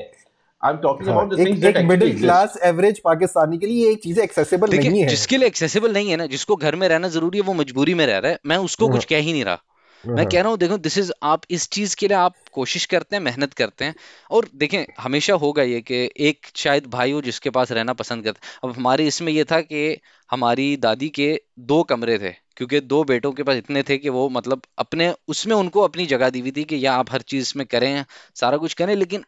I 0.63 0.71
am 0.71 0.77
talking 0.79 1.09
about 1.09 1.33
the 1.33 1.39
एक 1.39 1.59
that 1.61 1.77
middle 1.85 2.17
class 2.19 2.57
average 2.65 2.99
Pakistani 3.05 3.57
के 3.57 3.67
लिए 3.67 3.87
ये 3.87 3.95
चीज़ें 4.03 4.23
एक्सेसिबल 4.23 4.77
नहीं 4.77 5.01
है। 5.01 5.07
जिसके 5.07 5.37
लिए 5.37 5.47
एक्सेसिबल 5.47 5.93
नहीं 5.93 6.09
है 6.09 6.17
ना 6.17 6.25
जिसको 6.27 6.55
घर 6.57 6.75
में 6.75 6.87
रहना 6.87 7.07
ज़रूरी 7.09 7.37
है 7.37 7.43
वो 7.43 7.53
मजबूरी 7.53 7.93
में 7.93 8.05
रह 8.05 8.17
रहा 8.17 8.31
है। 8.31 8.39
मैं 8.45 8.57
उसको 8.65 8.87
हाँ 8.87 8.95
कुछ 8.95 9.05
कह 9.05 9.17
ही 9.17 9.31
नहीं 9.31 9.45
रहा। 9.45 9.61
मैं 10.07 10.25
हाँ। 10.25 10.25
कह 10.27 10.41
रहा 10.41 10.49
हूँ 10.49 10.57
देखो 10.57 10.77
दिस 10.77 10.97
इज़ 10.97 11.11
आप 11.23 11.41
इस 11.49 11.67
चीज़ 11.69 11.95
के 11.95 12.07
लिए 12.07 12.17
आप 12.17 12.35
कोशिश 12.53 12.85
करते 12.85 13.15
हैं 13.15 13.21
मेहनत 13.23 13.53
करते 13.53 13.85
हैं। 13.85 13.95
और 14.31 14.47
देखें 14.55 14.85
हमेशा 14.99 15.33
होगा 15.35 15.63
ये 15.63 15.81
कि 15.81 15.95
एक 16.19 16.47
शायद 16.55 16.85
भाई 16.87 17.11
हो 17.11 17.21
जिसके 17.21 17.49
पास 17.49 17.71
रहना 17.71 17.93
पसंद 17.93 18.23
करते 18.23 18.47
अब 18.63 18.73
हमारे 18.75 19.07
इसमें 19.07 19.31
ये 19.33 19.43
था 19.43 19.59
कि 19.61 19.97
हमारी 20.29 20.75
दादी 20.77 21.09
के 21.09 21.33
दो 21.61 21.81
कमरे 21.83 22.17
थे 22.19 22.31
क्योंकि 22.57 22.79
दो 22.81 23.03
बेटों 23.03 23.31
के 23.33 23.43
पास 23.43 23.57
इतने 23.57 23.83
थे 23.83 23.97
कि 23.97 24.09
वो 24.09 24.27
मतलब 24.29 24.61
अपने 24.77 25.13
उसमें 25.27 25.55
उनको 25.55 25.81
अपनी 25.81 26.05
जगह 26.05 26.29
दी 26.29 26.39
हुई 26.39 26.51
थी 26.51 26.63
कि 26.63 26.85
या 26.85 26.93
आप 26.93 27.11
हर 27.11 27.21
चीज़ 27.23 27.53
में 27.57 27.65
करें 27.67 28.03
सारा 28.35 28.57
कुछ 28.57 28.73
करें 28.73 28.95
लेकिन 28.95 29.25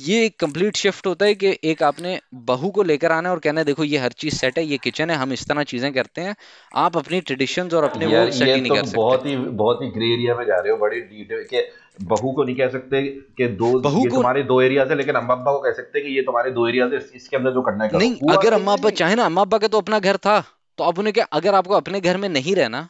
ये 0.00 0.24
एक 0.26 0.38
कंप्लीट 0.40 0.76
शिफ्ट 0.76 1.06
होता 1.06 1.26
है 1.26 1.34
कि 1.34 1.48
एक 1.64 1.82
आपने 1.82 2.18
बहू 2.48 2.70
को 2.70 2.82
लेकर 2.82 3.12
आना 3.12 3.30
और 3.30 3.38
कहना 3.38 3.62
देखो 3.62 3.84
ये 3.84 3.98
हर 3.98 4.12
चीज़ 4.12 4.34
सेट 4.34 4.58
है 4.58 4.64
ये 4.64 4.78
किचन 4.78 5.10
है 5.10 5.16
हम 5.16 5.32
इस 5.32 5.46
तरह 5.48 5.62
चीज़ें 5.62 5.92
करते 5.92 6.20
हैं। 6.20 6.34
आप 6.74 6.96
अपनी 6.96 7.20
ट्रेडिशंस 7.20 7.74
और 7.74 7.84
अपने 7.84 8.06
वो 8.06 8.30
सेट 8.30 8.48
ये 8.48 8.56
नहीं 8.56 8.68
तो 8.68 8.74
कर 8.74 8.84
सकते। 8.84 8.96
बहुत 8.96 9.26
ही 9.26 9.36
बहुत 9.62 9.82
ही 9.82 9.88
ग्रे 9.88 10.12
एरिया 10.12 10.34
में 10.34 10.44
जा 10.46 10.60
रहे 10.60 10.72
हो 10.72 10.76
बड़ी 10.76 11.00
डिटेल 11.00 11.42
के 11.50 11.62
बहू 12.04 12.32
को 12.32 12.44
नहीं 12.44 12.56
कह 12.56 12.68
सकते 12.68 13.02
कि 13.36 13.48
दो 13.56 13.78
बहू 13.80 14.02
ये 14.02 14.08
को 14.08 14.16
तुम्हारे 14.16 14.42
दो 14.42 14.60
एरिया 14.60 14.84
है 14.84 14.96
लेकिन 14.96 15.14
अम्मा 15.14 15.34
अब्बा 15.34 15.52
को 15.52 15.58
कह 15.58 15.72
सकते 15.72 15.98
हैं 15.98 16.06
कि 16.08 16.14
ये 16.16 16.22
तुम्हारे 16.22 16.50
दो 16.50 16.68
एरिया 16.68 16.84
है 16.84 17.00
इसके 17.14 17.36
अंदर 17.36 17.50
जो 17.50 17.62
करना 17.62 17.84
है 17.84 17.98
नहीं 17.98 18.16
अगर 18.30 18.52
अम्मा 18.52 18.72
अब्बा 18.72 18.90
चाहे 19.02 19.14
ना 19.14 19.24
अम्मा 19.24 19.42
अब्बा 19.42 19.58
का 19.58 19.68
तो 19.68 19.78
अपना 19.78 19.98
घर 19.98 20.16
था 20.26 20.40
तो 20.78 20.84
अब 20.84 20.98
उन्हें 20.98 21.12
क्या 21.12 21.26
अगर 21.32 21.54
आपको 21.54 21.74
अपने 21.74 22.00
घर 22.00 22.16
में 22.16 22.28
नहीं 22.28 22.54
रहना 22.54 22.88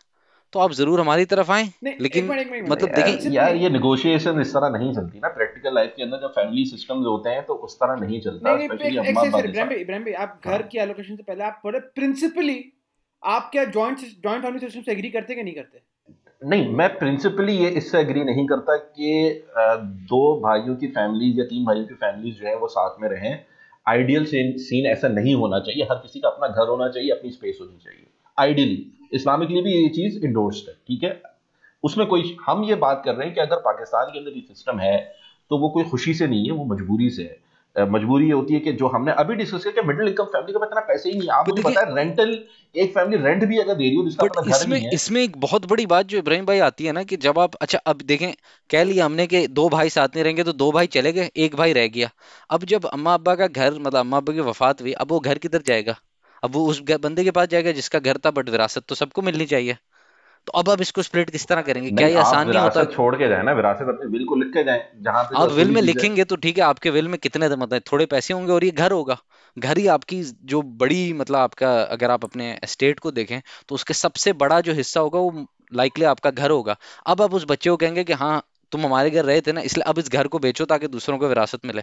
तो 0.52 0.58
आप 0.60 0.72
ज़रूर 0.72 1.00
हमारी 1.00 1.24
तरफ़ 1.32 1.50
आए 1.52 1.62
एक 1.62 2.00
लेकिन 2.00 2.30
एक 2.32 2.50
मिनट 2.50 2.68
मतलब 2.70 2.88
यार 2.88 2.96
देखें 2.96 3.10
प्रिंसिपली 3.10 3.36
यार 3.36 3.56
ये 3.56 3.68
नेगोशिएशन 3.70 4.40
इस 4.40 4.54
तरह 4.54 4.70
नहीं 4.78 4.92
चलती 4.94 5.20
ना 5.20 5.28
प्रैक्टिकल 5.28 5.74
लाइफ 5.74 5.92
के 5.96 6.02
अंदर 6.02 6.20
जब 6.20 6.32
फैमिली 6.38 6.64
सिस्टम्स 6.64 7.06
होते 7.06 7.30
हैं 7.30 7.44
तो 7.46 7.54
उस 7.68 7.76
तरह 7.76 8.00
नहीं 8.00 8.20
चलता 8.20 8.56
नहीं 8.56 8.68
नहीं 8.68 9.30
स्पेशली 9.30 10.12
आप 10.14 10.40
हाँ। 10.46 10.52
घर 10.52 10.62
की 10.62 10.78
एलोकेशन 10.78 11.16
से 11.16 11.22
पहले 11.22 11.44
आप 11.44 11.60
बड़े 11.64 11.78
प्रिंसिपली 11.78 12.58
आप 13.22 13.48
क्या 13.52 13.64
जॉइंट 13.76 13.98
जॉइंट 13.98 14.42
फैमिली 14.42 14.58
सिस्टम 14.60 14.82
से 14.82 14.92
एग्री 14.92 15.10
करते 15.10 15.32
हैं 15.32 15.38
कि 15.38 15.44
नहीं 15.44 15.54
करते? 15.54 15.80
नहीं 16.42 16.68
मैं 16.74 16.88
प्रिंसिपली 16.98 17.56
ये 17.56 17.70
इससे 17.78 17.98
एग्री 18.00 18.24
नहीं 18.24 18.46
करता 18.46 18.76
कि 18.76 19.10
दो 20.12 20.20
भाइयों 20.42 20.76
की 20.76 20.86
फैमिलीज़ 20.88 21.38
या 21.38 21.44
तीन 21.44 21.64
भाइयों 21.64 21.86
की 21.86 21.94
फैमिलीज़ 21.94 22.38
जो 22.38 22.46
है 22.46 22.56
वो 22.56 22.68
साथ 22.68 23.00
में 23.02 23.08
रहें। 23.08 23.44
आइडियल 23.86 24.24
सीन 24.28 24.86
ऐसा 24.86 25.08
नहीं 25.08 25.34
होना 25.34 25.58
चाहिए। 25.66 25.84
हर 25.90 25.96
किसी 25.96 26.20
का 26.20 26.28
अपना 26.28 26.48
घर 26.48 26.68
होना 26.68 26.88
चाहिए 26.88 27.10
अपनी 27.10 27.30
स्पेस 27.30 27.58
होनी 27.60 27.78
चाहिए। 27.84 28.06
आइडियली 28.38 28.76
इस्लामिकली 29.12 29.62
भी 29.62 29.72
ये 29.72 29.88
चीज़ 29.90 30.24
इंडोर्स्ड 30.24 30.68
है 30.68 30.74
ठीक 30.88 31.04
है? 31.04 31.20
उसमें 31.84 32.06
कोई 32.06 32.36
हम 32.46 32.64
ये 32.64 32.74
बात 32.78 33.02
कर 33.04 33.14
रहे 33.14 33.26
हैं 33.26 33.34
कि 33.34 33.40
अगर 33.40 33.56
पाकिस्तान 33.60 34.10
के 34.12 34.18
अंदर 34.18 34.30
ये 34.30 34.40
सिस्टम 34.48 34.78
है 34.78 34.96
तो 35.50 35.58
वो 35.58 35.68
कोई 35.68 35.84
खुशी 35.84 36.14
से 36.14 36.26
नहीं 36.26 36.44
है 36.46 36.52
वो 36.52 36.64
मजबूरी 36.66 37.08
से 37.10 37.22
है। 37.22 37.38
मजबूरी 37.76 38.26
ये 38.26 38.32
होती 38.32 38.54
है 38.54 38.60
कि 38.60 38.72
जो 38.72 38.86
हमने 38.88 39.12
अभी 39.18 39.34
डिस्कस 39.34 39.62
किया 39.62 39.72
कि 39.72 39.86
मिडिल 39.88 40.08
इनकम 40.08 40.24
फैमिली 40.26 40.52
का 40.52 40.66
इतना 40.66 40.80
पैसे 40.80 41.10
ही 41.10 41.18
नहीं। 41.18 41.28
आप 41.30 41.48
मुझे 41.48 41.62
पता 41.62 41.80
है 41.80 41.94
रेंटल 41.96 42.38
एक 42.74 42.90
फैमिली 42.94 43.22
रेंट 43.22 43.44
भी 43.44 43.58
अगर 43.58 43.74
दे 43.74 43.84
रही 43.84 43.96
हो 43.96 44.04
जिसका 44.04 44.26
अपना 44.26 44.42
घर 44.42 44.48
इसमें 44.50 44.76
नहीं 44.76 44.84
है। 44.84 44.90
इसमें 44.94 45.22
एक 45.22 45.36
बहुत 45.40 45.66
बड़ी 45.66 45.86
बात 45.86 46.06
जो 46.06 46.18
इब्राहिम 46.18 46.46
भाई 46.46 46.58
आती 46.58 46.84
है 46.84 46.92
ना 46.92 47.02
कि 47.04 47.16
जब 47.18 47.38
आप 47.38 47.54
अच्छा 47.56 47.78
अब 47.86 48.02
देखें 48.04 48.32
कह 48.70 48.84
लिया 48.84 49.04
हमने 49.04 49.26
कि 49.26 49.46
दो 49.50 49.68
भाई 49.68 49.90
साथ 49.90 50.16
में 50.16 50.22
रहेंगे 50.22 50.44
तो 50.44 50.52
दो 50.54 50.70
भाई 50.72 50.86
चले 50.88 51.12
गए 51.12 51.30
एक 51.38 51.56
भाई 51.56 51.72
रह 51.72 51.86
गया। 51.88 52.10
अब 52.50 52.64
जब 52.64 52.86
अम्मा 52.88 53.14
अब्बा 53.14 53.34
का 53.34 53.46
घर 53.46 53.72
मतलब 53.72 53.96
अम्मा 53.96 54.16
अब्बा 54.16 54.32
की 54.32 54.40
वफात 54.50 54.82
हुई 54.82 54.92
अब 54.94 55.10
वो 55.10 55.20
घर 55.20 55.38
किधर 55.38 55.62
जाएगा? 55.66 55.96
अब 56.42 56.50
वो 56.50 56.66
उस 56.66 56.80
बंदे 56.92 57.24
के 57.24 57.30
पास 57.30 57.48
जाएगा 57.48 57.72
जिसका 57.72 57.98
घर 57.98 58.18
था 58.26 58.30
बट 58.30 58.48
विरासत 58.48 58.84
तो 58.88 58.94
सबको 58.94 59.22
मिलनी 59.22 59.46
चाहिए। 59.46 59.76
तो 60.46 60.52
अब 60.52 60.68
आप 60.70 60.80
इसको 60.80 61.02
स्प्लिट 61.02 61.30
किस 61.30 61.46
तरह 61.46 61.62
करेंगे? 61.62 61.90
क्या 61.90 62.06
ये 62.08 62.18
आसान 62.18 62.48
नहीं 62.48 62.60
होता? 62.60 62.84
छोड़ 62.86 63.14
के 63.16 63.28
जाए 63.28 63.42
ना 63.42 63.52
विरासत 63.52 63.88
अपने 63.88 64.06
विल 64.10 64.24
को 64.24 64.36
लिख 64.36 64.52
के 64.52 64.64
जाए 64.64 64.90
जहाँ 65.02 65.22
पे 65.24 65.36
आप 65.36 65.50
विल 65.52 65.70
में 65.70 65.80
लिखेंगे 65.82 66.24
तो 66.24 66.36
ठीक 66.36 66.58
है 66.58 66.64
आपके 66.64 66.90
विल 66.90 67.08
में 67.08 67.18
कितने 67.18 67.48
मतलब 67.48 67.82
थोड़े 67.92 68.06
पैसे 68.06 68.34
होंगे 68.34 68.52
और 68.52 68.64
ये 68.64 68.70
घर 68.72 68.92
होगा। 68.92 69.16
घर 69.56 69.78
ही 69.78 69.86
आपकी 69.88 70.22
जो 70.44 70.62
बड़ी 70.80 71.12
मतलब 71.12 71.36
आपका 71.38 71.72
अगर 71.82 72.10
आप 72.10 72.24
अपने 72.24 72.50
एस्टेट 72.64 72.98
को 73.00 73.10
देखें 73.10 73.40
तो 73.68 73.74
उसके 73.74 73.94
सबसे 73.94 74.32
बड़ा 74.34 74.60
जो 74.60 74.72
हिस्सा 74.72 75.00
होगा 75.00 75.18
वो 75.18 75.46
लाइकली 75.72 76.04
आपका 76.04 76.30
घर 76.30 76.50
होगा। 76.50 76.76
अब 77.06 77.22
आप 77.22 77.34
उस 77.34 77.44
बच्चे 77.48 77.70
को 77.70 77.76
कहेंगे 77.76 78.04
कि 78.04 78.12
हाँ 78.14 78.42
तुम 78.72 78.86
हमारे 78.86 79.10
घर 79.10 79.24
रहे 79.24 79.40
थे 79.40 79.52
ना 79.52 79.60
इसलिए 79.60 79.84
अब 79.84 79.98
इस 79.98 80.08
घर 80.10 80.26
को 80.26 80.38
बेचो 80.38 80.64
ताकि 80.64 80.88
दूसरों 80.88 81.18
को 81.18 81.28
विरासत 81.28 81.66
मिले। 81.66 81.82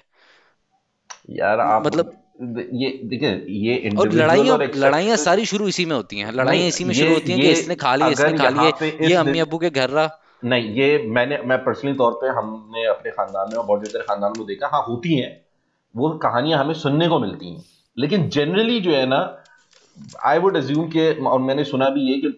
यार 1.32 1.60
आप 1.60 1.86
मतलब 1.86 2.14
ये 2.39 2.89
देखिए 3.03 3.29
ये 3.59 3.89
और 3.97 4.11
लड़ाइयाँ 4.13 4.57
लड़ाइयाँ 4.75 5.15
सारी 5.17 5.45
शुरू 5.45 5.67
इसी 5.67 5.85
में 5.85 5.95
होती 5.95 6.19
हैं। 6.19 6.31
लड़ाइयाँ 6.33 6.67
इसी 6.67 6.83
में 6.83 6.93
शुरू 6.93 7.13
होती 7.13 7.31
हैं 7.31 7.41
कि 7.41 7.51
इसने 7.51 7.75
खा 7.75 7.95
लिया 7.95 8.09
इसने 8.09 8.38
खा 8.38 8.49
लिया 8.49 9.07
ये 9.07 9.13
अम्मी 9.15 9.39
अब्बू 9.39 9.57
के 9.57 9.69
घर 9.69 9.89
रहा। 9.89 10.09
नहीं 10.45 10.73
ये 10.75 10.97
मैंने 11.07 11.38
मैं 11.45 11.57
पर्सनली 11.63 11.93
तौर 11.93 12.11
पे 12.21 12.27
हमने 12.29 12.85
अपने 12.88 13.11
खानदान 13.11 13.49
में 13.51 13.57
और 13.57 13.65
बहुत 13.65 13.88
सारे 13.88 14.03
खानदान 14.03 14.33
में 14.38 14.45
देखा 14.47 14.69
हाँ 14.73 14.83
होती 14.88 15.15
हैं। 15.15 15.31
वो 15.95 16.09
कहानियाँ 16.23 16.59
हमें 16.59 16.73
सुनने 16.75 17.07
को 17.07 17.19
मिलती 17.19 17.49
हैं। 17.49 17.63
लेकिन 17.97 18.29
जनरली 18.29 18.79
जो 18.79 18.91
है 18.91 19.05
ना 19.05 19.21
आई 20.25 20.38
वुड 20.38 20.57
अज्यूम 20.57 20.88
के 20.88 21.11
और 21.25 21.39
मैंने 21.39 21.63
सुना 21.63 21.89
भी 21.89 22.01
ये 22.11 22.17
कि 22.17 22.33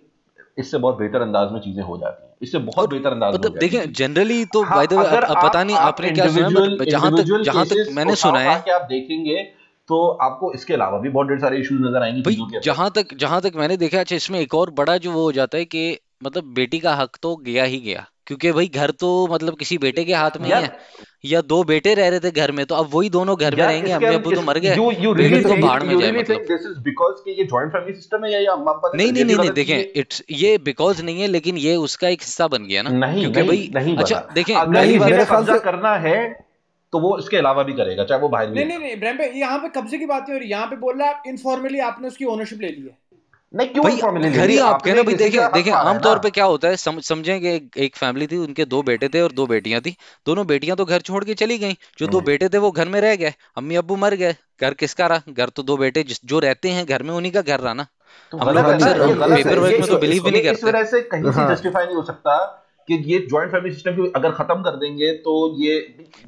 इससे 0.58 0.78
बहुत 0.78 0.98
बेहतर 0.98 1.22
अंदाज 1.22 1.52
में 1.52 1.60
चीज़ें 1.60 1.84
हो 1.84 1.98
जाती 1.98 2.28
हैं। 2.28 2.34
इससे 2.42 2.58
बहुत 2.58 2.90
बेहतर 2.90 3.12
अंदाज 3.12 3.34
मतलब 3.34 3.54
जाती 3.54 3.66
हैं। 3.66 3.72
देखें 3.72 3.94
जनरली 3.94 4.44
तो 4.46 4.64
हाँ 4.64 4.78
बाय 4.78 4.88
द 4.88 4.94
वे 4.94 5.06
अब 5.06 5.38
पता 5.44 5.64
नहीं 5.64 5.78
आपने 5.78 6.10
क्या 6.12 6.28
सुना 6.30 6.50
जहाँ 6.86 7.12
तक 7.12 7.42
जहाँ 7.44 7.66
तक 7.66 7.92
मैंने 7.92 8.16
सुना 8.16 8.40
है 8.40 8.60
आप 8.74 8.88
देखेंगे 8.90 9.48
तो 9.90 10.08
आपको 10.22 10.54
इसके 10.54 10.74
अलावा 10.74 11.00
भी 11.00 11.10
बहुत 11.10 11.28
ढेर 11.28 11.40
सारे 11.40 11.58
इश्यूज़ 11.58 11.82
नज़र 11.82 12.04
आएँगे 12.04 12.22
भाई 12.22 12.60
जहाँ 12.62 12.92
तक 12.96 13.14
जहाँ 13.14 13.42
तक 13.42 13.52
मैंने 13.56 13.78
देखा 13.78 14.00
अच्छा 14.00 14.16
इसमें 14.16 14.40
एक 14.40 14.56
और 14.56 14.70
बड़ा 14.70 14.98
जो 14.98 15.12
वो 15.12 15.22
हो 15.22 15.32
जाता 15.32 15.58
है 15.58 15.66
कि 15.66 16.00
मतलब 16.24 16.44
बेटी 16.44 16.80
का 16.80 16.96
हक 16.96 17.18
तो 17.22 17.36
गया 17.36 17.64
ही 17.64 17.80
गया। 17.80 18.06
क्योंकि 18.28 18.52
भाई 18.52 18.68
घर 18.68 18.92
तो 18.92 19.28
मतलब 19.28 19.56
किसी 19.58 19.78
बेटे 19.78 20.04
के 20.04 20.14
हाथ 20.14 20.32
में 20.42 20.50
है 20.62 20.80
या 21.26 21.42
दो 21.42 21.64
बेटे 21.64 21.94
रह 21.94 22.10
रहे 22.10 22.20
थे 22.20 22.32
घर 22.32 22.52
में 22.52 22.66
तो 22.66 22.76
अब 22.76 22.90
वही 22.94 23.10
दोनों 23.10 23.38
घर 23.40 23.56
में 23.56 23.64
रहेंगे 23.68 23.92
अम्मी 23.92 24.08
अं- 24.08 24.24
तो 24.36 24.42
मर 24.42 24.58
गए। 24.60 24.76
बेटी 25.14 25.44
तो 25.44 25.50
बाहर 25.62 25.80
में 25.84 26.00
जाए 26.00 26.12
मतलब। 26.20 26.42
ये 27.28 27.44
जॉइंट 27.44 27.72
फैमिली 27.72 27.94
सिस्टम 27.94 28.26
है 28.26 28.32
या 28.34 28.40
नहीं 28.96 29.12
नहीं 29.14 29.26
नहीं 29.26 29.50
देखें 29.54 29.76
इट्स 29.96 30.24
ये 30.32 30.58
बिकॉज़ 30.58 31.04
नहीं 31.04 31.22
है 31.22 31.28
लेकिन 31.28 31.58
ये 31.58 31.76
उसका 31.76 32.08
एक 32.08 32.22
हिस्सा 32.22 32.48
बन 32.48 32.64
गया 32.64 32.82
ना। 32.82 32.90
क्योंकि 33.22 33.42
भाई 33.48 33.72
अच्छा 33.98 34.16
देखें 34.34 34.56
करना 35.60 35.96
है 35.96 36.49
तो 36.94 37.00
वो 37.00 37.18
इसके 37.18 37.38
अलावा 37.38 37.64
भी 37.64 37.74
करेगा 37.74 38.04
चाहे 38.04 38.22
वो 38.22 38.30
बाहर 38.30 38.50
नहीं 38.50 38.66
नहीं 38.66 38.80
नहीं 38.80 38.92
इब्राहिम 38.92 39.18
भाई 39.18 39.40
यहाँ 39.40 39.60
पे 39.60 39.70
कब्जे 39.76 39.98
की 39.98 40.06
बात 40.06 40.22
नहीं 40.22 40.34
हो 40.34 40.40
रही? 40.40 40.50
यहाँ 40.50 40.68
पे 40.68 40.76
बोल 40.78 40.98
रहा 41.00 41.10
है 41.10 41.22
इनफॉर्मली 41.28 41.80
आपने 41.88 42.08
उसकी 42.08 42.26
ओनरशिप 42.26 42.62
ले 42.62 42.68
ली 42.70 42.82
है। 42.82 42.98
नहीं 43.54 43.68
क्यों 43.70 44.32
घर 44.32 44.50
ही 44.50 44.58
आप 44.60 44.82
कहना 44.82 45.02
भाई 45.04 45.14
किसी 45.14 45.24
देखें 45.24 45.40
का 45.40 45.46
हक 45.46 45.54
देखें 45.54 45.72
मारा 45.72 45.84
है 45.84 45.96
आमतौर 45.96 46.20
पे 46.20 46.30
क्या 46.30 46.46
होता 46.46 46.68
है 46.68 46.76
सम, 46.78 47.00
समझें 47.00 47.40
कि 47.42 47.48
एक, 47.50 47.78
एक 47.78 47.96
फैमिली 47.96 48.28
थी 48.28 48.38
उनके 48.38 48.66
दो 48.66 48.82
बेटे 48.84 49.08
थे 49.10 49.22
और 49.22 49.32
दो 49.32 49.46
बेटियाँ 49.48 49.82
थी। 49.82 49.96
दोनों 50.26 50.46
बेटियाँ 50.48 50.78
तो 50.78 50.86
घर 50.86 51.02
छोड़ 51.02 51.24
के 51.24 51.34
चली 51.34 51.58
गई। 51.58 51.78
जो 52.00 52.08
दो 52.08 52.18
हम्म, 52.18 52.26
बेटे 52.26 52.50
थे 52.50 52.58
वो 52.58 52.72
घर 52.72 52.88
में 52.88 53.00
रह 53.02 53.16
गए। 53.16 53.34
अम्मी 53.58 53.76
अब्बू 53.76 53.96
मर 53.96 54.16
गए। 54.16 54.36
घर 54.62 54.74
किसका 54.74 55.08
रहा? 55.08 55.22
घर 55.30 55.50
तो 55.50 55.64
दो 55.64 55.78
बेटे 55.78 56.04
जो 56.26 56.40
रहते 56.40 56.70
हैं 56.70 56.86
घर 56.86 57.04
में 57.04 57.14
उन्हीं 57.14 57.32
का 57.32 57.42
घर 57.42 57.60
रहा 57.60 57.74
ना। 57.74 57.88
तो 58.32 58.38
हम 58.38 58.56
लोग 58.56 58.66
अक्सर 58.66 59.06
पेपर 59.36 59.60
वर्क 59.60 59.80
में 59.80 59.90
तो 59.90 59.98
बिलीव 59.98 60.24
भी 60.24 60.32
नहीं 60.32 60.42
इस 60.42 60.62
करते। 60.62 60.68
वजह 60.68 60.84
से 60.84 61.02
कहीं 61.02 61.24
से 61.24 61.40
हाँ। 61.40 61.54
जस्टिफाई 61.56 61.86
नहीं 61.86 61.96
हो 61.96 62.04
सकता 62.04 62.38
कि 62.90 62.96
ये 63.06 63.20
जॉइंट 63.32 63.52
फैमिली 63.52 63.74
सिस्टम 63.76 63.96
को 63.96 64.10
अगर 64.20 64.32
खत्म 64.32 64.62
कर 64.64 64.76
देंगे 64.78 65.12
तो 65.26 65.36
ये 65.62 65.76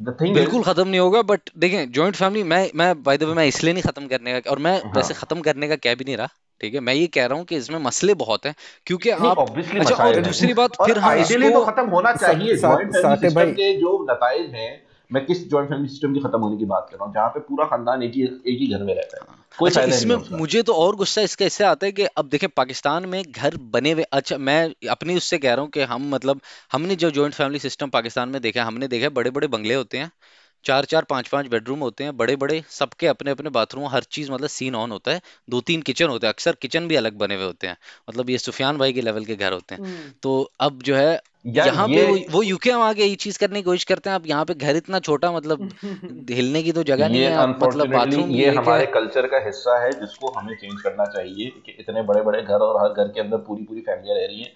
द 0.02 0.16
थिंग 0.22 0.36
बिल्कुल 0.36 0.64
खत्म 0.64 0.88
नहीं 0.88 1.00
होगा 1.00 1.22
बट 1.32 1.50
देखें 1.58 1.92
जॉइंट 1.92 2.16
फैमिली 2.16 2.44
मैं 2.52 2.62
मैं 2.76 2.92
बाय 3.04 3.18
द 3.18 3.24
वे 3.24 3.34
मैं 3.34 3.46
इसलिए 3.48 3.74
नहीं 3.74 3.84
खत्म 3.84 4.08
करने 4.08 4.40
का 4.40 4.52
और 4.52 4.60
मैं 4.60 4.78
हाँ। 4.78 4.92
वैसे 4.96 5.14
खत्म 5.14 5.42
करने 5.42 5.68
का 5.68 5.76
क्या 5.78 5.96
भी 5.96 6.06
नहीं 6.06 6.18
रहा 6.18 6.30
ठीक 6.62 6.74
है? 6.74 6.80
मैं 6.80 6.94
ये 6.94 7.08
कह 7.08 7.26
रहा 7.26 7.38
हूँ 7.38 7.46
कि 7.46 7.56
इसमें 7.56 7.80
मसले 7.80 8.14
बहुत 8.16 8.46
हैं 8.46 8.54
क्योंकि 8.86 9.10
आप 9.10 9.40
अच्छा 9.40 9.96
और 10.06 10.22
दूसरी 10.22 10.54
बात 10.54 10.76
फिर 10.86 10.98
हम 11.00 11.18
इसको 11.18 11.50
तो 11.50 11.66
खत्म 11.66 11.90
होना 11.90 12.14
चाहिए 12.16 12.56
सा, 12.56 12.74
जॉइंट 12.74 12.96
फैमिली 12.96 13.30
सिस्टम 13.30 13.52
के 13.54 13.74
जो 13.80 13.98
नतज 14.12 14.56
हैं 14.56 14.72
मैं 15.12 15.26
किस 15.26 15.50
जॉइंट 15.50 15.70
फैमिली 15.70 15.88
सिस्टम 15.90 16.14
की 16.14 16.20
खत्म 16.20 16.40
होने 16.40 16.58
की 16.58 16.66
बात 16.66 16.88
कर 16.92 16.98
रहा 16.98 17.06
हूँ 17.06 17.14
जहाँ 17.14 17.30
पे 17.30 17.40
पूरा 17.48 17.66
खानदान 17.66 18.04
एक 18.04 18.12
ही 18.16 18.24
एक 18.24 18.60
ही 18.60 18.68
घर 18.68 18.84
में 18.84 18.94
रहता 18.96 19.18
है। 19.18 19.31
कोई 19.52 19.70
अच्छा 19.70 19.82
फ़ायदा 19.82 19.96
इसमें 19.96 20.38
मुझे 20.40 20.62
तो 20.64 20.74
और 20.76 20.96
गुस्सा 20.96 21.22
इसका 21.22 21.46
इससे 21.46 21.64
आता 21.66 21.86
है 21.86 21.92
कि 21.92 22.04
अब 22.18 22.28
देखें 22.30 22.48
पाकिस्तान 22.52 23.06
में 23.10 23.22
घर 23.24 23.56
बने 23.74 23.92
हुए 23.92 24.04
अच्छा 24.14 24.38
मैं 24.40 24.58
अपनी 24.90 25.16
उससे 25.18 25.38
कह 25.38 25.54
रहा 25.54 25.62
हूँ 25.62 25.70
कि 25.72 25.82
हम 25.92 26.10
मतलब 26.10 26.42
हमने 26.72 26.96
जो 27.04 27.10
जॉइंट 27.12 27.34
फैमिली 27.34 27.60
सिस्टम 27.60 27.90
पाकिस्तान 27.90 28.30
में 28.30 28.42
देखा 28.42 28.64
हमने 28.64 28.88
देखा 28.88 29.10
बड़े 29.12 29.30
बड़े 29.32 29.48
बंगले 29.50 29.74
होते 29.76 29.98
हैं 29.98 30.12
चार 30.64 30.86
चार 30.86 31.04
पाँच 31.04 31.28
पाँच 31.28 31.48
बेडरूम 31.48 31.80
होते 31.80 32.04
हैं 32.04 32.18
बड़े 32.18 32.36
बड़े 32.36 32.64
सबके 32.70 33.08
अपने 33.08 33.32
अपने 33.32 33.50
बाथरूम 33.50 33.88
हर 33.88 34.04
चीज़ 34.04 34.32
मतलब 34.32 34.48
सीन 34.48 34.76
ऑन 34.76 34.92
होता 34.92 35.12
है। 35.12 35.22
दो 35.50 35.62
तीन 35.62 35.82
किचन 35.82 36.06
होते 36.06 36.28
हैं 36.28 36.34
अक्सर 36.34 36.56
किचन 36.62 36.88
भी 36.88 36.96
अलग 36.96 37.14
बने 37.14 37.36
हुए 37.36 37.46
होते 37.46 37.68
हैं। 37.68 37.78
मतलब 38.10 38.30
ये 38.30 38.38
सुफियान 38.38 38.78
भाई 38.78 38.94
के 38.94 39.02
लेवल 39.02 39.26
के 39.26 39.36
घर 39.36 39.54
होते 39.54 39.76
हैं। 39.76 39.82
हम्म। 39.82 40.12
तो 40.24 40.52
अब 40.60 40.82
जो 40.82 40.96
है 40.96 41.22
यहाँ 41.48 41.88
पे 41.88 41.94
ये 41.94 42.06
वो 42.06 42.18
वो 42.32 42.44
यूके 42.44 42.74
में 42.74 42.82
आके 42.84 43.06
ये 43.06 43.16
चीज़ 43.16 43.40
करने 43.40 43.56
की 43.56 43.64
कोशिश 43.64 43.84
करते 43.84 44.10
हैं। 44.10 44.16
आप 44.16 44.28
यहाँ 44.28 44.46
पे 44.46 44.54
घर 44.54 44.76
इतना 44.76 45.00
छोटा 45.00 45.32
मतलब 45.32 45.70
हिलने 46.32 46.64
की 46.64 46.72
तो 46.72 46.84
जगह 46.84 47.10
नहीं 47.10 47.22
है। 47.22 47.48
मतलब 47.48 47.88
बाथरूम 47.88 48.32
ये 48.32 48.50
हमारे 48.50 48.86
कल्चर 48.86 49.28
का 49.28 49.46
हिस्सा 49.46 49.84
है 49.84 49.92
जिसको 50.00 50.32
हमें 50.32 50.56
चेंज 50.56 50.82
करना 50.82 51.06
चाहिए 51.06 51.50
कि 51.66 51.78
इतने 51.80 52.02
बड़े 52.02 52.22
बड़े 52.22 52.42
घर 52.42 52.60
और 52.60 52.82
हर 52.84 53.04
घर 53.04 53.12
के 53.12 53.22
अंदर 53.22 53.38
पूरी 53.38 53.64
पूरी 53.64 53.82
फैमिलियाँ 53.82 54.18
रह 54.18 54.26
रही 54.26 54.42
हैं। 54.42 54.52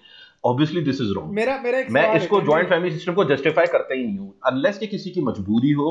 ऑब्वियसली 0.46 0.80
दिस 0.82 1.00
इज़ 1.00 1.12
रॉन्ग 1.14 1.32
मेरा 1.34 1.60
मेरा 1.64 1.78
एक 1.78 1.90
मैं 1.92 2.08
इसको 2.16 2.40
जॉइंट 2.42 2.68
फैमिली 2.70 2.94
सिस्टम 2.94 3.14
को 3.14 3.24
जस्टिफाई 3.26 3.66
करता 3.72 3.94
ही 3.94 4.04
नहीं 4.04 4.18
हूँ। 4.18 4.34
अनलेस 4.46 4.78
कि 4.78 4.86
किसी 4.88 5.10
की 5.10 5.20
मजबूरी 5.22 5.70
हो 5.80 5.88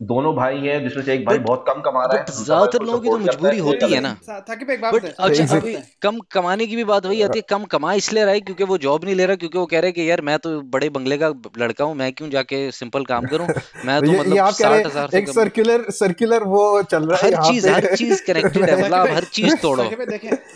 दोनों 0.00 0.34
भाई 0.34 0.58
हैं 0.58 0.74
जिसमें 0.82 1.02
से 1.04 1.12
एक 1.14 1.24
भाई 1.26 1.38
बहुत 1.38 1.64
कम 1.68 1.80
कमा 1.82 2.04
रहा 2.04 2.18
है 2.18 2.24
ज़्यादातर 2.34 2.82
लोगों 2.86 2.98
की 3.00 3.08
तो 3.08 3.16
मजबूरी 3.18 3.58
होती 3.58 3.86
है 3.92 4.00
ना। 4.00 4.12
ताकि 4.26 4.72
एक 4.72 4.80
बात 4.80 4.94
बट 4.94 5.04
अच्छा 5.04 5.56
अभी 5.56 5.74
कम 6.02 6.18
कमाने 6.32 6.66
की 6.66 6.76
भी 6.76 6.84
बात 6.90 7.06
वही 7.06 7.22
आती 7.22 7.38
है 7.38 7.44
कम 7.48 7.64
कमा 7.72 7.92
इसलिए 7.94 8.24
रहा 8.24 8.34
है 8.34 8.40
क्योंकि 8.40 8.64
वो 8.64 8.76
जॉब 8.78 9.04
नहीं 9.04 9.14
ले 9.14 9.26
रहा 9.26 9.36
क्योंकि 9.36 9.58
वो 9.58 9.64
कह 9.66 9.80
रहे 9.80 9.88
हैं 9.88 9.94
कि 9.94 10.08
यार 10.10 10.20
मैं 10.28 10.38
तो 10.38 10.52
बड़े 10.74 10.90
बंगले 10.90 11.18
का 11.18 11.32
लड़का 11.58 11.84
हूँ 11.84 11.94
मैं 11.96 12.12
क्यों 12.12 12.28
जाके 12.30 12.60
सिंपल 12.72 13.04
काम 13.06 13.26
करूँ? 13.26 13.46
मैं 13.86 14.00
तो 14.02 14.12
मतलब 14.12 14.50
साठ 14.52 14.86
हज़ार 14.86 15.08
से 15.08 15.18
एक 15.18 15.28
सर्कुलर 15.30 15.90
सर्कुलर 15.96 16.44
वो 16.52 16.62
चल 16.84 17.08
रहा 17.08 17.18
है 17.18 17.32
हर 17.32 17.50
चीज़ 17.50 17.68
हर 17.68 17.94
चीज़ 17.94 18.22
कनेक्टेड 18.26 18.64
है 18.70 18.76
मतलब 18.82 19.14
हर 19.14 19.24
चीज़ 19.32 19.56
तोड़ो। 19.62 19.88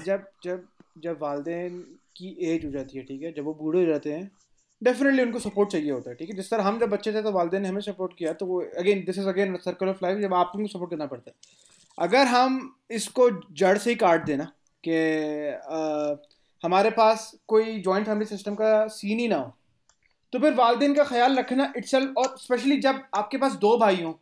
जब 0.07 0.24
जब 0.45 0.62
जब 0.99 1.16
वालदेन 1.20 1.85
की 2.17 2.37
एज 2.43 2.65
हो 2.65 2.71
जाती 2.71 2.99
है, 2.99 3.05
ठीक 3.05 3.23
है? 3.23 3.33
जब 3.33 3.45
वो 3.45 3.55
बूढ़े 3.55 3.81
हो 3.81 3.87
जाते 3.87 4.13
हैं 4.13 4.31
डेफिनेटली 4.83 5.23
उनको 5.23 5.39
सपोर्ट 5.39 5.71
चाहिए 5.71 5.91
होता 5.91 6.11
है, 6.11 6.17
ठीक 6.17 6.31
है? 6.31 6.37
जिस 6.37 6.51
तरह 6.51 6.65
हम 6.65 6.79
जब 6.81 6.91
बच्चे 6.91 7.13
थे 7.13 7.23
तो 7.23 7.33
वालदे 7.33 7.59
ने 7.59 7.69
हमें 7.69 7.81
सपोर्ट 7.81 8.17
किया 8.19 8.33
तो 8.33 8.47
वो 8.47 8.61
again 8.79 9.05
this 9.07 9.19
is 9.19 9.29
again 9.29 9.57
circle 9.65 9.89
of 9.89 9.99
life 10.03 10.19
जब 10.19 10.35
आपको 10.35 10.67
सपोर्ट 10.69 10.91
करना 10.91 11.07
पड़ता 11.07 11.31
है। 11.31 11.35
अगर 11.99 12.27
हम 12.27 12.77
इसको 12.91 13.31
जड़ 13.53 13.77
से 13.79 13.91
ही 13.91 13.97
काट 13.97 14.25
देना 14.27 14.45
कि 14.85 14.97
हमारे 16.63 16.91
पास 16.91 17.33
कोई 17.49 17.79
जॉइंट 17.81 18.07
फैमिली 18.07 18.27
सिस्टम 18.27 18.55
का 18.55 18.87
सीन 18.89 19.19
ही 19.19 19.29
ना 19.29 19.37
हो 19.37 19.53
तो 20.33 20.39
फिर 20.39 20.55
वालदेन 20.55 20.95
का 20.95 21.05
ख्याल 21.05 21.39
रखना 21.39 21.73
इट्सल्फ 21.77 22.19
और 22.19 22.37
स्पेशली 22.39 22.77
जब 22.81 23.03
आपके 23.15 23.39
पास 23.39 23.53
दो 23.63 23.77
भाई 23.79 24.03
हों 24.03 24.13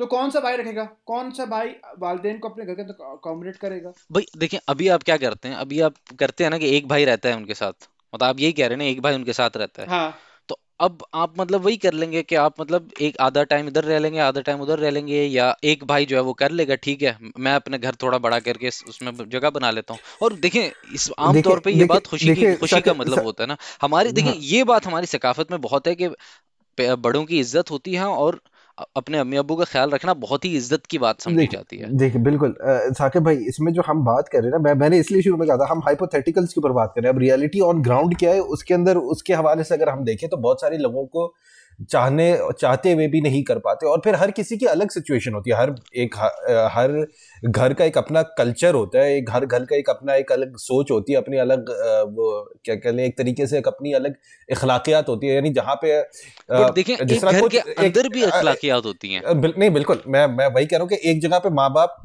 तो 0.00 0.06
कौन 0.06 0.30
सा 0.30 0.40
भाई 0.40 0.56
रखेगा? 0.56 0.84
कौन 1.06 1.30
सा 1.30 1.44
भाई 1.46 1.68
वालदेन 1.98 2.38
को 2.38 2.48
अपने 2.48 2.64
घर 2.64 2.74
के 2.74 2.82
अंदर 2.82 3.04
अकोमोडेट 3.06 3.56
करेगा? 3.56 3.92
भाई 4.12 4.26
देखिए 4.38 4.60
अभी 4.68 4.88
आप 4.88 5.02
क्या 5.02 5.16
करते 5.16 5.48
हैं? 5.48 5.56
अभी 5.56 5.80
आप 5.80 5.94
करते 6.18 6.44
हैं 6.44 6.50
ना 6.50 6.58
कि 6.58 6.68
एक 6.76 6.88
भाई 6.88 7.04
रहता 7.04 7.28
है 7.28 7.36
उनके 7.36 7.54
साथ। 7.54 7.88
मतलब 8.12 8.24
आप 8.24 8.40
यही 8.40 8.52
कह 8.52 8.66
रहे 8.66 8.70
हैं 8.70 8.78
ना 8.78 8.84
एक 8.84 9.00
भाई 9.02 9.14
उनके 9.14 9.32
साथ 9.32 9.56
रहता 9.56 9.82
है। 9.82 9.88
हाँ। 9.88 10.14
तो 10.48 10.58
अब 10.80 11.04
आप 11.14 11.34
मतलब 11.38 11.64
वही 11.64 11.76
कर 11.76 11.92
लेंगे 11.94 12.22
कि 12.22 12.34
आप 12.36 12.60
मतलब 12.60 12.90
एक 13.00 13.16
आधा 13.20 13.42
टाइम 13.44 13.68
इधर 13.68 13.84
रह 13.84 13.98
लेंगे 13.98 14.18
आधा 14.20 14.40
टाइम 14.40 14.60
उधर 14.60 14.78
रह 14.78 14.90
लेंगे 14.90 15.22
या 15.24 15.54
एक 15.64 15.84
भाई 15.84 16.06
जो 16.06 16.16
है 16.16 16.22
वो 16.22 16.32
कर 16.34 16.50
लेगा 16.52 16.74
ठीक 16.84 17.02
है 17.02 17.16
मैं 17.38 17.54
अपने 17.54 17.78
घर 17.78 17.94
थोड़ा 18.02 18.18
बड़ा 18.18 18.38
करके 18.40 18.68
उसमें 18.68 19.12
जगह 19.28 19.50
बना 19.50 19.70
लेता 19.70 19.94
हूँ। 19.94 20.00
और 20.22 20.34
देखें 20.40 20.62
इस 20.94 21.10
आम 21.18 21.40
तौर 21.42 21.60
पे 21.60 21.72
ये 21.72 21.84
बात 21.86 22.06
खुशी 22.06 22.34
की 22.34 22.54
खुशी 22.56 22.80
का 22.80 22.94
मतलब 22.94 23.24
होता 23.24 23.42
है 23.42 23.48
ना। 23.48 23.56
हमारी 23.82 24.12
देखिए 24.12 24.32
हाँ। 24.32 24.40
ये 24.42 24.64
बात 24.64 24.86
हमारी 24.86 25.06
सकाफत 25.08 25.50
में 25.50 25.60
बहुत 25.60 25.88
है 25.88 25.94
कि 25.94 26.08
बड़ों 26.78 27.24
की 27.24 27.38
इज़्ज़त 27.40 27.70
होती 27.70 27.94
है 27.94 28.06
और 28.06 28.40
अपने 28.96 29.18
अम्मी 29.18 29.36
अबू 29.36 29.56
का 29.56 29.64
ख्याल 29.66 29.90
रखना 29.90 30.14
बहुत 30.16 30.44
ही 30.44 30.50
इज़्ज़त 30.56 30.86
की 30.86 30.98
बात 30.98 31.20
समझी 31.20 31.46
जाती 31.48 31.76
है। 31.76 31.88
देखिए 31.96 32.22
बिल्कुल 32.22 32.54
साकिब 32.94 33.24
भाई 33.24 33.36
इसमें 33.48 33.72
जो 33.72 33.82
हम 33.86 34.04
बात 34.04 34.28
कर 34.28 34.38
रहे 34.38 34.46
हैं 34.46 34.52
ना 34.52 34.62
मैं 34.64 34.74
मैंने 34.80 34.98
इसलिए 34.98 35.22
शुरू 35.22 35.36
में 35.36 35.46
कहा 35.48 35.56
था 35.56 35.70
हम 35.70 35.80
हाइपोथेटिकल्स 35.86 36.52
के 36.52 36.60
ऊपर 36.60 36.72
बात 36.72 36.92
कर 36.94 37.02
रहे 37.02 37.08
हैं। 37.08 37.14
अब 37.14 37.20
रियलिटी 37.22 37.60
ऑन 37.62 37.82
ग्राउंड 37.82 38.16
क्या 38.18 38.32
है 38.32 38.40
उसके 38.56 38.74
अंदर 38.74 38.96
उसके 39.14 39.34
हवाले 39.34 39.64
से 39.64 39.74
अगर 39.74 39.88
हम 39.88 40.04
देखें 40.04 40.28
तो 40.28 40.36
बहुत 40.38 40.60
सारे 40.60 40.78
लोगों 40.78 41.04
को 41.06 41.26
चाहने 41.82 42.24
चाहते 42.60 42.92
हुए 42.92 43.06
भी 43.08 43.20
नहीं 43.20 43.42
कर 43.42 43.58
पाते 43.58 43.86
और 43.86 44.00
फिर 44.04 44.14
हर 44.14 44.30
किसी 44.30 44.56
की 44.56 44.66
अलग 44.66 44.90
सिचुएशन 44.90 45.34
होती 45.34 45.50
है। 45.50 45.56
हर 45.56 45.74
एक 45.96 46.16
हर 46.72 47.06
घर 47.44 47.74
का 47.74 47.84
एक 47.84 47.98
अपना 47.98 48.22
कल्चर 48.38 48.74
होता 48.74 48.98
है 48.98 49.16
एक 49.16 49.30
हर 49.30 49.46
घर 49.46 49.64
का 49.64 49.76
एक 49.76 49.90
अपना 49.90 50.14
एक 50.14 50.32
अलग 50.32 50.56
सोच 50.58 50.90
होती 50.90 51.12
है 51.12 51.18
अपनी 51.18 51.38
अलग 51.38 51.70
वो 52.10 52.30
क्या 52.64 52.74
कह 52.76 52.90
लें 52.90 53.04
एक 53.04 53.16
तरीके 53.18 53.46
से 53.46 53.58
एक 53.58 53.68
अपनी 53.68 53.92
अलग 53.92 54.14
इखलाकियात 54.48 55.08
होती 55.08 55.26
है। 55.26 55.34
यानी 55.34 55.50
जहाँ 55.52 55.78
पे 55.84 56.02
जिस 57.04 57.20
तरह 57.20 57.40
अंदर 57.78 58.08
भी 58.08 58.22
अखलाकियात 58.24 58.84
होती 58.84 59.12
हैं। 59.12 59.22
नहीं 59.48 59.70
बिल्कुल 59.70 60.02
मैं 60.08 60.26
मैं 60.28 60.46
वही 60.48 60.66
कह 60.66 60.76
रहा 60.76 60.82
हूँ 60.82 60.88
कि 60.88 61.10
एक 61.10 61.20
जगह 61.22 61.38
पे 61.38 61.50
माँ 61.52 61.72
बाप 61.72 62.02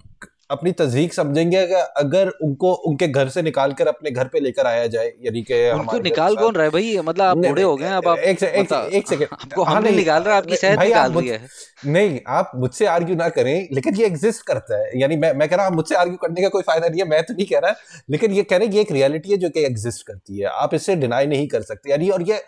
अपनी 0.49 0.71
तजदीक 0.71 1.13
समझेंगे 1.13 1.65
कि 1.67 1.73
अगर 1.97 2.27
उनको 2.43 2.73
उनके 2.87 3.07
घर 3.09 3.29
से 3.29 3.41
निकाल 3.41 3.71
कर 3.73 3.87
अपने 3.87 4.11
घर 4.11 4.27
पे 4.27 4.39
लेकर 4.39 4.67
आया 4.67 4.85
जाए 4.87 5.07
यानी 5.23 5.41
कि 5.41 5.61
उनको 5.71 5.99
निकाल 5.99 6.35
कौन 6.35 6.55
रहा 6.55 6.63
है 6.63 6.69
भाई? 6.71 6.97
मतलब 6.99 7.21
आप 7.21 7.37
बूढ़े 7.37 7.63
हो 7.63 7.75
गए 7.75 7.89
अब 7.91 8.07
आप 8.07 8.17
एक 8.17 8.39
से, 8.39 8.47
एक, 8.47 8.59
मतलब 8.59 8.93
एक 8.93 9.07
सेकंड। 9.09 9.27
आपको 9.33 9.63
हाँ 9.63 9.75
हम 9.75 9.83
नहीं 9.83 9.95
निकाल 9.95 10.23
रहे 10.23 10.35
आपकी 10.35 10.55
सेहत 10.55 10.79
निकाल 10.79 11.13
रही 11.13 11.27
है। 11.27 11.41
नहीं 11.87 12.19
आप 12.29 12.51
मुझसे 12.55 12.85
आर्ग्यू 12.87 13.15
ना 13.15 13.29
करें 13.29 13.67
लेकिन 13.73 13.95
ये 13.95 14.05
एग्जिस्ट 14.05 14.45
करता 14.47 14.79
है। 14.79 14.99
यानी 15.01 15.17
मैं 15.17 15.33
मैं 15.33 15.49
कह 15.49 15.55
रहा 15.55 15.67
हूँ 15.67 15.75
मुझसे 15.75 15.95
आर्ग्यू 15.95 16.17
करने 16.17 16.41
का 16.41 16.49
कोई 16.49 16.63
फ़ायदा 16.63 16.87
नहीं 16.87 17.01
है 17.01 17.07
मैं 17.09 17.23
तो 17.23 17.33
नहीं 17.33 17.45
कह 17.45 17.59
रहा 17.59 18.01
लेकिन 18.09 18.31
ये 18.31 18.43
कह 18.43 18.57
रहे 18.57 18.67
हैं 18.67 18.73
ये 18.73 18.81
एक 18.81 18.91
रियलिटी 18.91 19.31
है 19.31 19.37
जो 19.37 19.49
कि 19.49 19.65
एग्जिस्ट 19.65 20.07
करती 20.07 20.39
है। 20.39 20.45
आप 20.55 20.73
इसे 20.73 20.95
डिनाई 20.95 21.27
नहीं 21.27 21.47
कर 21.47 21.61
सकते। 21.63 21.91
यानी 21.91 22.09
और 22.09 22.29
ये 22.29 22.41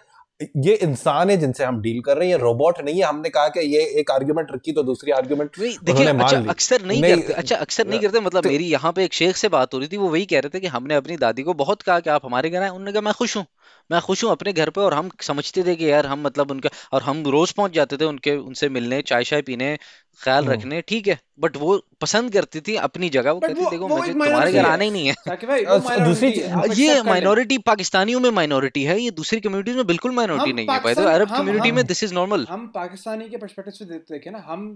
ये 0.57 0.73
इंसान 0.75 1.29
है 1.29 1.35
जिनसे 1.37 1.63
हम 1.63 1.79
डील 1.81 2.01
कर 2.01 2.17
रहे 2.17 2.27
हैं 2.27 2.33
ये 2.33 2.39
रोबोट 2.41 2.79
नहीं 2.81 2.95
है। 2.95 3.03
हमने 3.03 3.29
कहा 3.29 3.47
कि 3.47 3.59
ये 3.67 3.79
एक 3.99 4.11
आर्ग्यूमेंट 4.11 4.51
रखी 4.51 4.71
तो 4.71 4.83
दूसरी 4.83 5.11
आर्ग्यूमेंट 5.11 5.59
देखिए 5.59 6.07
अच्छा 6.07 6.37
अक्सर 6.49 6.81
नहीं 6.81 7.01
नहीं 7.01 7.21
करते 7.21 7.33
अच्छा 7.33 7.55
अक्सर 7.55 7.87
नहीं 7.87 7.99
करते 7.99 8.19
मतलब 8.19 8.43
तो 8.43 8.49
मेरी 8.49 8.65
यहाँ 8.65 8.91
पे 8.91 9.03
एक 9.05 9.13
शेख 9.13 9.35
से 9.35 9.49
बात 9.49 9.73
हो 9.73 9.79
रही 9.79 9.87
थी 9.87 9.97
वो 9.97 10.09
वही 10.09 10.25
कह 10.25 10.39
रहे 10.39 10.49
थे 10.49 10.59
कि 10.59 10.67
हमने 10.67 10.95
अपनी 10.95 11.17
दादी 11.17 11.43
को 11.43 11.53
बहुत 11.53 11.81
कहा 11.81 11.99
कि 11.99 12.09
आप 12.09 12.25
हमारे 12.25 12.49
घर 12.49 12.61
आए 12.61 12.69
उन्होंने 12.69 12.91
कहा 12.91 13.01
मैं 13.01 13.13
खुश 13.13 13.35
हूँ। 13.37 13.45
मैं 13.89 14.01
खुश 14.01 14.23
हूँ 14.23 14.31
अपने 14.31 14.53
घर 14.53 14.69
पे 14.69 14.81
और 14.81 14.93
हम 14.93 15.09
समझते 15.21 15.63
थे 15.63 15.75
कि 15.75 15.91
यार 15.91 16.05
हम 16.05 16.21
मतलब 16.21 16.51
उनका 16.51 16.69
और 16.93 17.01
हम 17.01 17.23
रोज 17.27 17.51
पहुँच 17.51 17.71
जाते 17.71 17.97
थे 17.97 18.05
उनके 18.05 18.35
उनसे 18.37 18.69
मिलने 18.69 19.01
चाय 19.01 19.23
शाय 19.23 19.41
पीने 19.41 19.77
ख्याल 20.21 20.43
हम्म। 20.43 20.53
रखने 20.53 20.81
ठीक 20.81 21.07
है। 21.07 21.19
बट 21.39 21.57
वो 21.57 21.77
पसंद 22.01 22.31
करती 22.33 22.59
थी 22.61 22.75
अपनी 22.75 23.09
जगह 23.09 23.31
वो 23.31 23.39
बट 23.39 23.47
कहती 23.47 23.61
वो 23.63 23.69
देखो 23.69 23.87
वो 23.87 23.97
मुझे 23.97 24.09
एक 24.09 24.13
तुम्हारे 24.13 24.31
माइनॉरिटी 24.33 24.57
घर 24.59 24.65
है। 24.65 24.71
आना 24.73 24.83
ही 24.83 24.91
नहीं 24.91 25.07
है। 25.07 25.13
साकिब 25.13 25.49
भाई 25.49 25.65
वो 25.65 25.71
और 25.71 25.79
दूसरी 25.79 26.27
माइनॉरिटी 26.27 26.39
है। 26.41 26.51
आप 26.51 26.63
ये 26.65 26.71
एक्सेप्ट 26.71 26.89
कर 26.89 26.95
लें 26.95 27.11
माइनॉरिटी 27.11 27.57
पाकिस्तानियों 27.67 28.19
में 28.19 28.29
माइनॉरिटी 28.31 28.83
है 28.83 28.99
ये 29.01 29.11
दूसरी 29.11 29.39
कम्युनिटीज 29.39 29.75
में 29.75 29.85
बिल्कुल 29.87 30.11
माइनॉरिटी 30.11 30.49
हम 30.49 30.55
नहीं 30.55 30.67
है 30.67 30.79
भाई 30.79 30.93
तो 30.93 31.01
पाकिस्तान 31.01 31.13
अरब 31.13 31.29
हम 31.29 31.37
कम्युनिटी 31.37 31.71
में 31.71 31.85
दिस 31.85 32.03
इज़ 32.03 32.13
नॉर्मल 32.13 32.45
हम 32.49 32.67
पाकिस्तानी 32.75 33.29
के 33.29 33.37
पर्सपेक्टिव 33.37 33.73
से 33.73 33.85
देख- 33.85 34.11
देखें 34.11 34.31
ना 34.31 34.43
हम 34.47 34.67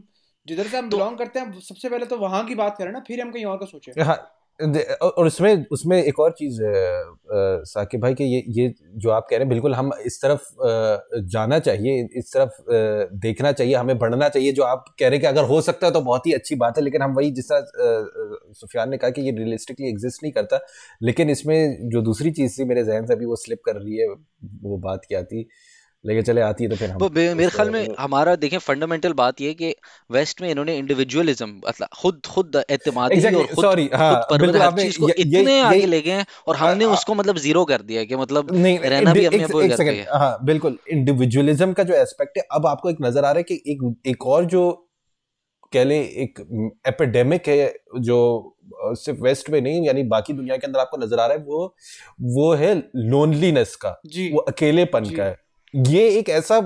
जिधर 0.47 0.67
से 0.67 0.77
हम 0.77 0.89
तो 0.89 0.97
बिलोंग 0.97 1.17
करते 1.17 1.39
हैं 1.39 1.59
सबसे 1.59 1.89
पहले 1.89 2.05
तो 2.05 2.17
वहाँ 2.17 2.45
की 2.45 2.55
बात 2.55 2.75
करें 2.77 2.91
ना 2.91 2.99
फिर 2.99 3.21
हम 3.21 3.31
कहीं 3.31 3.45
और 3.45 3.57
का 3.57 3.65
सोचें। 3.65 4.03
हाँ 4.03 4.17
और 4.61 5.25
उसमें 5.25 5.65
उसमें 5.71 5.97
एक 5.97 6.19
और 6.19 6.31
चीज़ 6.31 6.61
है 6.63 7.63
साकिब 7.65 8.01
भाई, 8.01 8.13
कि 8.13 8.23
ये 8.23 8.43
ये 8.57 8.73
जो 8.95 9.09
आप 9.09 9.27
कह 9.29 9.35
रहे 9.35 9.43
हैं, 9.43 9.49
बिल्कुल 9.49 9.73
हम 9.75 9.91
इस 10.05 10.21
तरफ़ 10.21 10.41
जाना 11.31 11.59
चाहिए, 11.59 12.07
इस 12.17 12.31
तरफ़ 12.33 12.61
देखना 13.21 13.51
चाहिए, 13.51 13.75
हमें 13.75 13.97
बढ़ना 13.99 14.29
चाहिए, 14.29 14.51
जो 14.51 14.63
आप 14.63 14.85
कह 14.99 15.07
रहे 15.07 15.11
हैं 15.11 15.21
कि 15.21 15.27
अगर 15.27 15.47
हो 15.49 15.59
सकता 15.61 15.87
है 15.87 15.93
तो 15.93 16.01
बहुत 16.01 16.27
ही 16.27 16.33
अच्छी 16.33 16.55
बात 16.55 16.77
है, 16.77 16.83
लेकिन 16.83 17.01
हम 17.01 17.13
वही 17.15 17.31
जिस 17.31 17.49
तरह 17.51 18.53
सुफियान 18.53 18.89
ने 18.89 18.97
कहा 18.97 19.09
कि 19.09 19.21
ये 19.21 19.31
रियलिस्टिकली 19.33 19.89
एग्जिस्ट 19.89 20.23
नहीं 20.23 20.33
करता, 20.33 20.59
लेकिन 21.01 21.29
इसमें 21.29 21.89
जो 21.89 22.01
दूसरी 22.01 22.31
चीज़ 22.31 22.59
थी, 22.59 22.65
मेरे 22.65 22.83
जहन 22.83 23.05
से 23.05 23.13
अभी 23.13 23.25
वो 23.25 23.35
स्लिप 23.37 23.61
कर 23.65 23.75
रही 23.75 23.97
है, 23.97 24.07
वो 24.63 24.77
बात 24.79 25.01
क्या 25.07 25.23
थी 25.23 25.47
लेकिन 26.05 26.23
चले 26.23 26.41
आती 26.41 26.63
है 26.63 26.69
तो 26.69 26.75
फिर 26.75 26.89
हम 26.89 26.97
वो 26.99 27.09
बे- 27.09 27.35
मेरे 27.37 27.49
ख्याल 27.49 27.67
पर 27.67 27.73
में 27.73 27.95
हमारा 27.99 28.35
देखें 28.35 28.57
फंडामेंटल 28.59 29.13
बात 29.13 29.41
ये 29.41 29.53
कि 29.53 29.73
वेस्ट 30.09 30.41
में 30.41 30.49
इन्होंने 30.49 30.77
इंडिविजुअलिज्म 30.77 31.49
मतलब 31.67 31.87
खुद 32.01 32.21
खुद 32.29 32.55
एतमादी 32.69 33.15
और 33.15 33.17
एग्जैक्टली 33.17 33.55
खुद 33.55 33.65
सॉरी 33.65 33.87
खुद 33.87 33.99
हाँ 33.99 34.13
परवर 34.21 34.41
बिल्कुल 34.41 34.61
हर 34.61 34.67
आपने 34.67 34.83
चीज़ 34.83 34.99
को 34.99 35.09
ये 35.09 35.13
ये 35.17 35.39
इतने 35.39 35.59
आगे 35.61 35.85
ले 35.85 36.01
गए 36.01 36.11
हैं 36.11 36.25
और 36.47 36.55
हमने 36.55 36.85
आ, 36.85 36.89
उसको 36.89 37.13
मतलब 37.13 37.37
ज़ीरो 37.37 37.65
कर 37.65 37.81
दिया 37.81 38.03
कि 38.03 38.15
मतलब 38.15 38.51
नहीं 38.53 38.79
रहना 38.79 39.13
भी 39.13 39.19
नहीं, 39.19 39.27
अपने 39.27 39.37
एक, 39.37 39.43
अब्बू 39.45 39.59
के 39.59 39.65
एक 39.65 39.71
घर 39.71 39.77
पे 39.77 39.83
सेकंड 39.83 39.95
ही। 39.95 39.99
है 39.99 40.19
हाँ 40.19 40.37
बिल्कुल 40.43 40.77
इंडिविजुअलिज्म 40.89 41.73
का 41.73 41.83
जो 41.83 41.93
एस्पेक्ट 41.93 42.37
है 42.37 42.43
अब 42.51 42.65
आपको 42.67 42.89
एक 42.89 42.97
नज़र 43.01 43.25
आ 43.25 43.31
रहा 43.31 43.37
है 43.37 43.43
कि 43.43 43.61
एक 43.67 43.93
एक 44.07 44.25
और 44.27 44.45
जो 44.45 44.63
कह 45.73 45.83
लें 45.83 45.99
एक 45.99 46.39
एपिडेमिक 46.87 47.47
है 47.47 47.73
जो 47.99 48.17
सिर्फ़ 48.95 49.19
वेस्ट 49.19 49.49
में 49.49 49.59
नहीं 49.61 49.85
यानी 49.87 50.03
बाकी 50.13 50.33
दुनिया 50.33 50.57
के 50.57 50.67
अंदर 50.67 50.79
आपको 50.79 50.97
नज़र 50.97 51.19
आ 51.19 51.25
रहा 51.25 51.37
है 51.37 51.43
वो 51.43 51.75
वो 52.31 52.53
है 52.53 52.73
लोनलीनेस 52.95 53.75
का 53.75 53.99
जी। 54.07 54.29
वो 54.33 54.39
अकेलेपन 54.49 55.03
जी। 55.03 55.15
का 55.15 55.23
है। 55.23 55.37
ये 55.73 56.07
एक 56.09 56.29
ऐसा 56.31 56.57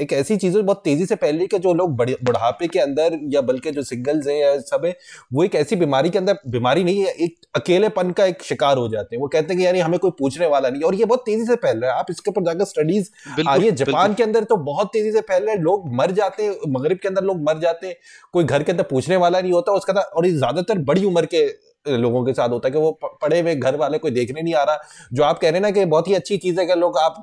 एक 0.00 0.12
ऐसी 0.12 0.36
चीज़ 0.36 0.56
है 0.56 0.62
बहुत 0.62 0.80
तेज़ी 0.84 1.06
से 1.06 1.14
फैल 1.14 1.30
रही 1.30 1.40
है 1.40 1.46
कि 1.46 1.58
जो 1.58 1.72
लोग 1.74 1.96
बुढ़ापे 1.96 2.66
के 2.68 2.78
अंदर 2.78 3.18
या 3.30 3.40
बल्कि 3.40 3.70
जो 3.70 3.82
सिंगल्स 3.82 4.26
हैं 4.26 4.36
या 4.36 4.56
सब 4.60 4.84
है 4.84 4.94
वो 5.32 5.44
एक 5.44 5.54
ऐसी 5.54 5.76
बीमारी 5.76 6.10
के 6.10 6.18
अंदर 6.18 6.38
बीमारी 6.48 6.84
नहीं 6.84 7.00
है 7.00 7.10
एक 7.16 7.36
अकेलेपन 7.56 8.10
का 8.12 8.24
एक 8.26 8.42
शिकार 8.42 8.76
हो 8.78 8.88
जाते 8.88 9.16
हैं। 9.16 9.20
वो 9.22 9.28
कहते 9.28 9.52
हैं 9.52 9.58
कि 9.58 9.66
यानी 9.66 9.80
हमें 9.80 9.98
कोई 9.98 10.10
पूछने 10.18 10.46
वाला 10.46 10.68
नहीं 10.68 10.82
और 10.82 10.94
ये 10.94 11.04
बहुत 11.04 11.22
तेज़ी 11.26 11.44
से 11.46 11.56
फैल 11.56 11.78
रहा 11.78 11.92
है। 11.92 11.98
आप 11.98 12.06
इसके 12.10 12.30
ऊपर 12.30 12.44
जाकर 12.44 12.64
स्टडीज़ 12.64 13.10
आ 13.48 13.54
रही 13.54 13.66
है 13.66 13.72
जापान 13.74 14.14
के 14.14 14.22
अंदर 14.22 14.44
तो 14.44 14.56
बहुत 14.64 14.90
तेज़ी 14.92 15.12
से 15.12 15.20
फैल 15.22 15.42
रहा 15.42 15.54
है। 15.54 15.60
लोग 15.62 15.92
मर 15.94 16.10
जाते 16.12 16.42
हैं 16.42 16.54
मगरिब 16.70 16.98
के 17.02 17.08
अंदर 17.08 17.24
लोग 17.24 17.42
मर 17.42 17.58
जाते 17.60 17.86
हैं। 17.86 17.96
कोई 18.32 18.44
घर 18.44 18.62
के 18.62 18.72
अंदर 18.72 18.84
पूछने 18.90 19.16
वाला 19.18 19.40
नहीं 19.40 19.52
होता 19.52 19.72
उसका 19.72 20.00
और 20.00 20.28
ज़्यादातर 20.28 20.78
बड़ी 20.84 21.04
उम्र 21.04 21.26
के 21.26 21.46
लोगों 21.86 22.24
के 22.24 22.32
साथ 22.32 22.48
होता 22.48 22.68
है 22.68 22.72
कि 22.72 22.78
वो 22.78 22.90
पड़े 23.22 23.40
हुए 23.40 23.54
घर 23.54 23.76
वाले 23.76 23.98
कोई 23.98 24.10
देखने 24.10 24.42
नहीं 24.42 24.54
आ 24.54 24.62
रहा। 24.62 24.78
जो 25.12 25.22
आप 25.22 25.38
कह 25.38 25.48
रहे 25.48 25.56
हैं 25.56 25.62
ना 25.62 25.70
कि 25.70 25.84
बहुत 25.84 26.08
ही 26.08 26.14
अच्छी 26.14 26.36
चीज़ 26.36 26.60
है 26.60 26.66
कि 26.66 26.74
लोग 26.74 26.98
आप 26.98 27.22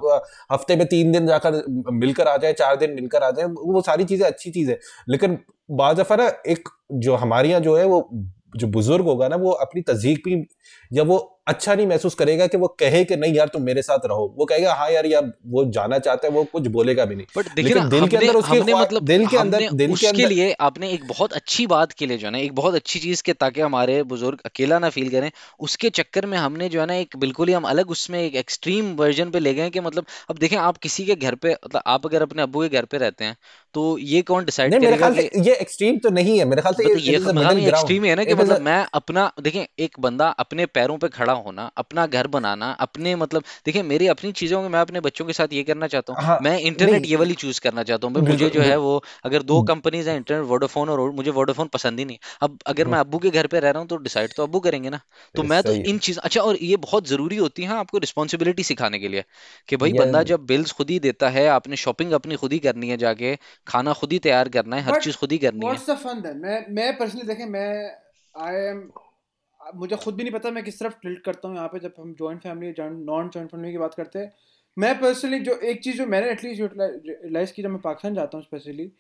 हफ़्ते 0.52 0.76
में 0.76 0.86
तीन 0.88 1.12
दिन 1.12 1.28
जाकर 1.28 1.64
मिलकर 1.92 2.28
आ 2.28 2.38
जाए, 2.38 2.54
चार 2.54 2.76
दिन 2.76 2.92
मिलकर 2.92 3.24
आ 3.24 3.32
जाए, 3.32 3.46
वो 3.46 3.82
सारी 3.82 4.06
चीज़ें 4.06 4.28
अच्छी 4.28 4.52
चीज़ 4.52 4.70
है। 4.72 4.80
लेकिन 5.10 5.38
बाज 5.72 6.00
ना 6.12 6.32
एक 6.48 6.70
जो 6.94 7.16
हमारे 7.16 7.50
यहाँ 7.50 7.62
जो 7.62 7.76
है, 7.78 7.86
वो 7.86 8.10
जो 8.56 8.68
बुज़ुर्ग 8.68 9.06
होगा 9.06 9.28
ना, 9.28 9.36
वो 9.36 9.52
अपनी 9.52 9.82
तजीक 9.82 10.22
भी 10.26 10.46
या 10.92 11.04
वो 11.04 11.18
अच्छा 11.48 11.74
नहीं 11.76 11.86
महसूस 11.88 12.16
करेगा 12.16 12.46
कि 12.48 12.58
वो 12.58 12.68
कहे 12.80 13.04
कि 13.06 13.16
नहीं 13.16 13.34
यार 13.34 13.48
तुम 13.48 13.62
मेरे 13.64 13.82
साथ 13.82 14.06
रहो। 14.06 14.26
वो 14.38 14.46
कहेगा 14.46 14.74
हाँ 14.74 14.90
यार 14.92 15.06
यार 15.06 15.32
वो 15.48 15.64
जाना 15.72 16.00
चाहता 16.00 16.28
है 16.28 16.34
वो 16.34 16.44
कुछ 16.44 16.68
बोलेगा 16.68 17.06
भी 17.06 17.16
नहीं। 17.16 17.26
बट 17.38 17.46
देखिए 17.56 17.64
लेकिन 17.64 17.90
दिल 17.90 18.08
के 18.08 18.18
अंदर 18.18 18.36
उसकी 18.36 18.60
मतलब 18.62 19.04
दिल 19.04 19.26
के 19.28 19.38
अंदर 19.38 19.70
दिल 19.74 19.96
के 19.96 20.08
अंदर 20.08 20.30
लिए 20.30 20.52
आपने 20.60 20.90
एक 20.92 21.08
बहुत 21.08 21.34
अच्छी 21.34 21.68
बात 21.68 21.92
के 21.92 22.06
लिए 22.06 22.18
जो 22.18 22.28
है 22.28 22.32
ना 22.32 22.38
एक 22.40 22.56
बहुत 22.56 22.76
अच्छी 22.76 23.00
चीज़ 23.00 23.24
के 23.24 23.34
ताकि 23.36 23.62
हमारे 23.62 24.02
बुज़ुर्ग 24.04 24.42
अकेला 24.46 24.80
ना 24.80 24.90
फील 24.90 25.10
करें। 25.10 25.30
उसके 25.60 25.90
चक्कर 25.92 26.26
में 26.26 26.38
हमने 26.38 26.70
जो 26.70 26.80
है 26.80 26.86
ना 26.86 26.96
एक 26.96 27.18
बिल्कुल 27.18 27.48
ही 27.48 27.54
हम 27.54 27.64
अलग 27.68 27.90
उसमें 27.90 28.20
एक 28.22 28.36
एक्सट्रीम 28.36 28.94
वर्जन 28.96 29.32
पे 29.32 29.40
ले 29.40 29.54
गए 29.54 29.70
कि 29.70 29.80
मतलब 29.80 30.06
अब 30.30 30.38
देखें 30.38 30.58
आप 30.60 30.78
किसी 30.78 31.06
के 31.06 31.16
घर 31.16 31.36
पे 31.36 31.54
मतलब 31.56 31.82
आप 31.88 32.06
अगर 32.06 32.22
अपने 32.22 32.42
अब्बू 32.42 32.62
के 32.62 32.70
घर 32.78 32.86
पे 32.86 32.98
रहते 32.98 33.26
हैं 33.26 33.36
तो 33.76 33.98
ये 34.00 34.22
कौन 34.22 34.46
डिसाइड 34.46 34.74
मेरे 34.74 34.86
करेगा 34.86 35.10
ख्याल 35.10 35.14
से 35.16 35.42
ये 35.42 35.56
एक्सट्रीम 35.56 35.98
तो 35.98 36.10
नहीं 36.10 36.38
है। 36.40 36.46
मेरे 36.46 36.62
ख्याल 36.62 36.74
से 36.74 36.84
मतलब 36.86 37.00
ये 37.00 37.16
अ 37.16 37.32
मतलब 37.32 37.58
एक्सट्रीम 37.68 38.06
है 38.06 38.16
ना 38.16 38.24
कि 38.24 38.34
मतलब 38.36 38.62
मैं 38.62 38.86
अपना 38.94 39.32
देखें 39.42 39.66
एक 39.80 40.00
बंदा 40.00 40.28
अपने 40.40 40.66
पैरों 40.78 40.98
पे 40.98 41.08
खड़ा 41.10 41.34
होना 41.40 41.70
अपना 41.78 42.06
घर 42.08 42.28
बनाना 42.30 42.72
अपने 42.82 43.16
मतलब 43.18 43.44
देखें 43.66 43.82
मेरी 43.86 44.08
अपनी 44.08 44.32
चीज़ों 44.34 44.62
में 44.62 44.70
मैं 44.70 44.80
अपने 44.82 45.00
बच्चों 45.02 45.26
के 45.26 45.34
साथ 45.34 45.54
ये 45.54 45.64
करना 45.64 45.88
चाहता 45.88 46.14
हूँ। 46.14 46.18
हाँ 46.20 46.38
मैं 46.42 46.58
इंटरनेट 46.62 47.06
ये 47.06 47.16
वाली 47.16 47.34
चूज़ 47.36 47.60
करना 47.62 47.84
चाहता 47.84 48.08
हूँ। 48.08 48.24
मुझे 48.24 48.50
जो 48.50 48.62
है 48.62 48.76
वो 48.78 49.02
अगर 49.26 49.42
दो 49.44 49.62
कंपनीज़ 49.64 50.10
हैं 50.10 50.16
इंटरनेट 50.18 50.46
वोडाफोन 50.46 50.90
और 50.90 51.10
मुझे 51.14 51.32
वोडाफोन 51.32 51.68
पसंद 51.70 52.00
ही 52.00 52.06
नहीं 52.06 52.18
अब 52.42 52.58
अगर 52.68 52.88
मैं 52.88 53.00
अब्बू 53.00 53.18
के 53.20 53.30
घर 53.32 53.48
पे 53.48 53.60
रह 53.60 53.70
रहा 53.70 53.80
हूँ 53.80 53.88
तो 53.88 53.98
डिसाइड 54.00 54.34
तो 54.34 54.44
अब्बू 54.44 54.60
करेंगे 54.60 54.90
ना। 54.90 55.00
तो 55.36 55.44
मैं 55.44 55.62
तो 55.64 55.74
इन 55.86 56.00
चीज़ 56.00 56.20
अच्छा 56.20 56.42
और 56.42 56.58
ये 56.64 56.78
बहुत 56.78 57.08
ज़रूरी 57.08 57.38
होती 57.38 57.64
है 57.64 57.78
आपको 57.78 57.98
रिस्पॉन्सिबिलिटी 57.98 58.64
सिखाने 58.64 59.00
के 59.00 59.08
लिए 59.08 59.24
कि 59.70 59.78
भाई 59.78 59.94
बंदा 59.96 60.24
जब 60.24 60.46
बिल्स 60.46 60.72
खुद 60.72 60.90
ही 60.90 61.00
देता 61.00 61.30
है 61.30 61.48
आपने 61.50 61.76
शॉपिंग 61.78 62.12
अपनी 62.14 62.36
खुद 62.36 62.54
ही 62.54 62.60
करनी 62.60 62.90
है 62.90 62.98
जाके 62.98 63.36
खाना 63.68 63.94
खुद 63.94 64.12
ही 64.12 64.20
तैयार 64.20 64.50
करना 64.50 64.76
है 64.76 64.84
हर 64.84 64.96
चीज़ 64.98 65.18
खुद 65.18 65.32
ही 65.32 65.38
करनी 65.38 65.68
है। 65.68 65.82
मैं 66.36 66.66
मैं 66.70 66.98
पर्सनली 66.98 67.28
देखें 67.28 67.46
मैं 67.48 67.70
आई 68.36 68.56
एम 68.66 68.82
मुझे 69.76 69.96
खुद 69.96 70.16
भी 70.16 70.24
नहीं 70.24 70.34
पता 70.34 70.52
मैं 70.52 70.64
किस 70.64 70.80
तरफ़ 70.80 70.94
टिल्ट 71.02 71.24
करता 71.24 71.48
हूँ 71.48 71.56
यहाँ 71.56 71.68
पे 71.68 71.80
जब 71.80 71.94
हम 72.00 72.14
joint 72.20 72.42
family 72.42 72.74
non 72.80 73.30
joint 73.30 73.50
family 73.52 73.72
की 73.72 73.78
बात 73.78 73.94
करते 73.94 74.20
हैं। 74.20 74.32
मैं 74.78 74.94
पर्सनली 75.00 75.40
जो 75.40 75.56
एक 75.64 75.84
चीज़ 75.84 75.98
जो 75.98 76.06
मैंने 76.08 76.30
एटलीस्ट 76.32 76.60
यूटिलाइज 76.60 77.52
की 77.52 77.64
जब 77.64 77.70
मैं 77.70 77.82
पाकिस्तान 77.82 78.16
जाता 78.16 78.38
हूँ 78.38 78.46
स्पेशली 78.46 78.92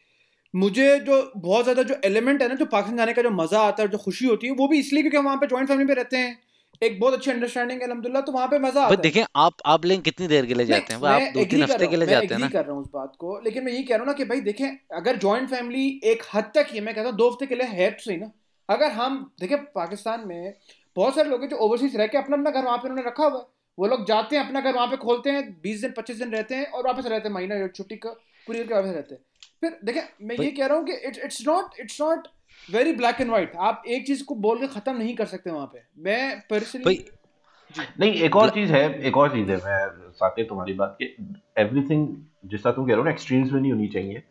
मुझे 0.53 0.87
जो 1.01 1.21
बहुत 1.37 1.63
ज़्यादा 1.63 1.83
जो 1.83 1.95
एलिमेंट 2.05 2.41
है 2.41 2.47
ना 2.49 2.55
जो 2.55 2.65
पाकिस्तान 2.67 2.97
जाने 2.97 3.13
का 3.13 3.21
जो 3.21 3.29
मज़ा 3.33 3.59
आता 3.61 3.83
है 3.83 3.89
जो 3.89 3.97
खुशी 3.99 4.25
होती 4.25 4.47
है 4.47 4.53
वो 4.55 4.67
भी 4.67 4.79
इसलिए 4.79 5.01
क्योंकि 5.01 5.17
हम 5.17 5.25
वहाँ 5.25 5.37
पे 5.37 5.47
जॉइंट 5.47 5.67
फैमिली 5.67 5.87
में 5.87 5.95
रहते 5.95 6.17
हैं। 6.17 6.37
एक 6.81 6.99
बहुत 6.99 7.13
अच्छी 7.13 7.31
अंडरस्टैंडिंग 7.31 7.81
है 7.81 7.87
अलहमदुल्ला 7.87 8.21
तो 8.21 8.31
वहाँ 8.31 8.47
पे 8.47 8.59
मज़ा 8.59 8.81
आता 8.81 8.95
है। 8.95 9.01
देखें 9.03 9.23
आप 9.35 9.53
आप 9.65 9.85
लेकिन 9.85 10.01
कितनी 10.01 10.27
देर 10.27 10.45
के 10.45 10.53
लिए 10.53 10.65
जाते 10.65 10.93
हैं? 10.93 11.01
आप 11.03 11.21
दो 11.33 11.45
तीन 11.45 11.63
हफ़्ते 11.63 11.87
के 11.87 11.97
लिए 11.97 12.07
जाते 12.07 12.33
हैं 12.33 12.41
ना? 12.41 12.47
कर 12.49 12.65
रहा 12.65 12.73
हूँ 12.73 12.81
उस 12.81 12.89
बात 12.93 13.15
को 13.19 13.39
लेकिन 13.45 13.63
मैं 13.63 13.71
यही 13.73 13.83
कह 13.83 13.95
रहा 13.95 13.99
हूँ 13.99 14.07
ना 14.07 14.13
कि 14.13 14.25
भाई 14.25 14.41
देखें 14.41 14.67
अगर 14.97 15.15
जॉइंट 15.17 15.49
फैमिली 15.49 15.87
एक 16.05 16.23
हद 16.33 16.51
तक 16.55 16.67
ही 16.71 16.79
मैं 16.81 16.95
कहता 16.95 17.09
हूँ 17.09 17.17
दो 17.17 17.29
हफ़्ते 17.29 17.45
के 17.45 17.55
लिए 17.55 17.67
है 17.69 17.89
तो 17.91 18.03
सही 18.03 18.17
ना। 18.17 18.31
अगर 18.69 18.91
हम 18.91 19.19
देखें 19.39 19.57
पाकिस्तान 19.73 20.27
में 20.27 20.53
बहुत 20.95 21.15
सारे 21.15 21.29
लोग 21.29 21.41
हैं 21.41 21.49
जो 21.49 21.57
ओवरसीज 21.57 21.95
रह 21.95 22.07
के 22.07 22.17
अपना 22.17 22.37
अपना 22.37 22.51
घर 22.51 22.65
वहाँ 22.65 22.77
पे 22.77 22.89
उन्होंने 22.89 23.07
रखा 23.07 23.25
हुआ 23.25 23.39
है। 23.39 23.45
वो 23.77 23.87
लोग 23.87 24.05
जाते 24.07 24.35
हैं 24.35 24.45
अपना 24.45 24.61
घर 24.61 24.73
वहाँ 24.73 24.87
पे 24.87 24.97
खोलते 24.97 25.31
हैं 25.31 25.43
बीस 25.63 25.81
दिन 25.81 25.91
पच्चीस 25.97 26.17
दिन 26.19 26.31
रहते 26.31 26.55
हैं 26.55 26.65
और 26.67 26.87
वापस 26.87 27.05
रहते 27.05 27.27
हैं। 27.27 27.33
महीना 27.35 27.67
छुट्टी 27.67 27.95
का 27.95 28.09
पूरी 28.47 28.59
करके 28.59 28.73
वापस 28.73 28.95
रहते 28.95 29.15
हैं। 29.15 29.21
फिर 29.61 29.77
देखें 29.85 30.01
मैं 30.21 30.35
ये 30.35 30.51
कह 30.51 30.65
रहा 30.65 30.77
हूँ 30.77 30.85
कि 30.85 30.93
it's 31.07 31.19
it's 31.19 31.47
not 31.47 31.79
it's 31.79 32.01
not 32.01 32.27
very 32.71 32.93
black 32.93 33.21
and 33.21 33.29
white 33.29 33.55
आप 33.55 33.83
एक 33.87 34.05
चीज़ 34.07 34.23
को 34.23 34.35
बोल 34.45 34.59
के 34.59 34.67
खत्म 34.69 34.95
नहीं 34.97 35.15
कर 35.15 35.25
सकते 35.25 35.51
वहाँ 35.51 35.67
पे। 35.73 35.81
मैं 36.03 36.39
पर्सनली 36.49 37.05
नहीं 37.99 38.13
एक 38.23 38.35
और 38.35 38.49
चीज़ 38.49 38.71
है 38.71 38.81
एक 39.07 39.17
और 39.17 39.31
चीज़ 39.31 39.51
है 39.51 39.57
मैं 39.57 40.11
साथ 40.11 40.43
तुम्हारी 40.49 40.73
बात 40.73 40.97
के 41.01 41.05
एवरीथिंग 41.61 42.07
जिस 42.45 42.63
तरह 42.63 42.73
तुम 42.73 42.85
कह 42.85 42.91
रहे 42.91 42.97
हो 42.97 43.03
ना 43.03 43.11
एक्सट्रीम्स 43.11 43.51
में 43.51 43.59
नहीं 43.61 43.71
होनी 43.71 43.87
चाहिए। 43.87 44.23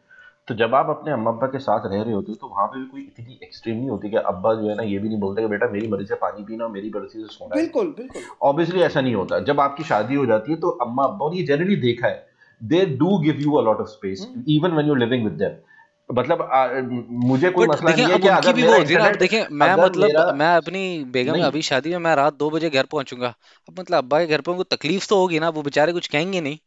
तो 0.49 0.55
जब 0.55 0.74
आप 0.74 0.90
अपने 0.90 1.12
अम्मा 1.12 1.30
अब्बा 1.30 1.47
के 1.47 1.59
साथ 1.59 1.86
रह 1.86 2.03
रहे 2.03 2.12
होते 2.12 2.32
हो 2.32 2.36
तो 2.40 2.49
वहाँ 2.49 2.66
पे 2.66 2.78
भी 2.80 2.86
कोई 2.86 3.01
इतनी 3.03 3.38
एक्सट्रीम 3.42 3.76
नहीं 3.76 3.88
होती 3.90 4.11
कि 4.11 4.16
अब्बा 4.16 4.55
जो 4.55 4.68
है 4.68 4.74
ना 4.76 4.82
ये 4.82 4.99
भी 4.99 5.09
नहीं 5.09 5.18
बोलते 5.18 5.42
कि 5.42 5.49
बेटा 5.49 5.68
मेरी 5.68 5.88
मर्ज़ी 5.88 6.07
से 6.07 6.14
पानी 6.14 6.44
पीना 6.44 6.68
मेरी 6.68 6.90
मर्ज़ी 6.97 7.20
से 7.20 7.26
सोना 7.26 7.57
बिल्कुल 7.57 7.94
बिल्कुल। 7.99 8.22
ऑब्वियसली 8.42 8.80
ऐसा 8.80 9.01
नहीं 9.01 9.14
होता। 9.14 9.38
जब 9.40 9.61
आपकी 9.61 9.84
शादी 9.84 10.14
हो 10.14 10.26
जाती 10.26 10.53
है 10.53 10.59
तो 10.61 10.68
अम्मा 10.68 11.05
अब्बा 11.05 11.24
और 11.24 11.34
ये 11.34 11.42
जनरली 11.42 11.76
देखा 11.76 12.07
है 12.07 12.26
they 12.61 12.84
do 12.97 13.18
give 13.18 13.40
you 13.40 13.53
a 13.53 13.62
lot 13.62 13.80
of 13.80 13.88
space. 13.88 14.26
Even 14.49 14.72
when 14.72 14.86
you 14.86 14.94
living 14.94 15.24
with 15.24 15.32
them 15.32 15.57
मतलब 16.11 16.42
आ, 16.42 16.66
मुझे 17.28 17.51
कोई 17.51 17.66
मसला 17.66 17.90
नहीं 17.90 18.07
है 18.07 18.18
कि 18.18 18.28
अगर 18.28 18.53
भी 18.53 18.62
वो 18.62 18.68
मेरा 18.68 18.82
इंटरनेट 18.82 19.18
देखें 19.20 19.42
मैं 19.53 19.74
मतलब 19.76 20.07
मेरा 20.07 20.30
मैं 20.32 20.55
अपनी 20.57 20.82
बेगम 21.05 21.44
अभी 21.47 21.62
शादी 21.62 21.90
में 21.90 21.99
मैं 21.99 22.14
रात 22.16 22.34
दो 22.34 22.51
बजे 22.51 22.70
घर 22.70 22.86
पहुंचूँगा। 22.86 23.28
अब 23.68 23.80
मतलब 23.80 23.99
अब्बा 23.99 24.18
के 24.20 24.26
घर 24.26 24.40
पर 24.40 24.53
उनको 24.53 24.62
तकलीफ़ 24.76 25.09
तो 25.09 25.18
होगी 25.20 25.38
ना 25.40 25.49
वो 25.49 25.62
बेचारे 25.62 25.92
कुछ 25.92 26.07
कहेंगे 26.07 26.40
नहीं। 26.40 26.59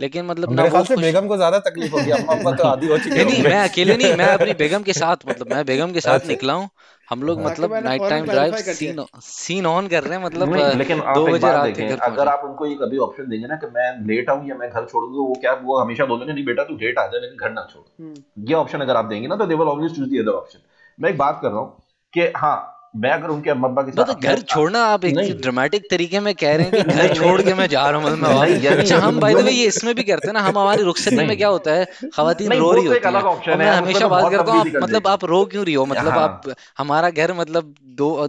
लेकिन 0.00 0.24
मतलब 0.26 0.52
ना 0.52 0.62
मेरे 0.62 0.70
ख्याल 0.70 0.84
से 0.84 0.96
बेगम 0.96 1.26
को 1.26 1.36
ज़्यादा 1.36 1.58
तकलीफ़ 1.58 1.92
होगी 1.92 2.10
अम्मा 2.10 2.32
अब्बा 2.32 2.52
तो 2.52 2.64
आदी 2.64 2.86
हो 2.86 2.98
चुके 2.98 3.14
नहीं 3.14 3.24
नहीं 3.24 3.42
मैं 3.44 3.68
अकेले 3.68 3.96
नहीं 3.96 4.14
मैं 4.16 4.26
अपनी 4.26 4.52
बेगम 4.54 4.82
के 4.82 4.92
साथ 4.92 5.28
मतलब 5.28 5.52
मैं 5.52 5.64
बेगम 5.66 5.92
के 5.92 6.00
साथ 6.00 6.14
अच्छा। 6.14 6.28
निकला 6.28 6.52
हूँ। 6.52 6.68
हम 7.08 7.22
लोग 7.22 7.40
हाँ। 7.40 7.50
मतलब 7.50 7.74
night 7.84 8.02
time 8.08 8.24
drive 8.26 8.54
scene 8.56 9.04
scene 9.20 9.66
on 9.66 9.88
कर 9.88 10.04
रहे 10.04 10.18
हैं 10.18 10.24
मतलब 10.24 10.54
लेकिन 10.78 11.00
दो 11.14 11.26
बजे 11.26 11.52
रात 11.52 11.76
के 11.76 11.88
घर 11.88 11.98
अगर 11.98 12.28
आप 12.28 12.44
उनको 12.44 12.66
ये 12.66 12.74
कभी 12.74 12.98
ऑप्शन 12.98 13.28
देंगे 13.28 13.46
ना 13.46 13.56
कि 13.56 13.66
मैं 13.66 13.90
लेट 14.06 14.30
आऊँ 14.30 14.48
या 14.48 14.54
मैं 14.54 14.70
घर 14.70 14.84
छोड़ 14.84 15.04
दूँ 15.04 15.28
वो 15.28 15.34
क्या 15.40 15.52
वो 15.62 15.78
हमेशा 15.78 16.04
बोलेंगे 16.04 16.32
नहीं 16.32 16.44
बेटा 16.44 16.64
तू 16.64 16.76
लेट 16.76 16.98
आ 16.98 17.06
जा 17.06 17.18
लेकिन 17.18 17.36
घर 17.36 17.50
ना 17.50 17.66
छोड़। 17.72 17.84
हम्म। 18.02 18.46
ये 18.48 18.54
ऑप्शन 18.54 18.80
अगर 18.80 18.96
आप 18.96 19.04
देंगे 19.04 19.28
ना 19.28 19.36
तो 19.36 19.46
they 19.46 19.54
will 19.54 19.68
always 19.68 19.96
choose 19.96 20.08
the 20.08 20.18
other 20.18 20.32
option 20.32 20.58
मैं 20.98 21.10
एक 21.10 21.18
बात 21.18 21.38
कर 21.42 21.48
रहा 21.48 21.60
हूँ 21.60 21.82
कि 22.12 22.32
हाँ 22.36 22.58
मैं 22.96 23.10
अगर 23.10 23.28
उनके 23.28 23.50
अम्मा 23.50 23.68
के 23.68 23.90
साथ 23.90 24.02
मतलब 24.02 24.20
घर 24.20 24.40
छोड़ना 24.40 24.84
आप 24.84 25.04
एक 25.04 25.40
ड्रामेटिक 25.40 25.90
तरीके 25.90 26.20
में 26.20 26.34
कह 26.34 26.56
रहे 26.56 26.66
हैं 26.66 26.84
कि 26.84 26.92
घर 26.94 27.14
छोड़ 27.14 27.42
के 27.42 27.54
मैं 27.54 27.66
जा 27.66 27.90
रहा 27.90 28.00
हूँ 28.00 28.10
मतलब 28.10 28.18
मैं 28.18 28.66
अच्छा 28.68 28.98
हम 28.98 29.20
बाय 29.20 29.34
द 29.34 29.36
वे 29.36 29.50
ये 29.50 29.66
इसमें 29.66 29.94
भी 29.94 30.02
करते 30.02 30.26
हैं 30.26 30.34
ना 30.34 30.40
हम 30.40 30.58
हमारी 30.58 30.82
रुखसती 30.82 31.16
में 31.16 31.36
क्या 31.36 31.48
होता 31.48 31.70
है 31.70 31.84
खातन 31.84 32.52
रो 32.52 32.72
रही 32.72 32.84
तो 32.84 33.10
होती 33.20 33.50
हैं। 33.50 33.56
मैं 33.56 33.70
हमेशा 33.70 34.00
तो 34.00 34.08
बात 34.08 34.32
करता 34.32 34.52
हूँ 34.52 34.64
मतलब 34.82 35.06
आप 35.06 35.24
रो 35.24 35.44
क्यों 35.44 35.64
रही 35.64 35.74
हो? 35.74 35.86
मतलब 35.86 36.12
हाँ। 36.12 36.22
आप 36.22 36.54
हमारा 36.78 37.10
घर 37.10 37.32
मतलब 37.32 37.74
दो 37.84 38.28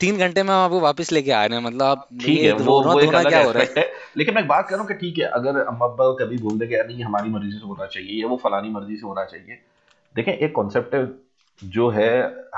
तीन 0.00 0.18
घंटे 0.18 0.42
में 0.42 0.50
हम 0.50 0.60
आपको 0.60 0.80
वापस 0.80 1.12
लेके 1.12 1.30
आ 1.30 1.44
रहे 1.44 1.58
हैं 1.58 1.64
मतलब 1.66 1.82
आप 1.82 2.08
ठीक 2.20 2.42
है 2.42 2.52
वो 2.52 2.82
वो 2.82 3.00
एक 3.00 3.14
अलग 3.14 3.28
क्या 3.28 3.44
हो 3.44 3.52
रहा 3.52 3.62
एस्पेक्ट 3.62 3.78
है। 3.78 3.92
लेकिन 4.16 4.34
मैं 4.34 4.46
बात 4.46 4.68
कर 4.68 4.74
रहा 4.74 4.80
हूँ 4.80 4.88
कि 4.88 4.94
ठीक 4.94 5.18
है 5.18 5.24
अगर 5.24 5.60
अम्मा 5.60 5.86
कभी 5.90 6.38
बोल 6.38 6.58
दे 6.58 6.66
कि 6.66 6.76
नहीं 6.76 7.04
हमारी 7.04 7.30
मर्ज़ी 7.30 7.50
से 7.50 7.66
होना 7.66 7.86
चाहिए 7.86 8.22
या 8.22 8.28
वो 8.28 8.36
फलानी 8.36 8.70
मर्ज़ी 8.70 8.96
से 8.96 9.06
होना 9.06 9.24
चाहिए। 9.24 9.58
देखें 10.16 10.32
एक 10.32 10.54
कॉन्सेप्ट 10.54 10.94
है 10.94 11.31
जो 11.62 11.88
है 11.90 12.12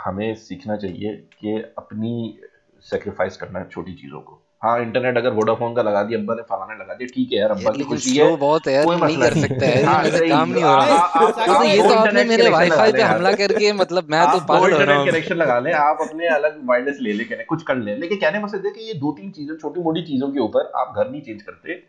हमें 0.05 0.34
सीखना 0.36 0.76
चाहिए 0.76 1.12
कि 1.34 1.57
अपनी 1.78 2.38
सेक्रीफाइस 2.84 3.36
करना 3.36 3.59
है 3.59 3.68
छोटी 3.68 3.92
चीज़ों 3.95 4.20
को। 4.20 4.40
हाँ 4.62 4.80
इंटरनेट 4.82 5.16
अगर 5.16 5.32
वोडाफोन 5.32 5.74
का 5.74 5.82
लगा 5.82 6.03
दिया 6.03 6.18
अब्बा 6.18 6.34
ने 6.34 6.42
फलाना 6.42 6.74
लगा 6.74 6.95
दिया 6.95 7.09
ठीक 7.14 7.32
है 7.32 7.38
यार 7.38 7.51
अब्बा 7.51 7.70
की 7.70 7.84
खुशी 7.84 8.16
है 8.16 8.36
बहुत 8.36 8.66
है 8.66 8.84
कोई 8.84 8.97
नहीं 8.97 9.16
कर 9.18 9.34
सकता 9.40 9.66
है। 9.66 9.82
हाँ 9.84 10.03
काम 10.05 10.51
नहीं 10.51 10.62
हो 10.64 10.74
रहा। 10.76 10.95
आप 10.95 11.64
ये 11.64 11.76
तो 11.78 11.95
आपने 11.95 12.24
मेरे 12.24 12.49
वाईफाई 12.51 12.92
पे 12.92 13.03
हमला 13.03 13.32
करके 13.32 13.72
मतलब 13.74 14.07
मैं 14.11 14.24
तो 14.26 14.40
पागल 14.47 14.72
हो 14.72 14.78
रहा 14.80 14.97
हूँ। 14.97 15.07
कनेक्शन 15.09 15.36
लगा 15.36 15.59
लें 15.59 15.72
आप 15.74 15.99
अपने 16.01 16.28
अलग 16.34 16.61
वायरलेस 16.68 16.99
ले 17.01 17.12
लें 17.12 17.45
कुछ 17.47 17.62
कर 17.62 17.76
लें। 17.78 17.97
लेकिन 17.97 18.18
कहने 18.18 18.40
मकसद 18.40 18.66
है 18.66 18.72
कि 18.72 18.88
ये 18.88 18.95
दो 19.01 19.12
तीन 19.18 19.30
चीज़ें 19.32 19.57
छोटी 19.57 19.80
मोटी 19.80 20.03
चीज़ों 20.05 20.28
के 20.28 20.40
ऊपर 20.40 20.72
आप 20.76 20.95
घर 20.97 21.11
नहीं 21.11 21.22
चेंज 21.22 21.42
करते। 21.42 21.82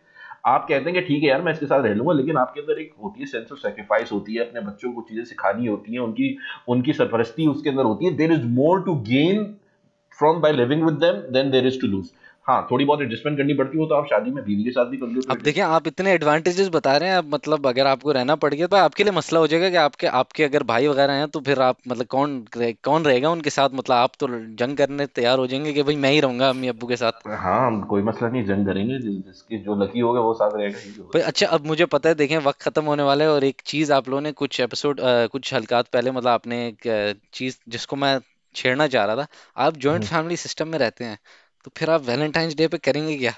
आप 0.46 0.66
कहते 0.70 0.90
हैं 0.90 0.94
कि 0.94 1.02
ठीक 1.02 1.24
है 1.24 1.30
यार, 1.30 1.42
मैं 1.42 1.52
इसके 1.52 1.66
साथ 1.66 1.84
रह 1.84 1.94
लूँगा, 1.94 2.14
लेकिन 2.14 2.38
आपके 2.38 2.60
अंदर 2.62 2.80
एक 2.82 2.92
होती 3.04 3.20
है 3.20 3.26
सेंस 3.28 3.52
ऑफ़ 3.52 3.60
सेक्रीफाइस 3.60 4.12
होती 4.12 4.36
है, 4.36 4.48
अपने 4.48 4.62
बच्चों 4.62 4.92
को 4.94 5.02
चीज़ें 5.02 5.24
सिखानी 5.26 5.66
होती 5.68 5.94
है, 5.94 6.00
उनकी 6.00 6.38
उनकी 6.68 6.94
सरपरस्ती 6.94 7.48
उसके 7.48 7.70
अंदर 7.70 7.84
होती 7.84 8.06
है। 8.06 8.16
There 8.16 8.32
is 8.32 8.46
more 8.52 8.82
to 8.84 8.96
gain 9.08 9.44
from 10.20 10.42
by 10.42 10.52
living 10.54 10.84
with 10.84 10.94
them 10.96 11.22
than 11.34 11.50
there 11.52 11.68
is 11.68 11.80
to 11.82 11.88
lose 11.88 12.12
हाँ 12.48 12.68
थोड़ी 12.72 12.86
बहुत 12.86 13.02
एडजस्टमेंट 13.02 13.38
करनी 13.38 13.54
पड़ती 13.54 13.78
हो 13.78 13.86
तो 13.86 13.96
आप 13.96 14.06
शादी 14.06 14.32
में 14.32 14.44
बीवी 14.46 14.64
के 14.64 14.72
साथ 14.72 14.86
भी 14.86 14.98
कर 14.98 15.08
लो 15.08 15.22
अब 15.32 15.42
देखिए 15.42 15.64
आप 15.64 15.88
इतने 15.88 16.12
एडवांटेजेस 16.12 16.68
बता 16.68 16.98
रहे 16.98 17.10
हैं 17.10 17.18
अब 17.18 17.26
मतलब 17.26 17.68
अगर 17.68 17.88
आपको 17.88 18.12
रहना 18.12 18.36
पड़ 18.36 18.54
गया 18.54 18.68
तो 18.68 18.78
आपके 18.78 19.04
लिए 19.04 19.14
मसला 19.14 19.40
हो 19.40 19.48
जाएगा 19.48 19.70
कि 19.70 19.76
आपके 19.76 20.08
आपके 20.08 20.44
अगर 20.44 20.64
भाई 20.64 20.88
वगैरह 20.88 21.14
हैं 21.14 21.28
तो 21.28 21.40
फिर 21.40 21.62
आप 21.62 21.78
मतलब 21.88 22.06
कौन 22.06 22.46
कौन 22.84 23.06
रहेगा 23.06 23.30
उनके 23.30 23.50
साथ? 23.50 23.70
मतलब 23.70 23.96
आप 23.96 24.12
तो 24.20 24.28
जंग 24.56 24.78
करने 24.78 25.06
तैयार 25.06 25.38
हो 25.40 25.48
जाएँगे 25.48 25.74
कि 25.74 25.84
भाई 25.84 25.96
मैं 25.96 26.12
ही 26.12 26.20
रहूँगा 26.20 26.50
अम्मी 26.50 26.68
अबू 26.68 26.88
के 26.88 26.96
साथ। 26.96 27.28
हाँ 27.28 27.68
हम 27.68 27.82
कोई 27.84 28.02
मसला 28.02 28.30
नहीं 28.30 28.46
जंग 28.46 28.66
करेंगे 28.66 29.00
जिस- 29.00 29.26
जिसकी 29.26 29.58
जो 29.58 29.76
लकी 29.84 30.00
होगा 30.00 30.20
वो 30.20 30.34
साथ 30.34 30.52
रहेगा 30.58 31.04
भाई 31.04 31.22
अच्छा 31.22 31.48
अब 31.48 31.66
मुझे 31.66 31.86
पता 31.86 32.10
है 32.10 32.16
देखें 32.16 32.38
वक्त 32.38 32.62
खत्म 32.62 32.84
होने 32.86 33.04
वाला 33.04 33.26
है 33.26 33.32
और 33.32 33.44
एक 33.44 33.62
चीज़ 33.66 33.94
आप 33.94 34.10
लोगों 34.10 34.22
ने 34.22 34.32
कुछ 34.32 34.60
एपिसोड 34.60 35.00
कुछ 35.32 35.54
हलकात 35.54 35.88
पहले 35.88 36.12
मतलब 36.12 36.28
आपने 36.28 36.68
एक 36.68 37.22
चीज़ 37.34 37.58
जिसको 37.70 37.96
मैं 37.96 38.20
छेड़ना 38.56 38.88
चाह 38.88 39.06
रहा 39.06 39.16
था 39.16 39.28
आप 39.58 39.78
जॉइंट। 39.78 40.04
फैमिली 40.04 40.36
सिस्टम 40.38 40.68
में 40.68 40.80
रहते 40.80 41.04
हैं 41.06 41.18
तो 41.66 41.72
फिर 41.78 41.90
आप 41.90 42.02
वैलेंटाइंस 42.02 42.56
डे 42.56 42.68
पे 42.68 42.78
करेंगे 42.78 43.18
क्या? 43.18 43.34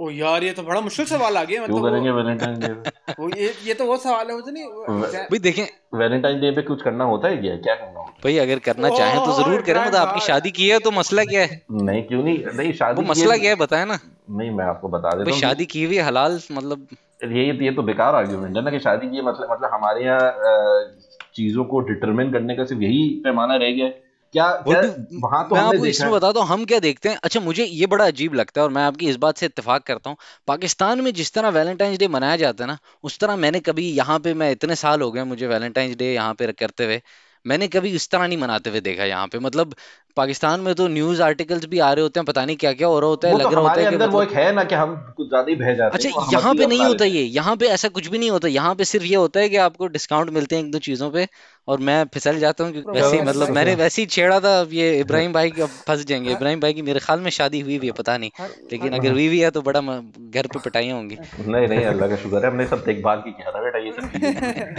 ओ 0.00 0.10
यार 0.10 0.44
ये 0.44 0.52
तो 0.52 0.62
बड़ा 0.62 0.80
मुश्किल 0.80 1.06
सवाल 1.06 1.36
आ 1.36 1.44
गया 1.44 1.66
क्यों 1.66 1.78
मतलब 1.78 1.90
करेंगे 1.90 2.10
वैलेंटाइन 2.10 2.60
डे 2.60 2.74
पे? 2.74 3.12
वो 3.18 3.28
ये 3.30 3.54
ये 3.62 3.74
तो 3.74 3.86
वो 3.86 3.96
सवाल 3.96 4.28
है 4.28 4.34
मुझे 4.34 4.52
नहीं 4.52 4.64
वो 4.64 4.80
वे- 4.82 5.04
एग्जैक्ट 5.04 5.30
भाई 5.30 5.38
देखें 5.38 5.98
वैलेंटाइन 5.98 6.40
डे 6.40 6.50
पे 6.50 6.62
कुछ 6.62 6.82
करना 6.82 7.04
होता 7.04 7.28
है 7.28 7.36
क्या? 7.36 7.56
क्या 7.56 7.74
करना 7.74 8.00
होता 8.00 8.10
भाई 8.24 8.36
अगर 8.38 8.58
करना 8.58 8.88
चाहें 8.88 9.24
तो 9.24 9.32
ज़रूर 9.32 9.62
करें 9.62 9.80
मतलब 9.80 9.96
आपकी 9.96 10.20
शादी 10.20 10.50
की 10.50 10.68
है 10.68 10.78
तो 10.78 10.90
मसला 10.90 11.24
क्या 11.24 11.42
है? 11.42 11.62
नहीं 11.70 12.02
क्यों 12.02 12.22
नहीं? 12.22 12.38
नहीं 12.38 12.68
वो 12.68 12.72
शादी 12.72 13.02
की 13.02 13.08
मसला 13.10 13.36
क्या 13.36 13.50
है 13.50 13.56
बताए 13.56 13.84
ना। 13.84 13.98
नहीं 14.30 14.50
मैं 14.50 14.64
आपको 14.64 14.88
बता 14.88 15.10
देता 15.10 15.24
भाई 15.24 15.32
हूँ 15.32 15.40
शादी 15.40 15.66
की 15.66 15.84
हुई 15.84 15.98
हलाल 15.98 16.40
मतलब 16.52 16.88
ये 17.24 17.64
ये 17.64 17.72
तो 17.72 17.82
बेकार 17.82 18.14
आर्ग्यूमेंट 18.14 18.56
है 18.56 18.62
ना 18.64 18.70
कि 18.70 18.78
शादी 18.78 19.06
की 19.06 19.20
मतलब 19.20 19.50
मतलब 19.50 19.70
हमारे 19.74 20.04
यहाँ 20.04 20.94
चीज़ों 21.34 21.64
को 21.64 21.80
डिटरमिन 21.80 22.32
करने 22.32 22.56
का 22.56 22.64
सिर्फ़ 22.64 22.82
यही 22.82 23.20
पैमाना 23.24 23.56
रह 23.56 23.70
गया 23.70 23.86
है। 23.86 24.05
क्या 24.36 24.46
क्या 24.62 24.80
वहाँ 25.20 25.42
तो 25.48 25.54
मैं 25.54 25.60
आपको 25.62 25.86
इसमें 25.86 26.10
बता 26.12 26.28
हूँ 26.28 26.46
हम 26.46 26.64
क्या 26.64 26.78
देखते 26.80 27.08
हैं? 27.08 27.18
अच्छा 27.24 27.40
मुझे 27.40 27.64
ये 27.64 27.86
बड़ा 27.86 28.06
अजीब 28.06 28.34
लगता 28.34 28.60
है 28.60 28.64
और 28.64 28.72
मैं 28.72 28.82
आपकी 28.82 29.08
इस 29.08 29.16
बात 29.16 29.38
से 29.38 29.46
इतफाक 29.46 29.82
करता 29.82 30.10
हूँ। 30.10 30.16
पाकिस्तान 30.48 31.00
में 31.00 31.12
जिस 31.14 31.32
तरह 31.34 31.48
वैलेंटाइंस 31.50 31.98
डे 31.98 32.08
मनाया 32.08 32.36
जाता 32.36 32.64
है 32.64 32.68
ना 32.68 32.78
उस 33.04 33.18
तरह 33.18 33.36
मैंने 33.36 33.60
कभी 33.60 33.88
यहाँ 33.92 34.18
पे 34.20 34.34
मैं 34.34 34.50
इतने 34.52 34.74
साल 34.76 35.02
हो 35.02 35.10
गए 35.12 35.24
मुझे 35.24 35.46
वैलेंटाइंस 35.46 35.96
डे 35.96 36.12
यहाँ 36.14 36.34
पे 36.34 36.52
करते 36.54 36.84
हुए 36.84 37.00
मैंने 37.44 37.68
कभी 37.68 37.90
इस 37.94 38.08
तरह 38.10 38.26
नहीं 38.26 38.38
मनाते 38.38 38.70
हुए 38.70 38.80
देखा 38.80 39.04
यहाँ 39.04 39.26
पे। 39.28 39.38
मतलब 39.38 39.74
पाकिस्तान 40.16 40.60
में 40.60 40.74
तो 40.74 40.86
न्यूज़ 40.88 41.22
आर्टिकल्स 41.22 41.64
भी 41.66 41.78
आ 41.78 41.92
रहे 41.92 42.02
होते 42.02 42.20
हैं 42.20 42.24
पता 42.26 42.44
नहीं 42.44 42.56
क्या 42.56 42.72
क्या 42.72 42.88
हो 42.88 42.98
रहा 43.00 43.08
होता 43.10 43.28
है 43.28 43.34
वो 43.34 43.40
तो 43.40 43.44
लग 43.44 43.54
रहा 43.54 43.62
होता 43.62 43.72
है 43.72 43.80
कि 43.80 43.94
अंदर 43.94 44.08
वो 44.08 44.20
मतलब 44.20 44.30
एक 44.30 44.36
है 44.36 44.52
ना 44.54 44.64
कि 44.64 44.74
हम 44.74 44.94
कुछ 45.16 45.28
ज़्यादा 45.28 45.50
ही 45.50 45.56
बह 45.56 45.74
जाते 45.74 45.96
अच्छा 45.96 46.08
हैं 46.10 46.32
यहाँ 46.32 46.54
पे 46.54 46.66
नहीं 46.66 46.84
होता 46.84 47.04
ये 47.04 47.22
यहाँ 47.34 47.56
पे 47.56 47.68
ऐसा 47.68 47.88
कुछ 47.88 48.06
भी 48.06 48.18
नहीं 48.18 48.30
होता 48.30 48.48
यहाँ 48.48 48.74
पे 48.74 48.84
सिर्फ़ 48.84 49.06
ये 49.06 49.16
होता 49.16 49.40
है 49.40 49.48
कि 49.48 49.56
आपको 49.66 49.86
डिस्काउंट 49.96 50.30
मिलते 50.30 50.56
हैं 50.56 50.62
एक 50.64 50.70
दो 50.70 50.78
चीज़ों 50.86 51.10
पे 51.10 51.26
और 51.68 51.80
मैं 51.80 52.04
फिसल 52.14 52.38
जाता 52.38 52.64
हूँ 52.64 52.72
क्योंकि 52.72 52.90
वैसे 52.90 53.16
ही 53.16 53.22
मतलब 53.22 53.48
मैंने 53.50 53.74
वैसे 53.74 54.02
ही 54.02 54.06
छेड़ा 54.06 54.38
था 54.40 54.58
अब 54.60 54.72
ये 54.72 54.90
इब्राहिम 55.00 55.32
भाई 55.32 55.50
की 55.50 55.62
अब 55.62 55.68
फंस 55.88 56.04
जाएँगे। 56.06 56.32
इब्राहिम 56.32 56.60
भाई 56.60 56.72
की 56.72 56.82
मेरे 56.82 57.00
ख्याल 57.00 57.20
में 57.20 57.30
शादी 57.30 57.60
हुई 57.60 57.78
भी 57.78 57.86
है 57.86 57.92
पता 57.92 58.16
नहीं 58.16 58.46
लेकिन 58.72 58.92
अगर 58.92 59.12
हुई 59.12 59.28
भी 59.28 59.40
है 59.40 59.50
तो 59.50 59.62
बड़ा 59.62 59.80
घर 59.80 60.46
पे 60.46 60.58
पिटाइयाँ 60.58 60.96
होंगी। 60.96 61.16
नहीं 61.48 61.68
नहीं 61.68 61.84
अल्लाह 61.84 62.08
का 62.08 62.16
शुक्र 62.16 62.44
है 62.44 62.50
हमने 62.50 62.66
सब 62.66 62.84
देखभाल 62.86 63.22
की 63.26 63.30
किया 63.32 63.50
था 63.50 63.62
बेटा 63.62 63.78
ये 63.78 63.92
सब? 63.92 64.04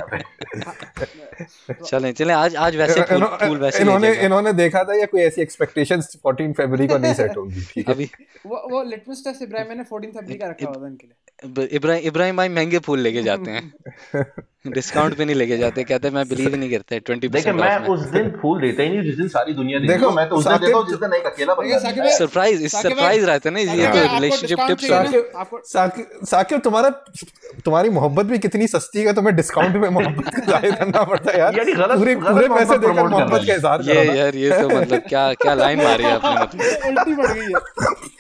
है 0.10 0.24
चलें 1.86 2.12
चलें 2.14 2.34
आज 2.34 2.56
आज 2.56 2.76
वैसे 2.76 3.02
फूल 3.02 3.58
वैसे 3.58 3.82
इन्होंने 3.82 4.14
इन्होंने 4.26 4.54
देखा 4.54 4.84
था 4.84 4.96
या 5.00 5.06
कोई 5.06 5.22
ऐसी 5.28 5.42
एक्सपेक्टेशंस 5.42 6.16
14 6.28 6.54
फरवरी 6.54 6.88
को 6.88 6.98
नहीं 6.98 7.14
सेट 7.14 7.38
होंगी 7.38 7.62
ठीक 7.62 7.88
है? 7.88 7.94
अभी 7.94 8.10
वो 8.46 8.68
वो 8.72 8.84
लिटमस 8.84 9.24
टेस्ट 9.28 9.42
इब्राहिम 9.42 9.70
मैंने 9.70 9.84
14 9.84 10.14
फरवरी 10.14 10.36
का 10.36 10.48
रखा 10.48 10.68
हुआ 10.68 10.84
था 10.84 10.88
इनके 10.88 11.08
लिए। 11.08 11.68
इब्राहिम 11.76 12.08
इब्राहिम 12.08 12.38
भाई 12.38 12.50
महँगे 12.50 12.80
फूल 12.80 13.00
लेके 13.00 13.24
जाते 13.24 13.52
हैं। 13.52 13.74
डिस्काउंट 14.74 15.18
पे 15.18 15.26
नहीं 15.26 15.36
लेके 15.36 15.58
जाते 15.58 15.84
कहते 15.86 16.10
मैं 16.12 16.28
बिलीव 16.30 16.56
नहीं 16.56 16.70
करते 16.72 17.00
ट्वेंटी 17.02 17.28
देखिए 17.30 17.54
मैं 17.54 17.78
उस 17.90 18.02
दिन 18.12 18.30
फूल 18.42 18.62
देता 18.62 18.84
ही 18.84 18.90
नहीं 18.90 19.04
जिस 19.04 19.18
दिन 19.18 19.28
सारी 19.30 19.54
दुनिया 19.54 19.80
देखो 19.88 20.12
मैं 20.12 20.28
तो 20.30 20.36
उस 20.36 20.48
दिन 20.48 20.58
देता 20.58 20.78
हूँ 20.78 20.88
जिस 20.90 21.00
दिन 21.00 21.14
एक 21.14 21.26
अकेला 21.26 21.54
बंदा 21.56 22.10
सरप्राइज़ 22.18 22.64
इस 22.64 22.76
सरप्राइज़ 22.78 23.26
रहता 23.26 23.50
है 23.50 23.54
ना 23.56 23.60
ये 23.74 23.88
तो 23.88 24.14
रिलेशनशिप 24.14 24.60
टिप्स 24.68 24.92
हैं। 24.92 25.62
साकिब 25.68 26.26
साकिब 26.28 26.60
तुम्हारा 26.62 26.90
तुम्हारी 27.66 27.90
मोहब्बत 27.90 28.26
भी 28.26 28.38
कितनी 28.40 28.68
सस्ती 28.68 29.04
है 29.04 29.14
तुम्हें 29.14 29.36
डिस्काउंट 29.36 29.76
में 29.76 29.90
मोहब्बत 29.90 30.40
ज़ाहिर 30.48 30.76
करना 30.76 31.04
पड़ता 31.04 31.32
है 31.32 31.40
यार। 31.40 31.58
यानी 31.58 31.74
गलत 31.74 31.98
पूरे 32.00 32.16
पूरे 32.18 32.48
पैसे 32.50 32.78
देकर 32.78 33.08
मोहब्बत 33.08 33.48
का 33.48 33.54
इजहार 33.54 33.82
ये 33.84 33.96
करो 33.96 34.14
यार 34.18 34.36
ये 34.36 34.62
तो 34.62 34.70
मतलब 34.70 35.02
क्या 35.08 35.24
क्या 35.44 35.54
लाइन 35.56 35.84
मारी 35.84 36.04
है 36.04 36.12
आपने 36.12 36.34
मतलब। 36.36 36.86
उल्टी 36.88 37.16
पड़ 37.16 37.32
गई 37.32 37.42
है। 37.44 37.60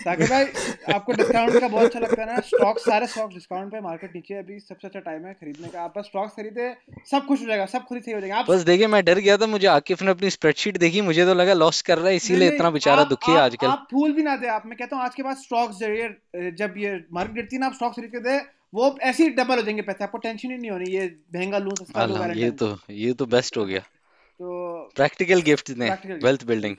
साकिब 0.04 0.28
भाई 0.28 0.46
आपको 0.94 1.14
डिस्काउंट 1.14 1.60
का 1.60 1.68
बहुत 1.68 1.86
अच्छा 1.86 2.00
लगता 2.00 2.22
है 2.22 2.28
ना। 2.28 2.40
स्टॉक 2.48 2.80
सारे 2.80 3.08
स्टॉक 3.08 3.30
डिस्काउंट 3.34 3.72
पे 3.72 3.82
मार्केट 3.82 4.16
नीचे 4.16 4.38
अभी 4.38 4.60
सबसे 4.60 4.88
अच्छा 4.88 5.00
टाइम 5.00 5.26
है 5.26 5.34
खरीदने 5.34 5.68
का। 5.68 5.82
आप 5.82 5.94
बस 5.98 6.06
स्टॉक्स 6.06 6.37
खरीदे 6.38 6.66
सब 7.12 7.26
खुश 7.28 7.42
हो 7.42 7.46
जाएगा 7.46 7.66
सब 7.68 7.86
खुद 7.86 7.98
ही 7.98 8.02
सही 8.02 8.14
हो 8.14 8.20
जाएगा। 8.22 8.38
आप 8.38 8.50
बस 8.50 8.62
देखिए 8.64 8.88
मैं 8.88 9.04
डर 9.06 9.20
गया 9.20 9.38
था 9.38 9.48
मुझे 9.48 9.68
आकिफ 9.70 10.02
ने 10.02 10.12
अपनी 10.12 10.30
स्प्रेडशीट 10.32 10.78
देखी 10.78 11.02
मुझे 11.04 11.26
तो 11.26 11.34
लगा 11.36 11.54
लॉस 11.56 11.82
कर 11.82 11.98
रहा 11.98 12.08
है 12.08 12.16
इसीलिए 12.16 12.40
नहीं 12.40 12.56
इतना 12.56 12.70
बेचारा 12.72 13.04
दुखी 13.06 13.32
है 13.32 13.38
आजकल। 13.40 13.68
आप 13.68 13.88
फूल 13.92 14.14
भी 14.14 14.24
ना 14.24 14.36
दे 14.38 14.48
आप 14.50 14.66
मैं 14.66 14.78
कहता 14.78 14.96
हूँ 14.96 15.04
आज 15.04 15.16
के 15.16 15.24
बाद 15.24 15.38
स्टॉक्स 15.38 15.82
ये 15.84 16.52
जब 16.54 16.78
ये 16.78 16.94
मार्केट 17.14 17.36
गिरती 17.36 17.56
है 17.56 17.60
ना 17.60 17.68
आप 17.68 17.74
स्टॉक्स 17.74 17.96
खरीद 17.96 18.12
के 18.12 18.20
दे 18.22 18.38
वो 18.74 18.98
ऐसे 19.04 19.24
ही 19.24 19.30
डबल 19.32 19.56
हो 19.56 19.62
जाएँगे 19.62 19.82
पैसे 19.84 20.04
आपको 20.04 20.18
टेंशन 20.20 20.52
ही 20.52 20.58
नहीं 20.58 20.72
होनी 20.72 20.90
ये 20.92 21.06
महँगा 21.36 21.58
लूँ 21.60 21.76
सस्ता 21.76 22.06
लूँ 22.06 22.34
ये 22.36 22.52
तो 22.62 22.78
ये 22.98 23.14
तो 23.14 23.26
बेस्ट 23.28 23.58
हो 23.58 23.66
गया। 23.66 23.80
तो 23.80 24.90
प्रैक्टिकल 24.96 25.42
गिफ्ट 25.44 25.70
ने 25.78 25.90
वेल्थ 26.24 26.44
बिल्डिंग 26.48 26.76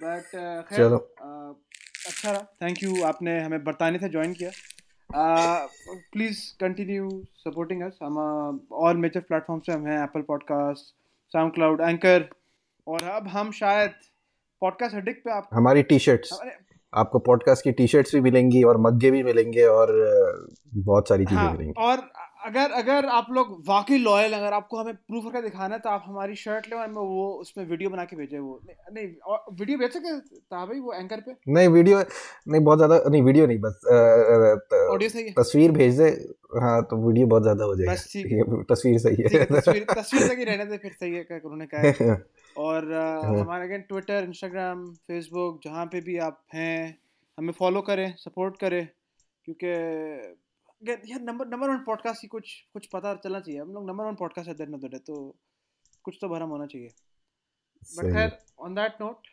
बट 0.00 0.30
खैर 0.32 0.78
चलो। 0.78 0.96
अच्छा 2.06 2.30
रहा 2.30 2.40
थैंक 2.62 2.82
यू 2.82 3.02
आपने 3.04 3.38
हमें 3.40 3.62
बरतानी 3.64 3.98
से 3.98 4.08
ज्वाइन 4.08 4.32
किया। 4.34 4.50
प्लीज़ 5.16 6.38
कंटिन्यू 6.60 7.22
सपोर्टिंग 7.36 7.82
अस 7.82 7.98
हम 8.02 8.16
और 8.72 8.96
मेजर 8.96 9.20
प्लेटफॉर्म्स 9.20 9.64
पे 9.66 9.72
हम 9.72 9.86
हैं 9.86 10.02
Apple 10.04 10.20
podcast 10.20 10.94
sound 11.32 11.52
cloud 11.52 11.80
Anchor 11.80 12.28
और 12.88 13.02
अब 13.02 13.28
हम 13.28 13.50
शायद 13.50 13.90
पॉडकास्ट 14.60 14.94
हडिक 14.94 15.16
पे 15.24 15.30
आप 15.30 15.48
हमारी 15.52 15.82
टी 15.82 15.98
शर्ट्स 15.98 16.38
आपको 16.94 17.18
पॉडकास्ट 17.18 17.64
की 17.64 17.72
टी 17.72 17.86
शर्ट्स 17.86 18.14
भी 18.14 18.20
मिलेंगी 18.20 18.62
और 18.62 18.80
मग्गे 18.80 19.10
भी 19.10 19.22
मिलेंगे 19.22 19.62
और 19.62 19.92
बहुत 20.74 21.08
सारी 21.08 21.24
चीज़ें 21.24 21.42
हाँ 21.42 21.52
मिलेंगी। 21.52 21.72
और 21.76 22.12
अगर 22.42 22.70
अगर 22.72 23.06
आप 23.10 23.26
लोग 23.32 23.50
वाकई 23.66 23.96
लॉयल 23.98 24.32
अगर 24.32 24.52
आपको 24.52 24.78
हमें 24.78 24.94
प्रूफ 24.94 25.24
करके 25.24 25.42
दिखाना 25.42 25.74
है 25.74 25.80
तो 25.80 25.88
आप 25.90 26.04
हमारी 26.06 26.34
शर्ट 26.36 26.66
ले 26.68 26.76
और 26.76 26.84
हमें 26.84 26.94
वो 26.96 27.26
उसमें 27.40 27.64
वीडियो 27.66 27.90
बना 27.90 28.04
के 28.04 28.16
भेजे 28.16 28.38
वो। 28.38 28.60
नहीं, 28.66 28.76
नहीं 28.94 29.14
और 29.26 29.44
वीडियो 29.60 29.78
भेज 29.78 29.92
सकते 29.92 30.18
था 30.36 30.64
भाई 30.66 30.78
वो 30.80 30.92
एंकर 30.94 31.20
पे? 31.20 31.34
नहीं 31.48 31.68
वीडियो 31.68 31.98
नहीं 32.00 32.60
बहुत 32.60 32.78
ज़्यादा 32.78 33.00
नहीं 33.08 33.22
वीडियो 33.22 33.46
नहीं 33.46 33.58
बस 33.60 33.80
ऑडियो 33.86 35.08
सही 35.08 35.24
है? 35.24 35.32
तस्वीर 35.38 35.72
भेज 35.72 35.98
दे 36.00 36.08
हाँ 36.60 36.82
तो 36.84 36.96
वीडियो 37.06 37.26
बहुत 37.26 37.42
ज़्यादा 37.42 37.64
हो 37.64 37.74
जाएगा। 37.76 37.92
बस 37.92 38.06
ठीक 38.12 38.64
तस्वीर 38.70 38.98
सही 38.98 39.22
है। 39.22 39.44
तस्वीर 39.46 39.84
तस्वीर 39.90 40.28
तक 40.28 40.38
ही 40.38 40.44
रहने 40.44 40.64
दे 40.64 40.76
फिर 40.78 40.92
सही 40.92 41.14
है 41.14 41.22
क्या 41.24 41.38
उन्होंने 41.44 41.66
कहा। 41.74 42.16
और 42.62 42.92
हाँ। 42.92 43.38
हमारे 43.38 43.64
अगेन 43.64 43.80
ट्विटर 43.88 44.24
इंस्टाग्राम 44.24 44.84
फेसबुक 45.08 45.60
जहाँ 45.64 45.86
पे 45.92 46.00
भी 46.00 46.18
आप 46.26 46.40
हैं 46.54 46.98
हमें 47.38 47.52
फॉलो 47.58 47.80
करें 47.82 48.12
सपोर्ट 48.18 48.56
करें 48.60 48.86
क्योंकि 49.48 49.70
यार 50.88 51.20
नंबर 51.20 51.46
नंबर 51.46 51.68
वन 51.70 51.78
पॉडकास्ट 51.78 52.20
की 52.20 52.26
कुछ 52.26 52.52
कुछ 52.72 52.86
पता 52.86 53.14
चलना 53.14 53.40
चाहिए। 53.40 53.60
हम 53.60 53.72
लोग 53.72 53.88
नंबर 53.88 54.04
वन 54.04 54.14
पॉडकास्ट 54.14 54.48
है 54.48 54.54
दिन 54.54 54.98
तो 54.98 55.16
कुछ 56.04 56.18
तो 56.20 56.28
भरम 56.28 56.48
होना 56.48 56.66
चाहिए। 56.66 56.88
बट 57.82 58.12
खैर 58.14 58.38
on 58.58 58.74
that 58.74 58.96
note 59.00 59.26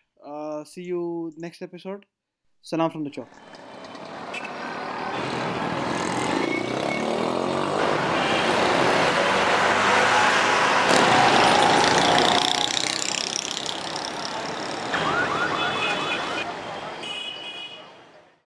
see 0.68 0.84
you 0.84 1.02
next 1.40 1.64
episode 1.64 2.06
सलाम 2.64 2.90
फ्रॉम 2.90 3.08
द 3.08 3.12
चौक 3.12 3.28